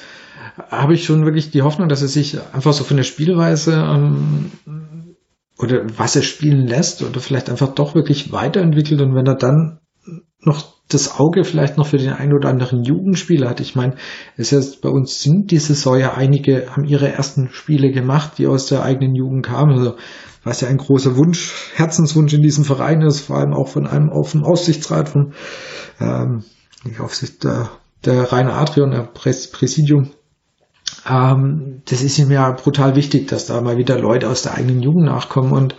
habe 0.56 0.94
ich 0.94 1.04
schon 1.04 1.24
wirklich 1.24 1.50
die 1.50 1.62
Hoffnung, 1.62 1.88
dass 1.88 2.02
er 2.02 2.08
sich 2.08 2.38
einfach 2.52 2.72
so 2.72 2.84
von 2.84 2.96
der 2.96 3.04
Spielweise 3.04 3.74
ähm, 3.74 4.50
oder 5.58 5.84
was 5.96 6.16
er 6.16 6.22
spielen 6.22 6.66
lässt 6.66 7.02
oder 7.02 7.20
vielleicht 7.20 7.48
einfach 7.50 7.74
doch 7.74 7.94
wirklich 7.94 8.32
weiterentwickelt 8.32 9.00
und 9.00 9.14
wenn 9.14 9.26
er 9.26 9.36
dann 9.36 9.78
noch 10.40 10.64
das 10.88 11.18
Auge 11.18 11.44
vielleicht 11.44 11.78
noch 11.78 11.86
für 11.86 11.96
den 11.96 12.12
einen 12.12 12.34
oder 12.34 12.48
anderen 12.48 12.84
Jugendspieler 12.84 13.48
hat. 13.48 13.60
Ich 13.60 13.74
meine, 13.74 13.94
es 14.36 14.52
ist 14.52 14.82
bei 14.82 14.88
uns 14.88 15.22
sind 15.22 15.50
diese 15.50 15.74
Saison 15.74 16.02
einige 16.02 16.70
haben 16.70 16.84
ihre 16.84 17.10
ersten 17.10 17.48
Spiele 17.50 17.92
gemacht, 17.92 18.32
die 18.38 18.46
aus 18.46 18.66
der 18.66 18.82
eigenen 18.82 19.14
Jugend 19.14 19.46
kamen. 19.46 19.72
Also 19.72 19.96
was 20.44 20.60
ja 20.60 20.68
ein 20.68 20.78
großer 20.78 21.16
Wunsch, 21.16 21.52
Herzenswunsch 21.74 22.32
in 22.34 22.42
diesem 22.42 22.64
Verein 22.64 23.00
ist, 23.02 23.20
vor 23.20 23.36
allem 23.36 23.54
auch 23.54 23.68
von 23.68 23.86
einem 23.86 24.10
auf 24.10 24.32
dem 24.32 24.42
Aussichtsrat 24.42 25.08
von 25.08 25.34
ähm, 26.00 26.42
nicht 26.84 27.00
Aufsicht 27.00 27.44
der, 27.44 27.70
der 28.04 28.32
Rainer 28.32 28.54
Adrian, 28.54 28.90
der 28.90 29.02
Präsidium. 29.02 30.10
Ähm, 31.08 31.82
das 31.86 32.02
ist 32.02 32.18
ihm 32.18 32.30
ja 32.30 32.52
brutal 32.52 32.96
wichtig, 32.96 33.28
dass 33.28 33.46
da 33.46 33.60
mal 33.60 33.76
wieder 33.76 33.98
Leute 33.98 34.28
aus 34.28 34.42
der 34.42 34.54
eigenen 34.54 34.82
Jugend 34.82 35.06
nachkommen 35.06 35.52
und 35.52 35.76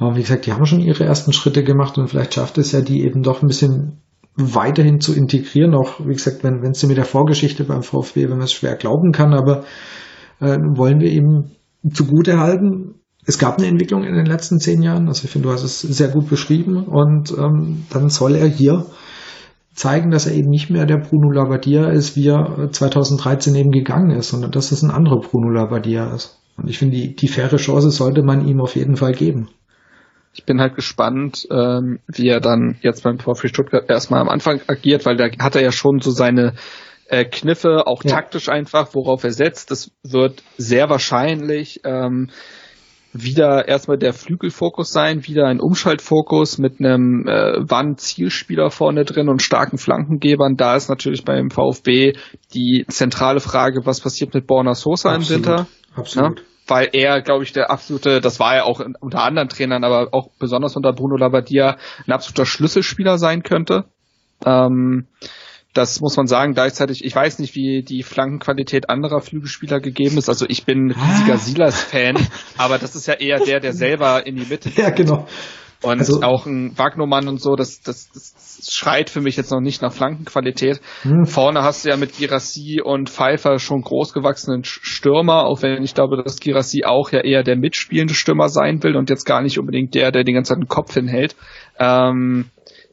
wie 0.00 0.22
gesagt, 0.22 0.46
die 0.46 0.52
haben 0.52 0.66
schon 0.66 0.80
ihre 0.80 1.04
ersten 1.04 1.32
Schritte 1.32 1.62
gemacht 1.62 1.96
und 1.96 2.08
vielleicht 2.08 2.34
schafft 2.34 2.58
es 2.58 2.72
ja, 2.72 2.80
die 2.80 3.04
eben 3.04 3.22
doch 3.22 3.42
ein 3.42 3.46
bisschen 3.46 4.00
weiterhin 4.34 5.00
zu 5.00 5.14
integrieren. 5.14 5.74
Auch, 5.74 6.00
wie 6.00 6.14
gesagt, 6.14 6.42
wenn 6.42 6.62
es 6.64 6.82
mit 6.84 6.96
der 6.96 7.04
Vorgeschichte 7.04 7.64
beim 7.64 7.82
VfB, 7.82 8.24
wenn 8.24 8.38
man 8.38 8.42
es 8.42 8.52
schwer 8.52 8.76
glauben 8.76 9.12
kann, 9.12 9.34
aber 9.34 9.64
äh, 10.40 10.56
wollen 10.74 11.00
wir 11.00 11.10
eben 11.10 11.52
zugute 11.92 12.40
halten. 12.40 12.94
Es 13.24 13.38
gab 13.38 13.58
eine 13.58 13.68
Entwicklung 13.68 14.02
in 14.02 14.14
den 14.14 14.26
letzten 14.26 14.58
zehn 14.58 14.82
Jahren. 14.82 15.06
Also 15.06 15.24
ich 15.24 15.30
finde, 15.30 15.48
du 15.48 15.54
hast 15.54 15.62
es 15.62 15.80
sehr 15.80 16.08
gut 16.08 16.28
beschrieben 16.28 16.84
und 16.84 17.30
ähm, 17.38 17.84
dann 17.90 18.08
soll 18.08 18.34
er 18.34 18.48
hier 18.48 18.86
zeigen, 19.74 20.10
dass 20.10 20.26
er 20.26 20.34
eben 20.34 20.50
nicht 20.50 20.70
mehr 20.70 20.86
der 20.86 20.98
Bruno 20.98 21.30
Labbadia 21.30 21.88
ist, 21.88 22.16
wie 22.16 22.28
er 22.28 22.68
2013 22.70 23.54
eben 23.54 23.70
gegangen 23.70 24.10
ist, 24.10 24.30
sondern 24.30 24.50
dass 24.50 24.72
es 24.72 24.82
ein 24.82 24.90
anderer 24.90 25.20
Bruno 25.20 25.48
Labbadia 25.48 26.14
ist. 26.14 26.38
Und 26.56 26.68
ich 26.68 26.78
finde, 26.78 26.96
die, 26.96 27.16
die 27.16 27.28
faire 27.28 27.56
Chance 27.56 27.90
sollte 27.90 28.22
man 28.22 28.46
ihm 28.46 28.60
auf 28.60 28.76
jeden 28.76 28.96
Fall 28.96 29.12
geben. 29.12 29.48
Ich 30.34 30.44
bin 30.44 30.60
halt 30.60 30.76
gespannt, 30.76 31.46
ähm, 31.50 31.98
wie 32.06 32.28
er 32.28 32.40
dann 32.40 32.76
jetzt 32.80 33.02
beim 33.02 33.18
VfB 33.18 33.48
Stuttgart 33.48 33.88
erstmal 33.88 34.20
am 34.20 34.28
Anfang 34.28 34.60
agiert, 34.66 35.04
weil 35.04 35.16
da 35.16 35.26
hat 35.38 35.56
er 35.56 35.62
ja 35.62 35.72
schon 35.72 36.00
so 36.00 36.10
seine 36.10 36.54
äh, 37.06 37.24
Kniffe, 37.24 37.86
auch 37.86 38.02
ja. 38.04 38.10
taktisch 38.10 38.48
einfach, 38.48 38.94
worauf 38.94 39.24
er 39.24 39.32
setzt. 39.32 39.70
Das 39.70 39.90
wird 40.02 40.42
sehr 40.56 40.88
wahrscheinlich 40.88 41.80
ähm, 41.84 42.30
wieder 43.12 43.68
erstmal 43.68 43.98
der 43.98 44.12
Flügelfokus 44.12 44.90
sein, 44.90 45.26
wieder 45.26 45.46
ein 45.46 45.60
Umschaltfokus 45.60 46.58
mit 46.58 46.80
einem 46.80 47.26
äh, 47.26 47.58
Wand-Zielspieler 47.58 48.70
vorne 48.70 49.04
drin 49.04 49.28
und 49.28 49.42
starken 49.42 49.78
Flankengebern. 49.78 50.56
Da 50.56 50.76
ist 50.76 50.88
natürlich 50.88 51.24
beim 51.24 51.50
VfB 51.50 52.14
die 52.54 52.84
zentrale 52.88 53.40
Frage, 53.40 53.84
was 53.84 54.00
passiert 54.00 54.34
mit 54.34 54.46
Borna 54.46 54.74
Sosa 54.74 55.14
im 55.14 55.28
Winter. 55.28 55.66
Absolut. 55.94 56.40
Ja? 56.40 56.44
weil 56.66 56.90
er, 56.92 57.20
glaube 57.22 57.44
ich, 57.44 57.52
der 57.52 57.70
absolute, 57.70 58.20
das 58.20 58.38
war 58.38 58.54
er 58.54 58.66
auch 58.66 58.80
unter 59.00 59.22
anderen 59.22 59.48
Trainern, 59.48 59.84
aber 59.84 60.08
auch 60.12 60.30
besonders 60.38 60.76
unter 60.76 60.92
Bruno 60.92 61.16
Labbadia, 61.16 61.76
ein 62.06 62.12
absoluter 62.12 62.46
Schlüsselspieler 62.46 63.18
sein 63.18 63.42
könnte. 63.42 63.86
Ähm, 64.44 65.06
das 65.72 66.00
muss 66.00 66.16
man 66.16 66.26
sagen. 66.26 66.54
Gleichzeitig, 66.54 67.04
ich 67.04 67.14
weiß 67.14 67.38
nicht, 67.38 67.54
wie 67.54 67.82
die 67.82 68.02
Flankenqualität 68.02 68.90
anderer 68.90 69.20
Flügelspieler 69.20 69.80
gegeben 69.80 70.18
ist. 70.18 70.28
Also 70.28 70.46
ich 70.48 70.64
bin 70.64 70.90
riesiger 70.90 71.34
ah. 71.34 71.38
Silas-Fan, 71.38 72.16
aber 72.58 72.78
das 72.78 72.94
ist 72.94 73.06
ja 73.06 73.14
eher 73.14 73.38
der, 73.38 73.60
der 73.60 73.72
selber 73.72 74.26
in 74.26 74.36
die 74.36 74.46
Mitte. 74.46 74.70
Ja, 74.82 74.90
genau. 74.90 75.26
Und 75.82 75.98
also, 75.98 76.22
auch 76.22 76.46
ein 76.46 76.76
Wagnumann 76.78 77.28
und 77.28 77.40
so, 77.40 77.56
das, 77.56 77.82
das, 77.82 78.08
das 78.12 78.68
schreit 78.70 79.10
für 79.10 79.20
mich 79.20 79.36
jetzt 79.36 79.50
noch 79.50 79.60
nicht 79.60 79.82
nach 79.82 79.92
Flankenqualität. 79.92 80.80
Hm. 81.02 81.24
Vorne 81.24 81.62
hast 81.62 81.84
du 81.84 81.90
ja 81.90 81.96
mit 81.96 82.16
Girassi 82.16 82.80
und 82.82 83.10
Pfeiffer 83.10 83.58
schon 83.58 83.82
großgewachsenen 83.82 84.62
Stürmer, 84.64 85.44
auch 85.44 85.62
wenn 85.62 85.82
ich 85.82 85.94
glaube, 85.94 86.22
dass 86.22 86.38
Girassi 86.38 86.84
auch 86.84 87.10
ja 87.10 87.20
eher 87.20 87.42
der 87.42 87.56
mitspielende 87.56 88.14
Stürmer 88.14 88.48
sein 88.48 88.82
will 88.82 88.96
und 88.96 89.10
jetzt 89.10 89.24
gar 89.24 89.42
nicht 89.42 89.58
unbedingt 89.58 89.94
der, 89.94 90.12
der 90.12 90.24
den 90.24 90.34
ganzen 90.34 90.54
Zeit 90.54 90.62
den 90.62 90.68
Kopf 90.68 90.94
hinhält. 90.94 91.34
Ähm, 91.78 92.46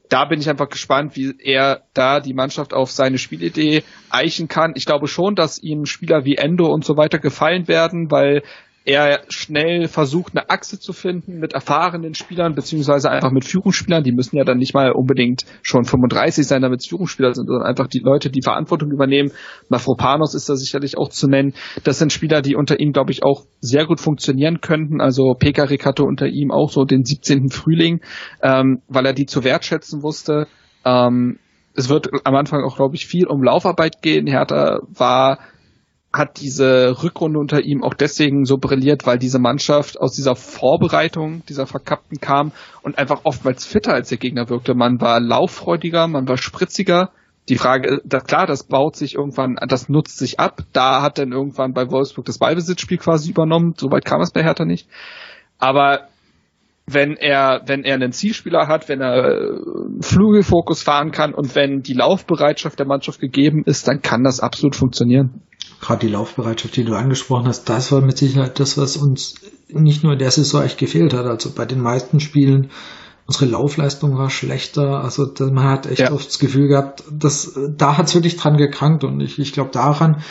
da 0.09 0.25
bin 0.25 0.41
ich 0.41 0.49
einfach 0.49 0.69
gespannt, 0.69 1.15
wie 1.15 1.35
er 1.39 1.83
da 1.93 2.19
die 2.19 2.33
Mannschaft 2.33 2.73
auf 2.73 2.91
seine 2.91 3.19
Spielidee 3.19 3.83
eichen 4.09 4.47
kann. 4.47 4.73
Ich 4.75 4.85
glaube 4.85 5.07
schon, 5.07 5.35
dass 5.35 5.61
ihm 5.61 5.85
Spieler 5.85 6.25
wie 6.25 6.35
Endo 6.35 6.65
und 6.67 6.83
so 6.83 6.97
weiter 6.97 7.19
gefallen 7.19 7.67
werden, 7.67 8.09
weil 8.09 8.41
er 8.89 9.21
schnell 9.29 9.87
versucht, 9.87 10.35
eine 10.35 10.49
Achse 10.49 10.79
zu 10.79 10.93
finden 10.93 11.37
mit 11.37 11.53
erfahrenen 11.53 12.15
Spielern, 12.15 12.55
beziehungsweise 12.55 13.11
einfach 13.11 13.29
mit 13.29 13.45
Führungsspielern. 13.45 14.03
Die 14.03 14.11
müssen 14.11 14.35
ja 14.35 14.43
dann 14.43 14.57
nicht 14.57 14.73
mal 14.73 14.91
unbedingt 14.91 15.45
schon 15.61 15.83
35 15.83 16.47
sein, 16.47 16.63
damit 16.63 16.79
es 16.79 16.87
Führungsspieler 16.87 17.35
sind, 17.35 17.45
sondern 17.45 17.67
einfach 17.67 17.85
die 17.85 17.99
Leute, 17.99 18.31
die 18.31 18.41
Verantwortung 18.41 18.89
übernehmen. 18.89 19.31
Mafropanos 19.69 20.33
ist 20.33 20.49
da 20.49 20.55
sicherlich 20.55 20.97
auch 20.97 21.09
zu 21.09 21.27
nennen. 21.27 21.53
Das 21.83 21.99
sind 21.99 22.11
Spieler, 22.11 22.41
die 22.41 22.55
unter 22.55 22.79
ihm, 22.79 22.91
glaube 22.91 23.11
ich, 23.11 23.21
auch 23.23 23.45
sehr 23.59 23.85
gut 23.85 23.99
funktionieren 23.99 24.59
könnten. 24.59 25.01
Also 25.01 25.35
Pekarik 25.37 25.85
hatte 25.85 26.03
unter 26.03 26.25
ihm 26.25 26.49
auch 26.49 26.71
so 26.71 26.83
den 26.83 27.05
17. 27.05 27.49
Frühling, 27.49 28.01
ähm, 28.41 28.81
weil 28.87 29.05
er 29.05 29.13
die 29.13 29.27
zu 29.27 29.43
wertschätzen 29.43 30.01
wusste. 30.01 30.47
Ähm, 30.83 31.37
es 31.75 31.89
wird 31.89 32.09
am 32.23 32.33
Anfang 32.33 32.63
auch, 32.63 32.75
glaube 32.75 32.95
ich, 32.95 33.05
viel 33.05 33.27
um 33.27 33.43
Laufarbeit 33.43 34.01
gehen. 34.01 34.25
Hertha 34.25 34.79
war 34.89 35.37
hat 36.11 36.41
diese 36.41 37.03
Rückrunde 37.03 37.39
unter 37.39 37.61
ihm 37.61 37.83
auch 37.83 37.93
deswegen 37.93 38.45
so 38.45 38.57
brilliert, 38.57 39.05
weil 39.05 39.19
diese 39.19 39.37
Mannschaft 39.37 39.99
aus 39.99 40.13
dieser 40.13 40.35
Vorbereitung, 40.35 41.43
dieser 41.47 41.67
Verkappten 41.67 42.19
kam 42.19 42.51
und 42.81 42.97
einfach 42.97 43.21
oftmals 43.25 43.65
fitter 43.65 43.93
als 43.93 44.09
der 44.09 44.17
Gegner 44.17 44.49
wirkte. 44.49 44.73
Man 44.73 44.99
war 45.01 45.19
lauffreudiger, 45.19 46.07
man 46.07 46.27
war 46.27 46.37
spritziger. 46.37 47.11
Die 47.47 47.57
Frage, 47.57 48.01
da, 48.05 48.19
klar, 48.19 48.47
das 48.47 48.63
baut 48.63 48.95
sich 48.95 49.15
irgendwann, 49.15 49.57
das 49.67 49.89
nutzt 49.89 50.17
sich 50.17 50.39
ab. 50.39 50.63
Da 50.73 51.01
hat 51.01 51.19
dann 51.19 51.31
irgendwann 51.31 51.73
bei 51.73 51.89
Wolfsburg 51.91 52.25
das 52.25 52.39
Ballbesitzspiel 52.39 52.97
quasi 52.97 53.29
übernommen. 53.29 53.73
Soweit 53.77 54.05
kam 54.05 54.21
es 54.21 54.31
bei 54.31 54.43
Hertha 54.43 54.65
nicht. 54.65 54.87
Aber 55.59 56.07
wenn 56.87 57.17
er, 57.17 57.61
wenn 57.67 57.83
er 57.83 57.95
einen 57.95 58.11
Zielspieler 58.11 58.67
hat, 58.67 58.89
wenn 58.89 59.01
er 59.01 59.25
äh, 59.25 59.59
Flügelfokus 60.01 60.81
fahren 60.81 61.11
kann 61.11 61.35
und 61.35 61.53
wenn 61.53 61.81
die 61.81 61.93
Laufbereitschaft 61.93 62.79
der 62.79 62.87
Mannschaft 62.87 63.19
gegeben 63.19 63.63
ist, 63.65 63.87
dann 63.87 64.01
kann 64.01 64.23
das 64.23 64.39
absolut 64.39 64.75
funktionieren 64.75 65.43
gerade 65.81 66.05
die 66.05 66.11
Laufbereitschaft, 66.11 66.75
die 66.75 66.83
du 66.83 66.95
angesprochen 66.95 67.47
hast, 67.47 67.69
das 67.69 67.91
war 67.91 68.01
mit 68.01 68.17
Sicherheit 68.17 68.59
das, 68.59 68.77
was 68.77 68.97
uns 68.97 69.35
nicht 69.69 70.03
nur 70.03 70.13
in 70.13 70.19
der 70.19 70.31
Saison 70.31 70.63
echt 70.63 70.77
gefehlt 70.77 71.13
hat. 71.13 71.25
Also 71.25 71.51
bei 71.51 71.65
den 71.65 71.81
meisten 71.81 72.19
Spielen, 72.19 72.71
unsere 73.27 73.45
Laufleistung 73.45 74.17
war 74.17 74.29
schlechter. 74.29 75.03
Also 75.03 75.31
man 75.39 75.65
hat 75.65 75.85
echt 75.85 75.99
ja. 75.99 76.11
oft 76.11 76.27
das 76.27 76.39
Gefühl 76.39 76.67
gehabt, 76.67 77.03
dass 77.11 77.57
da 77.77 77.97
hat 77.97 78.07
es 78.07 78.15
wirklich 78.15 78.37
dran 78.37 78.57
gekrankt. 78.57 79.03
Und 79.03 79.19
ich, 79.21 79.39
ich 79.39 79.53
glaube 79.53 79.71
daran, 79.71 80.23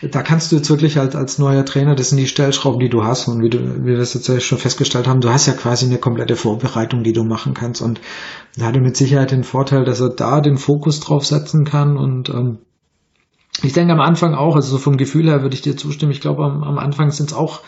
da 0.00 0.22
kannst 0.22 0.52
du 0.52 0.56
jetzt 0.56 0.70
wirklich 0.70 0.96
halt 0.96 1.16
als 1.16 1.38
neuer 1.38 1.64
Trainer, 1.64 1.96
das 1.96 2.10
sind 2.10 2.18
die 2.18 2.28
Stellschrauben, 2.28 2.78
die 2.78 2.88
du 2.88 3.02
hast. 3.02 3.26
Und 3.26 3.42
wie, 3.42 3.50
du, 3.50 3.84
wie 3.84 3.92
wir 3.92 3.98
es 3.98 4.14
jetzt 4.14 4.42
schon 4.44 4.58
festgestellt 4.58 5.08
haben, 5.08 5.20
du 5.20 5.30
hast 5.30 5.46
ja 5.46 5.54
quasi 5.54 5.86
eine 5.86 5.98
komplette 5.98 6.36
Vorbereitung, 6.36 7.02
die 7.02 7.12
du 7.12 7.24
machen 7.24 7.54
kannst. 7.54 7.82
Und 7.82 8.00
da 8.56 8.66
hat 8.66 8.76
er 8.76 8.82
mit 8.82 8.96
Sicherheit 8.96 9.32
den 9.32 9.42
Vorteil, 9.42 9.84
dass 9.84 10.00
er 10.00 10.10
da 10.10 10.40
den 10.40 10.56
Fokus 10.56 11.00
drauf 11.00 11.26
setzen 11.26 11.64
kann 11.64 11.96
und 11.96 12.28
ähm, 12.28 12.58
ich 13.62 13.72
denke 13.72 13.92
am 13.92 14.00
Anfang 14.00 14.34
auch, 14.34 14.54
also 14.54 14.70
so 14.70 14.78
vom 14.78 14.96
Gefühl 14.96 15.28
her 15.28 15.42
würde 15.42 15.54
ich 15.54 15.62
dir 15.62 15.76
zustimmen. 15.76 16.12
Ich 16.12 16.20
glaube, 16.20 16.44
am, 16.44 16.62
am 16.62 16.78
Anfang 16.78 17.10
sind 17.10 17.30
es 17.30 17.36
auch 17.36 17.62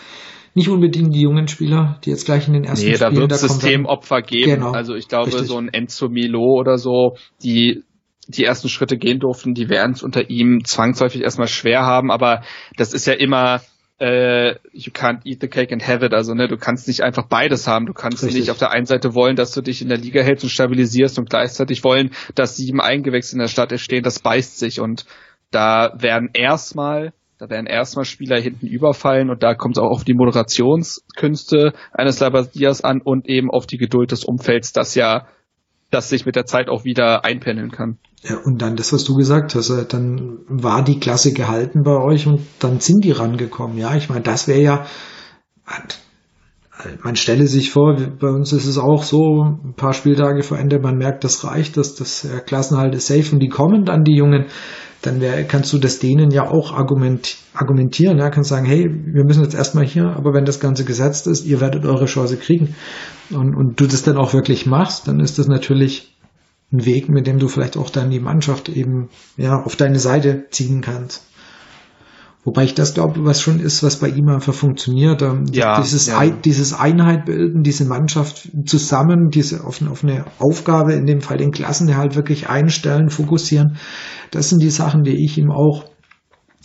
nicht 0.55 0.69
unbedingt 0.69 1.15
die 1.15 1.21
jungen 1.21 1.49
Spieler, 1.49 1.99
die 2.05 2.11
jetzt 2.11 2.25
gleich 2.25 2.47
in 2.49 2.55
den 2.55 2.65
ersten 2.65 2.87
nee, 2.87 2.95
Spielen... 2.95 3.11
Nee, 3.11 3.17
da 3.17 3.21
wird 3.21 3.33
es 3.33 3.41
Systemopfer 3.41 4.23
geben. 4.23 4.51
Genau, 4.51 4.73
also 4.73 4.95
ich 4.95 5.09
glaube, 5.09 5.27
richtig. 5.27 5.47
so 5.47 5.59
ein 5.59 5.69
Enzo 5.69 6.09
Milo 6.09 6.43
oder 6.43 6.79
so, 6.79 7.17
die 7.43 7.85
die 8.27 8.45
ersten 8.45 8.69
Schritte 8.69 8.97
gehen 8.97 9.19
durften, 9.19 9.55
die 9.55 9.69
werden 9.69 9.93
es 9.93 10.05
unter 10.05 10.31
ihm 10.31 10.65
zwangsläufig 10.65 11.23
erstmal 11.23 11.49
schwer 11.49 11.83
haben, 11.83 12.13
aber 12.13 12.43
das 12.77 12.93
ist 12.93 13.07
ja 13.07 13.15
immer 13.15 13.61
äh, 14.01 14.55
you 14.73 14.93
can't 14.93 15.21
eat 15.25 15.41
the 15.41 15.49
cake 15.49 15.73
and 15.73 15.87
have 15.87 16.05
it. 16.05 16.15
Also 16.15 16.33
ne, 16.33 16.49
du 16.49 16.57
kannst 16.57 16.89
nicht 16.89 17.03
einfach 17.03 17.27
beides 17.27 17.67
haben. 17.67 17.85
Du 17.85 17.93
kannst 17.93 18.23
Richtig. 18.23 18.41
nicht 18.41 18.51
auf 18.51 18.57
der 18.57 18.71
einen 18.71 18.87
Seite 18.87 19.15
wollen, 19.15 19.37
dass 19.37 19.53
du 19.53 19.61
dich 19.61 19.83
in 19.83 19.89
der 19.89 19.99
Liga 19.99 20.23
hältst 20.23 20.43
und 20.43 20.51
stabilisierst 20.51 21.19
und 21.19 21.29
gleichzeitig 21.29 21.85
wollen, 21.85 22.11
dass 22.35 22.57
sieben 22.57 22.81
Eingewächse 22.81 23.35
in 23.35 23.41
der 23.41 23.49
Stadt 23.49 23.73
entstehen. 23.73 24.03
Das 24.03 24.19
beißt 24.19 24.59
sich 24.59 24.81
und 24.81 25.05
da 25.51 25.93
werden 25.99 26.31
erstmal 26.33 27.13
da 27.41 27.49
werden 27.49 27.65
erstmal 27.65 28.05
Spieler 28.05 28.39
hinten 28.39 28.67
überfallen 28.67 29.31
und 29.31 29.43
da 29.43 29.55
kommt 29.55 29.79
es 29.79 29.83
auch 29.83 29.89
auf 29.89 30.05
die 30.05 30.13
Moderationskünste 30.13 31.73
eines 31.91 32.21
Labadias 32.21 32.85
an 32.85 33.01
und 33.01 33.27
eben 33.27 33.51
auf 33.51 33.67
die 33.67 33.79
Geduld 33.79 34.13
des 34.13 34.25
Umfelds, 34.25 34.75
das 34.75 34.95
ja, 34.95 35.27
das 35.91 36.11
sich 36.11 36.27
mit 36.27 36.37
der 36.37 36.45
Zeit 36.45 36.69
auch 36.69 36.85
wieder 36.85 37.25
einpendeln 37.25 37.71
kann. 37.71 37.97
Ja, 38.23 38.37
und 38.45 38.61
dann 38.61 38.77
das, 38.77 38.93
was 38.93 39.05
du 39.05 39.15
gesagt 39.15 39.55
hast, 39.55 39.71
äh, 39.71 39.87
dann 39.87 40.41
war 40.49 40.85
die 40.85 41.01
Klasse 41.01 41.33
gehalten 41.33 41.83
bei 41.83 41.97
euch 41.97 42.27
und 42.27 42.43
dann 42.59 42.81
sind 42.81 43.05
die 43.05 43.13
rangekommen. 43.13 43.79
Ja, 43.79 43.97
ich 43.97 44.11
meine, 44.11 44.21
das 44.21 44.47
wäre 44.47 44.61
ja, 44.61 44.87
man 47.03 47.17
stelle 47.17 47.47
sich 47.47 47.71
vor, 47.71 47.97
bei 48.21 48.29
uns 48.29 48.53
ist 48.53 48.67
es 48.67 48.77
auch 48.77 49.03
so, 49.03 49.45
ein 49.65 49.75
paar 49.77 49.95
Spieltage 49.95 50.43
vor 50.43 50.59
Ende, 50.59 50.79
man 50.79 50.99
merkt, 50.99 51.25
das 51.25 51.43
reicht, 51.43 51.79
dass 51.79 51.95
das 51.95 52.29
Klassenhalt 52.45 52.95
ist 52.95 53.07
safe 53.07 53.33
und 53.33 53.41
die 53.41 53.49
kommen 53.49 53.87
dann, 53.87 54.05
die 54.05 54.17
Jungen, 54.17 54.47
dann 55.03 55.21
wär, 55.21 55.45
kannst 55.45 55.73
du 55.73 55.79
das 55.79 55.99
denen 55.99 56.31
ja 56.31 56.49
auch 56.49 56.73
argument, 56.73 57.37
argumentieren, 57.55 58.19
ja, 58.19 58.31
kannst 58.31 58.51
sagen, 58.51 58.67
hey, 58.67 58.89
wir 58.89 59.25
müssen 59.25 59.43
jetzt 59.43 59.55
erstmal 59.55 59.87
hier, 59.87 60.15
aber 60.17 60.35
wenn 60.35 60.45
das 60.45 60.61
Ganze 60.61 60.85
gesetzt 60.85 61.27
ist, 61.27 61.47
ihr 61.47 61.61
werdet 61.61 61.87
eure 61.87 62.07
Chance 62.07 62.37
kriegen 62.37 62.75
und, 63.31 63.55
und 63.55 63.81
du 63.81 63.87
das 63.87 64.03
dann 64.03 64.19
auch 64.19 64.35
wirklich 64.35 64.67
machst, 64.67 65.09
dann 65.09 65.21
ist 65.21 65.39
das 65.39 65.49
natürlich 65.49 66.15
ein 66.73 66.85
Weg, 66.85 67.09
mit 67.09 67.27
dem 67.27 67.39
du 67.39 67.49
vielleicht 67.49 67.77
auch 67.77 67.91
dann 67.91 68.11
die 68.11 68.21
Mannschaft 68.21 68.69
eben 68.69 69.09
ja 69.37 69.63
auf 69.63 69.75
deine 69.75 69.99
Seite 69.99 70.45
ziehen 70.51 70.83
kannst. 70.83 71.25
Wobei 72.43 72.65
ich 72.65 72.75
das 72.75 72.95
glaube, 72.95 73.25
was 73.25 73.43
schon 73.43 73.61
ist, 73.61 73.83
was 73.83 73.97
bei 73.97 74.09
ihm 74.09 74.29
einfach 74.29 74.55
funktioniert. 74.55 75.21
Ähm, 75.21 75.45
ja, 75.53 75.81
dieses, 75.81 76.07
ja. 76.07 76.19
Ein, 76.19 76.41
dieses 76.43 76.73
Einheit 76.73 77.27
bilden, 77.27 77.63
diese 77.63 77.85
Mannschaft 77.85 78.51
zusammen, 78.65 79.29
diese 79.29 79.65
auf, 79.65 79.83
auf 79.87 80.03
eine 80.03 80.25
Aufgabe, 80.39 80.95
in 80.95 81.05
dem 81.05 81.21
Fall 81.21 81.37
den 81.37 81.51
Klassen, 81.51 81.95
halt 81.95 82.17
wirklich 82.17 82.49
einstellen, 82.49 83.11
fokussieren. 83.11 83.77
Das 84.31 84.49
sind 84.49 84.63
die 84.63 84.71
Sachen, 84.71 85.03
die 85.03 85.23
ich 85.23 85.37
ihm 85.37 85.51
auch 85.51 85.85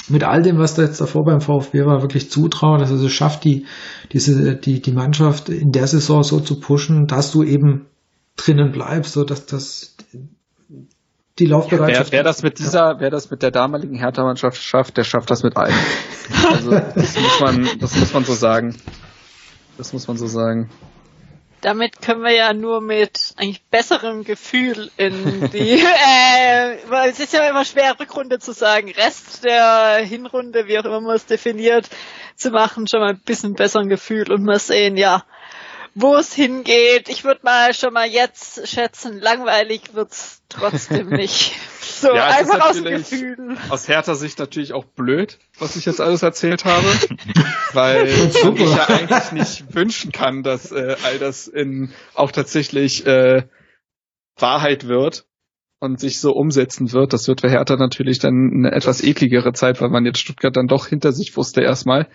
mit 0.07 0.23
all 0.23 0.41
dem, 0.41 0.60
was 0.60 0.76
da 0.76 0.84
jetzt 0.84 1.02
davor 1.02 1.26
beim 1.26 1.41
VfB 1.41 1.85
war, 1.85 2.02
wirklich 2.02 2.30
zutraue, 2.30 2.77
dass 2.77 2.91
er 2.91 2.97
es 2.97 3.11
schafft, 3.11 3.43
die, 3.43 3.65
diese, 4.14 4.56
die, 4.56 4.81
die 4.81 4.93
Mannschaft 4.93 5.49
in 5.49 5.72
der 5.72 5.88
Saison 5.88 6.23
so 6.23 6.39
zu 6.39 6.60
pushen, 6.60 7.07
dass 7.07 7.31
du 7.31 7.43
eben 7.43 7.88
drinnen 8.38 8.72
bleibst, 8.72 9.14
so 9.14 9.23
dass 9.23 9.45
das 9.45 9.95
die 11.40 11.45
Laufbereitschaft. 11.45 12.12
wer, 12.12 12.20
wer 12.20 12.24
das 12.24 12.44
mit 12.44 12.60
dieser, 12.60 12.94
ja. 12.94 12.99
wer 12.99 13.10
das 13.10 13.30
mit 13.30 13.41
der 13.41 13.52
damaligen 13.52 13.95
Hertha-Mannschaft 13.95 14.62
schafft, 14.62 14.98
der 14.98 15.03
schafft 15.03 15.30
das 15.30 15.44
mit 15.44 15.57
allen. 15.57 15.76
Also 16.49 16.72
das 16.72 17.20
muss 17.20 17.40
man, 17.40 17.70
das 17.80 17.95
muss 17.95 18.14
man 18.14 18.24
so 18.24 18.34
sagen. 18.34 18.76
Das 19.78 19.91
muss 19.91 20.07
man 20.07 20.18
so 20.18 20.28
sagen. 20.28 20.70
Damit 21.62 22.02
können 22.02 22.22
wir 22.22 22.32
ja 22.32 22.53
nur 22.53 22.80
mit 22.80 23.34
eigentlich 23.38 23.64
besserem 23.66 24.24
Gefühl 24.24 24.91
in 24.98 25.49
die, 25.52 25.82
äh, 25.84 26.78
es 27.10 27.20
ist 27.20 27.34
ja 27.34 27.49
immer 27.49 27.66
schwer, 27.66 27.99
Rückrunde 27.99 28.40
zu 28.40 28.53
sagen, 28.53 28.91
Rest 28.91 29.44
der 29.44 29.98
Hinrunde, 30.06 30.68
wie 30.68 30.78
auch 30.78 30.86
immer 30.86 31.02
man 31.02 31.16
es 31.16 31.26
definiert, 31.26 31.90
zu 32.36 32.52
machen, 32.52 32.88
schon 32.88 32.99
mal 32.99 33.14
ein 33.14 33.22
bisschen 33.26 33.53
besseren 33.53 33.90
Gefühl 33.90 34.32
und 34.32 34.44
mal 34.44 34.60
sehen, 34.60 34.95
ja, 34.95 35.24
wo 35.96 36.16
es 36.18 36.34
hingeht. 36.34 37.08
Ich 37.08 37.24
würde 37.24 37.40
mal 37.44 37.74
schon 37.74 37.94
mal 37.94 38.06
jetzt 38.06 38.68
schätzen, 38.68 39.20
langweilig 39.20 39.94
wird's 39.94 40.42
trotzdem 40.50 41.10
nicht. 41.10 41.54
So, 41.82 42.14
ja, 42.14 42.28
einfach 42.28 42.70
aus 42.70 42.76
dem 42.76 42.84
Gefühl. 42.84 43.58
Aus 43.70 43.88
härter 43.88 44.16
Sicht 44.16 44.38
natürlich 44.38 44.74
auch 44.74 44.84
blöd, 44.84 45.40
was 45.58 45.78
ich 45.78 45.86
jetzt 45.86 46.02
alles 46.02 46.22
erzählt 46.22 46.66
habe. 46.66 46.86
weil 47.74 48.08
ich 48.08 48.36
ja 48.44 48.88
eigentlich 48.88 49.32
nicht 49.32 49.74
wünschen 49.74 50.12
kann, 50.12 50.44
dass 50.44 50.72
äh, 50.72 50.98
all 51.04 51.18
das 51.18 51.48
in 51.48 51.94
auch 52.14 52.32
tatsächlich 52.32 53.06
äh, 53.06 53.44
Wahrheit 54.38 54.88
wird 54.88 55.26
und 55.80 55.99
sich 55.99 56.19
so 56.19 56.31
umsetzen 56.31 56.91
wird. 56.93 57.14
Das 57.14 57.27
wird 57.27 57.41
für 57.41 57.49
Hertha 57.49 57.76
natürlich 57.76 58.19
dann 58.19 58.52
eine 58.53 58.72
etwas 58.72 59.03
ekligere 59.03 59.53
Zeit, 59.53 59.81
weil 59.81 59.89
man 59.89 60.06
jetzt 60.06 60.19
Stuttgart 60.19 60.56
dann 60.56 60.68
doch 60.68 60.88
hinter 60.88 61.11
sich 61.11 61.35
wusste 61.35 61.61
erstmal. 61.61 62.07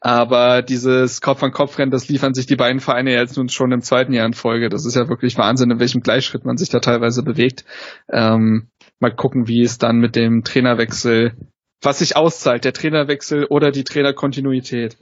Aber 0.00 0.62
dieses 0.62 1.20
Kopf-an-Kopf-Rennen, 1.20 1.90
das 1.90 2.08
liefern 2.08 2.34
sich 2.34 2.46
die 2.46 2.56
beiden 2.56 2.80
Vereine 2.80 3.12
jetzt 3.12 3.36
nun 3.36 3.48
schon 3.48 3.72
im 3.72 3.82
zweiten 3.82 4.12
Jahr 4.12 4.26
in 4.26 4.32
Folge. 4.32 4.68
Das 4.68 4.86
ist 4.86 4.96
ja 4.96 5.08
wirklich 5.08 5.36
Wahnsinn, 5.36 5.70
in 5.70 5.80
welchem 5.80 6.02
Gleichschritt 6.02 6.44
man 6.44 6.56
sich 6.56 6.70
da 6.70 6.80
teilweise 6.80 7.22
bewegt. 7.22 7.64
Ähm, 8.10 8.68
mal 8.98 9.14
gucken, 9.14 9.46
wie 9.46 9.62
es 9.62 9.78
dann 9.78 9.98
mit 9.98 10.16
dem 10.16 10.42
Trainerwechsel, 10.42 11.32
was 11.82 11.98
sich 11.98 12.16
auszahlt, 12.16 12.64
der 12.64 12.72
Trainerwechsel 12.72 13.44
oder 13.44 13.70
die 13.70 13.84
Trainerkontinuität. 13.84 14.96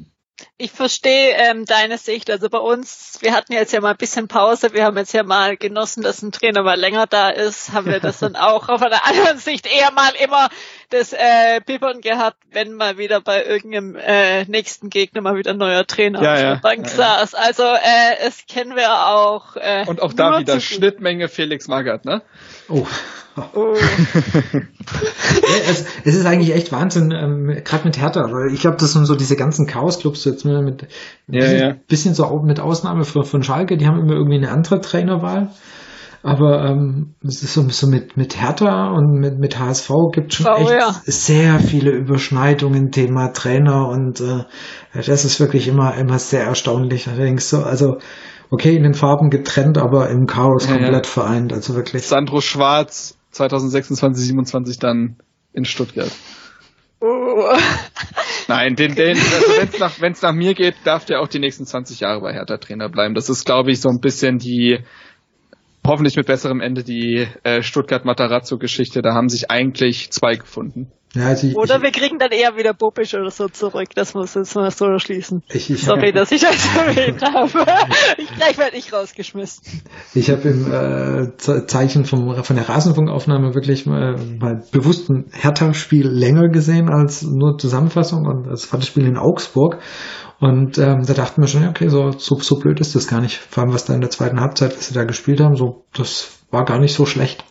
Ich 0.56 0.72
verstehe 0.72 1.34
ähm, 1.36 1.64
deine 1.64 1.98
Sicht. 1.98 2.30
Also 2.30 2.48
bei 2.48 2.58
uns, 2.58 3.18
wir 3.20 3.34
hatten 3.34 3.52
jetzt 3.52 3.72
ja 3.72 3.80
mal 3.80 3.92
ein 3.92 3.96
bisschen 3.96 4.28
Pause. 4.28 4.72
Wir 4.72 4.84
haben 4.84 4.96
jetzt 4.96 5.12
ja 5.12 5.22
mal 5.22 5.56
genossen, 5.56 6.02
dass 6.02 6.22
ein 6.22 6.32
Trainer 6.32 6.62
mal 6.62 6.78
länger 6.78 7.06
da 7.06 7.30
ist. 7.30 7.72
Haben 7.72 7.86
wir 7.86 8.00
das 8.00 8.18
dann 8.20 8.36
auch 8.36 8.68
auf 8.68 8.82
einer 8.82 9.06
anderen 9.06 9.38
Sicht 9.38 9.66
eher 9.66 9.90
mal 9.92 10.12
immer 10.22 10.48
das 10.90 11.12
äh, 11.12 11.60
Bibbern 11.64 12.00
gehabt, 12.00 12.38
wenn 12.52 12.74
mal 12.74 12.98
wieder 12.98 13.20
bei 13.20 13.44
irgendeinem 13.44 13.96
äh, 13.96 14.44
nächsten 14.44 14.90
Gegner 14.90 15.22
mal 15.22 15.36
wieder 15.36 15.52
ein 15.52 15.58
neuer 15.58 15.86
Trainer 15.86 16.22
ja, 16.22 16.32
auf 16.32 16.38
der 16.40 16.56
Bank 16.56 16.86
ja, 16.86 16.92
saß. 16.92 17.34
Also 17.34 17.62
äh, 17.62 18.26
es 18.26 18.46
kennen 18.46 18.76
wir 18.76 18.92
auch. 19.08 19.56
Äh, 19.56 19.84
Und 19.86 20.02
auch 20.02 20.12
da 20.12 20.38
wieder 20.38 20.60
Schnittmenge 20.60 21.28
Felix 21.28 21.68
Magath, 21.68 22.04
ne? 22.04 22.22
Oh. 22.68 22.86
Oh. 23.54 23.74
es, 25.68 25.84
es, 26.04 26.14
ist 26.14 26.26
eigentlich 26.26 26.52
echt 26.54 26.72
Wahnsinn, 26.72 27.12
ähm, 27.12 27.62
gerade 27.64 27.84
mit 27.84 27.98
Hertha, 27.98 28.30
weil 28.32 28.52
ich 28.52 28.60
glaube, 28.60 28.76
das 28.78 28.92
sind 28.92 29.06
so 29.06 29.14
diese 29.14 29.36
ganzen 29.36 29.66
Chaos-Clubs 29.66 30.24
jetzt 30.24 30.44
mit, 30.44 30.60
mit 30.62 30.82
ja, 31.28 31.40
bisschen, 31.40 31.58
ja. 31.58 31.76
bisschen 31.86 32.14
so 32.14 32.28
mit 32.40 32.60
Ausnahme 32.60 33.04
von, 33.04 33.24
von 33.24 33.42
Schalke, 33.42 33.76
die 33.76 33.86
haben 33.86 34.00
immer 34.00 34.14
irgendwie 34.14 34.36
eine 34.36 34.50
andere 34.50 34.80
Trainerwahl. 34.80 35.50
Aber 36.22 36.66
ähm, 36.66 37.14
es 37.26 37.42
ist 37.42 37.54
so, 37.54 37.66
so 37.70 37.86
mit, 37.86 38.16
mit 38.18 38.38
Hertha 38.38 38.90
und 38.90 39.20
mit, 39.20 39.38
mit 39.38 39.58
HSV 39.58 39.90
gibt 40.12 40.34
schon 40.34 40.46
oh, 40.46 40.56
echt 40.56 40.70
ja. 40.70 40.94
sehr 41.04 41.60
viele 41.60 41.92
Überschneidungen, 41.92 42.90
Thema 42.90 43.28
Trainer 43.28 43.88
und 43.88 44.20
äh, 44.20 44.44
das 44.92 45.24
ist 45.24 45.40
wirklich 45.40 45.66
immer, 45.66 45.94
immer 45.96 46.18
sehr 46.18 46.44
erstaunlich. 46.44 47.08
Allerdings 47.08 47.48
so, 47.48 47.62
also 47.62 47.98
okay, 48.50 48.76
in 48.76 48.82
den 48.82 48.94
Farben 48.94 49.30
getrennt, 49.30 49.78
aber 49.78 50.10
im 50.10 50.26
Chaos 50.26 50.66
ja, 50.66 50.74
komplett 50.74 51.06
ja. 51.06 51.12
vereint. 51.12 51.52
Also 51.54 51.74
wirklich. 51.74 52.06
Sandro 52.06 52.42
Schwarz 52.42 53.16
2026, 53.30 54.26
27 54.26 54.78
dann 54.78 55.16
in 55.54 55.64
Stuttgart. 55.64 56.10
Oh. 57.00 57.56
Nein, 58.48 58.74
den, 58.74 58.94
den, 58.94 59.16
also 59.16 59.52
wenn 59.58 59.68
es 59.68 59.78
nach, 59.78 60.00
wenn's 60.00 60.22
nach 60.22 60.34
mir 60.34 60.54
geht, 60.54 60.74
darf 60.84 61.06
der 61.06 61.20
auch 61.20 61.28
die 61.28 61.38
nächsten 61.38 61.64
20 61.64 62.00
Jahre 62.00 62.20
bei 62.20 62.32
Hertha 62.32 62.58
Trainer 62.58 62.88
bleiben. 62.90 63.14
Das 63.14 63.30
ist, 63.30 63.46
glaube 63.46 63.70
ich, 63.70 63.80
so 63.80 63.88
ein 63.88 64.00
bisschen 64.00 64.38
die, 64.38 64.80
hoffentlich 65.90 66.16
mit 66.16 66.26
besserem 66.26 66.60
Ende 66.60 66.84
die 66.84 67.26
äh, 67.42 67.62
Stuttgart-Matarazzo-Geschichte. 67.62 69.02
Da 69.02 69.12
haben 69.12 69.28
sich 69.28 69.50
eigentlich 69.50 70.10
zwei 70.12 70.36
gefunden. 70.36 70.92
Ja, 71.14 71.26
also 71.26 71.48
ich, 71.48 71.56
oder 71.56 71.82
wir 71.82 71.90
kriegen 71.90 72.20
dann 72.20 72.30
eher 72.30 72.56
wieder 72.56 72.72
Bobisch 72.72 73.14
oder 73.14 73.30
so 73.30 73.48
zurück. 73.48 73.88
Das 73.96 74.14
muss 74.14 74.34
jetzt 74.34 74.54
mal 74.54 74.70
so 74.70 74.96
schließen. 74.98 75.42
Ich, 75.52 75.68
ich 75.68 75.82
Sorry, 75.82 76.12
dass 76.12 76.30
ich 76.30 76.42
das 76.42 76.68
erwähnt 76.76 77.20
habe. 77.34 77.66
ich, 78.16 78.32
gleich 78.32 78.56
werde 78.58 78.76
ich 78.76 78.92
rausgeschmissen. 78.92 79.82
Ich 80.14 80.30
habe 80.30 80.48
im 80.48 80.72
äh, 80.72 81.36
Zeichen 81.66 82.04
vom, 82.04 82.44
von 82.44 82.56
der 82.56 82.68
Rasenfunkaufnahme 82.68 83.56
wirklich 83.56 83.86
mal, 83.86 84.14
mal 84.38 84.62
bewusst 84.70 85.10
ein 85.10 85.26
Hertha-Spiel 85.32 86.06
länger 86.06 86.48
gesehen 86.48 86.88
als 86.88 87.22
nur 87.22 87.58
Zusammenfassung 87.58 88.26
und 88.26 88.46
das 88.46 88.72
war 88.72 88.78
das 88.78 88.86
Spiel 88.86 89.06
in 89.06 89.16
Augsburg. 89.16 89.78
Und 90.40 90.78
ähm, 90.78 91.04
da 91.04 91.12
dachten 91.12 91.42
wir 91.42 91.48
schon, 91.48 91.68
okay, 91.68 91.88
so, 91.88 92.12
so, 92.12 92.36
so 92.36 92.58
blöd 92.58 92.80
ist 92.80 92.94
das 92.94 93.06
gar 93.06 93.20
nicht. 93.20 93.36
Vor 93.36 93.62
allem, 93.62 93.74
was 93.74 93.84
da 93.84 93.94
in 93.94 94.00
der 94.00 94.08
zweiten 94.08 94.40
Halbzeit, 94.40 94.76
was 94.76 94.88
sie 94.88 94.94
da 94.94 95.04
gespielt 95.04 95.40
haben, 95.40 95.54
so, 95.54 95.84
das 95.92 96.38
war 96.50 96.64
gar 96.64 96.78
nicht 96.78 96.94
so 96.94 97.04
schlecht. 97.04 97.44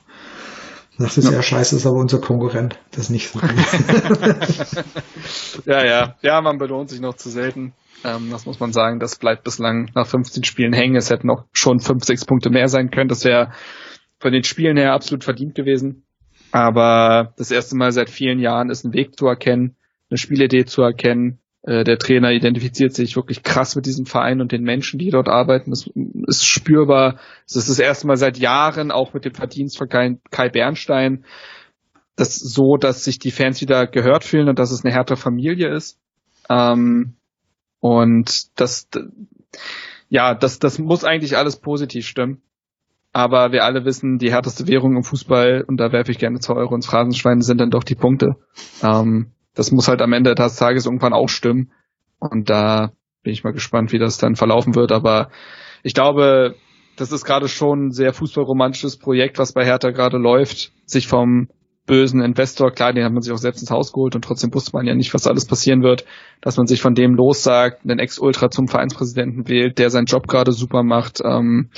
Das 0.98 1.18
ist 1.18 1.26
ja. 1.26 1.32
ja 1.32 1.42
scheiße, 1.42 1.76
ist 1.76 1.86
aber 1.86 1.98
unser 1.98 2.20
Konkurrent. 2.20 2.80
Das 2.92 3.06
ist 3.06 3.10
nicht 3.12 3.30
so. 3.30 3.40
ja, 5.66 5.86
ja. 5.86 6.16
Ja, 6.22 6.42
man 6.42 6.58
belohnt 6.58 6.90
sich 6.90 7.00
noch 7.00 7.16
zu 7.16 7.30
selten. 7.30 7.74
Ähm, 8.04 8.30
das 8.32 8.46
muss 8.46 8.60
man 8.60 8.74
sagen. 8.74 9.00
Das 9.00 9.18
bleibt 9.18 9.44
bislang 9.44 9.92
nach 9.94 10.08
15 10.08 10.44
Spielen 10.44 10.74
hängen. 10.74 10.96
Es 10.96 11.10
hätten 11.10 11.28
noch 11.28 11.46
schon 11.54 11.80
5, 11.80 12.04
6 12.04 12.26
Punkte 12.26 12.50
mehr 12.50 12.68
sein 12.68 12.92
können. 12.92 13.08
Das 13.08 13.24
wäre 13.24 13.52
von 14.20 14.34
den 14.34 14.44
Spielen 14.44 14.78
her 14.78 14.94
absolut 14.94 15.24
verdient 15.24 15.56
gewesen. 15.56 16.04
Aber 16.52 17.34
das 17.38 17.52
erste 17.52 17.78
Mal 17.78 17.92
seit 17.92 18.10
vielen 18.10 18.40
Jahren 18.40 18.70
ist 18.70 18.84
ein 18.84 18.94
Weg 18.94 19.18
zu 19.18 19.28
erkennen, 19.28 19.78
eine 20.10 20.18
Spielidee 20.18 20.66
zu 20.66 20.82
erkennen, 20.82 21.39
äh, 21.64 21.84
der 21.84 21.98
Trainer 21.98 22.32
identifiziert 22.32 22.94
sich 22.94 23.16
wirklich 23.16 23.44
krass 23.44 23.76
mit 23.76 23.86
diesem 23.86 24.06
Verein 24.06 24.42
und 24.42 24.52
den 24.52 24.64
Menschen, 24.64 24.98
die 24.98 25.10
dort 25.10 25.28
arbeiten. 25.28 25.72
Das 25.72 25.90
ist 26.28 26.46
spürbar. 26.46 27.20
Es 27.46 27.56
ist 27.56 27.70
das 27.70 27.80
erste 27.80 28.08
Mal 28.08 28.18
seit 28.18 28.38
Jahren 28.38 28.92
auch 28.92 29.14
mit 29.14 29.26
dem 29.26 29.34
Verdienst 29.34 29.78
von 29.78 29.90
Kai, 29.90 30.50
Bernstein, 30.50 31.26
das 32.16 32.36
so, 32.36 32.78
dass 32.78 33.04
sich 33.04 33.20
die 33.20 33.32
Fans 33.32 33.62
wieder 33.62 33.88
gehört 33.88 34.24
fühlen 34.24 34.50
und 34.50 34.60
dass 34.60 34.72
es 34.72 34.84
eine 34.84 34.94
härte 34.94 35.16
Familie 35.16 35.74
ist. 35.74 36.00
Ähm, 36.50 37.16
und 37.80 38.60
das, 38.60 38.90
ja, 40.10 40.36
das, 40.36 40.60
das 40.60 40.80
muss 40.80 41.04
eigentlich 41.04 41.38
alles 41.38 41.58
positiv 41.58 42.06
stimmen. 42.06 42.42
Aber 43.12 43.52
wir 43.52 43.64
alle 43.64 43.86
wissen, 43.86 44.18
die 44.18 44.32
härteste 44.32 44.68
Währung 44.68 44.96
im 44.96 45.04
Fußball, 45.04 45.64
und 45.68 45.78
da 45.78 45.92
werfe 45.92 46.12
ich 46.12 46.20
gerne 46.20 46.40
zwei 46.40 46.54
Euro 46.56 46.76
ins 46.76 46.86
Phrasenschwein, 46.86 47.42
sind 47.42 47.60
dann 47.60 47.72
doch 47.72 47.84
die 47.84 47.96
Punkte. 47.96 48.36
Ähm, 48.84 49.32
das 49.56 49.72
muss 49.72 49.88
halt 49.88 50.02
am 50.02 50.14
Ende 50.14 50.36
des 50.36 50.56
Tages 50.56 50.86
irgendwann 50.86 51.14
auch 51.14 51.30
stimmen. 51.30 51.72
Und 52.20 52.50
da 52.50 52.92
bin 53.24 53.34
ich 53.34 53.44
mal 53.44 53.54
gespannt, 53.54 53.92
wie 53.92 54.00
das 54.00 54.18
dann 54.18 54.36
verlaufen 54.36 54.76
wird. 54.76 54.92
Aber 54.92 55.30
ich 55.84 55.94
glaube, 55.94 56.56
das 56.96 57.12
ist 57.12 57.26
gerade 57.26 57.48
schon 57.48 57.88
ein 57.88 57.92
sehr 57.92 58.14
fußballromantisches 58.14 58.98
Projekt, 58.98 59.40
was 59.40 59.54
bei 59.54 59.66
Hertha 59.66 59.92
gerade 59.92 60.18
läuft, 60.18 60.72
sich 60.86 61.08
vom 61.08 61.48
bösen 61.90 62.22
Investor, 62.22 62.72
klar, 62.72 62.94
den 62.94 63.04
hat 63.04 63.12
man 63.12 63.24
sich 63.24 63.34
auch 63.34 63.38
selbst 63.38 63.62
ins 63.62 63.72
Haus 63.72 63.92
geholt 63.92 64.16
und 64.16 64.24
trotzdem 64.24 64.54
wusste 64.54 64.72
man 64.74 64.86
ja 64.86 64.94
nicht, 64.94 65.12
was 65.16 65.26
alles 65.26 65.46
passieren 65.46 65.82
wird, 65.82 66.06
dass 66.40 66.56
man 66.56 66.68
sich 66.68 66.82
von 66.82 66.94
dem 66.94 67.16
lossagt, 67.16 67.84
einen 67.84 67.98
Ex-Ultra 67.98 68.52
zum 68.52 68.68
Vereinspräsidenten 68.68 69.50
wählt, 69.50 69.80
der 69.80 69.90
seinen 69.90 70.06
Job 70.06 70.28
gerade 70.28 70.52
super 70.52 70.84
macht. 70.84 71.20
Ähm, 71.26 71.72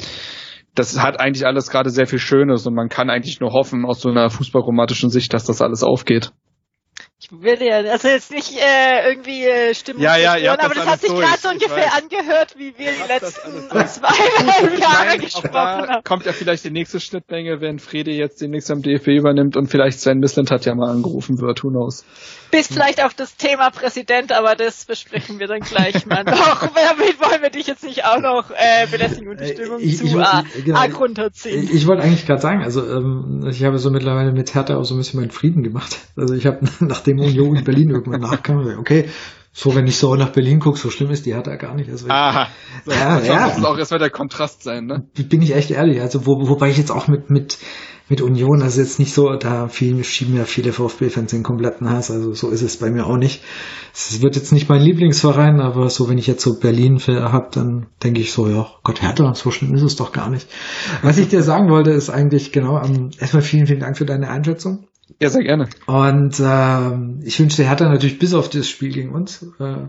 das 0.75 1.01
hat 1.01 1.19
eigentlich 1.21 1.45
alles 1.45 1.69
gerade 1.69 1.89
sehr 1.89 2.07
viel 2.07 2.19
Schönes 2.19 2.67
und 2.67 2.73
man 2.73 2.89
kann 2.89 3.09
eigentlich 3.09 3.39
nur 3.39 3.53
hoffen 3.53 3.85
aus 3.85 4.01
so 4.01 4.09
einer 4.09 4.29
fußballromantischen 4.29 5.09
Sicht, 5.09 5.33
dass 5.33 5.45
das 5.45 5.61
alles 5.61 5.81
aufgeht. 5.81 6.33
Ich 7.23 7.29
will 7.31 7.61
ja, 7.61 7.77
also 7.91 8.07
jetzt 8.07 8.31
nicht 8.31 8.51
äh, 8.57 9.07
irgendwie 9.09 9.45
äh, 9.45 9.75
Stimmung, 9.75 10.01
ja, 10.01 10.17
ja, 10.17 10.37
ja, 10.37 10.53
aber 10.53 10.73
das, 10.73 10.85
das 10.85 10.87
hat 10.87 11.01
sich 11.01 11.11
gerade 11.11 11.37
so 11.39 11.49
ungefähr 11.49 11.93
angehört, 11.95 12.55
wie 12.57 12.73
wir 12.75 12.93
die 12.93 13.07
letzten 13.07 13.69
zwei 13.69 14.79
Jahre 14.79 15.19
gesprochen 15.19 15.53
haben. 15.53 16.03
Kommt 16.03 16.25
ja 16.25 16.33
vielleicht 16.33 16.63
die 16.63 16.71
nächste 16.71 16.99
Schnittmenge, 16.99 17.61
wenn 17.61 17.77
Frede 17.77 18.09
jetzt 18.09 18.41
demnächst 18.41 18.71
am 18.71 18.81
DFB 18.81 19.09
übernimmt 19.09 19.55
und 19.55 19.67
vielleicht 19.67 19.99
Sven 19.99 20.17
Misland 20.17 20.49
hat 20.49 20.65
ja 20.65 20.73
mal 20.73 20.89
angerufen 20.89 21.39
wird, 21.39 21.63
who 21.63 21.69
knows. 21.69 22.05
Bis 22.51 22.67
vielleicht 22.67 23.01
auch 23.01 23.13
das 23.13 23.37
Thema 23.37 23.69
Präsident, 23.69 24.33
aber 24.33 24.55
das 24.55 24.83
besprechen 24.83 25.39
wir 25.39 25.47
dann 25.47 25.61
gleich 25.61 26.05
mal 26.05 26.23
noch. 26.25 26.61
Damit 26.61 27.21
wollen 27.21 27.41
wir 27.41 27.49
dich 27.49 27.67
jetzt 27.67 27.83
nicht 27.83 28.03
auch 28.03 28.19
noch 28.19 28.51
äh, 28.51 28.87
belästigen 28.91 29.29
und 29.29 29.39
die 29.39 29.45
äh, 29.45 29.53
Stimmung 29.53 29.79
ich, 29.79 29.97
zu 29.97 30.05
ich, 30.05 30.15
arg 30.17 30.45
genau, 30.65 30.97
runterziehen. 30.97 31.63
Ich, 31.63 31.73
ich 31.73 31.87
wollte 31.87 32.03
eigentlich 32.03 32.25
gerade 32.25 32.41
sagen, 32.41 32.61
also 32.61 32.85
ähm, 32.85 33.47
ich 33.49 33.63
habe 33.63 33.77
so 33.77 33.89
mittlerweile 33.89 34.33
mit 34.33 34.53
Hertha 34.53 34.75
auch 34.75 34.83
so 34.83 34.95
ein 34.95 34.97
bisschen 34.97 35.21
meinen 35.21 35.31
Frieden 35.31 35.63
gemacht. 35.63 35.97
Also 36.17 36.33
ich 36.33 36.45
habe 36.45 36.59
nachdem 36.81 37.10
nachdem 37.15 37.29
Union 37.29 37.55
in 37.55 37.63
Berlin 37.63 37.89
irgendwann 37.89 38.21
nachkam, 38.21 38.57
okay, 38.79 39.09
so 39.53 39.75
wenn 39.75 39.85
ich 39.85 39.97
so 39.97 40.15
nach 40.15 40.29
Berlin 40.29 40.59
gucke, 40.59 40.77
so 40.77 40.89
schlimm 40.89 41.11
ist 41.11 41.25
die 41.25 41.33
Hertha 41.33 41.55
gar 41.57 41.75
nicht. 41.75 41.89
Also, 41.89 42.07
Aha. 42.07 42.47
So, 42.85 42.91
ja, 42.91 43.19
ja. 43.19 43.49
Das 43.49 43.63
auch 43.63 43.77
erstmal 43.77 43.99
der 43.99 44.09
Kontrast 44.09 44.63
sein, 44.63 44.85
ne? 44.85 45.07
Bin 45.13 45.41
ich 45.41 45.53
echt 45.53 45.71
ehrlich. 45.71 46.01
Also 46.01 46.25
wo, 46.25 46.47
wobei 46.47 46.69
ich 46.69 46.77
jetzt 46.77 46.91
auch 46.91 47.07
mit 47.07 47.29
mit 47.29 47.57
mit 48.11 48.21
Union, 48.21 48.61
also 48.61 48.81
jetzt 48.81 48.99
nicht 48.99 49.13
so, 49.13 49.33
da 49.37 49.69
vielen, 49.69 50.03
schieben 50.03 50.35
ja 50.35 50.43
viele 50.43 50.73
VfB-Fans 50.73 51.31
den 51.31 51.43
kompletten 51.43 51.89
Hass, 51.89 52.11
also 52.11 52.33
so 52.33 52.49
ist 52.49 52.61
es 52.61 52.75
bei 52.75 52.91
mir 52.91 53.05
auch 53.05 53.15
nicht. 53.15 53.41
Es 53.93 54.21
wird 54.21 54.35
jetzt 54.35 54.51
nicht 54.51 54.67
mein 54.67 54.81
Lieblingsverein, 54.81 55.61
aber 55.61 55.89
so, 55.89 56.09
wenn 56.09 56.17
ich 56.17 56.27
jetzt 56.27 56.43
so 56.43 56.59
Berlin 56.59 56.99
habe, 56.99 57.47
dann 57.53 57.87
denke 58.03 58.19
ich 58.19 58.33
so, 58.33 58.49
ja, 58.49 58.67
Gott 58.83 59.01
Hertha, 59.01 59.33
so 59.33 59.49
schlimm 59.49 59.73
ist 59.73 59.81
es 59.81 59.95
doch 59.95 60.11
gar 60.11 60.29
nicht. 60.29 60.45
Was 61.03 61.17
ich 61.19 61.29
dir 61.29 61.41
sagen 61.41 61.69
wollte, 61.69 61.91
ist 61.91 62.09
eigentlich 62.09 62.51
genau, 62.51 62.75
um, 62.83 63.11
erstmal 63.17 63.43
vielen, 63.43 63.65
vielen 63.65 63.79
Dank 63.79 63.97
für 63.97 64.05
deine 64.05 64.29
Einschätzung. 64.29 64.87
Ja, 65.19 65.29
sehr 65.29 65.43
gerne. 65.43 65.67
Und 65.87 66.39
äh, 66.39 67.25
ich 67.25 67.39
wünsche 67.39 67.57
der 67.57 67.67
Hertha 67.67 67.89
natürlich 67.89 68.19
bis 68.19 68.33
auf 68.33 68.49
das 68.49 68.69
Spiel 68.69 68.91
gegen 68.91 69.11
uns. 69.11 69.45
Äh, 69.59 69.87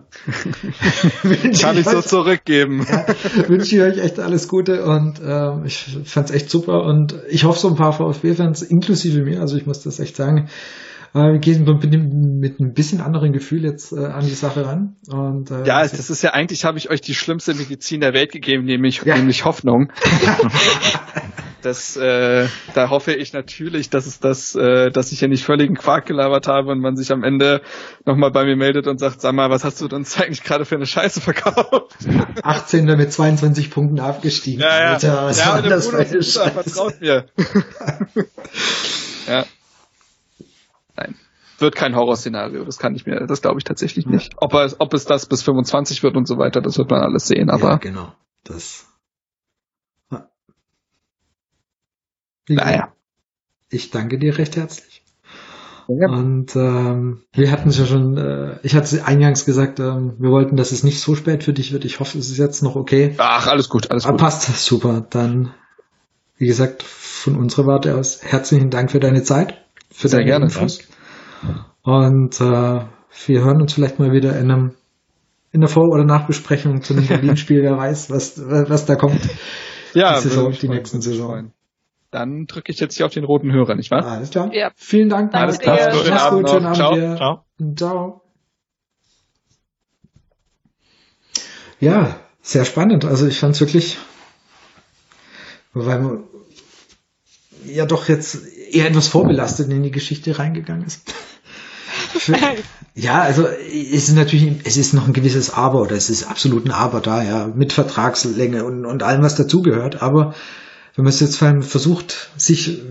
Kann 1.61 1.79
ich 1.79 1.87
so 1.87 1.99
euch, 1.99 2.07
zurückgeben. 2.07 2.87
Ja, 2.89 3.07
wünsche 3.49 3.77
ich 3.77 3.83
euch 3.83 3.99
echt 3.99 4.19
alles 4.19 4.49
Gute 4.49 4.85
und 4.85 5.21
äh, 5.21 5.67
ich 5.67 5.99
fand's 6.05 6.31
echt 6.31 6.51
super 6.51 6.85
und 6.85 7.15
ich 7.29 7.45
hoffe 7.45 7.59
so 7.59 7.69
ein 7.69 7.77
paar 7.77 7.93
VfB-Fans, 7.93 8.63
inklusive 8.63 9.23
mir, 9.23 9.41
also 9.41 9.57
ich 9.57 9.67
muss 9.67 9.83
das 9.83 10.01
echt 10.01 10.17
sagen, 10.17 10.49
wir 11.15 11.39
gehen 11.39 11.65
mit, 11.65 11.93
mit 12.41 12.61
ein 12.61 12.73
bisschen 12.73 13.01
anderen 13.01 13.33
Gefühl 13.33 13.65
jetzt 13.65 13.93
äh, 13.93 14.07
an 14.07 14.25
die 14.25 14.35
Sache 14.35 14.67
ran. 14.67 14.97
Und, 15.09 15.51
äh, 15.51 15.65
ja, 15.65 15.83
das 15.83 16.11
ist 16.11 16.23
ja 16.23 16.31
eigentlich, 16.31 16.65
habe 16.65 16.79
ich 16.79 16.91
euch 16.91 17.01
die 17.01 17.15
schlimmste 17.15 17.55
Medizin 17.55 18.01
der 18.01 18.15
Welt 18.15 18.33
gegeben, 18.33 18.65
nämlich, 18.65 19.03
ja. 19.05 19.17
nämlich 19.17 19.45
Hoffnung. 19.45 19.93
Das, 21.63 21.97
äh, 21.97 22.49
da 22.75 22.91
hoffe 22.91 23.13
ich 23.13 23.33
natürlich, 23.33 23.89
dass 23.89 24.07
es 24.07 24.19
das, 24.19 24.57
äh, 24.57 24.91
dass 24.91 25.13
ich 25.13 25.21
ja 25.21 25.29
nicht 25.29 25.45
völligen 25.45 25.77
Quark 25.77 26.07
gelabert 26.07 26.49
habe 26.49 26.73
und 26.73 26.81
man 26.81 26.97
sich 26.97 27.13
am 27.13 27.23
Ende 27.23 27.63
nochmal 28.05 28.33
bei 28.33 28.45
mir 28.45 28.57
meldet 28.57 28.89
und 28.89 28.99
sagt, 28.99 29.21
sag 29.21 29.33
mal, 29.33 29.49
was 29.49 29.63
hast 29.63 29.81
du 29.81 29.87
uns 29.87 30.21
eigentlich 30.21 30.43
gerade 30.43 30.65
für 30.65 30.75
eine 30.75 30.87
Scheiße 30.87 31.21
verkauft? 31.21 31.97
18. 32.43 32.85
mit 32.85 33.13
22 33.13 33.71
Punkten 33.71 34.01
abgestiegen. 34.01 34.61
Ja, 34.61 34.81
ja. 34.81 34.93
Alter, 34.95 35.25
was 35.27 35.39
ja, 35.39 35.53
war 35.53 35.63
das 35.63 35.87
für 35.87 35.99
eine 35.99 36.23
vertraut 36.23 37.01
mir. 37.01 37.27
ja. 39.29 39.45
Nein. 40.97 41.15
Wird 41.59 41.77
kein 41.77 41.95
Horrorszenario, 41.95 42.65
das 42.65 42.79
kann 42.79 42.95
ich 42.95 43.07
mir, 43.07 43.27
das 43.27 43.41
glaube 43.41 43.59
ich 43.59 43.65
tatsächlich 43.65 44.07
nicht. 44.07 44.33
Ob 44.39 44.55
es, 44.55 44.81
ob 44.81 44.95
es 44.95 45.05
das 45.05 45.27
bis 45.27 45.43
25 45.43 46.03
wird 46.03 46.17
und 46.17 46.27
so 46.27 46.39
weiter, 46.39 46.61
das 46.61 46.77
wird 46.79 46.91
man 46.91 47.03
alles 47.03 47.29
sehen, 47.29 47.51
aber. 47.51 47.71
Ja, 47.71 47.77
genau. 47.77 48.13
Das 48.43 48.87
Naja. 52.49 52.93
Ich 53.71 53.91
danke 53.91 54.19
dir 54.19 54.37
recht 54.37 54.57
herzlich. 54.57 55.03
Ja. 55.89 56.09
Und 56.09 56.55
ähm, 56.55 57.23
wir 57.33 57.51
hatten 57.51 57.69
es 57.69 57.79
ja 57.79 57.87
schon, 57.87 58.17
äh, 58.17 58.59
ich 58.63 58.75
hatte 58.75 58.97
es 58.97 59.03
eingangs 59.03 59.45
gesagt, 59.45 59.81
ähm, 59.81 60.15
wir 60.19 60.31
wollten, 60.31 60.57
dass 60.57 60.73
es 60.73 60.85
nicht 60.85 61.01
so 61.01 61.15
spät 61.15 61.43
für 61.43 61.53
dich 61.53 61.73
wird. 61.73 61.85
Ich 61.85 62.01
hoffe, 62.01 62.19
es 62.19 62.31
ist 62.31 62.39
jetzt 62.39 62.63
noch 62.63 62.77
okay. 62.77 63.15
Ach, 63.19 63.47
alles 63.47 63.69
gut, 63.69 63.91
alles 63.91 64.05
gut. 64.05 64.19
Passt, 64.19 64.43
super. 64.65 65.05
Dann, 65.09 65.53
wie 66.37 66.47
gesagt, 66.47 66.83
von 66.83 67.37
unserer 67.37 67.67
Warte 67.67 67.97
aus 67.97 68.23
herzlichen 68.23 68.71
Dank 68.71 68.91
für 68.91 69.01
deine 69.01 69.23
Zeit, 69.23 69.65
für 69.93 70.09
Sehr 70.09 70.21
deine 70.21 70.31
gerne, 70.31 70.45
Infos. 70.47 70.81
Und 71.83 72.41
äh, 72.41 72.81
wir 73.27 73.45
hören 73.45 73.61
uns 73.61 73.73
vielleicht 73.75 73.99
mal 73.99 74.13
wieder 74.13 74.39
in 74.39 74.51
einem 74.51 74.75
in 75.53 75.61
der 75.61 75.69
Vor- 75.69 75.91
oder 75.91 76.05
Nachbesprechung 76.05 76.83
zu 76.83 76.95
einem 76.95 77.07
Berlin-Spiel. 77.07 77.63
Wer 77.63 77.77
weiß, 77.77 78.11
was 78.11 78.41
was 78.49 78.87
da 78.87 78.97
kommt. 78.97 79.21
Ja, 79.95 80.15
die, 80.15 80.29
Saison, 80.29 80.53
die 80.53 80.69
nächsten 80.69 81.03
Saison. 81.03 81.53
Dann 82.11 82.47
drücke 82.47 82.73
ich 82.73 82.81
jetzt 82.81 82.97
hier 82.97 83.07
auf 83.07 83.13
den 83.13 83.25
roten 83.25 83.53
Hörer, 83.53 83.75
nicht 83.75 83.91
wahr? 83.91 84.05
Alles 84.05 84.31
klar. 84.31 84.53
Ja. 84.53 84.71
Vielen 84.75 85.09
Dank. 85.09 85.35
Alles 85.35 85.59
klar. 85.59 85.93
Schönen 85.93 86.17
Abend, 86.17 86.49
schönen 86.49 86.67
Abend 86.67 86.77
Ciao. 86.77 86.95
dir. 86.95 87.17
Ciao. 87.17 87.45
Ciao. 87.77 88.23
Ja, 91.81 92.21
sehr 92.43 92.65
spannend. 92.65 93.05
Also 93.05 93.27
ich 93.27 93.39
fand 93.39 93.55
es 93.55 93.61
wirklich, 93.61 93.99
weil 95.73 96.01
man 96.01 96.25
ja 97.65 97.87
doch 97.87 98.09
jetzt 98.09 98.52
eher 98.73 98.89
etwas 98.89 99.09
vorbelastet 99.09 99.71
in 99.71 99.83
die 99.83 99.91
Geschichte 99.91 100.39
reingegangen 100.39 100.87
ist. 100.87 101.03
Für, 102.13 102.37
ja, 102.95 103.23
also 103.23 103.47
es 103.47 104.09
ist 104.09 104.15
natürlich, 104.15 104.61
es 104.65 104.77
ist 104.77 104.93
noch 104.93 105.07
ein 105.07 105.13
gewisses 105.13 105.51
Aber 105.51 105.81
oder 105.81 105.97
es 105.97 106.11
ist 106.11 106.25
absolut 106.25 106.67
ein 106.67 106.71
Aber 106.71 107.01
da, 107.01 107.23
ja, 107.23 107.47
mit 107.47 107.73
Vertragslänge 107.73 108.65
und, 108.65 108.85
und 108.85 109.03
allem, 109.03 109.23
was 109.23 109.35
dazugehört. 109.35 110.03
Aber 110.03 110.35
wenn 110.95 111.05
man 111.05 111.13
es 111.13 111.21
jetzt 111.21 111.37
versucht, 111.37 112.31
sich 112.37 112.83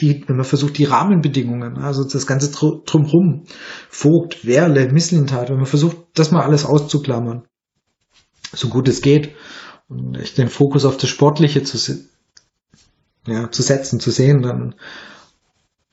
die, 0.00 0.24
wenn 0.26 0.36
man 0.36 0.44
versucht, 0.44 0.76
die 0.78 0.84
Rahmenbedingungen, 0.84 1.78
also 1.78 2.04
das 2.04 2.26
ganze 2.26 2.50
drumherum, 2.50 3.44
Vogt, 3.88 4.44
Werle, 4.44 4.92
Misslintat, 4.92 5.50
wenn 5.50 5.56
man 5.56 5.66
versucht, 5.66 5.96
das 6.14 6.32
mal 6.32 6.42
alles 6.42 6.64
auszuklammern, 6.64 7.44
so 8.52 8.68
gut 8.68 8.88
es 8.88 9.02
geht, 9.02 9.34
und 9.88 10.16
echt 10.16 10.38
den 10.38 10.48
Fokus 10.48 10.84
auf 10.84 10.96
das 10.96 11.10
Sportliche 11.10 11.62
zu, 11.62 11.78
ja, 13.26 13.50
zu 13.50 13.62
setzen, 13.62 14.00
zu 14.00 14.10
sehen, 14.10 14.42
dann 14.42 14.74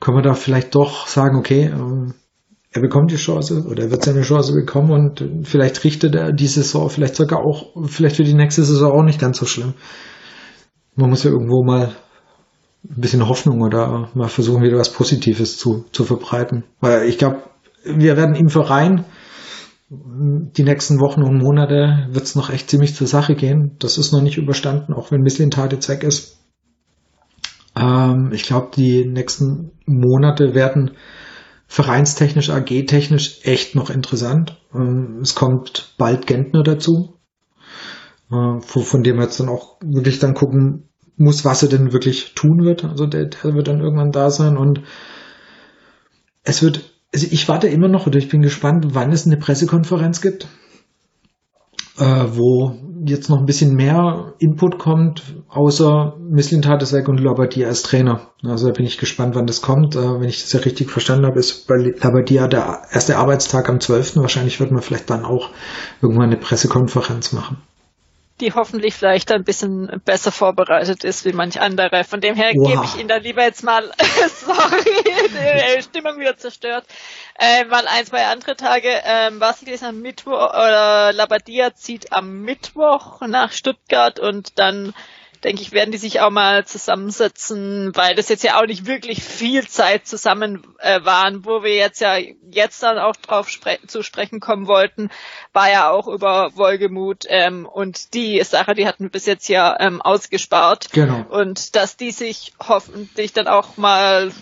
kann 0.02 0.14
man 0.14 0.22
da 0.22 0.34
vielleicht 0.34 0.74
doch 0.74 1.06
sagen, 1.06 1.38
okay, 1.38 1.70
ähm, 1.72 2.14
er 2.72 2.80
bekommt 2.82 3.10
die 3.10 3.16
Chance 3.16 3.64
oder 3.68 3.84
er 3.84 3.90
wird 3.90 4.04
seine 4.04 4.22
Chance 4.22 4.54
bekommen 4.54 4.90
und 4.90 5.46
vielleicht 5.46 5.84
richtet 5.84 6.14
er 6.14 6.32
die 6.32 6.46
Saison 6.46 6.88
vielleicht 6.88 7.16
sogar 7.16 7.40
auch, 7.40 7.86
vielleicht 7.86 8.16
für 8.16 8.24
die 8.24 8.34
nächste 8.34 8.64
Saison 8.64 8.92
auch 8.92 9.02
nicht 9.02 9.20
ganz 9.20 9.38
so 9.38 9.46
schlimm 9.46 9.74
man 10.94 11.10
muss 11.10 11.24
ja 11.24 11.30
irgendwo 11.30 11.64
mal 11.64 11.94
ein 12.84 13.00
bisschen 13.00 13.28
Hoffnung 13.28 13.62
oder 13.62 14.10
mal 14.14 14.28
versuchen, 14.28 14.62
wieder 14.62 14.78
was 14.78 14.92
Positives 14.92 15.56
zu, 15.56 15.84
zu 15.92 16.04
verbreiten. 16.04 16.64
Weil 16.80 17.08
ich 17.08 17.18
glaube, 17.18 17.42
wir 17.84 18.16
werden 18.16 18.34
im 18.34 18.48
Verein 18.48 19.04
die 19.88 20.64
nächsten 20.64 21.00
Wochen 21.00 21.22
und 21.22 21.38
Monate 21.38 22.08
wird 22.10 22.24
es 22.24 22.34
noch 22.34 22.50
echt 22.50 22.70
ziemlich 22.70 22.94
zur 22.94 23.06
Sache 23.06 23.34
gehen. 23.34 23.76
Das 23.78 23.98
ist 23.98 24.12
noch 24.12 24.22
nicht 24.22 24.38
überstanden, 24.38 24.94
auch 24.94 25.10
wenn 25.10 25.20
Misslintat 25.20 25.72
jetzt 25.72 25.88
weg 25.88 26.02
ist. 26.02 26.38
Ähm, 27.76 28.30
ich 28.32 28.44
glaube, 28.44 28.70
die 28.74 29.04
nächsten 29.04 29.72
Monate 29.86 30.54
werden 30.54 30.92
vereinstechnisch, 31.66 32.50
AG-technisch 32.50 33.40
echt 33.44 33.74
noch 33.74 33.90
interessant. 33.90 34.60
Ähm, 34.74 35.20
es 35.22 35.34
kommt 35.34 35.94
bald 35.96 36.26
Gentner 36.26 36.62
dazu, 36.62 37.18
äh, 38.30 38.60
von 38.60 39.02
dem 39.02 39.16
man 39.16 39.24
jetzt 39.24 39.40
dann 39.40 39.48
auch 39.48 39.78
wirklich 39.82 40.18
dann 40.18 40.34
gucken 40.34 40.88
muss, 41.16 41.44
was 41.44 41.62
er 41.62 41.68
denn 41.68 41.92
wirklich 41.92 42.34
tun 42.34 42.64
wird. 42.64 42.84
Also 42.84 43.06
der, 43.06 43.26
der 43.26 43.54
wird 43.54 43.68
dann 43.68 43.80
irgendwann 43.80 44.12
da 44.12 44.30
sein 44.30 44.56
und 44.56 44.82
es 46.44 46.62
wird, 46.62 46.90
also 47.14 47.26
ich 47.30 47.48
warte 47.48 47.68
immer 47.68 47.88
noch 47.88 48.06
oder 48.06 48.18
ich 48.18 48.28
bin 48.28 48.42
gespannt, 48.42 48.88
wann 48.90 49.12
es 49.12 49.26
eine 49.26 49.36
Pressekonferenz 49.36 50.20
gibt, 50.20 50.48
äh, 51.98 52.24
wo 52.32 52.74
jetzt 53.04 53.28
noch 53.28 53.38
ein 53.38 53.46
bisschen 53.46 53.74
mehr 53.74 54.34
Input 54.38 54.78
kommt, 54.78 55.22
außer 55.48 56.16
Misslintat 56.20 56.82
ist 56.82 56.92
weg 56.92 57.08
und 57.08 57.18
Labadia 57.18 57.68
als 57.68 57.82
Trainer. 57.82 58.28
Also 58.44 58.68
da 58.68 58.72
bin 58.72 58.86
ich 58.86 58.98
gespannt, 58.98 59.34
wann 59.34 59.46
das 59.46 59.60
kommt. 59.60 59.96
Äh, 59.96 60.20
wenn 60.20 60.28
ich 60.28 60.40
das 60.42 60.52
ja 60.52 60.60
richtig 60.60 60.90
verstanden 60.90 61.26
habe, 61.26 61.38
ist 61.38 61.66
bei 61.66 61.76
Labadia 61.76 62.46
der 62.48 62.82
erste 62.90 63.18
Arbeitstag 63.18 63.68
am 63.68 63.80
12. 63.80 64.16
Wahrscheinlich 64.16 64.60
wird 64.60 64.70
man 64.70 64.82
vielleicht 64.82 65.10
dann 65.10 65.24
auch 65.24 65.50
irgendwann 66.00 66.26
eine 66.26 66.36
Pressekonferenz 66.36 67.32
machen 67.32 67.58
die 68.42 68.52
hoffentlich 68.52 68.94
vielleicht 68.94 69.30
ein 69.32 69.44
bisschen 69.44 70.02
besser 70.04 70.32
vorbereitet 70.32 71.04
ist 71.04 71.24
wie 71.24 71.32
manch 71.32 71.60
andere. 71.60 72.04
Von 72.04 72.20
dem 72.20 72.34
her 72.34 72.50
wow. 72.54 72.68
gebe 72.68 72.84
ich 72.84 72.96
Ihnen 72.96 73.08
da 73.08 73.16
lieber 73.16 73.42
jetzt 73.42 73.62
mal, 73.62 73.84
sorry, 74.44 75.78
die 75.78 75.82
Stimmung 75.82 76.18
wieder 76.18 76.36
zerstört, 76.36 76.84
äh, 77.38 77.64
mal 77.64 77.86
ein, 77.86 78.04
zwei 78.04 78.26
andere 78.26 78.56
Tage, 78.56 78.88
ähm, 79.04 79.40
was 79.40 79.60
ich 79.60 79.66
gelesen 79.66 79.86
habe, 79.86 79.96
Mittwoch, 79.96 80.50
oder 80.50 81.12
Labadia 81.12 81.74
zieht 81.74 82.12
am 82.12 82.42
Mittwoch 82.42 83.20
nach 83.22 83.52
Stuttgart 83.52 84.18
und 84.18 84.58
dann 84.58 84.92
denke 85.44 85.62
ich, 85.62 85.72
werden 85.72 85.90
die 85.90 85.98
sich 85.98 86.20
auch 86.20 86.30
mal 86.30 86.64
zusammensetzen, 86.64 87.94
weil 87.94 88.14
das 88.14 88.28
jetzt 88.28 88.44
ja 88.44 88.60
auch 88.60 88.66
nicht 88.66 88.86
wirklich 88.86 89.22
viel 89.22 89.66
Zeit 89.66 90.06
zusammen 90.06 90.62
äh, 90.78 91.04
waren, 91.04 91.44
wo 91.44 91.62
wir 91.62 91.74
jetzt 91.74 92.00
ja 92.00 92.16
jetzt 92.50 92.82
dann 92.82 92.98
auch 92.98 93.16
drauf 93.16 93.48
spre 93.48 93.78
zu 93.86 94.02
sprechen 94.02 94.40
kommen 94.40 94.66
wollten, 94.66 95.10
war 95.52 95.70
ja 95.70 95.90
auch 95.90 96.06
über 96.06 96.56
Wolgemut 96.56 97.24
ähm, 97.28 97.66
und 97.66 98.14
die 98.14 98.42
Sache, 98.44 98.74
die 98.74 98.86
hatten 98.86 99.04
wir 99.04 99.10
bis 99.10 99.26
jetzt 99.26 99.48
ja 99.48 99.76
ähm, 99.80 100.00
ausgespart. 100.00 100.90
Genau. 100.92 101.24
Und 101.28 101.74
dass 101.74 101.96
die 101.96 102.12
sich 102.12 102.52
hoffentlich 102.60 103.32
dann 103.32 103.48
auch 103.48 103.76
mal 103.76 104.32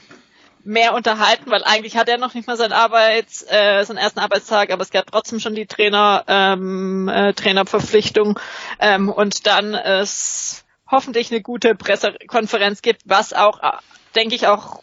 mehr 0.63 0.95
unterhalten, 0.95 1.51
weil 1.51 1.65
eigentlich 1.65 1.97
hat 1.97 2.09
er 2.09 2.19
noch 2.19 2.35
nicht 2.35 2.47
mal 2.47 2.57
seinen 2.57 2.73
Arbeits, 2.73 3.45
äh, 3.49 3.83
seinen 3.85 3.97
ersten 3.97 4.19
Arbeitstag, 4.19 4.71
aber 4.71 4.83
es 4.83 4.91
gab 4.91 5.11
trotzdem 5.11 5.41
schon 5.41 5.55
die 5.55 5.67
Trainer, 5.67 6.25
ähm, 6.27 7.09
äh, 7.09 7.33
Trainerverpflichtung 7.33 8.39
ähm, 8.79 9.09
und 9.09 9.47
dann 9.47 9.75
es 9.75 10.65
hoffentlich 10.91 11.31
eine 11.31 11.43
gute 11.43 11.75
Pressekonferenz 11.75 12.83
gibt, 12.83 13.03
was 13.05 13.33
auch, 13.33 13.63
äh, 13.63 13.77
denke 14.15 14.35
ich, 14.35 14.47
auch 14.47 14.83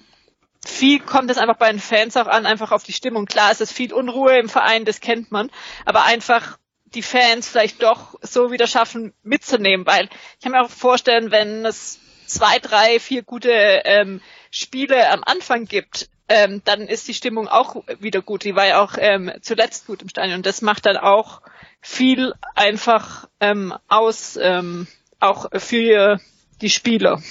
viel 0.66 1.00
kommt 1.00 1.32
es 1.32 1.38
einfach 1.38 1.58
bei 1.58 1.72
den 1.72 1.80
Fans 1.80 2.18
auch 2.18 2.28
an, 2.28 2.46
einfach 2.46 2.72
auf 2.72 2.84
die 2.84 2.94
Stimmung. 2.94 3.26
Klar, 3.26 3.52
es 3.52 3.62
ist 3.62 3.72
viel 3.72 3.94
Unruhe 3.94 4.38
im 4.38 4.50
Verein, 4.50 4.86
das 4.86 5.00
kennt 5.00 5.32
man, 5.32 5.50
aber 5.86 6.04
einfach 6.04 6.58
die 6.86 7.04
Fans 7.04 7.48
vielleicht 7.48 7.84
doch 7.84 8.16
so 8.22 8.52
wieder 8.52 8.68
schaffen 8.68 9.14
mitzunehmen, 9.24 9.86
weil 9.86 10.06
ich 10.06 10.44
kann 10.44 10.54
mir 10.54 10.62
auch 10.62 10.70
vorstellen, 10.70 11.32
wenn 11.32 11.66
es 11.66 12.00
zwei, 12.26 12.60
drei, 12.60 13.00
vier 13.00 13.24
gute 13.24 13.52
ähm, 13.52 14.22
Spiele 14.52 15.10
am 15.12 15.24
Anfang 15.26 15.66
gibt, 15.66 16.10
ähm, 16.30 16.62
dann 16.66 16.82
ist 16.82 17.08
die 17.08 17.14
Stimmung 17.14 17.48
auch 17.48 17.84
wieder 18.00 18.22
gut. 18.22 18.44
Die 18.44 18.56
war 18.56 18.66
ja 18.66 18.82
auch 18.82 18.96
ähm, 18.98 19.32
zuletzt 19.42 19.88
gut 19.88 20.02
im 20.02 20.10
Stadion. 20.10 20.38
Und 20.38 20.46
das 20.46 20.62
macht 20.62 20.86
dann 20.86 20.98
auch 20.98 21.42
viel 21.82 22.34
einfach 22.54 23.30
ähm, 23.40 23.74
aus, 23.88 24.38
ähm, 24.42 24.88
auch 25.20 25.48
für 25.54 26.20
die 26.62 26.70
Spieler. 26.70 27.22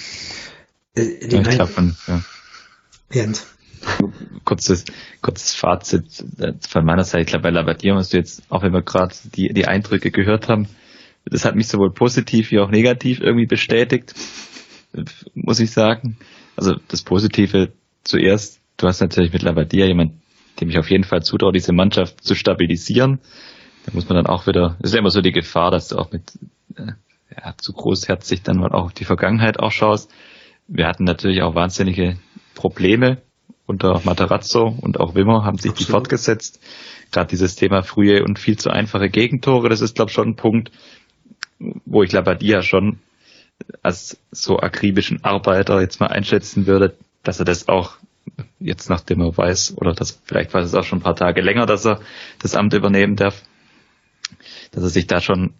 Äh, 0.95 1.27
die 1.27 1.37
ich 1.37 1.43
glaube, 1.43 1.93
ja. 2.07 2.21
Jens. 3.11 3.47
Kurzes, 4.43 4.85
kurzes 5.21 5.53
Fazit 5.53 6.05
äh, 6.39 6.53
von 6.67 6.83
meiner 6.83 7.03
Seite. 7.03 7.21
Ich 7.21 7.27
glaube, 7.27 7.43
bei 7.43 7.49
Labadier 7.51 7.95
hast 7.95 8.13
du 8.13 8.17
jetzt, 8.17 8.43
auch 8.49 8.63
wenn 8.63 8.73
wir 8.73 8.81
gerade 8.81 9.13
die, 9.35 9.53
die 9.53 9.67
Eindrücke 9.67 10.11
gehört 10.11 10.49
haben, 10.49 10.67
das 11.25 11.45
hat 11.45 11.55
mich 11.55 11.67
sowohl 11.67 11.93
positiv 11.93 12.51
wie 12.51 12.59
auch 12.59 12.69
negativ 12.69 13.19
irgendwie 13.19 13.45
bestätigt, 13.45 14.13
muss 15.35 15.59
ich 15.59 15.71
sagen. 15.71 16.17
Also 16.55 16.75
das 16.87 17.03
Positive 17.03 17.71
zuerst, 18.03 18.59
du 18.77 18.87
hast 18.87 19.01
natürlich 19.01 19.33
mit 19.33 19.43
Labadia 19.43 19.85
jemand, 19.85 20.13
dem 20.59 20.69
ich 20.69 20.79
auf 20.79 20.89
jeden 20.89 21.03
Fall 21.03 21.21
zutraue, 21.23 21.51
diese 21.51 21.73
Mannschaft 21.73 22.23
zu 22.23 22.33
stabilisieren. 22.33 23.19
Da 23.85 23.91
muss 23.93 24.09
man 24.09 24.15
dann 24.15 24.25
auch 24.25 24.47
wieder, 24.47 24.77
das 24.79 24.91
ist 24.91 24.93
ja 24.93 24.99
immer 24.99 25.11
so 25.11 25.21
die 25.21 25.31
Gefahr, 25.31 25.71
dass 25.71 25.89
du 25.89 25.97
auch 25.97 26.11
mit 26.11 26.23
äh, 26.75 26.93
ja, 27.37 27.53
zu 27.57 27.73
großherzig 27.73 28.43
dann 28.43 28.57
mal 28.57 28.71
auch 28.71 28.85
auf 28.85 28.93
die 28.93 29.05
Vergangenheit 29.05 29.59
auch 29.59 29.71
schaust. 29.71 30.11
Wir 30.67 30.87
hatten 30.87 31.03
natürlich 31.03 31.41
auch 31.41 31.55
wahnsinnige 31.55 32.17
Probleme 32.55 33.21
unter 33.65 34.01
Matarazzo 34.03 34.75
und 34.81 34.99
auch 34.99 35.15
Wimmer 35.15 35.43
haben 35.43 35.57
sich 35.57 35.71
Absolut. 35.71 35.87
die 35.87 35.91
fortgesetzt. 35.91 36.59
Gerade 37.11 37.29
dieses 37.29 37.55
Thema 37.55 37.83
frühe 37.83 38.23
und 38.23 38.39
viel 38.39 38.57
zu 38.57 38.69
einfache 38.69 39.09
Gegentore, 39.09 39.69
das 39.69 39.81
ist 39.81 39.95
glaube 39.95 40.09
ich 40.09 40.15
schon 40.15 40.29
ein 40.29 40.35
Punkt, 40.35 40.71
wo 41.85 42.03
ich 42.03 42.11
Labadia 42.11 42.61
schon 42.61 42.99
als 43.81 44.19
so 44.31 44.57
akribischen 44.59 45.23
Arbeiter 45.23 45.81
jetzt 45.81 45.99
mal 45.99 46.07
einschätzen 46.07 46.67
würde, 46.67 46.95
dass 47.23 47.39
er 47.39 47.45
das 47.45 47.67
auch 47.67 47.97
jetzt 48.59 48.89
nachdem 48.89 49.21
er 49.21 49.35
weiß, 49.35 49.77
oder 49.77 49.93
das 49.93 50.21
vielleicht 50.25 50.53
weiß 50.53 50.65
es 50.65 50.75
auch 50.75 50.83
schon 50.83 50.99
ein 50.99 51.03
paar 51.03 51.15
Tage 51.15 51.41
länger, 51.41 51.65
dass 51.65 51.85
er 51.85 52.01
das 52.39 52.55
Amt 52.55 52.73
übernehmen 52.73 53.15
darf, 53.15 53.41
dass 54.71 54.83
er 54.83 54.89
sich 54.89 55.07
da 55.07 55.21
schon 55.21 55.53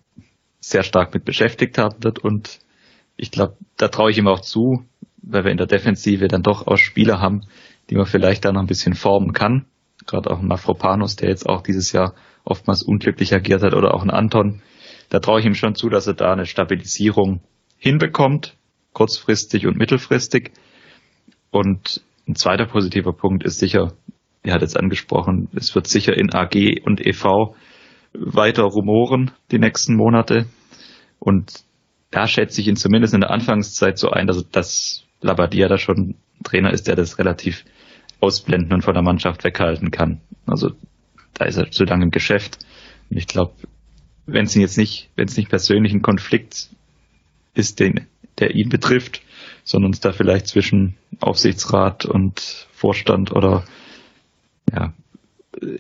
sehr 0.70 0.84
stark 0.84 1.14
mit 1.14 1.26
beschäftigt 1.26 1.78
haben 1.78 2.04
wird 2.04 2.20
und 2.20 2.60
ich 3.16 3.32
glaube, 3.32 3.58
da 3.78 3.88
traue 3.88 4.12
ich 4.12 4.18
ihm 4.18 4.28
auch 4.28 4.42
zu, 4.42 4.86
weil 5.18 5.44
wir 5.44 5.52
in 5.52 5.58
der 5.58 5.68
Defensive 5.68 6.28
dann 6.28 6.44
doch 6.44 6.68
auch 6.68 6.78
Spieler 6.78 7.20
haben, 7.20 7.42
die 7.90 7.96
man 7.96 8.06
vielleicht 8.06 8.46
da 8.46 8.52
noch 8.52 8.62
ein 8.62 8.68
bisschen 8.68 8.94
formen 8.94 9.34
kann. 9.34 9.66
Gerade 10.06 10.30
auch 10.30 10.40
ein 10.40 10.48
Mafropanus, 10.48 11.16
der 11.16 11.30
jetzt 11.30 11.48
auch 11.48 11.62
dieses 11.62 11.92
Jahr 11.92 12.14
oftmals 12.46 12.84
unglücklich 12.84 13.34
agiert 13.34 13.64
hat, 13.64 13.74
oder 13.74 13.94
auch 13.94 14.04
ein 14.04 14.12
Anton. 14.12 14.62
Da 15.10 15.20
traue 15.20 15.40
ich 15.40 15.46
ihm 15.46 15.56
schon 15.56 15.76
zu, 15.76 15.90
dass 15.90 16.08
er 16.08 16.14
da 16.14 16.32
eine 16.32 16.46
Stabilisierung 16.46 17.42
hinbekommt, 17.78 18.56
kurzfristig 18.94 19.66
und 19.68 19.78
mittelfristig. 19.78 20.52
Und 21.50 22.02
ein 22.28 22.36
zweiter 22.36 22.66
positiver 22.66 23.14
Punkt 23.14 23.44
ist 23.44 23.60
sicher, 23.60 23.94
er 24.44 24.54
hat 24.54 24.62
jetzt 24.62 24.78
angesprochen, 24.78 25.50
es 25.56 25.74
wird 25.76 25.88
sicher 25.88 26.16
in 26.16 26.34
AG 26.34 26.82
und 26.86 27.06
EV 27.06 27.56
weiter 28.14 28.64
rumoren 28.64 29.32
die 29.52 29.60
nächsten 29.60 29.96
Monate. 29.96 30.46
Und 31.20 31.64
da 32.12 32.28
schätze 32.28 32.62
ich 32.62 32.68
ihn 32.68 32.76
zumindest 32.76 33.14
in 33.14 33.22
der 33.22 33.32
Anfangszeit 33.32 33.98
so 33.98 34.10
ein, 34.10 34.28
dass, 34.28 34.50
dass 34.50 35.04
Labadia 35.22 35.68
da 35.68 35.78
schon 35.78 36.16
Trainer 36.44 36.72
ist, 36.72 36.88
der 36.88 36.96
das 36.96 37.20
relativ 37.20 37.66
ausblenden 38.20 38.74
und 38.74 38.84
von 38.84 38.94
der 38.94 39.04
Mannschaft 39.04 39.44
weghalten 39.44 39.92
kann. 39.92 40.22
Also 40.46 40.72
da 41.34 41.46
ist 41.46 41.58
er 41.58 41.72
zu 41.72 41.84
lange 41.84 42.06
im 42.06 42.12
Geschäft. 42.12 42.60
Und 43.10 43.18
ich 43.18 43.28
glaube, 43.28 43.54
wenn 44.26 44.46
es 44.46 44.56
jetzt 44.56 44.78
nicht, 44.78 45.10
wenn 45.16 45.28
es 45.28 45.38
nicht 45.38 45.50
persönlich 45.50 45.94
ein 45.94 46.02
Konflikt 46.02 46.70
ist, 47.54 47.80
den, 47.80 48.08
der 48.40 48.56
ihn 48.56 48.70
betrifft, 48.70 49.22
sondern 49.64 49.92
es 49.92 50.00
da 50.00 50.14
vielleicht 50.14 50.48
zwischen 50.48 50.96
Aufsichtsrat 51.20 52.06
und 52.06 52.68
Vorstand 52.72 53.32
oder 53.32 53.66
ja, 54.72 54.94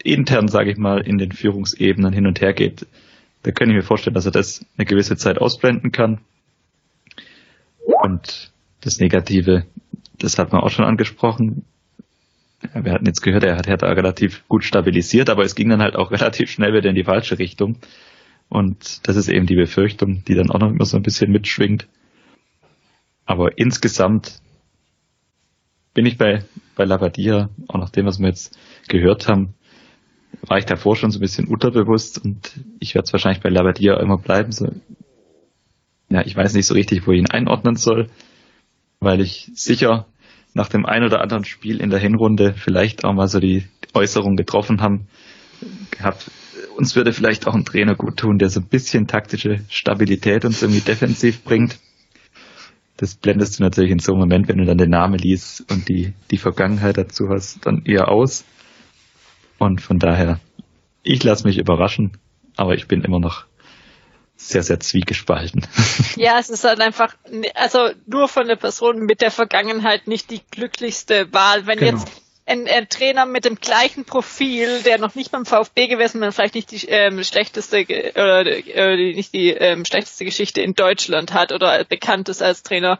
intern, 0.03 0.47
sage 0.47 0.71
ich 0.71 0.77
mal, 0.77 1.01
in 1.01 1.17
den 1.17 1.31
Führungsebenen 1.31 2.13
hin 2.13 2.27
und 2.27 2.41
her 2.41 2.53
geht, 2.53 2.87
da 3.47 3.53
kann 3.53 3.69
ich 3.69 3.75
mir 3.75 3.81
vorstellen, 3.81 4.13
dass 4.13 4.25
er 4.25 4.33
das 4.33 4.65
eine 4.77 4.83
gewisse 4.83 5.15
Zeit 5.15 5.37
ausblenden 5.37 5.93
kann. 5.93 6.19
Und 8.03 8.51
das 8.81 8.99
Negative, 8.99 9.65
das 10.19 10.37
hat 10.37 10.51
man 10.51 10.59
auch 10.59 10.69
schon 10.69 10.83
angesprochen. 10.83 11.63
Wir 12.73 12.91
hatten 12.91 13.05
jetzt 13.05 13.21
gehört, 13.21 13.45
er 13.45 13.55
hat 13.55 13.67
Hertha 13.67 13.87
relativ 13.87 14.45
gut 14.49 14.65
stabilisiert, 14.65 15.29
aber 15.29 15.43
es 15.43 15.55
ging 15.55 15.69
dann 15.69 15.81
halt 15.81 15.95
auch 15.95 16.11
relativ 16.19 16.51
schnell 16.51 16.73
wieder 16.73 16.89
in 16.89 16.95
die 16.95 17.05
falsche 17.05 17.39
Richtung. 17.39 17.77
Und 18.49 19.07
das 19.07 19.15
ist 19.15 19.29
eben 19.29 19.45
die 19.45 19.55
Befürchtung, 19.55 20.25
die 20.25 20.35
dann 20.35 20.51
auch 20.51 20.59
noch 20.59 20.71
immer 20.71 20.83
so 20.83 20.97
ein 20.97 21.03
bisschen 21.03 21.31
mitschwingt. 21.31 21.87
Aber 23.25 23.57
insgesamt 23.57 24.41
bin 25.93 26.05
ich 26.05 26.17
bei, 26.17 26.43
bei 26.75 26.83
Labadia, 26.83 27.49
auch 27.69 27.79
nach 27.79 27.91
dem, 27.91 28.07
was 28.07 28.19
wir 28.19 28.27
jetzt 28.27 28.59
gehört 28.89 29.29
haben, 29.29 29.53
war 30.41 30.57
ich 30.57 30.65
davor 30.65 30.95
schon 30.95 31.11
so 31.11 31.19
ein 31.19 31.21
bisschen 31.21 31.47
unterbewusst 31.47 32.23
und 32.23 32.53
ich 32.79 32.95
werde 32.95 33.05
es 33.05 33.13
wahrscheinlich 33.13 33.41
bei 33.41 33.49
Labadia 33.49 33.99
immer 33.99 34.17
bleiben. 34.17 34.51
So, 34.51 34.67
ja, 36.09 36.25
ich 36.25 36.35
weiß 36.35 36.53
nicht 36.53 36.67
so 36.67 36.73
richtig, 36.73 37.07
wo 37.07 37.11
ich 37.11 37.19
ihn 37.19 37.29
einordnen 37.29 37.75
soll, 37.75 38.09
weil 38.99 39.21
ich 39.21 39.51
sicher 39.53 40.05
nach 40.53 40.69
dem 40.69 40.85
ein 40.85 41.03
oder 41.03 41.21
anderen 41.21 41.45
Spiel 41.45 41.81
in 41.81 41.89
der 41.89 41.99
Hinrunde 41.99 42.53
vielleicht 42.53 43.03
auch 43.03 43.13
mal 43.13 43.27
so 43.27 43.39
die 43.39 43.65
Äußerung 43.93 44.35
getroffen 44.35 44.81
haben, 44.81 45.07
gehabt, 45.91 46.31
uns 46.75 46.95
würde 46.95 47.13
vielleicht 47.13 47.47
auch 47.47 47.55
ein 47.55 47.65
Trainer 47.65 47.95
gut 47.95 48.17
tun, 48.17 48.37
der 48.37 48.49
so 48.49 48.59
ein 48.59 48.67
bisschen 48.67 49.07
taktische 49.07 49.61
Stabilität 49.69 50.45
uns 50.45 50.61
irgendwie 50.61 50.81
defensiv 50.81 51.43
bringt. 51.43 51.79
Das 52.97 53.15
blendest 53.15 53.59
du 53.59 53.63
natürlich 53.63 53.91
in 53.91 53.99
so 53.99 54.13
einem 54.13 54.21
Moment, 54.21 54.47
wenn 54.47 54.57
du 54.57 54.65
dann 54.65 54.77
den 54.77 54.89
Namen 54.89 55.19
liest 55.19 55.71
und 55.71 55.87
die, 55.87 56.13
die 56.31 56.37
Vergangenheit 56.37 56.97
dazu 56.97 57.29
hast, 57.29 57.65
dann 57.65 57.83
eher 57.85 58.09
aus. 58.09 58.45
Und 59.57 59.81
von 59.81 59.99
daher, 59.99 60.39
ich 61.03 61.23
lasse 61.23 61.47
mich 61.47 61.57
überraschen, 61.57 62.17
aber 62.55 62.75
ich 62.75 62.87
bin 62.87 63.03
immer 63.03 63.19
noch 63.19 63.45
sehr, 64.35 64.63
sehr 64.63 64.79
zwiegespalten. 64.79 65.65
Ja, 66.15 66.39
es 66.39 66.49
ist 66.49 66.63
halt 66.63 66.81
einfach, 66.81 67.15
also 67.53 67.89
nur 68.07 68.27
von 68.27 68.47
der 68.47 68.55
Person 68.55 69.05
mit 69.05 69.21
der 69.21 69.29
Vergangenheit 69.29 70.07
nicht 70.07 70.31
die 70.31 70.41
glücklichste 70.49 71.31
Wahl. 71.31 71.67
Wenn 71.67 71.77
genau. 71.77 71.91
jetzt 71.91 72.07
ein, 72.47 72.67
ein, 72.67 72.89
Trainer 72.89 73.27
mit 73.27 73.45
dem 73.45 73.55
gleichen 73.55 74.03
Profil, 74.03 74.81
der 74.81 74.97
noch 74.97 75.13
nicht 75.13 75.31
beim 75.31 75.45
VfB 75.45 75.87
gewesen 75.87 76.23
ist, 76.23 76.35
vielleicht 76.35 76.55
nicht 76.55 76.71
die 76.71 76.87
ähm, 76.87 77.23
schlechteste 77.23 77.85
oder 78.13 78.47
äh, 78.47 79.13
nicht 79.13 79.33
die 79.33 79.49
ähm, 79.49 79.85
schlechteste 79.85 80.25
Geschichte 80.25 80.61
in 80.61 80.73
Deutschland 80.73 81.33
hat 81.33 81.51
oder 81.51 81.83
bekannt 81.83 82.29
ist 82.29 82.41
als 82.41 82.63
Trainer, 82.63 82.99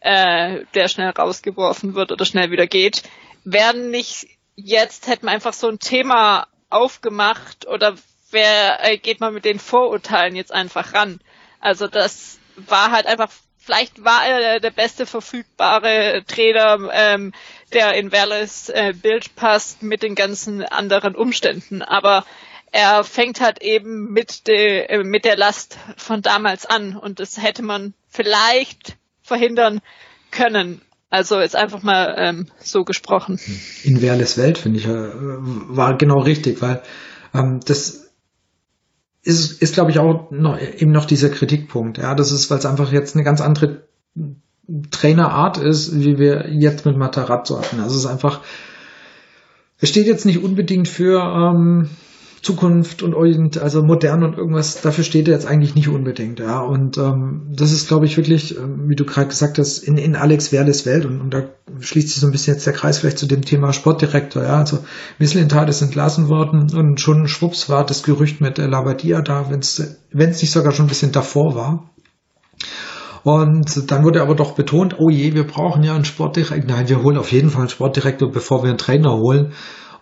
äh, 0.00 0.64
der 0.74 0.88
schnell 0.88 1.10
rausgeworfen 1.10 1.94
wird 1.94 2.10
oder 2.10 2.24
schnell 2.24 2.50
wieder 2.50 2.66
geht, 2.66 3.02
werden 3.44 3.90
nicht 3.90 4.26
jetzt 4.56 5.06
hätten 5.06 5.26
wir 5.26 5.32
einfach 5.32 5.52
so 5.52 5.68
ein 5.68 5.78
Thema 5.78 6.48
aufgemacht 6.70 7.66
oder 7.66 7.94
wer 8.30 8.84
äh, 8.84 8.98
geht 8.98 9.20
man 9.20 9.32
mit 9.34 9.44
den 9.44 9.58
Vorurteilen 9.58 10.34
jetzt 10.34 10.52
einfach 10.52 10.94
ran? 10.94 11.20
Also 11.60 11.86
das 11.86 12.38
war 12.56 12.90
halt 12.90 13.06
einfach 13.06 13.30
vielleicht 13.58 14.04
war 14.04 14.24
er 14.24 14.60
der 14.60 14.70
beste 14.70 15.06
verfügbare 15.06 16.22
Trainer, 16.26 16.88
ähm, 16.92 17.32
der 17.72 17.94
in 17.94 18.12
Wallace 18.12 18.68
äh, 18.68 18.94
Bild 18.94 19.34
passt 19.34 19.82
mit 19.82 20.02
den 20.02 20.14
ganzen 20.14 20.62
anderen 20.62 21.16
Umständen. 21.16 21.82
Aber 21.82 22.24
er 22.70 23.02
fängt 23.02 23.40
halt 23.40 23.60
eben 23.62 24.12
mit, 24.12 24.46
de, 24.46 24.86
äh, 24.86 25.02
mit 25.02 25.24
der 25.24 25.36
Last 25.36 25.78
von 25.96 26.22
damals 26.22 26.64
an 26.64 26.96
und 26.96 27.18
das 27.18 27.42
hätte 27.42 27.62
man 27.62 27.94
vielleicht 28.08 28.96
verhindern 29.22 29.80
können. 30.30 30.80
Also 31.08 31.40
jetzt 31.40 31.54
einfach 31.54 31.82
mal 31.82 32.14
ähm, 32.18 32.46
so 32.58 32.84
gesprochen. 32.84 33.38
In 33.84 34.02
Werles 34.02 34.36
Welt, 34.38 34.58
finde 34.58 34.78
ich, 34.78 34.86
äh, 34.86 34.90
war 34.90 35.96
genau 35.96 36.20
richtig, 36.20 36.60
weil 36.62 36.82
ähm, 37.32 37.60
das 37.64 38.10
ist, 39.22 39.62
ist 39.62 39.74
glaube 39.74 39.90
ich, 39.90 39.98
auch 39.98 40.30
noch, 40.30 40.58
eben 40.60 40.92
noch 40.92 41.04
dieser 41.04 41.28
Kritikpunkt. 41.28 41.98
Ja, 41.98 42.14
das 42.14 42.32
ist, 42.32 42.50
weil 42.50 42.58
es 42.58 42.66
einfach 42.66 42.92
jetzt 42.92 43.14
eine 43.14 43.24
ganz 43.24 43.40
andere 43.40 43.86
Trainerart 44.90 45.58
ist, 45.58 46.00
wie 46.00 46.18
wir 46.18 46.48
jetzt 46.50 46.86
mit 46.86 46.96
Matarazzo 46.96 47.58
hatten. 47.58 47.80
Also 47.80 47.96
es 47.96 48.04
ist 48.04 48.10
einfach, 48.10 48.40
es 49.78 49.88
steht 49.88 50.06
jetzt 50.06 50.26
nicht 50.26 50.42
unbedingt 50.42 50.88
für 50.88 51.20
ähm, 51.20 51.90
Zukunft 52.46 53.02
und 53.02 53.58
also 53.58 53.82
modern 53.82 54.22
und 54.22 54.38
irgendwas, 54.38 54.80
dafür 54.80 55.02
steht 55.02 55.26
er 55.26 55.34
jetzt 55.34 55.46
eigentlich 55.46 55.74
nicht 55.74 55.88
unbedingt, 55.88 56.38
ja. 56.38 56.60
Und 56.60 56.96
ähm, 56.96 57.48
das 57.50 57.72
ist, 57.72 57.88
glaube 57.88 58.06
ich, 58.06 58.16
wirklich, 58.16 58.56
ähm, 58.56 58.84
wie 58.86 58.94
du 58.94 59.04
gerade 59.04 59.26
gesagt 59.26 59.58
hast, 59.58 59.78
in, 59.78 59.98
in 59.98 60.14
Alex 60.14 60.52
Werles 60.52 60.86
Welt 60.86 61.06
und, 61.06 61.20
und 61.20 61.34
da 61.34 61.42
schließt 61.80 62.08
sich 62.08 62.20
so 62.20 62.26
ein 62.26 62.30
bisschen 62.30 62.54
jetzt 62.54 62.64
der 62.64 62.72
Kreis 62.72 62.98
vielleicht 62.98 63.18
zu 63.18 63.26
dem 63.26 63.42
Thema 63.42 63.72
Sportdirektor, 63.72 64.44
ja. 64.44 64.58
Also 64.58 64.78
Mislintat 65.18 65.68
ist 65.68 65.82
entlassen 65.82 66.28
worden 66.28 66.72
und 66.72 67.00
schon 67.00 67.26
schwupps 67.26 67.68
war 67.68 67.84
das 67.84 68.04
Gerücht 68.04 68.40
mit 68.40 68.58
der 68.58 68.68
Labadia 68.68 69.22
da, 69.22 69.50
wenn 69.50 69.58
es 69.58 69.80
nicht 70.12 70.52
sogar 70.52 70.70
schon 70.70 70.86
ein 70.86 70.88
bisschen 70.88 71.10
davor 71.10 71.56
war. 71.56 71.90
Und 73.24 73.90
dann 73.90 74.04
wurde 74.04 74.22
aber 74.22 74.36
doch 74.36 74.52
betont, 74.52 75.00
oh 75.00 75.10
je, 75.10 75.34
wir 75.34 75.48
brauchen 75.48 75.82
ja 75.82 75.96
einen 75.96 76.04
Sportdirektor. 76.04 76.76
Nein, 76.76 76.88
wir 76.88 77.02
holen 77.02 77.18
auf 77.18 77.32
jeden 77.32 77.50
Fall 77.50 77.62
einen 77.62 77.70
Sportdirektor, 77.70 78.30
bevor 78.30 78.62
wir 78.62 78.68
einen 78.68 78.78
Trainer 78.78 79.16
holen. 79.16 79.52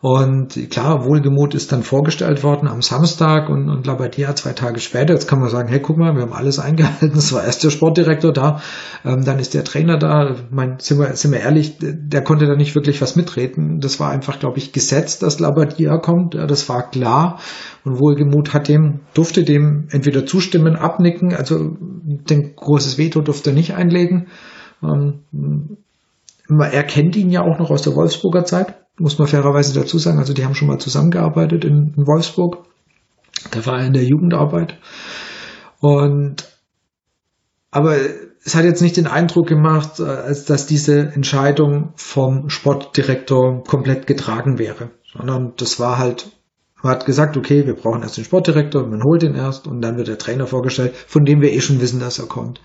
Und 0.04 0.68
klar, 0.68 1.06
Wohlgemut 1.06 1.54
ist 1.54 1.72
dann 1.72 1.82
vorgestellt 1.82 2.42
worden 2.44 2.68
am 2.68 2.82
Samstag 2.82 3.48
und, 3.48 3.70
und 3.70 3.86
Labadia 3.86 4.34
zwei 4.34 4.52
Tage 4.52 4.78
später. 4.78 5.14
Jetzt 5.14 5.28
kann 5.28 5.40
man 5.40 5.48
sagen, 5.48 5.70
hey, 5.70 5.80
guck 5.80 5.96
mal, 5.96 6.14
wir 6.14 6.20
haben 6.20 6.34
alles 6.34 6.58
eingehalten. 6.58 7.16
Es 7.16 7.32
war 7.32 7.42
erst 7.42 7.64
der 7.64 7.70
Sportdirektor 7.70 8.30
da, 8.30 8.60
ähm, 9.02 9.24
dann 9.24 9.38
ist 9.38 9.54
der 9.54 9.64
Trainer 9.64 9.96
da. 9.96 10.36
Mein, 10.50 10.78
sind, 10.78 10.98
wir, 10.98 11.16
sind 11.16 11.32
wir 11.32 11.40
ehrlich, 11.40 11.78
der 11.80 12.22
konnte 12.22 12.44
da 12.44 12.54
nicht 12.54 12.74
wirklich 12.74 13.00
was 13.00 13.16
mitreden. 13.16 13.80
Das 13.80 13.98
war 13.98 14.10
einfach, 14.10 14.38
glaube 14.38 14.58
ich, 14.58 14.72
gesetzt, 14.72 15.22
dass 15.22 15.40
Labadia 15.40 15.96
kommt. 15.96 16.34
Das 16.34 16.68
war 16.68 16.90
klar. 16.90 17.38
Und 17.86 17.98
Wohlgemut 17.98 18.52
hat 18.52 18.68
dem, 18.68 19.00
durfte 19.14 19.42
dem 19.42 19.88
entweder 19.90 20.26
zustimmen, 20.26 20.76
abnicken. 20.76 21.34
Also 21.34 21.78
den 21.80 22.54
großes 22.54 22.98
Veto 22.98 23.22
durfte 23.22 23.52
er 23.52 23.54
nicht 23.54 23.74
einlegen. 23.74 24.26
Ähm, 24.82 25.78
er 26.50 26.82
kennt 26.82 27.16
ihn 27.16 27.30
ja 27.30 27.40
auch 27.40 27.58
noch 27.58 27.70
aus 27.70 27.80
der 27.80 27.96
Wolfsburger 27.96 28.44
Zeit 28.44 28.83
muss 28.98 29.18
man 29.18 29.28
fairerweise 29.28 29.78
dazu 29.78 29.98
sagen. 29.98 30.18
Also 30.18 30.34
die 30.34 30.44
haben 30.44 30.54
schon 30.54 30.68
mal 30.68 30.78
zusammengearbeitet 30.78 31.64
in, 31.64 31.94
in 31.96 32.06
Wolfsburg. 32.06 32.64
Da 33.50 33.64
war 33.66 33.80
er 33.80 33.86
in 33.86 33.92
der 33.92 34.04
Jugendarbeit. 34.04 34.78
Und 35.80 36.48
aber 37.70 37.96
es 38.44 38.54
hat 38.54 38.64
jetzt 38.64 38.82
nicht 38.82 38.96
den 38.96 39.06
Eindruck 39.06 39.48
gemacht, 39.48 39.98
äh, 39.98 40.04
als 40.04 40.44
dass 40.44 40.66
diese 40.66 41.12
Entscheidung 41.12 41.92
vom 41.96 42.48
Sportdirektor 42.50 43.64
komplett 43.64 44.06
getragen 44.06 44.58
wäre, 44.58 44.90
sondern 45.12 45.54
das 45.56 45.80
war 45.80 45.98
halt, 45.98 46.30
man 46.82 46.92
hat 46.92 47.06
gesagt, 47.06 47.36
okay, 47.36 47.66
wir 47.66 47.74
brauchen 47.74 48.02
erst 48.02 48.16
den 48.16 48.24
Sportdirektor, 48.24 48.86
man 48.86 49.02
holt 49.02 49.22
ihn 49.22 49.34
erst 49.34 49.66
und 49.66 49.80
dann 49.80 49.96
wird 49.96 50.08
der 50.08 50.18
Trainer 50.18 50.46
vorgestellt, 50.46 50.94
von 50.94 51.24
dem 51.24 51.40
wir 51.40 51.52
eh 51.52 51.60
schon 51.60 51.80
wissen, 51.80 52.00
dass 52.00 52.18
er 52.18 52.26
kommt. 52.26 52.60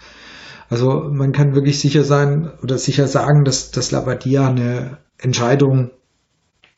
Also 0.69 1.09
man 1.11 1.31
kann 1.31 1.55
wirklich 1.55 1.79
sicher 1.79 2.03
sein 2.03 2.51
oder 2.61 2.77
sicher 2.77 3.07
sagen, 3.07 3.43
dass, 3.43 3.71
dass 3.71 3.91
Labadia 3.91 4.47
eine 4.47 4.97
Entscheidung 5.17 5.91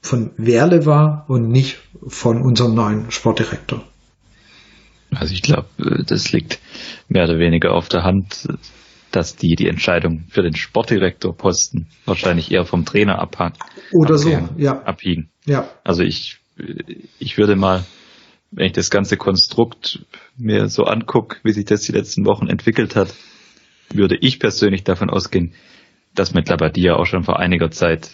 von 0.01 0.31
Werle 0.37 0.85
war 0.85 1.25
und 1.27 1.49
nicht 1.49 1.77
von 2.07 2.41
unserem 2.41 2.73
neuen 2.73 3.11
Sportdirektor. 3.11 3.83
Also 5.13 5.33
ich 5.33 5.41
glaube, 5.41 5.67
das 6.05 6.31
liegt 6.31 6.59
mehr 7.07 7.25
oder 7.25 7.37
weniger 7.37 7.73
auf 7.73 7.89
der 7.89 8.03
Hand, 8.03 8.47
dass 9.11 9.35
die 9.35 9.55
die 9.55 9.67
Entscheidung 9.67 10.25
für 10.29 10.41
den 10.41 10.55
Sportdirektorposten 10.55 11.87
wahrscheinlich 12.05 12.51
eher 12.51 12.65
vom 12.65 12.85
Trainer 12.85 13.19
abhang, 13.19 13.53
oder 13.91 14.17
so, 14.17 14.29
ja. 14.57 14.81
abhiegen. 14.83 15.29
Ja. 15.45 15.69
Also 15.83 16.03
ich, 16.03 16.39
ich 17.19 17.37
würde 17.37 17.55
mal, 17.55 17.83
wenn 18.51 18.67
ich 18.67 18.73
das 18.73 18.89
ganze 18.89 19.17
Konstrukt 19.17 20.05
mir 20.37 20.69
so 20.69 20.83
angucke, 20.83 21.37
wie 21.43 21.51
sich 21.51 21.65
das 21.65 21.81
die 21.81 21.91
letzten 21.91 22.25
Wochen 22.25 22.47
entwickelt 22.47 22.95
hat, 22.95 23.13
würde 23.93 24.17
ich 24.19 24.39
persönlich 24.39 24.85
davon 24.85 25.09
ausgehen, 25.09 25.53
dass 26.15 26.33
mit 26.33 26.47
Labadia 26.47 26.95
auch 26.95 27.05
schon 27.05 27.23
vor 27.23 27.39
einiger 27.39 27.69
Zeit 27.69 28.11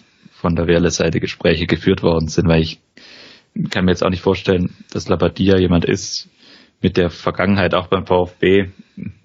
von 0.48 0.56
der 0.56 0.68
Wehrle-Seite 0.68 1.20
Gespräche 1.20 1.68
geführt 1.68 2.04
worden 2.04 2.30
sind, 2.30 2.48
weil 2.48 2.62
ich 2.62 2.80
kann 3.70 3.84
mir 3.84 3.92
jetzt 3.92 4.02
auch 4.02 4.10
nicht 4.10 4.22
vorstellen, 4.22 4.74
dass 4.94 5.10
Labadia 5.10 5.58
jemand 5.58 5.84
ist 5.84 6.30
mit 6.82 6.96
der 6.96 7.10
Vergangenheit 7.10 7.76
auch 7.76 7.88
beim 7.88 8.06
VfB, 8.06 8.70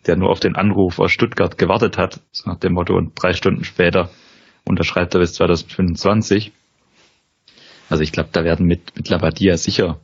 der 0.04 0.16
nur 0.16 0.30
auf 0.30 0.40
den 0.40 0.56
Anruf 0.56 0.98
aus 0.98 1.12
Stuttgart 1.12 1.56
gewartet 1.58 1.96
hat, 1.96 2.18
so 2.32 2.50
nach 2.50 2.58
dem 2.58 2.72
Motto, 2.72 2.96
und 2.96 3.12
drei 3.14 3.34
Stunden 3.34 3.62
später 3.62 4.10
unterschreibt 4.64 5.14
er 5.14 5.20
bis 5.20 5.34
2025. 5.34 6.50
Also 7.88 8.02
ich 8.02 8.10
glaube, 8.10 8.30
da 8.32 8.42
werden 8.42 8.66
mit, 8.66 8.96
mit 8.96 9.08
Labadia 9.08 9.56
sicher 9.56 10.00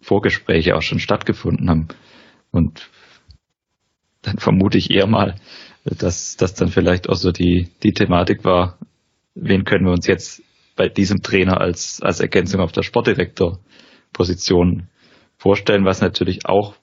Vorgespräche 0.00 0.76
auch 0.76 0.82
schon 0.82 1.00
stattgefunden 1.00 1.68
haben. 1.68 1.88
Und 2.52 2.88
dann 4.22 4.38
vermute 4.38 4.78
ich 4.78 4.92
eher 4.92 5.08
mal, 5.08 5.34
dass 5.84 6.36
das 6.36 6.54
dann 6.54 6.68
vielleicht 6.68 7.08
auch 7.08 7.16
so 7.16 7.32
die, 7.32 7.68
die 7.82 7.94
Thematik 7.94 8.44
war, 8.44 8.78
wen 9.36 9.64
können 9.64 9.84
wir 9.84 9.92
uns 9.92 10.06
jetzt 10.06 10.42
bei 10.74 10.88
diesem 10.88 11.22
Trainer 11.22 11.60
als, 11.60 12.00
als 12.02 12.20
Ergänzung 12.20 12.60
auf 12.60 12.72
der 12.72 12.82
Sportdirektor-Position 12.82 14.88
vorstellen, 15.38 15.84
was 15.84 16.00
natürlich 16.00 16.46
auch 16.46 16.74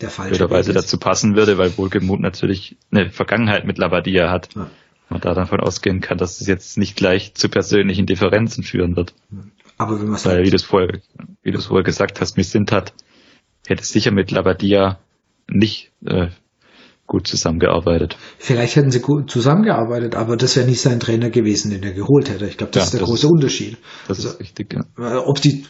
der 0.00 0.08
blöderweise 0.08 0.72
dazu 0.72 0.98
passen 0.98 1.36
würde, 1.36 1.58
weil 1.58 1.76
Wohlgemut 1.76 2.20
natürlich 2.20 2.76
eine 2.90 3.10
Vergangenheit 3.10 3.66
mit 3.66 3.78
Labadia 3.78 4.30
hat. 4.30 4.54
Ja. 4.54 4.70
Man 5.10 5.20
da 5.20 5.34
davon 5.34 5.60
ausgehen 5.60 6.00
kann, 6.00 6.18
dass 6.18 6.40
es 6.40 6.46
jetzt 6.46 6.76
nicht 6.76 6.94
gleich 6.94 7.34
zu 7.34 7.48
persönlichen 7.48 8.04
Differenzen 8.04 8.62
führen 8.62 8.94
wird. 8.94 9.14
Aber 9.78 9.98
wenn 9.98 10.08
man 10.08 10.22
Weil, 10.24 10.44
wie 10.44 10.50
du 10.50 10.56
es 10.56 10.64
vorher, 10.64 11.00
wie 11.42 11.50
du 11.50 11.58
es 11.58 11.66
vorher 11.66 11.84
gesagt 11.84 12.20
hast, 12.20 12.36
Missint 12.36 12.72
hat, 12.72 12.92
hätte 13.66 13.84
sicher 13.84 14.10
mit 14.10 14.30
Labadia 14.30 14.98
nicht 15.48 15.92
äh, 16.04 16.28
gut 17.08 17.26
zusammengearbeitet. 17.26 18.18
Vielleicht 18.38 18.76
hätten 18.76 18.90
sie 18.90 19.00
gut 19.00 19.30
zusammengearbeitet, 19.30 20.14
aber 20.14 20.36
das 20.36 20.54
wäre 20.56 20.66
nicht 20.66 20.82
sein 20.82 21.00
Trainer 21.00 21.30
gewesen, 21.30 21.70
den 21.70 21.82
er 21.82 21.92
geholt 21.92 22.28
hätte. 22.28 22.46
Ich 22.46 22.58
glaube, 22.58 22.70
das 22.70 22.82
ja, 22.82 22.84
ist 22.84 22.92
der 22.92 23.00
das 23.00 23.08
große 23.08 23.26
ist, 23.26 23.32
Unterschied. 23.32 23.78
Das 24.06 24.18
also, 24.18 24.28
ist 24.28 24.40
richtig, 24.40 24.74
ja. 24.74 24.82
Äh, 24.98 25.16
ob 25.16 25.38
sie, 25.38 25.64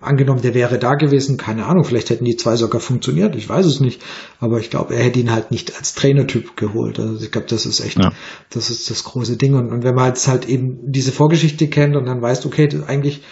angenommen, 0.00 0.42
der 0.42 0.54
wäre 0.54 0.78
da 0.78 0.94
gewesen, 0.94 1.36
keine 1.36 1.66
Ahnung, 1.66 1.82
vielleicht 1.82 2.10
hätten 2.10 2.24
die 2.24 2.36
zwei 2.36 2.54
sogar 2.54 2.80
funktioniert, 2.80 3.34
ich 3.34 3.48
weiß 3.48 3.66
es 3.66 3.80
nicht. 3.80 4.00
Aber 4.38 4.60
ich 4.60 4.70
glaube, 4.70 4.94
er 4.94 5.02
hätte 5.02 5.18
ihn 5.18 5.32
halt 5.32 5.50
nicht 5.50 5.76
als 5.76 5.94
Trainertyp 5.94 6.56
geholt. 6.56 7.00
Also 7.00 7.22
ich 7.22 7.32
glaube, 7.32 7.48
das 7.48 7.66
ist 7.66 7.80
echt, 7.80 7.98
ja. 7.98 8.12
das 8.50 8.70
ist 8.70 8.88
das 8.88 9.02
große 9.02 9.36
Ding. 9.36 9.54
Und, 9.54 9.72
und 9.72 9.82
wenn 9.82 9.94
man 9.96 10.06
jetzt 10.06 10.28
halt 10.28 10.48
eben 10.48 10.92
diese 10.92 11.10
Vorgeschichte 11.10 11.68
kennt 11.68 11.96
und 11.96 12.06
dann 12.06 12.22
weißt, 12.22 12.46
okay, 12.46 12.68
eigentlich 12.86 13.22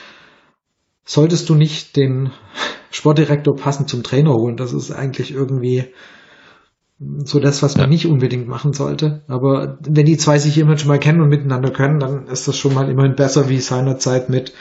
solltest 1.04 1.48
du 1.48 1.54
nicht 1.54 1.94
den 1.96 2.32
Sportdirektor 2.90 3.54
passend 3.54 3.88
zum 3.88 4.02
Trainer 4.02 4.32
holen. 4.32 4.56
Das 4.56 4.72
ist 4.72 4.90
eigentlich 4.90 5.32
irgendwie, 5.32 5.84
so 6.98 7.40
das, 7.40 7.62
was 7.62 7.76
man 7.76 7.86
ja. 7.86 7.90
nicht 7.90 8.06
unbedingt 8.06 8.46
machen 8.46 8.72
sollte. 8.72 9.22
Aber 9.26 9.78
wenn 9.80 10.06
die 10.06 10.16
zwei 10.16 10.38
sich 10.38 10.56
immer 10.58 10.76
schon 10.78 10.88
mal 10.88 10.98
kennen 10.98 11.20
und 11.20 11.28
miteinander 11.28 11.70
können, 11.70 11.98
dann 11.98 12.26
ist 12.26 12.46
das 12.46 12.56
schon 12.56 12.74
mal 12.74 12.88
immerhin 12.88 13.16
besser 13.16 13.48
wie 13.48 13.58
seinerzeit 13.58 14.30
mit 14.30 14.52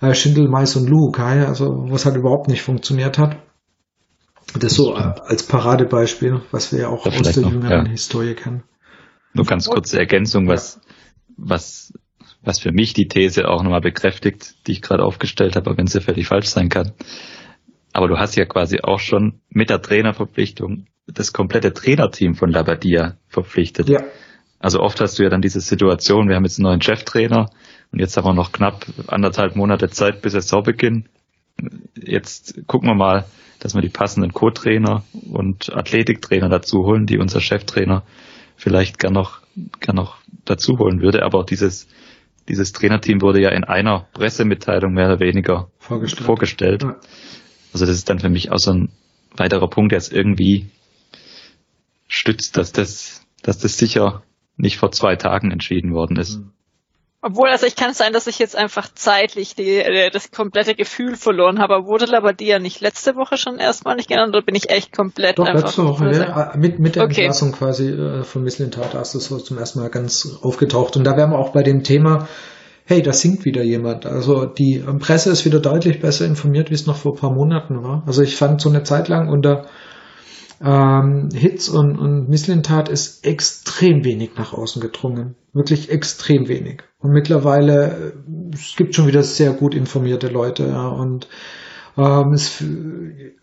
äh, 0.00 0.14
Schindel, 0.14 0.48
Mais 0.48 0.76
und 0.76 0.88
Luke, 0.88 1.22
also 1.22 1.88
wo 1.88 1.94
es 1.94 2.04
halt 2.04 2.16
überhaupt 2.16 2.48
nicht 2.48 2.62
funktioniert 2.62 3.18
hat. 3.18 3.38
Das 4.58 4.74
so 4.74 4.94
als 4.94 5.42
Paradebeispiel, 5.42 6.42
was 6.50 6.70
wir 6.70 6.80
ja 6.80 6.88
auch 6.88 7.06
ja, 7.06 7.12
aus 7.12 7.32
der 7.32 7.42
jüngeren 7.42 7.86
ja. 7.86 7.90
Historie 7.90 8.34
kennen. 8.34 8.62
Nur 9.32 9.46
ganz 9.46 9.66
kurze 9.66 9.98
Ergänzung, 9.98 10.46
was, 10.46 10.80
was, 11.36 11.92
was 12.42 12.60
für 12.60 12.70
mich 12.70 12.92
die 12.92 13.08
These 13.08 13.48
auch 13.48 13.62
nochmal 13.62 13.80
bekräftigt, 13.80 14.54
die 14.66 14.72
ich 14.72 14.82
gerade 14.82 15.02
aufgestellt 15.02 15.56
habe, 15.56 15.76
wenn 15.76 15.88
sie 15.88 16.00
völlig 16.00 16.28
falsch 16.28 16.46
sein 16.46 16.68
kann. 16.68 16.92
Aber 17.94 18.08
du 18.08 18.18
hast 18.18 18.34
ja 18.34 18.44
quasi 18.44 18.80
auch 18.82 18.98
schon 18.98 19.40
mit 19.48 19.70
der 19.70 19.80
Trainerverpflichtung 19.80 20.86
das 21.06 21.32
komplette 21.32 21.72
Trainerteam 21.72 22.34
von 22.34 22.50
Labadia 22.50 23.16
verpflichtet. 23.28 23.88
Ja. 23.88 24.02
Also 24.58 24.80
oft 24.80 25.00
hast 25.00 25.18
du 25.18 25.22
ja 25.22 25.28
dann 25.28 25.42
diese 25.42 25.60
Situation, 25.60 26.28
wir 26.28 26.34
haben 26.34 26.44
jetzt 26.44 26.58
einen 26.58 26.64
neuen 26.64 26.82
Cheftrainer 26.82 27.50
und 27.92 28.00
jetzt 28.00 28.16
haben 28.16 28.24
wir 28.26 28.34
noch 28.34 28.50
knapp 28.50 28.84
anderthalb 29.06 29.54
Monate 29.54 29.90
Zeit 29.90 30.22
bis 30.22 30.32
Saisonbeginn. 30.32 31.08
Jetzt 31.94 32.66
gucken 32.66 32.88
wir 32.88 32.94
mal, 32.96 33.26
dass 33.60 33.74
wir 33.74 33.82
die 33.82 33.90
passenden 33.90 34.32
Co-Trainer 34.32 35.04
und 35.30 35.72
Athletiktrainer 35.72 36.48
dazu 36.48 36.84
holen, 36.84 37.06
die 37.06 37.18
unser 37.18 37.40
Cheftrainer 37.40 38.02
vielleicht 38.56 38.98
gern 38.98 39.12
noch, 39.12 39.40
gern 39.78 39.96
noch 39.96 40.16
dazu 40.44 40.78
holen 40.78 41.00
würde. 41.00 41.22
Aber 41.22 41.44
dieses, 41.44 41.86
dieses 42.48 42.72
Trainerteam 42.72 43.22
wurde 43.22 43.40
ja 43.40 43.50
in 43.50 43.62
einer 43.62 44.08
Pressemitteilung 44.14 44.94
mehr 44.94 45.06
oder 45.06 45.20
weniger 45.20 45.70
vorgestellt. 45.78 46.26
vorgestellt. 46.26 46.82
Ja. 46.82 46.96
Also 47.74 47.86
das 47.86 47.96
ist 47.96 48.08
dann 48.08 48.20
für 48.20 48.30
mich 48.30 48.50
auch 48.52 48.58
so 48.58 48.72
ein 48.72 48.88
weiterer 49.36 49.68
Punkt, 49.68 49.92
der 49.92 49.98
jetzt 49.98 50.12
irgendwie 50.12 50.70
stützt, 52.06 52.56
dass 52.56 52.72
das, 52.72 53.26
dass 53.42 53.58
das 53.58 53.76
sicher 53.76 54.22
nicht 54.56 54.78
vor 54.78 54.92
zwei 54.92 55.16
Tagen 55.16 55.50
entschieden 55.50 55.92
worden 55.92 56.16
ist. 56.16 56.38
Mhm. 56.38 56.52
Obwohl, 57.26 57.48
also 57.48 57.66
ich 57.66 57.74
kann 57.74 57.90
es 57.90 57.96
sein, 57.96 58.12
dass 58.12 58.26
ich 58.26 58.38
jetzt 58.38 58.54
einfach 58.54 58.86
zeitlich 58.94 59.54
die, 59.56 59.78
äh, 59.78 60.10
das 60.10 60.30
komplette 60.30 60.74
Gefühl 60.74 61.16
verloren 61.16 61.58
habe. 61.58 61.86
Wurde 61.86 62.04
Labadia 62.04 62.58
nicht 62.58 62.82
letzte 62.82 63.16
Woche 63.16 63.38
schon 63.38 63.56
erstmal 63.56 63.96
nicht 63.96 64.10
genannt 64.10 64.36
oder 64.36 64.44
bin 64.44 64.54
ich 64.54 64.68
echt 64.68 64.94
komplett 64.94 65.38
Doch, 65.38 65.46
einfach... 65.46 65.64
letzte 65.64 65.84
Woche, 65.84 66.12
ja, 66.12 66.52
mit, 66.56 66.80
mit 66.80 66.96
der 66.96 67.04
okay. 67.04 67.22
Entlassung 67.22 67.52
quasi 67.52 67.88
äh, 67.88 68.24
von 68.24 68.44
Misslin 68.44 68.70
Tata 68.70 69.00
ist 69.00 69.14
das 69.14 69.24
so 69.24 69.38
zum 69.38 69.56
ersten 69.56 69.80
Mal 69.80 69.88
ganz 69.88 70.38
aufgetaucht. 70.42 70.96
Und 70.96 71.04
da 71.04 71.16
wären 71.16 71.30
wir 71.30 71.38
auch 71.38 71.52
bei 71.52 71.62
dem 71.62 71.82
Thema, 71.82 72.28
hey, 72.84 73.02
da 73.02 73.12
singt 73.12 73.44
wieder 73.44 73.62
jemand. 73.62 74.06
Also 74.06 74.46
die 74.46 74.82
Presse 74.98 75.30
ist 75.30 75.44
wieder 75.44 75.60
deutlich 75.60 76.00
besser 76.00 76.26
informiert, 76.26 76.70
wie 76.70 76.74
es 76.74 76.86
noch 76.86 76.96
vor 76.96 77.12
ein 77.14 77.18
paar 77.18 77.32
Monaten 77.32 77.82
war. 77.82 78.02
Also 78.06 78.22
ich 78.22 78.36
fand 78.36 78.60
so 78.60 78.68
eine 78.68 78.82
Zeit 78.82 79.08
lang 79.08 79.28
unter 79.28 79.66
ähm, 80.62 81.28
Hits 81.34 81.68
und, 81.68 81.98
und 81.98 82.28
Misslintat 82.28 82.88
ist 82.88 83.26
extrem 83.26 84.04
wenig 84.04 84.32
nach 84.36 84.52
außen 84.52 84.80
gedrungen. 84.80 85.34
Wirklich 85.52 85.90
extrem 85.90 86.48
wenig. 86.48 86.82
Und 86.98 87.10
mittlerweile, 87.10 88.14
äh, 88.28 88.54
es 88.54 88.76
gibt 88.76 88.94
schon 88.94 89.06
wieder 89.06 89.22
sehr 89.22 89.52
gut 89.52 89.74
informierte 89.74 90.28
Leute, 90.28 90.66
ja, 90.66 90.88
und 90.88 91.28
Ähm, 91.96 92.32
es, 92.32 92.62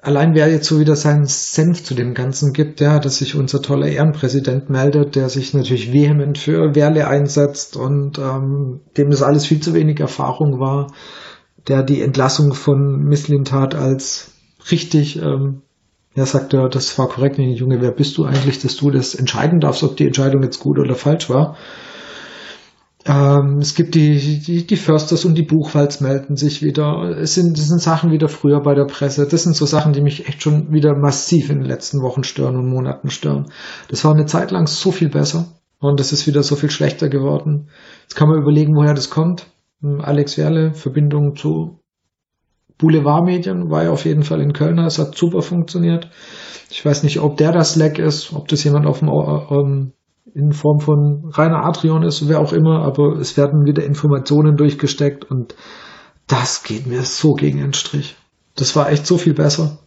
allein 0.01 0.35
wer 0.35 0.51
jetzt 0.51 0.67
so 0.67 0.79
wieder 0.79 0.95
seinen 0.95 1.25
Senf 1.25 1.83
zu 1.83 1.93
dem 1.93 2.13
Ganzen 2.13 2.51
gibt, 2.51 2.81
ja, 2.81 2.99
dass 2.99 3.17
sich 3.17 3.35
unser 3.35 3.61
toller 3.61 3.87
Ehrenpräsident 3.87 4.69
meldet, 4.69 5.15
der 5.15 5.29
sich 5.29 5.53
natürlich 5.53 5.93
vehement 5.93 6.37
für 6.37 6.75
Werle 6.75 7.07
einsetzt 7.07 7.77
und 7.77 8.19
ähm, 8.19 8.81
dem 8.97 9.09
das 9.09 9.23
alles 9.23 9.45
viel 9.45 9.61
zu 9.61 9.73
wenig 9.73 9.99
Erfahrung 10.01 10.59
war, 10.59 10.91
der 11.67 11.83
die 11.83 12.01
Entlassung 12.01 12.53
von 12.53 13.03
Misslintat 13.03 13.73
als 13.73 14.31
richtig, 14.69 15.21
ähm, 15.21 15.61
er, 16.13 16.25
das 16.25 16.97
war 16.99 17.07
korrekt, 17.07 17.37
Junge, 17.39 17.81
wer 17.81 17.91
bist 17.91 18.17
du 18.17 18.25
eigentlich, 18.25 18.59
dass 18.59 18.75
du 18.75 18.91
das 18.91 19.15
entscheiden 19.15 19.61
darfst, 19.61 19.81
ob 19.83 19.95
die 19.95 20.07
Entscheidung 20.07 20.43
jetzt 20.43 20.59
gut 20.59 20.77
oder 20.77 20.95
falsch 20.95 21.29
war. 21.29 21.55
Ähm, 23.05 23.57
es 23.59 23.73
gibt 23.73 23.95
die, 23.95 24.39
die, 24.39 24.67
die 24.67 24.75
Försters 24.75 25.25
und 25.25 25.35
die 25.35 25.43
Buchwalds 25.43 26.01
melden 26.01 26.35
sich 26.35 26.61
wieder. 26.61 27.17
Es 27.17 27.33
sind, 27.33 27.57
das 27.57 27.67
sind 27.67 27.81
Sachen 27.81 28.11
wieder 28.11 28.29
früher 28.29 28.61
bei 28.61 28.75
der 28.75 28.85
Presse. 28.85 29.27
Das 29.27 29.43
sind 29.43 29.55
so 29.55 29.65
Sachen, 29.65 29.93
die 29.93 30.01
mich 30.01 30.27
echt 30.27 30.43
schon 30.43 30.71
wieder 30.71 30.95
massiv 30.95 31.49
in 31.49 31.59
den 31.59 31.67
letzten 31.67 32.01
Wochen 32.01 32.23
stören 32.23 32.55
und 32.55 32.69
Monaten 32.69 33.09
stören. 33.09 33.51
Das 33.89 34.05
war 34.05 34.13
eine 34.13 34.27
Zeit 34.27 34.51
lang 34.51 34.67
so 34.67 34.91
viel 34.91 35.09
besser 35.09 35.47
und 35.79 35.99
das 35.99 36.13
ist 36.13 36.27
wieder 36.27 36.43
so 36.43 36.55
viel 36.55 36.69
schlechter 36.69 37.09
geworden. 37.09 37.69
Jetzt 38.03 38.15
kann 38.15 38.29
man 38.29 38.39
überlegen, 38.39 38.75
woher 38.75 38.93
das 38.93 39.09
kommt. 39.09 39.47
Hm, 39.81 40.01
Alex 40.01 40.37
Werle, 40.37 40.73
Verbindung 40.73 41.35
zu 41.35 41.79
Boulevardmedien, 42.77 43.71
war 43.71 43.83
ja 43.83 43.91
auf 43.91 44.05
jeden 44.05 44.23
Fall 44.23 44.41
in 44.41 44.53
Köln. 44.53 44.77
Es 44.77 44.99
hat 44.99 45.17
super 45.17 45.41
funktioniert. 45.41 46.09
Ich 46.69 46.85
weiß 46.85 47.01
nicht, 47.03 47.19
ob 47.19 47.37
der 47.37 47.51
das 47.51 47.73
Slack 47.73 47.97
ist, 47.97 48.31
ob 48.33 48.47
das 48.47 48.63
jemand 48.63 48.85
auf 48.85 48.99
dem 48.99 49.09
ähm, 49.09 49.93
in 50.33 50.53
Form 50.53 50.79
von 50.79 51.31
Rainer 51.33 51.65
Adrian 51.65 52.03
ist, 52.03 52.27
wer 52.27 52.39
auch 52.39 52.53
immer, 52.53 52.83
aber 52.83 53.17
es 53.17 53.37
werden 53.37 53.65
wieder 53.65 53.83
Informationen 53.83 54.55
durchgesteckt 54.55 55.25
und 55.25 55.55
das 56.27 56.63
geht 56.63 56.87
mir 56.87 57.03
so 57.03 57.33
gegen 57.33 57.59
den 57.59 57.73
Strich. 57.73 58.15
Das 58.55 58.75
war 58.75 58.89
echt 58.89 59.05
so 59.05 59.17
viel 59.17 59.33
besser. 59.33 59.79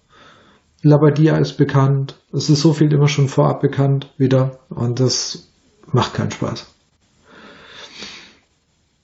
Labadia 0.83 1.37
ist 1.39 1.57
bekannt. 1.57 2.17
Es 2.33 2.51
ist 2.51 2.61
so 2.61 2.73
viel 2.73 2.93
immer 2.93 3.09
schon 3.09 3.29
vorab 3.29 3.61
bekannt 3.61 4.13
wieder 4.19 4.59
und 4.69 5.01
das 5.01 5.49
macht 5.87 6.15
keinen 6.15 6.31
Spaß. 6.31 6.71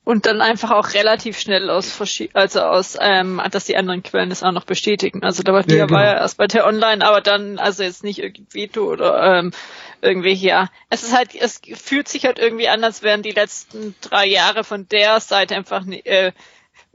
Und 0.03 0.27
dann 0.27 0.41
einfach 0.41 0.73
auch 0.73 0.93
relativ 0.95 1.39
schnell 1.39 1.71
aus 1.71 2.01
also 2.33 2.61
aus, 2.61 2.99
ähm, 3.01 3.41
dass 3.53 3.67
die 3.67 3.77
anderen 3.77 4.03
Quellen 4.03 4.29
das 4.29 4.43
auch 4.43 4.51
noch 4.51 4.65
bestätigen. 4.65 5.23
Also 5.23 5.43
da 5.43 5.53
war, 5.53 5.61
ja, 5.69 5.87
genau. 5.87 5.91
war 5.91 6.05
ja 6.05 6.19
erst 6.19 6.37
bei 6.37 6.49
der 6.49 6.67
Online, 6.67 7.07
aber 7.07 7.21
dann, 7.21 7.59
also 7.59 7.85
jetzt 7.85 8.03
nicht 8.03 8.19
irgendwie 8.19 8.47
Veto 8.51 8.91
oder 8.91 9.39
ähm, 9.39 9.53
irgendwie 10.03 10.35
hier. 10.35 10.69
Es 10.89 11.03
ist 11.03 11.15
halt, 11.15 11.35
es 11.35 11.61
fühlt 11.75 12.09
sich 12.09 12.25
halt 12.25 12.39
irgendwie 12.39 12.69
an, 12.69 12.85
als 12.85 13.03
wären 13.03 13.23
die 13.23 13.33
letzten 13.33 13.95
drei 14.01 14.27
Jahre 14.27 14.65
von 14.65 14.89
der 14.89 15.21
Seite 15.21 15.57
einfach 15.57 15.87
äh, 15.87 16.33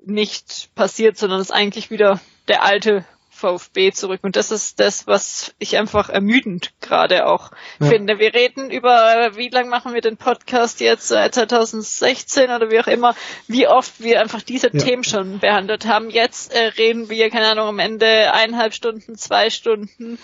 nicht 0.06 0.70
passiert, 0.76 1.18
sondern 1.18 1.40
es 1.40 1.50
ist 1.50 1.56
eigentlich 1.56 1.90
wieder 1.90 2.20
der 2.48 2.64
alte 2.64 3.06
VfB 3.36 3.92
zurück. 3.92 4.22
Und 4.24 4.36
das 4.36 4.50
ist 4.50 4.80
das, 4.80 5.08
was 5.08 5.54
ich 5.60 5.78
einfach 5.78 6.10
ermüdend 6.10 6.72
gerade 6.82 7.28
auch 7.28 7.52
ja. 7.80 7.88
finde. 7.88 8.18
Wir 8.18 8.34
reden 8.34 8.72
über, 8.72 9.32
wie 9.36 9.50
lange 9.50 9.70
machen 9.70 9.94
wir 9.94 10.02
den 10.02 10.18
Podcast 10.18 10.80
jetzt, 10.80 11.12
äh, 11.12 11.30
2016 11.30 12.50
oder 12.50 12.72
wie 12.72 12.80
auch 12.80 12.88
immer, 12.88 13.14
wie 13.48 13.68
oft 13.68 14.02
wir 14.02 14.22
einfach 14.22 14.42
diese 14.42 14.72
ja. 14.74 14.80
Themen 14.80 15.04
schon 15.04 15.40
behandelt 15.40 15.86
haben. 15.86 16.10
Jetzt 16.10 16.54
äh, 16.54 16.68
reden 16.78 17.10
wir, 17.10 17.30
keine 17.30 17.48
Ahnung, 17.48 17.68
am 17.68 17.80
Ende 17.80 18.34
eineinhalb 18.34 18.74
Stunden, 18.74 19.18
zwei 19.18 19.50
Stunden 19.50 20.18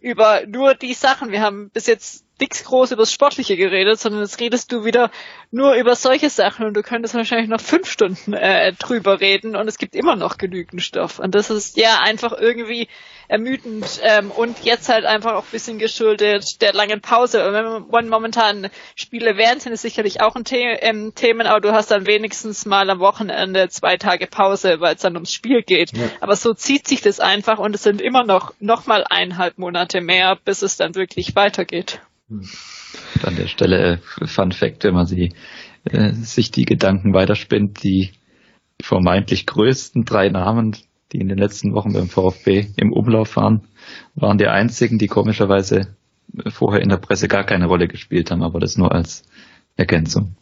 über 0.00 0.42
nur 0.46 0.74
die 0.74 0.94
Sachen. 0.94 1.32
Wir 1.32 1.40
haben 1.40 1.70
bis 1.70 1.86
jetzt 1.86 2.24
nichts 2.40 2.64
groß 2.64 2.92
über 2.92 3.02
das 3.02 3.12
Sportliche 3.12 3.56
geredet, 3.56 3.98
sondern 3.98 4.22
jetzt 4.22 4.40
redest 4.40 4.72
du 4.72 4.84
wieder 4.84 5.10
nur 5.50 5.74
über 5.74 5.96
solche 5.96 6.30
Sachen 6.30 6.66
und 6.66 6.74
du 6.74 6.82
könntest 6.82 7.14
wahrscheinlich 7.14 7.48
noch 7.48 7.60
fünf 7.60 7.90
Stunden 7.90 8.32
äh, 8.32 8.72
drüber 8.74 9.20
reden 9.20 9.56
und 9.56 9.68
es 9.68 9.78
gibt 9.78 9.94
immer 9.94 10.16
noch 10.16 10.38
genügend 10.38 10.82
Stoff. 10.82 11.18
Und 11.18 11.34
das 11.34 11.50
ist 11.50 11.76
ja 11.76 12.00
einfach 12.02 12.32
irgendwie 12.32 12.88
ermüdend 13.28 14.00
ähm, 14.02 14.30
und 14.30 14.64
jetzt 14.64 14.88
halt 14.88 15.04
einfach 15.04 15.34
auch 15.34 15.44
ein 15.44 15.50
bisschen 15.52 15.78
geschuldet 15.78 16.60
der 16.62 16.72
langen 16.72 17.00
Pause. 17.00 17.46
Und 17.46 17.52
wenn 17.52 17.86
man 17.90 18.08
momentan 18.08 18.70
Spiele 18.94 19.36
wären, 19.36 19.60
sind 19.60 19.72
es 19.72 19.82
sicherlich 19.82 20.20
auch 20.20 20.34
ein 20.34 20.44
The 20.46 20.56
ähm, 20.56 21.14
Themen, 21.14 21.46
aber 21.46 21.60
du 21.60 21.72
hast 21.72 21.90
dann 21.90 22.06
wenigstens 22.06 22.64
mal 22.64 22.88
am 22.88 23.00
Wochenende 23.00 23.68
zwei 23.68 23.98
Tage 23.98 24.26
Pause, 24.26 24.80
weil 24.80 24.94
es 24.94 25.02
dann 25.02 25.14
ums 25.14 25.32
Spiel 25.32 25.62
geht. 25.62 25.96
Ja. 25.96 26.04
Aber 26.20 26.36
so 26.36 26.54
zieht 26.54 26.88
sich 26.88 27.02
das 27.02 27.20
einfach 27.20 27.58
und 27.58 27.74
es 27.74 27.82
sind 27.82 28.00
immer 28.00 28.24
noch 28.24 28.54
noch 28.60 28.86
mal 28.86 29.04
eineinhalb 29.08 29.58
Monate 29.58 30.00
mehr, 30.00 30.36
bis 30.44 30.62
es 30.62 30.76
dann 30.76 30.94
wirklich 30.94 31.36
weitergeht. 31.36 32.00
An 32.30 33.36
der 33.36 33.46
Stelle 33.46 34.00
äh, 34.20 34.26
Fun 34.26 34.52
Fact, 34.52 34.84
wenn 34.84 34.94
man 34.94 35.06
sie, 35.06 35.32
äh, 35.84 36.12
sich 36.12 36.50
die 36.50 36.64
Gedanken 36.64 37.14
weiterspinnt, 37.14 37.82
die 37.82 38.10
vermeintlich 38.80 39.46
größten 39.46 40.04
drei 40.04 40.28
Namen, 40.28 40.76
die 41.12 41.18
in 41.18 41.28
den 41.28 41.38
letzten 41.38 41.72
Wochen 41.72 41.92
beim 41.92 42.08
VfB 42.08 42.66
im 42.76 42.92
Umlauf 42.92 43.36
waren, 43.36 43.66
waren 44.14 44.38
die 44.38 44.46
einzigen, 44.46 44.98
die 44.98 45.06
komischerweise 45.06 45.96
vorher 46.48 46.82
in 46.82 46.90
der 46.90 46.98
Presse 46.98 47.28
gar 47.28 47.44
keine 47.44 47.66
Rolle 47.66 47.88
gespielt 47.88 48.30
haben, 48.30 48.42
aber 48.42 48.60
das 48.60 48.76
nur 48.76 48.92
als 48.92 49.22
Ergänzung. 49.76 50.36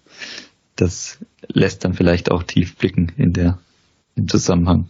Das 0.74 1.18
lässt 1.48 1.84
dann 1.84 1.94
vielleicht 1.94 2.30
auch 2.30 2.42
tief 2.42 2.76
blicken 2.76 3.12
in 3.16 3.32
der, 3.32 3.58
im 4.16 4.26
Zusammenhang. 4.28 4.88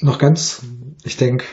Noch 0.00 0.18
ganz, 0.18 0.62
ich 1.04 1.16
denke, 1.16 1.46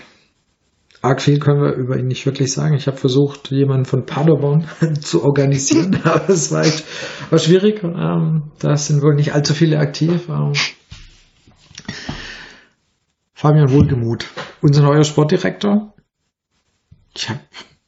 arg 1.02 1.22
viel 1.22 1.40
können 1.40 1.62
wir 1.62 1.74
über 1.74 1.98
ihn 1.98 2.08
nicht 2.08 2.26
wirklich 2.26 2.52
sagen. 2.52 2.76
Ich 2.76 2.88
habe 2.88 2.98
versucht, 2.98 3.52
jemanden 3.52 3.86
von 3.86 4.06
Paderborn 4.06 4.68
zu 5.00 5.24
organisieren, 5.24 6.02
aber 6.04 6.30
es 6.30 6.52
war 6.52 6.66
echt 6.66 6.84
war 7.30 7.40
schwierig. 7.40 7.84
Ähm, 7.84 8.52
da 8.60 8.76
sind 8.76 9.02
wohl 9.02 9.16
nicht 9.16 9.34
allzu 9.34 9.54
viele 9.54 9.80
aktiv. 9.80 10.28
Ähm, 10.30 10.54
Fabian 13.34 13.72
Wohlgemuth, 13.72 14.26
unser 14.62 14.84
neuer 14.84 15.04
Sportdirektor. 15.04 15.94
Ich 17.16 17.30
habe 17.30 17.40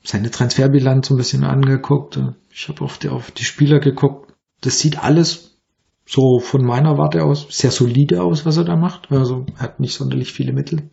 seine 0.03 0.31
Transferbilanz 0.31 1.11
ein 1.11 1.17
bisschen 1.17 1.43
angeguckt. 1.43 2.19
Ich 2.53 2.69
habe 2.69 2.81
auf 2.81 2.97
die, 2.97 3.09
auf 3.09 3.31
die 3.31 3.43
Spieler 3.43 3.79
geguckt. 3.79 4.33
Das 4.61 4.79
sieht 4.79 5.03
alles 5.03 5.57
so 6.05 6.39
von 6.39 6.63
meiner 6.65 6.97
Warte 6.97 7.23
aus 7.23 7.47
sehr 7.49 7.71
solide 7.71 8.21
aus, 8.21 8.45
was 8.45 8.57
er 8.57 8.63
da 8.63 8.75
macht. 8.75 9.11
Also 9.11 9.45
er 9.57 9.63
hat 9.63 9.79
nicht 9.79 9.93
sonderlich 9.93 10.31
viele 10.31 10.53
Mittel 10.53 10.89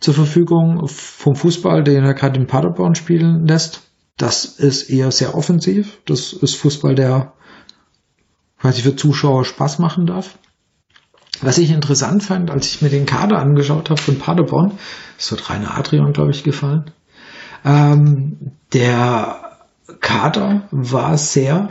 zur 0.00 0.14
Verfügung 0.14 0.88
vom 0.88 1.36
Fußball, 1.36 1.84
den 1.84 2.04
er 2.04 2.14
gerade 2.14 2.40
in 2.40 2.46
Paderborn 2.46 2.94
spielen 2.94 3.46
lässt. 3.46 3.82
Das 4.16 4.44
ist 4.44 4.90
eher 4.90 5.12
sehr 5.12 5.34
offensiv. 5.34 5.98
Das 6.06 6.32
ist 6.32 6.56
Fußball, 6.56 6.94
der 6.94 7.34
quasi 8.60 8.82
für 8.82 8.96
Zuschauer 8.96 9.44
Spaß 9.44 9.78
machen 9.78 10.06
darf. 10.06 10.38
Was 11.42 11.58
ich 11.58 11.70
interessant 11.70 12.22
fand, 12.22 12.50
als 12.50 12.66
ich 12.66 12.82
mir 12.82 12.90
den 12.90 13.06
Kader 13.06 13.38
angeschaut 13.38 13.88
habe 13.88 14.00
von 14.00 14.18
Paderborn, 14.18 14.72
ist 15.18 15.30
wird 15.30 15.48
Rainer 15.48 15.76
Adrian, 15.76 16.12
glaube 16.12 16.32
ich, 16.32 16.44
gefallen. 16.44 16.90
Ähm, 17.64 18.52
der 18.72 19.58
Kader 20.00 20.68
war 20.70 21.16
sehr, 21.16 21.68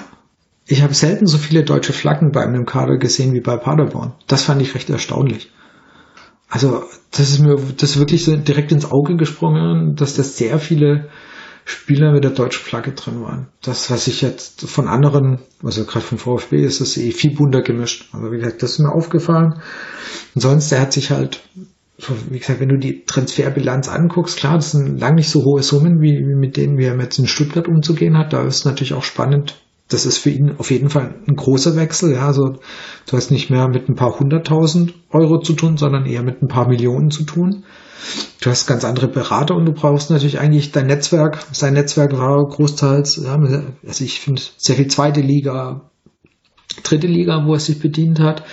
ich 0.66 0.82
habe 0.82 0.94
selten 0.94 1.28
so 1.28 1.38
viele 1.38 1.64
deutsche 1.64 1.94
Flaggen 1.94 2.32
bei 2.32 2.44
einem 2.44 2.66
Kader 2.66 2.98
gesehen 2.98 3.34
wie 3.34 3.42
bei 3.42 3.58
Paderborn. 3.58 4.14
Das 4.28 4.44
fand 4.44 4.62
ich 4.62 4.74
recht 4.74 4.90
erstaunlich. 4.90 5.52
Also, 6.50 6.84
das 7.12 7.30
ist 7.30 7.40
mir 7.40 7.56
das 7.78 7.92
ist 7.92 8.00
wirklich 8.00 8.26
so 8.26 8.36
direkt 8.36 8.72
ins 8.72 8.92
Auge 8.92 9.16
gesprungen, 9.16 9.96
dass 9.96 10.16
da 10.16 10.24
sehr 10.24 10.60
viele 10.60 11.10
Spieler 11.70 12.12
mit 12.12 12.24
der 12.24 12.32
deutschen 12.32 12.64
Flagge 12.64 12.94
drin 12.94 13.22
waren. 13.22 13.48
Das, 13.62 13.92
was 13.92 14.08
ich 14.08 14.22
jetzt 14.22 14.68
von 14.68 14.88
anderen, 14.88 15.40
also 15.64 15.86
gerade 15.86 16.04
vom 16.04 16.18
VfB, 16.18 16.64
ist 16.64 16.82
das 16.82 16.98
eh 16.98 17.12
viel 17.12 17.36
bunter 17.36 17.62
gemischt. 17.62 18.10
Aber 18.12 18.32
wie 18.32 18.38
gesagt, 18.38 18.64
das 18.64 18.72
ist 18.72 18.80
mir 18.80 18.92
aufgefallen. 18.92 19.62
Und 20.34 20.42
sonst, 20.42 20.72
der 20.72 20.82
hat 20.82 20.94
sich 20.94 21.12
halt, 21.12 21.42
wie 22.30 22.40
gesagt, 22.40 22.60
wenn 22.60 22.70
du 22.70 22.80
die 22.80 23.06
Transferbilanz 23.06 23.88
anguckst, 23.88 24.38
klar, 24.38 24.56
das 24.56 24.72
sind 24.72 25.00
lang 25.00 25.14
nicht 25.14 25.30
so 25.30 25.44
hohe 25.44 25.62
Summen, 25.62 26.02
wie, 26.02 26.18
wie 26.18 26.36
mit 26.36 26.58
denen 26.58 26.80
wir 26.80 26.98
jetzt 26.98 27.20
in 27.20 27.28
Stuttgart 27.28 27.68
umzugehen 27.68 28.18
hat. 28.18 28.34
Da 28.34 28.44
ist 28.44 28.66
natürlich 28.66 28.96
auch 28.96 29.04
spannend, 29.04 29.62
das 29.90 30.06
ist 30.06 30.20
für 30.20 30.30
ihn 30.30 30.56
auf 30.58 30.72
jeden 30.72 30.90
Fall 30.90 31.16
ein 31.28 31.36
großer 31.36 31.76
Wechsel. 31.76 32.14
Ja, 32.14 32.28
also 32.28 32.60
du 33.08 33.18
hast 33.18 33.32
nicht 33.32 33.50
mehr 33.50 33.68
mit 33.68 33.90
ein 33.90 33.96
paar 33.96 34.20
hunderttausend 34.20 34.94
Euro 35.10 35.40
zu 35.40 35.54
tun, 35.54 35.78
sondern 35.78 36.06
eher 36.06 36.24
mit 36.24 36.42
ein 36.42 36.48
paar 36.48 36.68
Millionen 36.68 37.10
zu 37.12 37.24
tun. 37.24 37.66
Du 38.40 38.50
hast 38.50 38.68
ganz 38.68 38.86
andere 38.86 39.08
Berater 39.08 39.56
und 39.56 39.66
du 39.66 39.74
brauchst 39.74 40.10
natürlich 40.12 40.40
eigentlich 40.40 40.72
dein 40.72 40.88
Netzwerk. 40.88 41.40
Sein 41.52 41.74
Netzwerk 41.74 42.18
war 42.18 42.48
großteils, 42.48 43.18
ja, 43.18 43.36
also 43.36 44.04
ich 44.04 44.20
finde 44.22 44.42
sehr 44.58 44.76
viel 44.76 44.88
zweite 44.88 45.22
Liga, 45.22 45.89
dritte 46.84 47.08
Liga, 47.08 47.46
wo 47.46 47.54
er 47.54 47.60
sich 47.60 47.80
bedient 47.80 48.20
hat. 48.20 48.44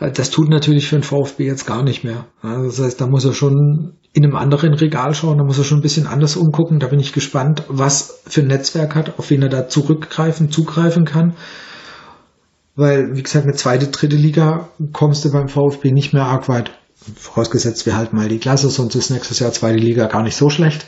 Das 0.00 0.30
tut 0.30 0.48
natürlich 0.48 0.88
für 0.88 0.96
den 0.96 1.02
VfB 1.02 1.46
jetzt 1.46 1.66
gar 1.66 1.82
nicht 1.82 2.04
mehr. 2.04 2.26
Das 2.42 2.78
heißt, 2.80 3.00
da 3.00 3.06
muss 3.06 3.24
er 3.24 3.32
schon 3.32 3.94
in 4.12 4.24
einem 4.24 4.36
anderen 4.36 4.72
Regal 4.72 5.14
schauen, 5.14 5.38
da 5.38 5.44
muss 5.44 5.58
er 5.58 5.64
schon 5.64 5.78
ein 5.78 5.82
bisschen 5.82 6.06
anders 6.06 6.36
umgucken. 6.36 6.78
Da 6.78 6.86
bin 6.86 7.00
ich 7.00 7.12
gespannt, 7.12 7.64
was 7.68 8.22
für 8.26 8.40
ein 8.40 8.46
Netzwerk 8.46 8.94
hat, 8.94 9.18
auf 9.18 9.30
wen 9.30 9.42
er 9.42 9.48
da 9.48 9.68
zurückgreifen, 9.68 10.50
zugreifen 10.50 11.04
kann. 11.04 11.34
Weil, 12.76 13.14
wie 13.14 13.22
gesagt, 13.22 13.46
mit 13.46 13.58
zweite, 13.58 13.88
dritte 13.88 14.16
Liga 14.16 14.68
kommst 14.92 15.24
du 15.24 15.32
beim 15.32 15.48
VfB 15.48 15.92
nicht 15.92 16.12
mehr 16.12 16.24
arg 16.24 16.48
weit. 16.48 16.70
Vorausgesetzt, 17.14 17.86
wir 17.86 17.96
halten 17.96 18.16
mal 18.16 18.28
die 18.28 18.38
Klasse, 18.38 18.68
sonst 18.68 18.94
ist 18.94 19.10
nächstes 19.10 19.38
Jahr 19.38 19.52
zweite 19.52 19.78
Liga 19.78 20.06
gar 20.06 20.22
nicht 20.22 20.36
so 20.36 20.50
schlecht. 20.50 20.86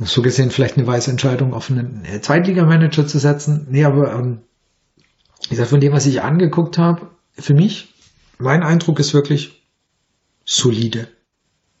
So 0.00 0.22
gesehen 0.22 0.50
vielleicht 0.50 0.76
eine 0.76 0.86
weise 0.86 1.10
Entscheidung, 1.10 1.54
auf 1.54 1.70
einen 1.70 2.04
Zweitligamanager 2.22 3.06
zu 3.06 3.18
setzen. 3.18 3.66
Nee, 3.70 3.84
aber 3.84 4.12
ähm, 4.12 4.40
wie 5.48 5.54
gesagt, 5.54 5.70
von 5.70 5.80
dem, 5.80 5.92
was 5.92 6.06
ich 6.06 6.22
angeguckt 6.22 6.78
habe, 6.78 7.08
für 7.32 7.54
mich 7.54 7.94
mein 8.38 8.62
Eindruck 8.62 9.00
ist 9.00 9.14
wirklich 9.14 9.62
solide. 10.44 11.08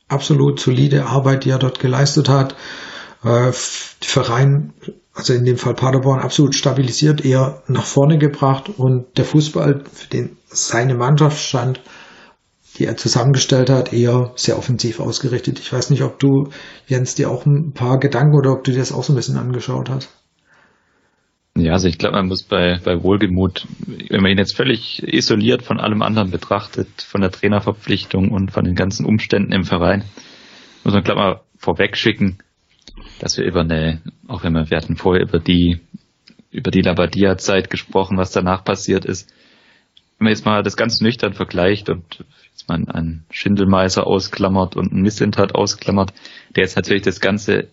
Absolut 0.08 0.58
solide 0.58 1.06
Arbeit, 1.06 1.44
die 1.44 1.50
er 1.50 1.58
dort 1.58 1.78
geleistet 1.78 2.28
hat. 2.28 2.56
Äh, 3.22 3.52
Verein, 3.52 4.72
also 5.14 5.34
in 5.34 5.44
dem 5.44 5.56
Fall 5.56 5.74
Paderborn, 5.74 6.20
absolut 6.20 6.54
stabilisiert, 6.54 7.24
eher 7.24 7.62
nach 7.66 7.84
vorne 7.84 8.18
gebracht 8.18 8.70
und 8.76 9.18
der 9.18 9.24
Fußball, 9.24 9.84
für 9.92 10.08
den 10.08 10.36
seine 10.48 10.94
Mannschaft 10.94 11.38
stand, 11.38 11.80
die 12.76 12.86
er 12.86 12.96
zusammengestellt 12.96 13.70
hat, 13.70 13.92
eher 13.92 14.32
sehr 14.36 14.56
offensiv 14.56 15.00
ausgerichtet. 15.00 15.58
Ich 15.58 15.72
weiß 15.72 15.90
nicht, 15.90 16.02
ob 16.02 16.18
du, 16.18 16.50
Jens, 16.86 17.14
dir 17.14 17.30
auch 17.30 17.44
ein 17.44 17.72
paar 17.72 17.98
Gedanken 17.98 18.36
oder 18.36 18.52
ob 18.52 18.64
du 18.64 18.70
dir 18.70 18.78
das 18.78 18.92
auch 18.92 19.04
so 19.04 19.12
ein 19.12 19.16
bisschen 19.16 19.36
angeschaut 19.36 19.90
hast. 19.90 20.08
Ja, 21.60 21.72
also 21.72 21.88
ich 21.88 21.98
glaube, 21.98 22.16
man 22.16 22.28
muss 22.28 22.44
bei, 22.44 22.78
bei 22.84 23.02
Wohlgemut, 23.02 23.66
wenn 23.78 24.22
man 24.22 24.30
ihn 24.30 24.38
jetzt 24.38 24.54
völlig 24.54 25.02
isoliert 25.02 25.62
von 25.62 25.80
allem 25.80 26.02
anderen 26.02 26.30
betrachtet, 26.30 27.02
von 27.02 27.20
der 27.20 27.32
Trainerverpflichtung 27.32 28.30
und 28.30 28.52
von 28.52 28.64
den 28.64 28.76
ganzen 28.76 29.04
Umständen 29.04 29.52
im 29.52 29.64
Verein, 29.64 30.04
muss 30.84 30.94
man, 30.94 31.02
glaube 31.02 31.20
ich, 31.20 31.26
mal 31.26 31.40
vorweg 31.56 31.96
schicken, 31.96 32.38
dass 33.18 33.36
wir 33.36 33.44
über 33.44 33.60
eine, 33.62 34.00
auch 34.28 34.44
wenn 34.44 34.52
wir, 34.52 34.70
wir 34.70 34.76
hatten 34.76 34.96
vorher 34.96 35.22
über 35.22 35.40
die, 35.40 35.80
über 36.52 36.70
die 36.70 36.82
Labadia-Zeit 36.82 37.70
gesprochen, 37.70 38.18
was 38.18 38.30
danach 38.30 38.62
passiert 38.62 39.04
ist. 39.04 39.28
Wenn 40.18 40.26
man 40.26 40.32
jetzt 40.32 40.44
mal 40.44 40.62
das 40.62 40.76
ganz 40.76 41.00
nüchtern 41.00 41.32
vergleicht 41.32 41.90
und 41.90 42.24
jetzt 42.52 42.68
mal 42.68 42.84
einen 42.88 43.24
Schindelmeiser 43.30 44.06
ausklammert 44.06 44.76
und 44.76 44.92
einen 44.92 45.02
Missentat 45.02 45.56
ausklammert, 45.56 46.12
der 46.54 46.62
jetzt 46.62 46.76
natürlich 46.76 47.02
das 47.02 47.20
Ganze 47.20 47.68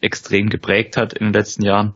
extrem 0.00 0.48
geprägt 0.48 0.96
hat 0.96 1.12
in 1.12 1.26
den 1.26 1.32
letzten 1.32 1.64
Jahren, 1.64 1.94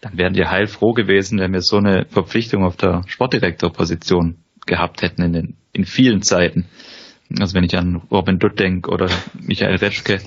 dann 0.00 0.16
wären 0.16 0.34
wir 0.34 0.50
heilfroh 0.50 0.92
gewesen, 0.92 1.38
wenn 1.38 1.52
wir 1.52 1.62
so 1.62 1.76
eine 1.76 2.06
Verpflichtung 2.08 2.64
auf 2.64 2.76
der 2.76 3.02
Sportdirektorposition 3.06 4.38
gehabt 4.66 5.02
hätten 5.02 5.22
in 5.22 5.32
den, 5.32 5.56
in 5.72 5.84
vielen 5.84 6.22
Zeiten. 6.22 6.66
Also 7.38 7.54
wenn 7.54 7.64
ich 7.64 7.76
an 7.76 8.02
Robin 8.10 8.38
Dutt 8.38 8.58
denke 8.58 8.90
oder 8.90 9.08
Michael 9.34 9.76
Retschke, 9.76 10.20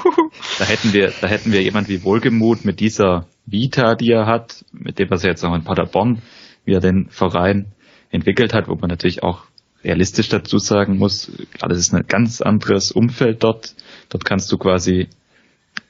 da 0.58 0.64
hätten 0.64 0.92
wir, 0.92 1.12
da 1.20 1.26
hätten 1.26 1.52
wir 1.52 1.62
jemand 1.62 1.88
wie 1.88 2.02
Wohlgemut 2.02 2.64
mit 2.64 2.80
dieser 2.80 3.26
Vita, 3.46 3.94
die 3.94 4.10
er 4.10 4.26
hat, 4.26 4.64
mit 4.72 4.98
dem, 4.98 5.10
was 5.10 5.24
er 5.24 5.30
jetzt 5.30 5.44
auch 5.44 5.54
in 5.54 5.64
Paderborn, 5.64 6.20
wie 6.64 6.74
er 6.74 6.80
den 6.80 7.08
Verein 7.08 7.66
entwickelt 8.10 8.52
hat, 8.52 8.68
wo 8.68 8.74
man 8.74 8.90
natürlich 8.90 9.22
auch 9.22 9.44
realistisch 9.82 10.28
dazu 10.28 10.58
sagen 10.58 10.98
muss, 10.98 11.32
klar, 11.54 11.68
das 11.68 11.78
ist 11.78 11.94
ein 11.94 12.06
ganz 12.06 12.40
anderes 12.40 12.92
Umfeld 12.92 13.42
dort. 13.42 13.74
Dort 14.10 14.24
kannst 14.24 14.52
du 14.52 14.58
quasi, 14.58 15.08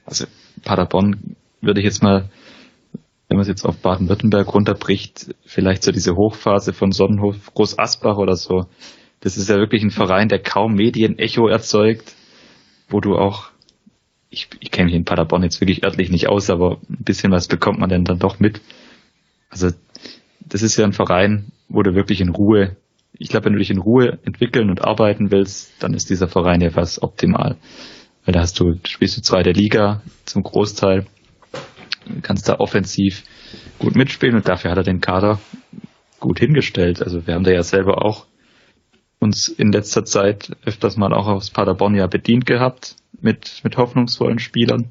also 0.06 0.26
Paderborn 0.62 1.36
würde 1.60 1.80
ich 1.80 1.84
jetzt 1.84 2.02
mal, 2.02 2.28
wenn 3.32 3.38
man 3.38 3.42
es 3.44 3.48
jetzt 3.48 3.64
auf 3.64 3.78
Baden-Württemberg 3.78 4.52
runterbricht, 4.52 5.34
vielleicht 5.46 5.82
so 5.82 5.90
diese 5.90 6.16
Hochphase 6.16 6.74
von 6.74 6.92
Sonnenhof, 6.92 7.54
Groß 7.54 7.78
Asbach 7.78 8.18
oder 8.18 8.36
so, 8.36 8.66
das 9.20 9.38
ist 9.38 9.48
ja 9.48 9.56
wirklich 9.56 9.82
ein 9.82 9.90
Verein, 9.90 10.28
der 10.28 10.38
kaum 10.38 10.74
Medienecho 10.74 11.48
erzeugt, 11.48 12.14
wo 12.90 13.00
du 13.00 13.16
auch, 13.16 13.48
ich, 14.28 14.48
ich 14.60 14.70
kenne 14.70 14.84
mich 14.84 14.94
in 14.94 15.06
Paderborn 15.06 15.44
jetzt 15.44 15.62
wirklich 15.62 15.82
örtlich 15.82 16.10
nicht 16.10 16.28
aus, 16.28 16.50
aber 16.50 16.72
ein 16.90 17.04
bisschen 17.04 17.32
was 17.32 17.48
bekommt 17.48 17.78
man 17.78 17.88
denn 17.88 18.04
dann 18.04 18.18
doch 18.18 18.38
mit. 18.38 18.60
Also 19.48 19.70
das 20.40 20.60
ist 20.60 20.76
ja 20.76 20.84
ein 20.84 20.92
Verein, 20.92 21.52
wo 21.70 21.82
du 21.82 21.94
wirklich 21.94 22.20
in 22.20 22.28
Ruhe, 22.28 22.76
ich 23.16 23.30
glaube, 23.30 23.46
wenn 23.46 23.54
du 23.54 23.60
dich 23.60 23.70
in 23.70 23.78
Ruhe 23.78 24.18
entwickeln 24.26 24.68
und 24.68 24.84
arbeiten 24.84 25.30
willst, 25.30 25.72
dann 25.78 25.94
ist 25.94 26.10
dieser 26.10 26.28
Verein 26.28 26.60
ja 26.60 26.68
fast 26.68 27.02
optimal. 27.02 27.56
Weil 28.26 28.34
da 28.34 28.40
hast 28.40 28.60
du, 28.60 28.74
spielst 28.86 29.16
du 29.16 29.22
zweite 29.22 29.52
Liga 29.52 30.02
zum 30.26 30.42
Großteil, 30.42 31.06
kannst 32.22 32.48
da 32.48 32.58
offensiv 32.58 33.22
gut 33.78 33.96
mitspielen 33.96 34.36
und 34.36 34.48
dafür 34.48 34.70
hat 34.70 34.78
er 34.78 34.84
den 34.84 35.00
Kader 35.00 35.40
gut 36.20 36.38
hingestellt. 36.38 37.02
Also 37.02 37.26
wir 37.26 37.34
haben 37.34 37.44
da 37.44 37.50
ja 37.50 37.62
selber 37.62 38.04
auch 38.04 38.26
uns 39.18 39.48
in 39.48 39.72
letzter 39.72 40.04
Zeit 40.04 40.56
öfters 40.64 40.96
mal 40.96 41.12
auch 41.12 41.28
aus 41.28 41.50
Paderborn 41.50 41.94
ja 41.94 42.06
bedient 42.06 42.46
gehabt 42.46 42.96
mit, 43.20 43.60
mit 43.62 43.76
hoffnungsvollen 43.76 44.38
Spielern. 44.38 44.90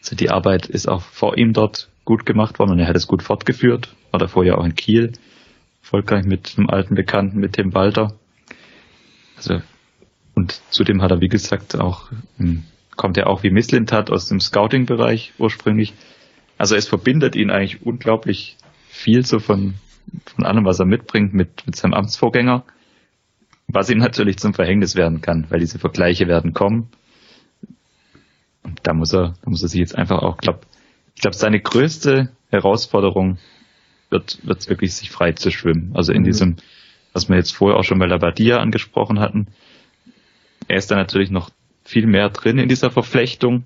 Also 0.00 0.16
die 0.16 0.30
Arbeit 0.30 0.66
ist 0.66 0.88
auch 0.88 1.02
vor 1.02 1.38
ihm 1.38 1.52
dort 1.52 1.88
gut 2.04 2.26
gemacht 2.26 2.58
worden 2.58 2.72
und 2.72 2.78
er 2.80 2.88
hat 2.88 2.96
es 2.96 3.06
gut 3.06 3.22
fortgeführt. 3.22 3.94
War 4.10 4.18
davor 4.18 4.44
ja 4.44 4.56
auch 4.56 4.64
in 4.64 4.74
Kiel. 4.74 5.12
Erfolgreich 5.82 6.24
mit 6.24 6.54
einem 6.56 6.70
alten 6.70 6.94
Bekannten, 6.94 7.38
mit 7.38 7.54
Tim 7.54 7.74
Walter. 7.74 8.14
Also, 9.36 9.60
und 10.34 10.60
zudem 10.70 11.02
hat 11.02 11.10
er, 11.10 11.20
wie 11.20 11.28
gesagt, 11.28 11.78
auch, 11.78 12.10
hm, 12.38 12.64
kommt 12.96 13.18
er 13.18 13.26
auch 13.26 13.42
wie 13.42 13.50
Misslintat 13.50 14.10
aus 14.10 14.26
dem 14.26 14.40
Scouting-Bereich 14.40 15.34
ursprünglich. 15.38 15.94
Also 16.62 16.76
es 16.76 16.86
verbindet 16.86 17.34
ihn 17.34 17.50
eigentlich 17.50 17.84
unglaublich 17.84 18.56
viel 18.88 19.26
so 19.26 19.40
von, 19.40 19.74
von 20.26 20.46
allem, 20.46 20.64
was 20.64 20.78
er 20.78 20.86
mitbringt 20.86 21.34
mit, 21.34 21.66
mit 21.66 21.74
seinem 21.74 21.94
Amtsvorgänger 21.94 22.64
was 23.72 23.90
ihm 23.90 23.98
natürlich 23.98 24.38
zum 24.38 24.54
Verhängnis 24.54 24.96
werden 24.96 25.20
kann, 25.20 25.46
weil 25.48 25.60
diese 25.60 25.78
Vergleiche 25.78 26.28
werden 26.28 26.52
kommen. 26.52 26.90
Und 28.62 28.80
da 28.82 28.92
muss 28.92 29.12
er, 29.12 29.34
da 29.42 29.50
muss 29.50 29.62
er 29.62 29.68
sich 29.68 29.80
jetzt 29.80 29.96
einfach 29.96 30.18
auch, 30.18 30.36
glaub, 30.36 30.66
ich 31.14 31.22
glaube, 31.22 31.36
seine 31.36 31.60
größte 31.60 32.30
Herausforderung 32.50 33.38
wird, 34.10 34.46
wird 34.46 34.68
wirklich 34.68 34.94
sich 34.94 35.10
frei 35.10 35.32
zu 35.32 35.50
schwimmen. 35.50 35.92
Also 35.94 36.12
in 36.12 36.22
mhm. 36.22 36.26
diesem, 36.26 36.56
was 37.12 37.28
wir 37.28 37.36
jetzt 37.36 37.54
vorher 37.54 37.78
auch 37.78 37.84
schon 37.84 37.98
bei 37.98 38.06
Labadia 38.06 38.58
angesprochen 38.58 39.20
hatten. 39.20 39.48
Er 40.68 40.76
ist 40.76 40.90
da 40.90 40.96
natürlich 40.96 41.30
noch 41.30 41.50
viel 41.84 42.06
mehr 42.06 42.28
drin 42.28 42.58
in 42.58 42.68
dieser 42.68 42.90
Verflechtung, 42.90 43.64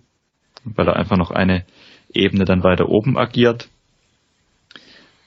weil 0.64 0.86
er 0.88 0.96
einfach 0.96 1.16
noch 1.16 1.30
eine 1.30 1.64
Ebene 2.12 2.44
dann 2.44 2.62
weiter 2.62 2.88
oben 2.88 3.16
agiert. 3.18 3.68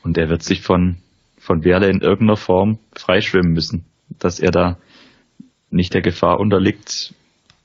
Und 0.03 0.17
er 0.17 0.29
wird 0.29 0.43
sich 0.43 0.61
von, 0.61 0.97
von 1.37 1.63
Werle 1.63 1.89
in 1.89 2.01
irgendeiner 2.01 2.37
Form 2.37 2.79
freischwimmen 2.93 3.53
müssen 3.53 3.85
dass 4.17 4.39
er 4.39 4.51
da 4.51 4.77
nicht 5.69 5.93
der 5.93 6.01
Gefahr 6.01 6.39
unterliegt, 6.39 7.13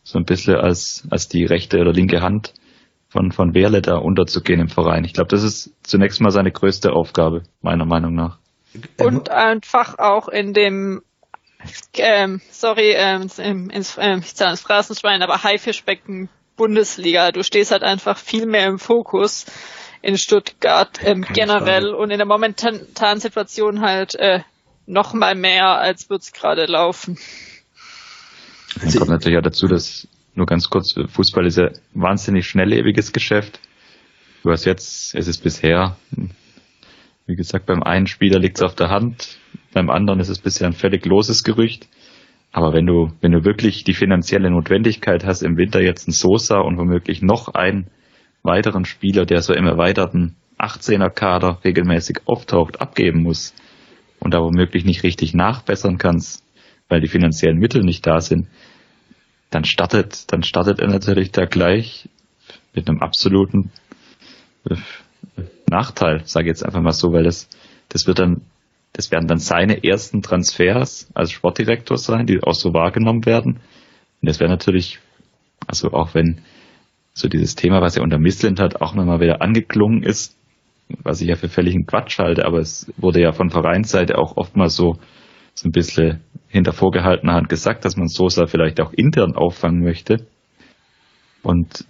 so 0.03 0.19
ein 0.19 0.25
bisschen 0.25 0.57
als, 0.57 1.05
als 1.11 1.29
die 1.29 1.45
rechte 1.45 1.81
oder 1.81 1.93
linke 1.93 2.21
Hand 2.21 2.53
von, 3.09 3.33
von 3.33 3.55
Werle 3.55 3.81
da 3.81 3.97
unterzugehen 3.97 4.61
im 4.61 4.69
Verein. 4.69 5.05
Ich 5.05 5.15
glaube, 5.15 5.29
das 5.29 5.43
ist 5.43 5.73
zunächst 5.83 6.21
mal 6.21 6.31
seine 6.31 6.53
größte 6.53 6.93
Aufgabe, 6.93 7.45
meiner 7.63 7.87
Meinung 7.87 8.15
nach. 8.15 8.39
Und 8.99 9.31
einfach 9.31 9.99
auch 9.99 10.29
in 10.29 10.53
dem, 10.53 11.03
ähm, 11.95 12.43
sorry, 12.51 12.93
ähm, 12.97 13.23
ins, 13.23 13.39
ähm, 13.99 14.21
ich 14.21 14.35
zahle 14.35 14.51
ins 14.51 14.61
Phrasenschwein, 14.61 15.23
aber 15.23 15.43
Haifischbecken 15.43 16.29
Bundesliga. 16.57 17.33
Du 17.33 17.43
stehst 17.43 17.71
halt 17.71 17.83
einfach 17.83 18.19
viel 18.19 18.47
mehr 18.47 18.67
im 18.67 18.79
Fokus 18.79 19.47
in 20.03 20.19
Stuttgart 20.19 21.01
ähm, 21.03 21.23
generell 21.33 21.83
Frage. 21.83 21.97
und 21.97 22.11
in 22.11 22.19
der 22.19 22.27
momentanen 22.27 23.21
Situation 23.21 23.81
halt 23.81 24.15
äh, 24.17 24.41
noch 24.87 25.15
mal 25.15 25.35
mehr, 25.35 25.79
als 25.79 26.11
wird's 26.11 26.33
gerade 26.33 26.67
laufen. 26.67 27.19
Dann 28.81 28.93
kommt 28.93 29.11
natürlich 29.11 29.39
auch 29.39 29.43
dazu, 29.43 29.67
dass 29.67 30.09
nur 30.35 30.47
ganz 30.47 30.69
kurz, 30.69 30.95
Fußball 30.95 31.47
ist 31.47 31.59
ja 31.59 31.71
wahnsinnig 31.95 32.47
schnelllebiges 32.47 33.13
Geschäft. 33.13 33.61
Du 34.43 34.51
hast 34.51 34.65
jetzt, 34.65 35.15
es 35.15 35.27
ist 35.27 35.39
bisher, 35.39 35.97
wie 37.27 37.37
gesagt, 37.37 37.67
beim 37.67 37.83
einen 37.83 38.07
Spieler 38.07 38.39
liegt 38.39 38.59
es 38.59 38.63
auf 38.63 38.75
der 38.75 38.91
Hand, 38.91 39.39
beim 39.73 39.91
anderen 39.91 40.21
ist 40.21 40.29
es 40.29 40.39
bisher 40.39 40.67
ein 40.67 40.75
völlig 40.75 41.07
loses 41.07 41.45
Gerücht. 41.45 41.89
Aber 42.55 42.73
wenn 42.73 42.87
du, 42.87 43.11
wenn 43.21 43.33
du 43.33 43.45
wirklich 43.45 43.83
die 43.83 43.95
finanzielle 43.95 44.49
Notwendigkeit 44.49 45.25
hast, 45.25 45.43
im 45.43 45.57
Winter 45.57 45.83
jetzt 45.83 46.07
einen 46.07 46.15
Sosa 46.15 46.61
und 46.61 46.79
womöglich 46.79 47.21
noch 47.21 47.49
einen 47.49 47.89
weiteren 48.45 48.85
Spieler, 48.85 49.27
der 49.27 49.43
so 49.43 49.53
im 49.53 49.67
erweiterten 49.67 50.37
18er 50.57 51.11
Kader 51.11 51.59
regelmäßig 51.65 52.21
auftaucht, 52.27 52.81
abgeben 52.81 53.25
muss, 53.25 53.55
und 54.21 54.35
da 54.35 54.41
womöglich 54.41 54.85
nicht 54.85 55.03
richtig 55.03 55.35
nachbessern 55.35 55.99
kannst, 55.99 56.45
weil 56.89 57.01
die 57.01 57.09
finanziellen 57.09 57.59
Mittel 57.59 57.83
nicht 57.83 58.07
da 58.07 58.21
sind, 58.21 58.47
dann 59.51 59.65
startet, 59.65 60.33
dann 60.33 60.45
startet 60.45 60.79
er 60.79 60.87
natürlich 60.87 61.33
da 61.33 61.47
gleich 61.47 62.09
mit 62.73 62.89
einem 62.89 63.01
absoluten 63.01 63.73
äh, 64.71 64.77
Nachteil, 65.69 66.23
sage 66.25 66.45
ich 66.45 66.51
jetzt 66.51 66.65
einfach 66.65 66.83
mal 66.83 66.93
so, 66.93 67.13
weil 67.13 67.25
das, 67.25 67.49
das 67.89 68.07
wird 68.07 68.21
dann, 68.21 68.43
das 68.95 69.11
werden 69.11 69.27
dann 69.27 69.39
seine 69.39 69.83
ersten 69.83 70.23
Transfers 70.23 71.11
als 71.15 71.33
Sportdirektor 71.33 71.99
sein, 71.99 72.27
die 72.27 72.43
auch 72.43 72.55
so 72.55 72.73
wahrgenommen 72.73 73.27
werden. 73.27 73.55
Und 74.23 74.29
das 74.29 74.39
wäre 74.39 74.49
natürlich, 74.49 75.01
also 75.67 75.91
auch 75.91 76.15
wenn 76.15 76.43
so 77.13 77.29
dieses 77.29 77.57
Thema, 77.57 77.83
was 77.83 77.97
er 77.97 78.05
unter 78.05 78.19
Missland 78.19 78.61
hat, 78.61 78.81
auch 78.81 78.95
nochmal 78.95 79.21
wieder 79.21 79.43
angeklungen 79.43 80.05
ist, 80.05 80.39
was 81.03 81.21
ich 81.21 81.29
ja 81.29 81.35
für 81.35 81.49
völligen 81.49 81.87
Quatsch 81.87 82.19
halte, 82.19 82.45
aber 82.47 82.59
es 82.59 82.93
wurde 82.97 83.21
ja 83.21 83.33
von 83.33 83.51
Vereinsseite 83.51 84.17
auch 84.17 84.37
oftmals 84.37 84.77
so, 84.77 84.99
so 85.55 85.69
ein 85.69 85.73
bisschen 85.73 86.21
hinter 86.49 86.73
vorgehaltener 86.73 87.35
Hand 87.35 87.49
gesagt, 87.49 87.85
dass 87.85 87.97
man 87.97 88.07
Sosa 88.07 88.47
vielleicht 88.47 88.81
auch 88.81 88.93
intern 88.93 89.35
auffangen 89.35 89.83
möchte. 89.83 90.27
Und 91.43 91.85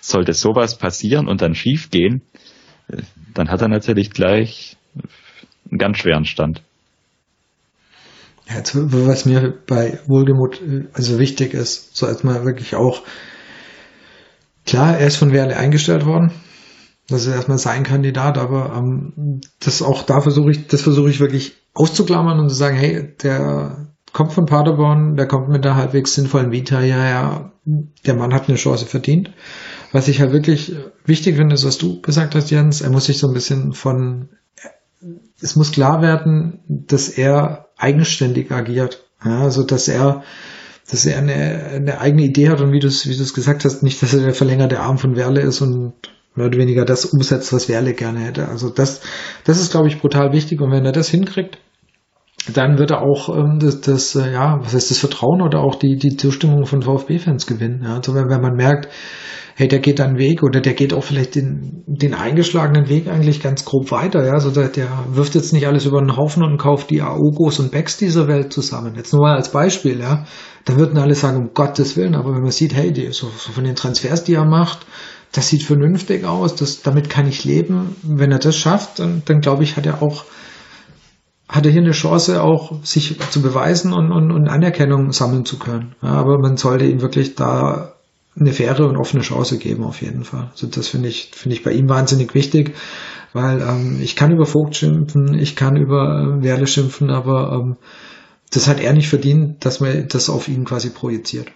sollte 0.00 0.32
sowas 0.32 0.78
passieren 0.78 1.26
und 1.26 1.42
dann 1.42 1.56
schief 1.56 1.90
gehen, 1.90 2.22
dann 3.34 3.50
hat 3.50 3.62
er 3.62 3.68
natürlich 3.68 4.10
gleich 4.10 4.76
einen 5.70 5.78
ganz 5.78 5.98
schweren 5.98 6.24
Stand. 6.24 6.62
Ja, 8.48 8.62
was 8.74 9.24
mir 9.24 9.54
bei 9.66 9.98
Wohlgemut 10.06 10.62
also 10.92 11.18
wichtig 11.18 11.52
ist, 11.52 11.96
so 11.96 12.06
erstmal 12.06 12.44
wirklich 12.44 12.76
auch 12.76 13.02
klar, 14.64 14.98
er 14.98 15.06
ist 15.06 15.16
von 15.16 15.32
Werle 15.32 15.56
eingestellt 15.56 16.06
worden. 16.06 16.30
Das 17.08 17.26
ist 17.26 17.32
erstmal 17.32 17.58
sein 17.58 17.84
Kandidat, 17.84 18.38
aber 18.38 18.72
ähm, 18.76 19.40
das 19.60 19.82
auch 19.82 20.02
da 20.02 20.20
versuche 20.20 20.50
ich, 20.50 20.66
das 20.66 20.82
versuche 20.82 21.10
ich 21.10 21.20
wirklich 21.20 21.54
auszuklammern 21.74 22.40
und 22.40 22.48
zu 22.48 22.54
sagen, 22.54 22.76
hey, 22.76 23.14
der 23.22 23.88
kommt 24.12 24.32
von 24.32 24.46
Paderborn, 24.46 25.16
der 25.16 25.26
kommt 25.26 25.48
mit 25.48 25.64
einer 25.64 25.76
halbwegs 25.76 26.14
sinnvollen 26.14 26.50
Vita, 26.50 26.80
ja, 26.80 27.08
ja, 27.08 27.52
der 27.64 28.14
Mann 28.14 28.32
hat 28.32 28.48
eine 28.48 28.56
Chance 28.56 28.86
verdient. 28.86 29.30
Was 29.92 30.08
ich 30.08 30.20
halt 30.20 30.32
wirklich 30.32 30.74
wichtig 31.04 31.36
finde, 31.36 31.54
ist, 31.54 31.64
was 31.66 31.78
du 31.78 32.00
gesagt 32.00 32.34
hast, 32.34 32.50
Jens, 32.50 32.80
er 32.80 32.90
muss 32.90 33.06
sich 33.06 33.18
so 33.18 33.28
ein 33.28 33.34
bisschen 33.34 33.72
von, 33.72 34.30
es 35.40 35.56
muss 35.56 35.72
klar 35.72 36.02
werden, 36.02 36.60
dass 36.68 37.08
er 37.08 37.68
eigenständig 37.76 38.50
agiert. 38.50 39.04
Ja, 39.24 39.42
also, 39.42 39.62
dass 39.62 39.88
er, 39.88 40.22
dass 40.90 41.04
er 41.04 41.18
eine, 41.18 41.64
eine 41.74 42.00
eigene 42.00 42.22
Idee 42.22 42.48
hat 42.48 42.60
und 42.60 42.72
wie 42.72 42.80
du 42.80 42.88
es, 42.88 43.06
wie 43.06 43.16
du 43.16 43.22
es 43.22 43.34
gesagt 43.34 43.64
hast, 43.64 43.82
nicht, 43.82 44.02
dass 44.02 44.14
er 44.14 44.20
der 44.20 44.34
verlängerte 44.34 44.80
Arm 44.80 44.98
von 44.98 45.16
Werle 45.16 45.40
ist 45.40 45.60
und 45.60 45.94
mehr 46.34 46.46
oder 46.46 46.58
weniger 46.58 46.84
das 46.84 47.04
umsetzt, 47.06 47.52
was 47.52 47.68
Werle 47.68 47.94
gerne 47.94 48.20
hätte. 48.20 48.48
Also 48.48 48.68
das, 48.68 49.00
das 49.44 49.60
ist, 49.60 49.70
glaube 49.70 49.88
ich, 49.88 50.00
brutal 50.00 50.32
wichtig. 50.32 50.60
Und 50.60 50.70
wenn 50.70 50.84
er 50.84 50.92
das 50.92 51.08
hinkriegt, 51.08 51.58
dann 52.52 52.78
wird 52.78 52.90
er 52.90 53.02
auch 53.02 53.28
ähm, 53.36 53.58
das, 53.60 53.80
das, 53.80 54.14
äh, 54.14 54.32
ja, 54.32 54.58
was 54.60 54.74
heißt 54.74 54.90
das 54.90 54.98
Vertrauen 54.98 55.42
oder 55.42 55.60
auch 55.60 55.74
die, 55.74 55.96
die 55.96 56.16
Zustimmung 56.16 56.64
von 56.66 56.82
VfB-Fans 56.82 57.46
gewinnen. 57.46 57.82
Ja? 57.84 57.96
Also 57.96 58.14
wenn, 58.14 58.28
wenn 58.28 58.40
man 58.40 58.54
merkt, 58.54 58.88
hey, 59.56 59.68
der 59.68 59.78
geht 59.78 60.00
einen 60.00 60.18
Weg 60.18 60.42
oder 60.42 60.60
der 60.60 60.74
geht 60.74 60.92
auch 60.92 61.02
vielleicht 61.02 61.34
den, 61.34 61.82
den 61.86 62.14
eingeschlagenen 62.14 62.88
Weg 62.88 63.08
eigentlich 63.08 63.42
ganz 63.42 63.64
grob 63.64 63.90
weiter. 63.90 64.24
Ja? 64.24 64.34
Also 64.34 64.50
der, 64.50 64.68
der 64.68 64.88
wirft 65.10 65.34
jetzt 65.34 65.52
nicht 65.52 65.66
alles 65.66 65.86
über 65.86 66.00
den 66.00 66.16
Haufen 66.16 66.42
und 66.42 66.58
kauft 66.58 66.90
die 66.90 67.02
Aogos 67.02 67.58
und 67.58 67.72
Becks 67.72 67.96
dieser 67.96 68.28
Welt 68.28 68.52
zusammen. 68.52 68.94
Jetzt 68.96 69.12
nur 69.12 69.22
mal 69.22 69.36
als 69.36 69.50
Beispiel, 69.50 69.98
ja. 70.00 70.24
Da 70.64 70.76
würden 70.76 70.98
alle 70.98 71.14
sagen, 71.14 71.38
um 71.38 71.54
Gottes 71.54 71.96
Willen, 71.96 72.16
aber 72.16 72.34
wenn 72.34 72.42
man 72.42 72.50
sieht, 72.50 72.74
hey, 72.74 72.92
die, 72.92 73.12
so, 73.12 73.28
so 73.28 73.52
von 73.52 73.64
den 73.64 73.76
Transfers, 73.76 74.24
die 74.24 74.34
er 74.34 74.44
macht, 74.44 74.84
das 75.32 75.48
sieht 75.48 75.62
vernünftig 75.62 76.24
aus, 76.24 76.54
das, 76.56 76.82
damit 76.82 77.08
kann 77.08 77.28
ich 77.28 77.44
leben. 77.44 77.94
Wenn 78.02 78.32
er 78.32 78.38
das 78.38 78.56
schafft, 78.56 78.98
dann, 78.98 79.22
dann 79.24 79.40
glaube 79.40 79.62
ich, 79.62 79.76
hat 79.76 79.86
er 79.86 80.02
auch 80.02 80.24
hat 81.48 81.64
er 81.64 81.72
hier 81.72 81.82
eine 81.82 81.92
Chance, 81.92 82.42
auch 82.42 82.84
sich 82.84 83.18
zu 83.30 83.40
beweisen 83.40 83.92
und, 83.92 84.10
und, 84.10 84.32
und 84.32 84.48
Anerkennung 84.48 85.12
sammeln 85.12 85.44
zu 85.44 85.58
können. 85.58 85.94
Ja, 86.02 86.10
aber 86.10 86.38
man 86.38 86.56
sollte 86.56 86.86
ihm 86.86 87.00
wirklich 87.00 87.34
da 87.34 87.92
eine 88.38 88.52
faire 88.52 88.86
und 88.86 88.96
offene 88.96 89.22
Chance 89.22 89.58
geben, 89.58 89.84
auf 89.84 90.02
jeden 90.02 90.24
Fall. 90.24 90.48
Also 90.52 90.66
das 90.66 90.88
finde 90.88 91.08
ich, 91.08 91.30
finde 91.32 91.56
ich 91.56 91.62
bei 91.62 91.72
ihm 91.72 91.88
wahnsinnig 91.88 92.34
wichtig, 92.34 92.74
weil 93.32 93.62
ähm, 93.62 94.00
ich 94.02 94.16
kann 94.16 94.32
über 94.32 94.44
Vogt 94.44 94.76
schimpfen, 94.76 95.34
ich 95.34 95.56
kann 95.56 95.76
über 95.76 96.38
äh, 96.38 96.42
Werle 96.42 96.66
schimpfen, 96.66 97.10
aber 97.10 97.52
ähm, 97.52 97.76
das 98.50 98.68
hat 98.68 98.80
er 98.80 98.92
nicht 98.92 99.08
verdient, 99.08 99.64
dass 99.64 99.80
man 99.80 100.08
das 100.08 100.28
auf 100.28 100.48
ihn 100.48 100.64
quasi 100.64 100.90
projiziert. 100.90 101.48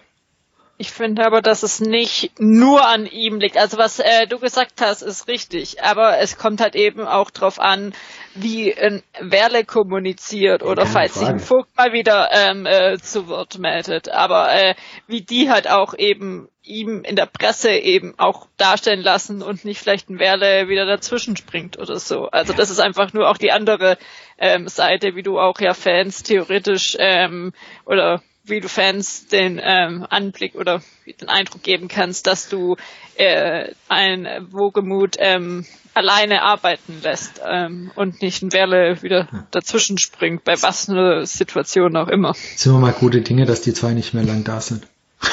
Ich 0.81 0.91
finde 0.91 1.23
aber, 1.27 1.43
dass 1.43 1.61
es 1.61 1.79
nicht 1.79 2.31
nur 2.39 2.87
an 2.87 3.05
ihm 3.05 3.39
liegt. 3.39 3.55
Also 3.55 3.77
was 3.77 3.99
äh, 3.99 4.25
du 4.27 4.39
gesagt 4.39 4.81
hast, 4.81 5.03
ist 5.03 5.27
richtig. 5.27 5.83
Aber 5.83 6.17
es 6.17 6.39
kommt 6.39 6.59
halt 6.59 6.75
eben 6.75 7.01
auch 7.01 7.29
drauf 7.29 7.59
an, 7.59 7.93
wie 8.35 8.73
ein 8.73 9.03
Werle 9.19 9.65
kommuniziert 9.65 10.63
oder 10.63 10.83
Keine 10.83 10.93
falls 10.93 11.13
Frage. 11.13 11.25
sich 11.25 11.33
ein 11.35 11.39
Vogt 11.39 11.75
mal 11.77 11.93
wieder 11.93 12.29
ähm, 12.31 12.65
äh, 12.65 12.97
zu 12.97 13.27
Wort 13.27 13.59
meldet. 13.59 14.09
Aber 14.09 14.53
äh, 14.53 14.75
wie 15.07 15.21
die 15.21 15.49
halt 15.49 15.69
auch 15.69 15.93
eben 15.97 16.47
ihm 16.63 17.03
in 17.03 17.15
der 17.15 17.25
Presse 17.25 17.71
eben 17.71 18.13
auch 18.17 18.47
darstellen 18.57 19.01
lassen 19.01 19.41
und 19.41 19.65
nicht 19.65 19.79
vielleicht 19.79 20.09
ein 20.09 20.19
Werle 20.19 20.67
wieder 20.69 20.85
dazwischen 20.85 21.35
springt 21.35 21.77
oder 21.79 21.97
so. 21.97 22.27
Also 22.27 22.53
das 22.53 22.69
ist 22.69 22.79
einfach 22.79 23.13
nur 23.13 23.29
auch 23.29 23.37
die 23.37 23.51
andere 23.51 23.97
ähm, 24.37 24.67
Seite, 24.67 25.15
wie 25.15 25.23
du 25.23 25.39
auch 25.39 25.59
ja 25.59 25.73
Fans 25.73 26.23
theoretisch 26.23 26.95
ähm, 26.99 27.53
oder 27.85 28.21
wie 28.43 28.59
du 28.59 28.69
Fans 28.69 29.27
den 29.27 29.59
ähm, 29.63 30.05
Anblick 30.09 30.55
oder 30.55 30.81
den 31.19 31.29
Eindruck 31.29 31.63
geben 31.63 31.87
kannst, 31.87 32.27
dass 32.27 32.49
du 32.49 32.75
äh, 33.15 33.73
ein 33.87 34.27
Wogemut 34.51 35.15
ähm, 35.19 35.65
alleine 35.93 36.41
arbeiten 36.43 37.01
lässt 37.01 37.41
ähm, 37.45 37.91
und 37.95 38.21
nicht 38.21 38.41
ein 38.41 38.53
Werle 38.53 39.01
wieder 39.01 39.27
dazwischen 39.51 39.97
springt, 39.97 40.43
bei 40.43 40.53
was 40.61 40.89
eine 40.89 41.25
Situation 41.25 41.95
auch 41.97 42.07
immer. 42.07 42.33
Sind 42.55 42.73
wir 42.73 42.79
mal 42.79 42.93
gute 42.93 43.21
Dinge, 43.21 43.45
dass 43.45 43.61
die 43.61 43.73
zwei 43.73 43.93
nicht 43.93 44.13
mehr 44.13 44.23
lang 44.23 44.43
da 44.43 44.61
sind. 44.61 44.87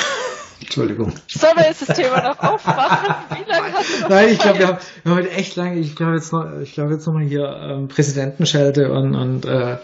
Entschuldigung. 0.61 1.13
Sollen 1.29 1.57
wir 1.57 1.67
jetzt 1.67 1.89
das 1.89 1.97
Thema 1.97 2.23
noch 2.23 2.39
aufmachen? 2.41 3.15
Wie 3.31 3.51
lange 3.51 3.73
hast 3.73 3.97
du 3.97 4.03
noch 4.03 4.09
Nein, 4.09 4.29
ich 4.31 4.39
glaube, 4.39 4.59
wir 4.59 4.69
haben, 4.69 4.79
wir 5.03 5.13
haben 5.13 5.19
heute 5.19 5.31
echt 5.31 5.57
lange, 5.57 5.79
ich 5.79 5.95
glaube 5.95 6.15
jetzt 6.15 6.33
noch, 6.33 6.45
ich 6.61 6.73
glaube 6.73 6.93
jetzt 6.93 7.07
nochmal 7.07 7.25
hier 7.25 7.45
ähm, 7.45 7.89
Präsidentenschelte 7.89 8.91
und, 8.91 9.15
und 9.15 9.45
äh, 9.47 9.79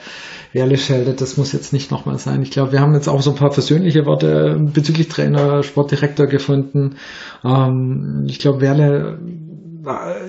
Werle-Schelte, 0.53 1.15
das 1.15 1.37
muss 1.37 1.53
jetzt 1.53 1.73
nicht 1.73 1.91
nochmal 1.91 2.19
sein. 2.19 2.41
Ich 2.43 2.53
glaube, 2.53 2.73
wir 2.73 2.81
haben 2.81 2.95
jetzt 2.95 3.09
auch 3.09 3.21
so 3.23 3.31
ein 3.31 3.37
paar 3.37 3.51
versöhnliche 3.51 4.07
Worte 4.07 4.57
bezüglich 4.61 5.09
Trainer, 5.09 5.63
Sportdirektor 5.65 6.27
gefunden. 6.27 6.97
Ähm, 7.45 8.25
ich 8.29 8.39
glaube, 8.39 8.61
Werle 8.61 9.19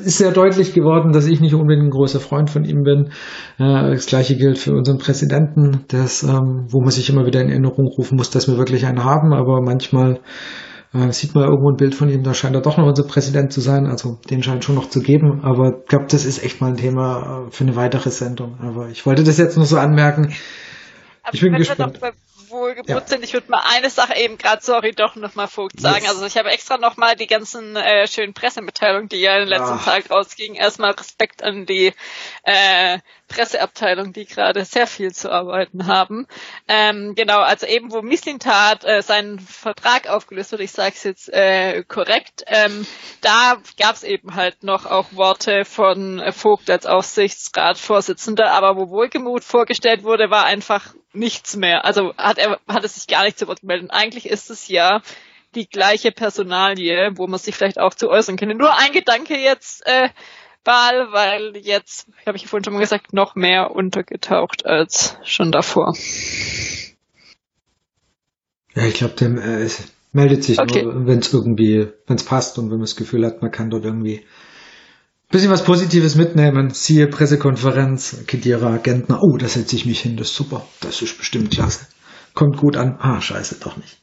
ist 0.03 0.17
sehr 0.17 0.31
deutlich 0.31 0.73
geworden, 0.73 1.11
dass 1.11 1.27
ich 1.27 1.39
nicht 1.39 1.53
unbedingt 1.53 1.87
ein 1.87 1.91
großer 1.91 2.19
Freund 2.19 2.49
von 2.49 2.65
ihm 2.65 2.83
bin. 2.83 3.11
Äh, 3.57 3.91
das 3.91 4.05
gleiche 4.05 4.35
gilt 4.35 4.57
für 4.57 4.73
unseren 4.73 4.97
Präsidenten, 4.97 5.85
das, 5.87 6.23
ähm, 6.23 6.67
wo 6.69 6.81
man 6.81 6.91
sich 6.91 7.09
immer 7.09 7.25
wieder 7.25 7.41
in 7.41 7.49
Erinnerung 7.49 7.87
rufen 7.87 8.17
muss, 8.17 8.29
dass 8.29 8.47
wir 8.47 8.57
wirklich 8.57 8.85
einen 8.85 9.03
haben, 9.03 9.33
aber 9.33 9.61
manchmal 9.61 10.19
äh, 10.93 11.11
sieht 11.11 11.35
man 11.35 11.45
irgendwo 11.45 11.69
ein 11.71 11.77
Bild 11.77 11.95
von 11.95 12.09
ihm, 12.09 12.23
da 12.23 12.33
scheint 12.33 12.55
er 12.55 12.61
doch 12.61 12.77
noch 12.77 12.87
unser 12.87 13.03
Präsident 13.03 13.51
zu 13.51 13.61
sein, 13.61 13.85
also 13.85 14.19
den 14.29 14.43
scheint 14.43 14.63
schon 14.63 14.75
noch 14.75 14.89
zu 14.89 14.99
geben, 14.99 15.41
aber 15.43 15.79
ich 15.81 15.87
glaube, 15.87 16.05
das 16.09 16.25
ist 16.25 16.43
echt 16.43 16.61
mal 16.61 16.67
ein 16.67 16.77
Thema 16.77 17.45
äh, 17.47 17.51
für 17.51 17.63
eine 17.63 17.75
weitere 17.75 18.09
Sendung. 18.09 18.57
Aber 18.61 18.89
ich 18.89 19.05
wollte 19.05 19.23
das 19.23 19.37
jetzt 19.37 19.57
nur 19.57 19.65
so 19.65 19.77
anmerken. 19.77 20.33
Aber 21.23 21.33
ich 21.33 21.41
bin 21.41 21.53
gespannt 21.53 21.99
wohlgeburt 22.01 22.34
ja. 22.87 23.07
sind. 23.07 23.23
Ich 23.23 23.33
würde 23.33 23.49
mal 23.51 23.63
eine 23.65 23.89
Sache 23.89 24.15
eben 24.15 24.37
gerade, 24.37 24.63
sorry, 24.63 24.91
doch 24.91 25.15
nochmal 25.15 25.47
Vogt 25.47 25.79
sagen. 25.79 26.03
Yes. 26.03 26.09
Also 26.09 26.25
ich 26.25 26.37
habe 26.37 26.49
extra 26.51 26.77
nochmal 26.77 27.15
die 27.15 27.27
ganzen 27.27 27.75
äh, 27.75 28.07
schönen 28.07 28.33
Pressemitteilungen, 28.33 29.09
die 29.09 29.21
ja 29.21 29.33
in 29.35 29.41
den 29.41 29.49
letzten 29.49 29.77
Ach. 29.79 29.85
Tag 29.85 30.09
rausgingen. 30.09 30.55
Erstmal 30.55 30.91
Respekt 30.91 31.43
an 31.43 31.65
die 31.65 31.93
äh, 32.43 32.99
Presseabteilung, 33.35 34.13
die 34.13 34.25
gerade 34.25 34.63
sehr 34.63 34.87
viel 34.87 35.11
zu 35.11 35.29
arbeiten 35.31 35.87
haben. 35.87 36.25
Ähm, 36.67 37.15
genau, 37.15 37.39
also 37.39 37.65
eben 37.65 37.91
wo 37.91 38.01
Misslintat 38.01 38.85
äh, 38.85 39.01
seinen 39.01 39.39
Vertrag 39.39 40.07
aufgelöst 40.07 40.51
wird, 40.51 40.61
ich 40.61 40.71
sage 40.71 40.93
es 40.95 41.03
jetzt 41.03 41.33
äh, 41.33 41.83
korrekt, 41.83 42.43
ähm, 42.47 42.87
da 43.21 43.57
gab 43.77 43.95
es 43.95 44.03
eben 44.03 44.35
halt 44.35 44.63
noch 44.63 44.85
auch 44.85 45.07
Worte 45.11 45.65
von 45.65 46.23
Vogt 46.31 46.69
als 46.69 46.85
Aufsichtsratsvorsitzender, 46.85 48.51
aber 48.51 48.77
wo 48.77 48.89
Wohlgemut 48.89 49.43
vorgestellt 49.43 50.03
wurde, 50.03 50.29
war 50.29 50.45
einfach 50.45 50.93
nichts 51.13 51.55
mehr. 51.55 51.85
Also 51.85 52.13
hat 52.17 52.37
er 52.37 52.59
hat 52.67 52.83
es 52.83 52.95
sich 52.95 53.07
gar 53.07 53.23
nicht 53.23 53.37
zu 53.37 53.47
Wort 53.47 53.61
gemeldet. 53.61 53.89
Und 53.89 53.95
eigentlich 53.95 54.29
ist 54.29 54.49
es 54.49 54.67
ja 54.67 55.01
die 55.55 55.67
gleiche 55.67 56.11
Personalie, 56.11 57.11
wo 57.15 57.27
man 57.27 57.39
sich 57.39 57.55
vielleicht 57.55 57.79
auch 57.79 57.93
zu 57.93 58.09
äußern 58.09 58.37
könnte. 58.37 58.55
Nur 58.55 58.77
ein 58.77 58.91
Gedanke 58.91 59.37
jetzt, 59.37 59.85
äh, 59.87 60.09
Wahl, 60.65 61.11
weil 61.11 61.57
jetzt, 61.57 62.07
habe 62.25 62.37
ich 62.37 62.47
vorhin 62.47 62.63
schon 62.63 62.73
mal 62.73 62.79
gesagt, 62.79 63.13
noch 63.13 63.35
mehr 63.35 63.71
untergetaucht 63.71 64.65
als 64.65 65.17
schon 65.23 65.51
davor. 65.51 65.93
Ja, 68.75 68.83
ich 68.83 68.95
glaube, 68.95 69.15
dem 69.15 69.37
äh, 69.37 69.69
meldet 70.11 70.43
sich 70.43 70.59
okay. 70.59 70.83
nur, 70.83 71.07
wenn 71.07 71.19
es 71.19 71.33
irgendwie, 71.33 71.87
wenn 72.07 72.15
es 72.15 72.25
passt 72.25 72.57
und 72.57 72.65
wenn 72.65 72.77
man 72.77 72.81
das 72.81 72.95
Gefühl 72.95 73.25
hat, 73.25 73.41
man 73.41 73.51
kann 73.51 73.69
dort 73.69 73.85
irgendwie 73.85 74.19
ein 74.19 75.31
bisschen 75.31 75.51
was 75.51 75.63
Positives 75.63 76.15
mitnehmen. 76.15 76.69
Siehe 76.71 77.07
Pressekonferenz, 77.07 78.25
Kedira, 78.27 78.77
Gentner. 78.77 79.19
Oh, 79.21 79.37
da 79.37 79.47
setze 79.47 79.75
ich 79.75 79.85
mich 79.85 80.01
hin, 80.01 80.17
das 80.17 80.29
ist 80.29 80.35
super. 80.35 80.65
Das 80.81 81.01
ist 81.01 81.17
bestimmt 81.17 81.51
klasse. 81.51 81.87
Kommt 82.33 82.57
gut 82.57 82.75
an. 82.75 82.97
Ah, 82.99 83.21
scheiße, 83.21 83.59
doch 83.59 83.77
nicht. 83.77 83.97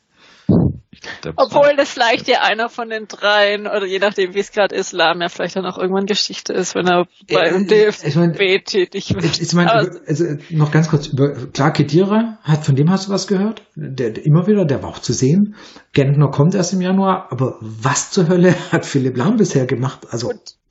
Obwohl 1.37 1.75
das 1.77 1.91
vielleicht 1.91 2.29
ja 2.29 2.41
einer 2.43 2.69
von 2.69 2.89
den 2.89 3.07
dreien, 3.07 3.67
oder 3.67 3.87
je 3.87 3.99
nachdem 3.99 4.35
wie 4.35 4.39
es 4.39 4.53
gerade 4.53 4.75
ist, 4.75 4.93
Lahm 4.93 5.21
ja 5.21 5.29
vielleicht 5.29 5.57
dann 5.57 5.67
auch 5.67 5.79
irgendwann 5.79 6.07
Geschichte 6.07 6.53
ist, 6.53 6.75
wenn 6.75 6.87
er 6.87 7.07
beim 7.31 7.65
äh, 7.65 7.67
DFB 7.67 8.07
ich 8.07 8.17
mein, 8.17 8.35
tätig 8.35 9.15
wird. 9.15 9.41
Ich 9.41 9.53
meine, 9.53 9.73
also 9.73 10.25
noch 10.51 10.71
ganz 10.71 10.89
kurz, 10.89 11.09
über, 11.09 11.33
klar, 11.53 11.73
Kedira, 11.73 12.39
hat, 12.43 12.65
von 12.65 12.77
dem 12.77 12.91
hast 12.91 13.09
du 13.09 13.13
was 13.13 13.27
gehört? 13.27 13.63
Der, 13.75 14.11
der, 14.11 14.25
immer 14.25 14.47
wieder, 14.47 14.65
der 14.65 14.83
war 14.83 14.91
auch 14.91 14.99
zu 14.99 15.13
sehen. 15.13 15.57
Gentner 15.93 16.31
kommt 16.31 16.55
erst 16.55 16.73
im 16.73 16.81
Januar, 16.81 17.29
aber 17.31 17.57
was 17.61 18.11
zur 18.11 18.29
Hölle 18.29 18.55
hat 18.73 18.87
Philipp 18.87 19.17
Lahm 19.17 19.37
bisher 19.37 19.67
gemacht? 19.67 20.07
Also. 20.11 20.29
Und 20.29 20.62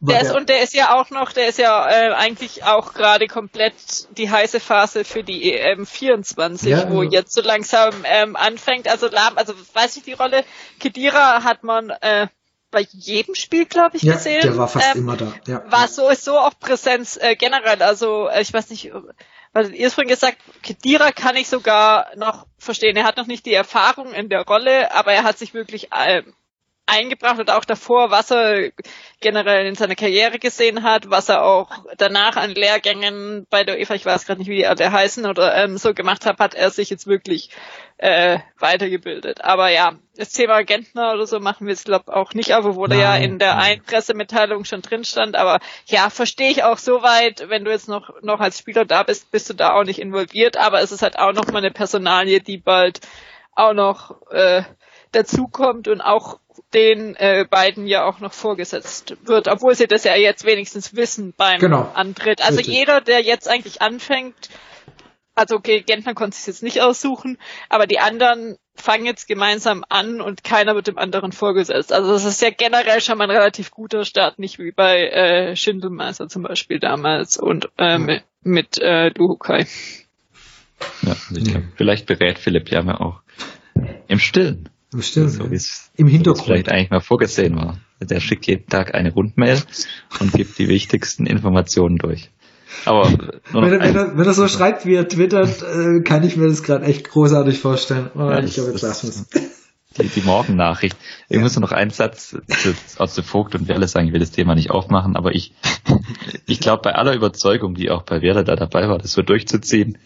der 0.00 0.20
ist, 0.20 0.34
und 0.34 0.48
der 0.48 0.62
ist 0.62 0.74
ja 0.74 0.94
auch 0.94 1.10
noch, 1.10 1.32
der 1.32 1.48
ist 1.48 1.58
ja 1.58 1.88
äh, 1.88 2.12
eigentlich 2.12 2.64
auch 2.64 2.92
gerade 2.92 3.26
komplett 3.26 3.74
die 4.16 4.30
heiße 4.30 4.60
Phase 4.60 5.04
für 5.04 5.24
die 5.24 5.52
EM 5.52 5.86
24, 5.86 6.68
ja, 6.68 6.90
wo 6.90 7.00
also 7.00 7.10
jetzt 7.10 7.32
so 7.32 7.40
langsam 7.40 7.94
ähm, 8.04 8.36
anfängt. 8.36 8.88
Also 8.88 9.08
Lahm, 9.08 9.38
also 9.38 9.54
weiß 9.72 9.96
ich 9.96 10.02
die 10.02 10.12
Rolle, 10.12 10.44
Kedira 10.80 11.44
hat 11.44 11.62
man 11.64 11.90
äh, 11.90 12.28
bei 12.70 12.86
jedem 12.92 13.34
Spiel, 13.34 13.64
glaube 13.64 13.96
ich, 13.96 14.02
ja, 14.02 14.14
gesehen. 14.14 14.42
Der 14.42 14.56
war 14.58 14.68
fast 14.68 14.94
ähm, 14.94 15.02
immer 15.02 15.16
da. 15.16 15.32
Ja. 15.46 15.62
War 15.70 15.88
so 15.88 16.10
ist 16.10 16.24
so 16.24 16.38
auch 16.38 16.58
Präsenz 16.58 17.16
äh, 17.16 17.34
generell. 17.34 17.82
Also 17.82 18.28
äh, 18.28 18.42
ich 18.42 18.52
weiß 18.52 18.68
nicht, 18.68 18.92
weil 19.54 19.74
ihr 19.74 19.90
vorhin 19.90 20.10
gesagt, 20.10 20.36
Kedira 20.62 21.10
kann 21.12 21.36
ich 21.36 21.48
sogar 21.48 22.08
noch 22.16 22.46
verstehen. 22.58 22.96
Er 22.96 23.04
hat 23.04 23.16
noch 23.16 23.26
nicht 23.26 23.46
die 23.46 23.54
Erfahrung 23.54 24.12
in 24.12 24.28
der 24.28 24.42
Rolle, 24.42 24.92
aber 24.94 25.12
er 25.12 25.24
hat 25.24 25.38
sich 25.38 25.54
wirklich 25.54 25.90
äh, 25.92 26.22
eingebracht 26.86 27.40
oder 27.40 27.58
auch 27.58 27.64
davor, 27.64 28.10
was 28.10 28.30
er 28.30 28.70
generell 29.20 29.66
in 29.66 29.74
seiner 29.74 29.96
Karriere 29.96 30.38
gesehen 30.38 30.84
hat, 30.84 31.10
was 31.10 31.28
er 31.28 31.44
auch 31.44 31.70
danach 31.98 32.36
an 32.36 32.52
Lehrgängen 32.52 33.46
bei 33.50 33.64
der 33.64 33.80
EVA, 33.80 33.94
ich 33.94 34.06
weiß 34.06 34.24
gerade 34.24 34.38
nicht, 34.38 34.48
wie 34.48 34.56
die 34.56 34.66
alle 34.66 34.92
heißen, 34.92 35.26
oder 35.26 35.54
ähm, 35.56 35.78
so 35.78 35.94
gemacht 35.94 36.26
hat, 36.26 36.38
hat 36.38 36.54
er 36.54 36.70
sich 36.70 36.88
jetzt 36.88 37.08
wirklich 37.08 37.50
äh, 37.98 38.38
weitergebildet. 38.58 39.42
Aber 39.42 39.68
ja, 39.70 39.94
das 40.16 40.30
Thema 40.30 40.62
Gentner 40.62 41.14
oder 41.14 41.26
so 41.26 41.40
machen 41.40 41.66
wir 41.66 41.72
jetzt, 41.72 41.86
glaube 41.86 42.14
auch 42.14 42.34
nicht 42.34 42.54
auf, 42.54 42.64
obwohl 42.64 42.92
er 42.92 42.98
ja 42.98 43.16
in 43.16 43.38
der 43.38 43.58
Einpressemitteilung 43.58 44.64
schon 44.64 44.82
drin 44.82 45.04
stand. 45.04 45.34
Aber 45.34 45.60
ja, 45.86 46.08
verstehe 46.10 46.50
ich 46.50 46.62
auch 46.62 46.78
soweit, 46.78 47.48
wenn 47.48 47.64
du 47.64 47.70
jetzt 47.70 47.88
noch, 47.88 48.10
noch 48.22 48.40
als 48.40 48.58
Spieler 48.58 48.84
da 48.84 49.02
bist, 49.02 49.30
bist 49.30 49.50
du 49.50 49.54
da 49.54 49.72
auch 49.72 49.84
nicht 49.84 49.98
involviert. 49.98 50.56
Aber 50.56 50.80
es 50.80 50.92
ist 50.92 51.02
halt 51.02 51.18
auch 51.18 51.32
noch 51.32 51.46
mal 51.48 51.58
eine 51.58 51.70
Personalie, 51.70 52.40
die 52.40 52.58
bald 52.58 53.00
auch 53.54 53.72
noch 53.72 54.30
äh, 54.30 54.62
dazukommt 55.12 55.88
und 55.88 56.00
auch 56.00 56.38
den 56.74 57.16
äh, 57.16 57.44
beiden 57.48 57.86
ja 57.86 58.04
auch 58.04 58.20
noch 58.20 58.32
vorgesetzt 58.32 59.16
wird, 59.24 59.48
obwohl 59.48 59.74
sie 59.74 59.86
das 59.86 60.04
ja 60.04 60.16
jetzt 60.16 60.44
wenigstens 60.44 60.96
wissen 60.96 61.34
beim 61.36 61.60
genau. 61.60 61.90
Antritt. 61.94 62.42
Also 62.42 62.58
Richtig. 62.58 62.74
jeder, 62.74 63.00
der 63.00 63.22
jetzt 63.22 63.48
eigentlich 63.48 63.82
anfängt, 63.82 64.50
also 65.34 65.56
okay, 65.56 65.82
Gentner 65.82 66.14
konnte 66.14 66.36
sich 66.36 66.46
jetzt 66.46 66.62
nicht 66.62 66.80
aussuchen, 66.80 67.38
aber 67.68 67.86
die 67.86 67.98
anderen 67.98 68.56
fangen 68.74 69.06
jetzt 69.06 69.26
gemeinsam 69.28 69.84
an 69.88 70.20
und 70.20 70.44
keiner 70.44 70.74
wird 70.74 70.86
dem 70.86 70.98
anderen 70.98 71.32
vorgesetzt. 71.32 71.92
Also 71.92 72.12
das 72.12 72.24
ist 72.24 72.42
ja 72.42 72.50
generell 72.50 73.00
schon 73.00 73.18
mal 73.18 73.24
ein 73.24 73.36
relativ 73.36 73.70
guter 73.70 74.04
Start, 74.04 74.38
nicht 74.38 74.58
wie 74.58 74.72
bei 74.72 75.08
äh, 75.08 75.56
Schindelmeister 75.56 76.28
zum 76.28 76.42
Beispiel 76.42 76.78
damals 76.78 77.36
und 77.36 77.68
äh, 77.78 77.98
mit, 77.98 78.22
mit 78.42 78.78
äh, 78.80 79.08
Luhukai. 79.08 79.66
Ja, 81.02 81.16
vielleicht 81.76 82.06
berät 82.06 82.38
Philipp 82.38 82.70
ja 82.70 82.82
mal 82.82 82.96
auch 82.96 83.20
im 84.08 84.18
Stillen. 84.18 84.68
Im 84.96 85.02
Stillen, 85.02 85.28
so 85.28 85.50
wie 85.50 85.56
es 85.56 85.90
im 85.96 86.06
Hintergrund 86.06 86.46
vielleicht 86.46 86.70
eigentlich 86.70 86.90
mal 86.90 87.00
vorgesehen 87.00 87.54
war. 87.54 87.78
Der 88.00 88.18
schickt 88.20 88.46
jeden 88.46 88.66
Tag 88.66 88.94
eine 88.94 89.12
Rundmail 89.12 89.60
und 90.20 90.32
gibt 90.32 90.58
die 90.58 90.68
wichtigsten 90.68 91.26
Informationen 91.26 91.98
durch. 91.98 92.30
Aber 92.86 93.10
wenn, 93.52 93.72
er, 93.74 93.80
wenn, 93.80 93.94
er, 93.94 94.16
wenn 94.16 94.26
er 94.26 94.32
so 94.32 94.48
schreibt, 94.48 94.86
wie 94.86 94.94
er 94.94 95.06
twittert, 95.06 95.62
äh, 95.62 96.00
kann 96.02 96.24
ich 96.24 96.38
mir 96.38 96.48
das 96.48 96.62
gerade 96.62 96.86
echt 96.86 97.10
großartig 97.10 97.58
vorstellen. 97.58 98.08
Oh, 98.14 98.20
ja, 98.20 98.42
ich 98.42 98.58
habe 98.58 98.70
jetzt 98.70 98.80
lassen 98.80 99.26
die, 99.98 100.08
die 100.08 100.22
Morgennachricht. 100.22 100.96
Ich 101.28 101.36
ja. 101.36 101.42
muss 101.42 101.58
noch 101.58 101.72
einen 101.72 101.90
Satz 101.90 102.30
zu, 102.46 102.74
aus 102.98 103.16
der 103.16 103.24
Vogt 103.24 103.54
und 103.54 103.68
Werle 103.68 103.88
sagen, 103.88 104.06
ich 104.06 104.12
will 104.14 104.20
das 104.20 104.30
Thema 104.30 104.54
nicht 104.54 104.70
aufmachen, 104.70 105.14
aber 105.16 105.34
ich, 105.34 105.52
ich 106.46 106.60
glaube, 106.60 106.82
bei 106.82 106.94
aller 106.94 107.14
Überzeugung, 107.14 107.74
die 107.74 107.90
auch 107.90 108.04
bei 108.04 108.22
Werle 108.22 108.44
da 108.44 108.56
dabei 108.56 108.88
war, 108.88 108.96
das 108.96 109.12
so 109.12 109.22
durchzuziehen, 109.22 109.98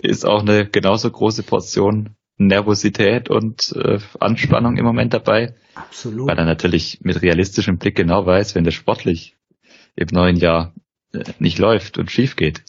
ist 0.00 0.24
auch 0.24 0.40
eine 0.40 0.66
genauso 0.66 1.10
große 1.10 1.42
Portion 1.42 2.14
Nervosität 2.46 3.30
und 3.30 3.72
äh, 3.76 3.98
Anspannung 4.20 4.76
im 4.76 4.84
Moment 4.84 5.14
dabei. 5.14 5.54
Absolut. 5.74 6.28
Weil 6.28 6.38
er 6.38 6.44
natürlich 6.44 7.00
mit 7.02 7.22
realistischem 7.22 7.78
Blick 7.78 7.96
genau 7.96 8.26
weiß, 8.26 8.54
wenn 8.54 8.64
der 8.64 8.70
sportlich 8.70 9.36
im 9.96 10.08
neuen 10.12 10.36
Jahr 10.36 10.74
äh, 11.12 11.24
nicht 11.38 11.58
läuft 11.58 11.98
und 11.98 12.10
schief 12.10 12.36
geht, 12.36 12.62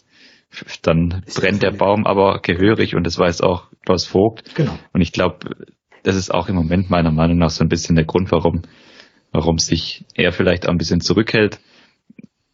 dann 0.82 1.22
ist 1.26 1.40
brennt 1.40 1.62
der 1.62 1.72
Baum 1.72 2.06
aber 2.06 2.40
gehörig 2.40 2.94
und 2.94 3.04
das 3.04 3.18
weiß 3.18 3.40
auch 3.40 3.68
Klaus 3.84 4.06
Vogt. 4.06 4.54
Genau. 4.54 4.78
Und 4.92 5.00
ich 5.00 5.12
glaube, 5.12 5.50
das 6.02 6.16
ist 6.16 6.32
auch 6.32 6.48
im 6.48 6.54
Moment 6.54 6.90
meiner 6.90 7.10
Meinung 7.10 7.38
nach 7.38 7.50
so 7.50 7.64
ein 7.64 7.68
bisschen 7.68 7.96
der 7.96 8.04
Grund, 8.04 8.30
warum, 8.30 8.62
warum 9.32 9.58
sich 9.58 10.04
er 10.14 10.32
vielleicht 10.32 10.66
auch 10.66 10.70
ein 10.70 10.78
bisschen 10.78 11.00
zurückhält. 11.00 11.60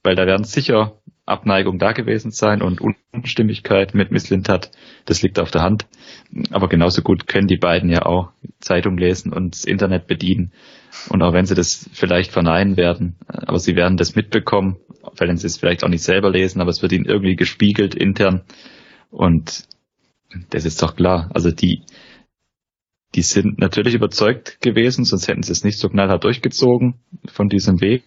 Weil 0.03 0.15
da 0.15 0.27
werden 0.27 0.45
sicher 0.45 1.01
Abneigung 1.31 1.79
da 1.79 1.93
gewesen 1.93 2.31
sein 2.31 2.61
und 2.61 2.81
Unstimmigkeit 3.13 3.95
mit 3.95 4.11
Miss 4.11 4.31
hat. 4.31 4.71
Das 5.07 5.23
liegt 5.23 5.39
auf 5.39 5.51
der 5.51 5.63
Hand. 5.63 5.87
Aber 6.51 6.69
genauso 6.69 7.03
gut 7.03 7.27
können 7.27 7.47
die 7.47 7.57
beiden 7.57 7.91
ja 7.91 8.05
auch 8.05 8.31
Zeitung 8.61 8.99
lesen 8.99 9.33
und 9.33 9.55
das 9.55 9.65
Internet 9.65 10.07
bedienen. 10.07 10.53
Und 11.09 11.23
auch 11.23 11.33
wenn 11.33 11.47
sie 11.47 11.55
das 11.55 11.89
vielleicht 11.93 12.33
verneinen 12.33 12.77
werden, 12.77 13.17
aber 13.27 13.59
sie 13.59 13.77
werden 13.77 13.97
das 13.97 14.17
mitbekommen, 14.17 14.77
wenn 15.17 15.37
sie 15.37 15.47
es 15.47 15.57
vielleicht 15.57 15.85
auch 15.85 15.89
nicht 15.89 16.03
selber 16.03 16.31
lesen, 16.31 16.61
aber 16.61 16.71
es 16.71 16.83
wird 16.83 16.93
ihnen 16.93 17.07
irgendwie 17.07 17.37
gespiegelt 17.37 17.95
intern. 17.95 18.43
Und 19.11 19.65
das 20.51 20.65
ist 20.65 20.83
doch 20.83 20.97
klar. 20.97 21.31
Also 21.33 21.51
die, 21.51 21.83
die 23.15 23.23
sind 23.23 23.59
natürlich 23.59 23.95
überzeugt 23.95 24.61
gewesen, 24.61 25.05
sonst 25.05 25.29
hätten 25.29 25.43
sie 25.43 25.53
es 25.53 25.65
nicht 25.65 25.79
so 25.79 25.89
knallhart 25.89 26.25
durchgezogen 26.25 26.95
von 27.27 27.49
diesem 27.49 27.81
Weg, 27.81 28.05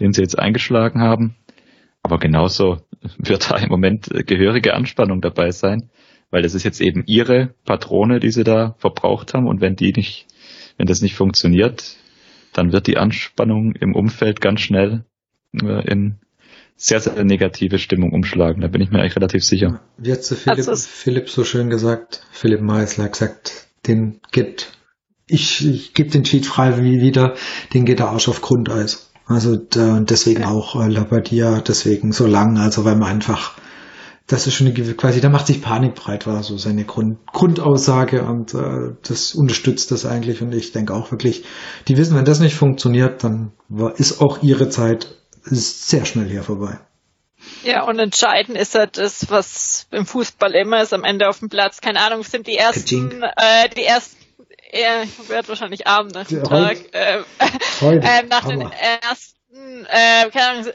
den 0.00 0.12
sie 0.12 0.22
jetzt 0.22 0.38
eingeschlagen 0.38 1.00
haben. 1.00 1.36
Aber 2.02 2.18
genauso 2.18 2.82
wird 3.18 3.50
da 3.50 3.56
im 3.56 3.68
Moment 3.68 4.08
gehörige 4.26 4.74
Anspannung 4.74 5.20
dabei 5.20 5.50
sein, 5.50 5.90
weil 6.30 6.42
das 6.42 6.54
ist 6.54 6.64
jetzt 6.64 6.80
eben 6.80 7.04
ihre 7.06 7.54
Patrone, 7.64 8.20
die 8.20 8.30
sie 8.30 8.44
da 8.44 8.74
verbraucht 8.78 9.34
haben. 9.34 9.46
Und 9.46 9.60
wenn 9.60 9.76
die 9.76 9.92
nicht, 9.92 10.26
wenn 10.76 10.86
das 10.86 11.02
nicht 11.02 11.14
funktioniert, 11.14 11.96
dann 12.52 12.72
wird 12.72 12.86
die 12.86 12.96
Anspannung 12.96 13.74
im 13.74 13.94
Umfeld 13.94 14.40
ganz 14.40 14.60
schnell 14.60 15.04
äh, 15.62 15.86
in 15.90 16.18
sehr, 16.76 17.00
sehr 17.00 17.22
negative 17.24 17.78
Stimmung 17.78 18.12
umschlagen. 18.12 18.60
Da 18.60 18.68
bin 18.68 18.80
ich 18.82 18.90
mir 18.90 19.00
eigentlich 19.00 19.16
relativ 19.16 19.44
sicher. 19.44 19.80
Wie 19.98 20.12
hat 20.12 20.24
Philipp, 20.24 20.68
also 20.68 20.74
Philipp 20.74 21.30
so 21.30 21.44
schön 21.44 21.70
gesagt, 21.70 22.26
Philipp 22.32 22.60
Meisler 22.60 23.08
gesagt, 23.08 23.68
den 23.86 24.20
gibt, 24.32 24.72
ich, 25.28 25.66
ich 25.66 25.94
gebe 25.94 26.10
den 26.10 26.24
Cheat 26.24 26.46
frei 26.46 26.82
wie 26.82 27.00
wieder, 27.00 27.34
den 27.72 27.84
geht 27.84 28.00
der 28.00 28.08
Arsch 28.08 28.28
auf 28.28 28.40
Grundeis. 28.40 29.11
Also 29.26 29.56
deswegen 29.56 30.44
auch 30.44 30.80
äh, 30.80 30.88
Labadia, 30.88 31.60
deswegen 31.60 32.12
so 32.12 32.26
lang, 32.26 32.58
also 32.58 32.84
weil 32.84 32.96
man 32.96 33.08
einfach, 33.08 33.52
das 34.26 34.46
ist 34.46 34.54
schon 34.54 34.66
eine 34.66 34.94
quasi, 34.94 35.20
da 35.20 35.28
macht 35.28 35.46
sich 35.46 35.62
Panik 35.62 35.94
breit, 35.94 36.26
war 36.26 36.42
so 36.42 36.58
seine 36.58 36.84
Grund, 36.84 37.18
Grundaussage 37.26 38.24
und 38.24 38.54
äh, 38.54 38.94
das 39.06 39.34
unterstützt 39.34 39.90
das 39.90 40.06
eigentlich 40.06 40.42
und 40.42 40.52
ich 40.52 40.72
denke 40.72 40.94
auch 40.94 41.10
wirklich, 41.12 41.44
die 41.88 41.96
wissen, 41.96 42.16
wenn 42.16 42.24
das 42.24 42.40
nicht 42.40 42.56
funktioniert, 42.56 43.22
dann 43.24 43.52
war, 43.68 43.98
ist 43.98 44.20
auch 44.20 44.42
ihre 44.42 44.68
Zeit 44.68 45.14
sehr 45.44 46.04
schnell 46.04 46.28
hier 46.28 46.42
vorbei. 46.42 46.78
Ja, 47.64 47.84
und 47.84 47.98
entscheidend 47.98 48.56
ist 48.56 48.74
halt 48.74 48.98
das, 48.98 49.30
was 49.30 49.86
im 49.90 50.06
Fußball 50.06 50.52
immer 50.52 50.82
ist, 50.82 50.92
am 50.92 51.04
Ende 51.04 51.28
auf 51.28 51.40
dem 51.40 51.48
Platz. 51.48 51.80
Keine 51.80 52.00
Ahnung, 52.00 52.22
sind 52.22 52.46
die 52.46 52.56
ersten, 52.56 53.22
äh, 53.22 53.68
die 53.76 53.84
ersten 53.84 54.21
er 54.72 55.06
wird 55.28 55.48
wahrscheinlich 55.48 55.86
Abend 55.86 56.14
nach 56.14 56.26
dem 56.26 56.42
Tag. 56.42 56.78
Äh, 56.92 57.18
äh, 57.80 58.22
nach 58.24 58.44
Hammer. 58.44 58.70
den 58.70 58.72
ersten, 58.72 59.86
äh, 59.86 60.30
keine 60.30 60.48
Ahnung, 60.48 60.72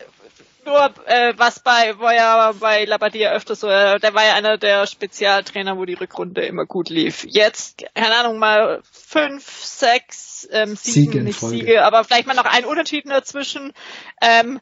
nur 0.66 0.94
äh, 1.06 1.34
was 1.38 1.60
bei, 1.60 1.98
war 1.98 2.14
ja 2.14 2.52
bei 2.52 2.86
Labadia 2.86 3.32
öfter 3.32 3.56
so, 3.56 3.68
äh, 3.68 4.00
der 4.00 4.14
war 4.14 4.26
ja 4.26 4.36
einer 4.36 4.58
der 4.58 4.86
Spezialtrainer, 4.86 5.78
wo 5.78 5.86
die 5.86 5.96
Rückrunde 5.96 6.46
immer 6.46 6.66
gut 6.66 6.90
lief. 6.90 7.26
Jetzt, 7.28 7.86
keine 7.96 8.16
Ahnung, 8.18 8.38
mal 8.38 8.82
fünf, 8.92 9.64
sechs 9.64 10.48
ähm, 10.52 10.76
Siegen, 10.76 11.12
Siege 11.12 11.24
nicht 11.24 11.40
Siege, 11.40 11.84
aber 11.84 12.04
vielleicht 12.04 12.28
mal 12.28 12.36
noch 12.36 12.46
ein 12.46 12.66
Unentschieden 12.66 13.10
dazwischen. 13.10 13.74
Ähm, 14.22 14.60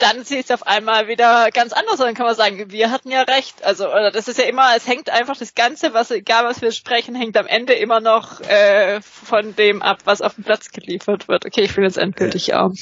dann 0.00 0.24
sieht 0.24 0.46
es 0.46 0.50
auf 0.50 0.66
einmal 0.66 1.08
wieder 1.08 1.48
ganz 1.52 1.72
anders 1.72 1.94
aus. 1.94 2.06
Dann 2.06 2.14
kann 2.14 2.26
man 2.26 2.34
sagen, 2.34 2.70
wir 2.70 2.90
hatten 2.90 3.10
ja 3.10 3.22
recht. 3.22 3.64
Also 3.64 3.86
oder 3.86 4.10
das 4.10 4.28
ist 4.28 4.38
ja 4.38 4.44
immer, 4.44 4.74
es 4.76 4.86
hängt 4.86 5.10
einfach 5.10 5.36
das 5.36 5.54
Ganze, 5.54 5.94
was 5.94 6.10
egal 6.10 6.44
was 6.44 6.62
wir 6.62 6.72
sprechen, 6.72 7.14
hängt 7.14 7.36
am 7.36 7.46
Ende 7.46 7.74
immer 7.74 8.00
noch 8.00 8.40
äh, 8.40 9.00
von 9.02 9.54
dem 9.56 9.82
ab, 9.82 9.98
was 10.04 10.22
auf 10.22 10.34
dem 10.34 10.44
Platz 10.44 10.70
geliefert 10.70 11.28
wird. 11.28 11.46
Okay, 11.46 11.62
ich 11.62 11.74
bin 11.74 11.84
jetzt 11.84 11.98
endgültig 11.98 12.48
ja. 12.48 12.60
arm. 12.60 12.74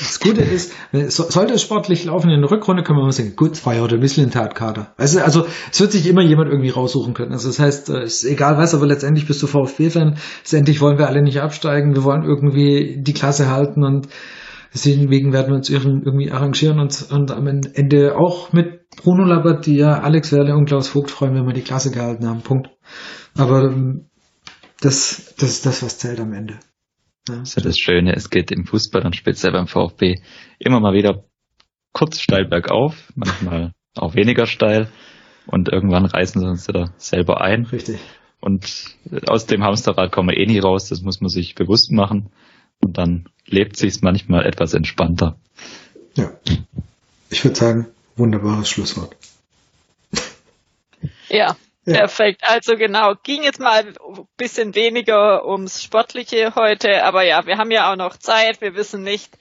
Das 0.00 0.18
Gute 0.18 0.40
ist, 0.40 0.72
sollte 0.92 1.54
es 1.54 1.62
sportlich 1.62 2.04
laufen 2.04 2.30
in 2.30 2.40
der 2.40 2.50
Rückrunde, 2.50 2.82
können 2.82 2.98
wir 2.98 3.04
mal 3.04 3.12
sagen, 3.12 3.36
gut, 3.36 3.56
Fire 3.58 3.82
oder 3.82 3.98
Misslintat-Kader. 3.98 4.94
Also, 4.96 5.20
also, 5.20 5.46
es 5.70 5.80
wird 5.80 5.92
sich 5.92 6.06
immer 6.06 6.22
jemand 6.22 6.50
irgendwie 6.50 6.70
raussuchen 6.70 7.12
können. 7.12 7.32
Also, 7.32 7.48
das 7.48 7.58
heißt, 7.58 7.90
äh, 7.90 8.02
es 8.02 8.22
ist 8.22 8.30
egal 8.30 8.56
was, 8.56 8.74
aber 8.74 8.86
letztendlich 8.86 9.26
bist 9.26 9.42
du 9.42 9.46
VfB-Fan. 9.46 10.16
Letztendlich 10.38 10.80
wollen 10.80 10.98
wir 10.98 11.06
alle 11.06 11.22
nicht 11.22 11.40
absteigen. 11.40 11.94
Wir 11.94 12.04
wollen 12.04 12.24
irgendwie 12.24 12.96
die 12.98 13.12
Klasse 13.12 13.50
halten 13.50 13.84
und 13.84 14.08
Deswegen 14.72 15.10
werden 15.10 15.48
wir 15.48 15.56
uns 15.56 15.68
irgendwie 15.68 16.30
arrangieren 16.30 16.78
und, 16.78 17.10
und 17.10 17.30
am 17.32 17.46
Ende 17.46 18.16
auch 18.16 18.52
mit 18.52 18.88
Bruno 18.96 19.24
Labbadia, 19.24 20.00
Alex 20.00 20.32
Werle 20.32 20.54
und 20.54 20.66
Klaus 20.66 20.88
Vogt 20.88 21.10
freuen, 21.10 21.34
wenn 21.34 21.46
wir 21.46 21.52
die 21.52 21.62
Klasse 21.62 21.90
gehalten 21.90 22.26
haben. 22.28 22.42
Punkt. 22.42 22.68
Aber 23.36 23.64
ähm, 23.64 24.10
das, 24.80 25.34
das 25.38 25.50
ist 25.50 25.66
das, 25.66 25.82
was 25.82 25.98
zählt 25.98 26.20
am 26.20 26.32
Ende. 26.32 26.54
Ja. 27.28 27.36
Das 27.36 27.50
ist 27.50 27.56
ja 27.56 27.62
das 27.62 27.78
Schöne, 27.78 28.14
es 28.14 28.30
geht 28.30 28.50
im 28.50 28.64
Fußball 28.64 29.04
und 29.04 29.16
speziell 29.16 29.52
beim 29.52 29.66
VfB 29.66 30.16
immer 30.58 30.80
mal 30.80 30.94
wieder 30.94 31.24
kurz 31.92 32.20
steil 32.20 32.46
bergauf, 32.46 33.12
manchmal 33.14 33.72
auch 33.96 34.14
weniger 34.14 34.46
steil 34.46 34.88
und 35.46 35.68
irgendwann 35.68 36.06
reißen 36.06 36.40
sie 36.40 36.48
uns 36.48 36.68
wieder 36.68 36.92
selber 36.96 37.40
ein. 37.40 37.66
Richtig. 37.66 37.98
Und 38.40 38.96
aus 39.26 39.46
dem 39.46 39.62
Hamsterrad 39.62 40.12
kommen 40.12 40.30
wir 40.30 40.38
eh 40.38 40.46
nie 40.46 40.60
raus, 40.60 40.88
das 40.88 41.02
muss 41.02 41.20
man 41.20 41.28
sich 41.28 41.54
bewusst 41.54 41.92
machen. 41.92 42.30
Und 42.82 42.98
dann 42.98 43.28
lebt 43.46 43.76
sich's 43.76 44.02
manchmal 44.02 44.46
etwas 44.46 44.74
entspannter. 44.74 45.36
Ja. 46.14 46.32
Ich 47.28 47.44
würde 47.44 47.56
sagen, 47.56 47.86
wunderbares 48.16 48.68
Schlusswort. 48.68 49.16
Ja, 51.28 51.56
ja, 51.86 51.94
perfekt. 51.94 52.42
Also 52.44 52.76
genau, 52.76 53.14
ging 53.22 53.42
jetzt 53.42 53.60
mal 53.60 53.86
ein 53.86 53.94
bisschen 54.36 54.74
weniger 54.74 55.46
ums 55.46 55.82
Sportliche 55.82 56.54
heute, 56.54 57.04
aber 57.04 57.22
ja, 57.22 57.46
wir 57.46 57.56
haben 57.56 57.70
ja 57.70 57.90
auch 57.90 57.96
noch 57.96 58.16
Zeit. 58.16 58.60
Wir 58.60 58.74
wissen 58.74 59.02
nicht, 59.02 59.38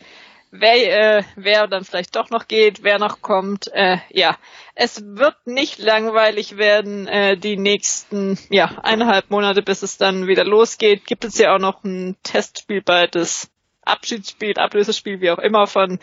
wer, 0.51 1.17
äh, 1.17 1.23
wer 1.35 1.67
dann 1.67 1.83
vielleicht 1.83 2.15
doch 2.15 2.29
noch 2.29 2.47
geht, 2.47 2.83
wer 2.83 2.99
noch 2.99 3.21
kommt. 3.21 3.67
Äh, 3.73 3.97
ja, 4.09 4.37
es 4.75 5.03
wird 5.03 5.35
nicht 5.45 5.79
langweilig 5.79 6.57
werden. 6.57 7.07
Äh, 7.07 7.37
die 7.37 7.57
nächsten 7.57 8.37
ja 8.49 8.79
eineinhalb 8.83 9.29
Monate, 9.29 9.61
bis 9.61 9.83
es 9.83 9.97
dann 9.97 10.27
wieder 10.27 10.45
losgeht, 10.45 11.05
gibt 11.05 11.25
es 11.25 11.37
ja 11.37 11.53
auch 11.53 11.59
noch 11.59 11.83
ein 11.83 12.15
Testspiel 12.23 12.81
bald, 12.81 13.15
das 13.15 13.49
Abschiedsspiel, 13.83 14.53
Ablösespiel, 14.57 15.21
wie 15.21 15.31
auch 15.31 15.39
immer 15.39 15.67
von 15.67 15.99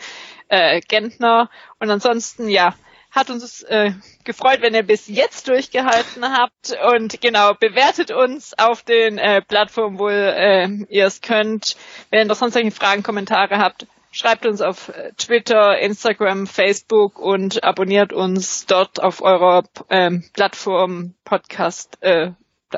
äh, 0.49 0.81
Gentner. 0.81 1.49
Und 1.79 1.89
ansonsten 1.89 2.49
ja 2.49 2.75
hat 3.11 3.29
uns 3.29 3.63
äh, 3.63 3.93
gefreut, 4.25 4.61
wenn 4.61 4.75
ihr 4.75 4.83
bis 4.83 5.07
jetzt 5.07 5.47
durchgehalten 5.47 6.23
habt 6.23 6.77
und 6.93 7.19
genau 7.21 7.53
bewertet 7.53 8.11
uns 8.11 8.53
auf 8.57 8.83
den 8.83 9.17
äh, 9.17 9.41
Plattformen, 9.41 9.97
wo 9.97 10.09
äh, 10.09 10.67
ihr 10.89 11.05
es 11.05 11.21
könnt. 11.21 11.77
Wenn 12.09 12.19
ihr 12.19 12.25
noch 12.25 12.35
sonstige 12.35 12.69
Fragen, 12.71 13.03
Kommentare 13.03 13.57
habt, 13.57 13.87
schreibt 14.17 14.45
uns 14.45 14.61
auf 14.61 14.89
äh, 14.89 15.11
Twitter, 15.13 15.77
Instagram, 15.77 16.47
Facebook 16.47 17.19
und 17.19 17.63
abonniert 17.63 18.13
uns 18.13 18.65
dort 18.65 19.01
auf 19.01 19.21
eurer 19.21 19.63
ähm, 19.89 20.23
Plattform 20.33 21.13
Podcast. 21.23 22.01
Äh, 22.01 22.31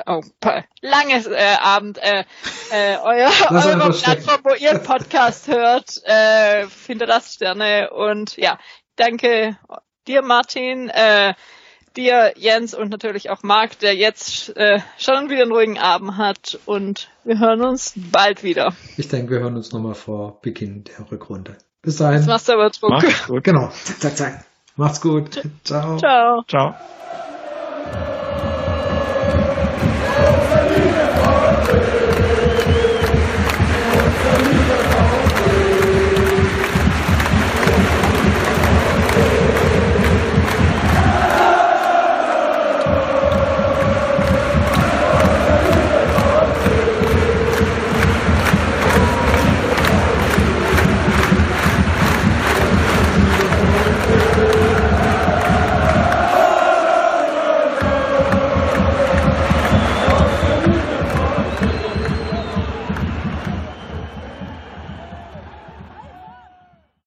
oh, 0.06 0.22
langes 0.82 1.28
äh, 1.28 1.56
Abend, 1.61 1.98
äh, 1.99 2.26
äh, 2.72 2.98
euer, 2.98 3.32
eure 3.49 3.91
Plattform, 3.91 4.41
wo 4.44 4.53
ihr 4.53 4.80
Podcast 4.80 5.48
hört, 5.48 6.02
äh, 6.03 6.68
hinterlasst 6.86 7.36
Sterne 7.36 7.90
und 7.91 8.36
ja, 8.36 8.60
danke 8.98 9.57
dir, 10.07 10.22
Martin, 10.22 10.90
äh, 10.90 11.34
dir, 11.95 12.34
Jens 12.38 12.74
und 12.74 12.90
natürlich 12.90 13.30
auch 13.30 13.44
Marc, 13.44 13.80
der 13.80 13.95
jetzt 13.95 14.56
äh, 14.57 14.80
schon 14.98 15.30
wieder 15.30 15.44
einen 15.44 15.52
ruhigen 15.52 15.78
Abend 15.78 16.18
hat. 16.18 16.60
Und 16.66 17.10
wir 17.24 17.40
hören 17.40 17.61
uns 17.61 17.94
bald 17.95 18.44
wieder. 18.44 18.74
Ich 18.98 19.07
denke, 19.07 19.34
wir 19.34 19.40
hören 19.40 19.56
uns 19.56 19.72
nochmal 19.72 19.95
vor 19.95 20.40
Beginn 20.41 20.84
der 20.86 21.11
Rückrunde. 21.11 21.57
Bis 21.82 21.98
dahin. 21.98 22.20
Jetzt 22.20 22.28
machst 22.28 22.49
du 22.49 22.53
aber 22.53 22.70
Druck. 22.70 22.91
Macht's 22.91 23.28
gut. 23.28 23.44
Genau. 23.44 23.70
Zack, 23.70 23.99
zack, 23.99 24.18
zack. 24.18 24.45
Macht's 24.76 25.02
gut. 25.02 25.41
Ciao. 25.64 25.98
Ciao. 25.98 26.44
Ciao. 26.48 26.76
Ciao. 27.84 28.28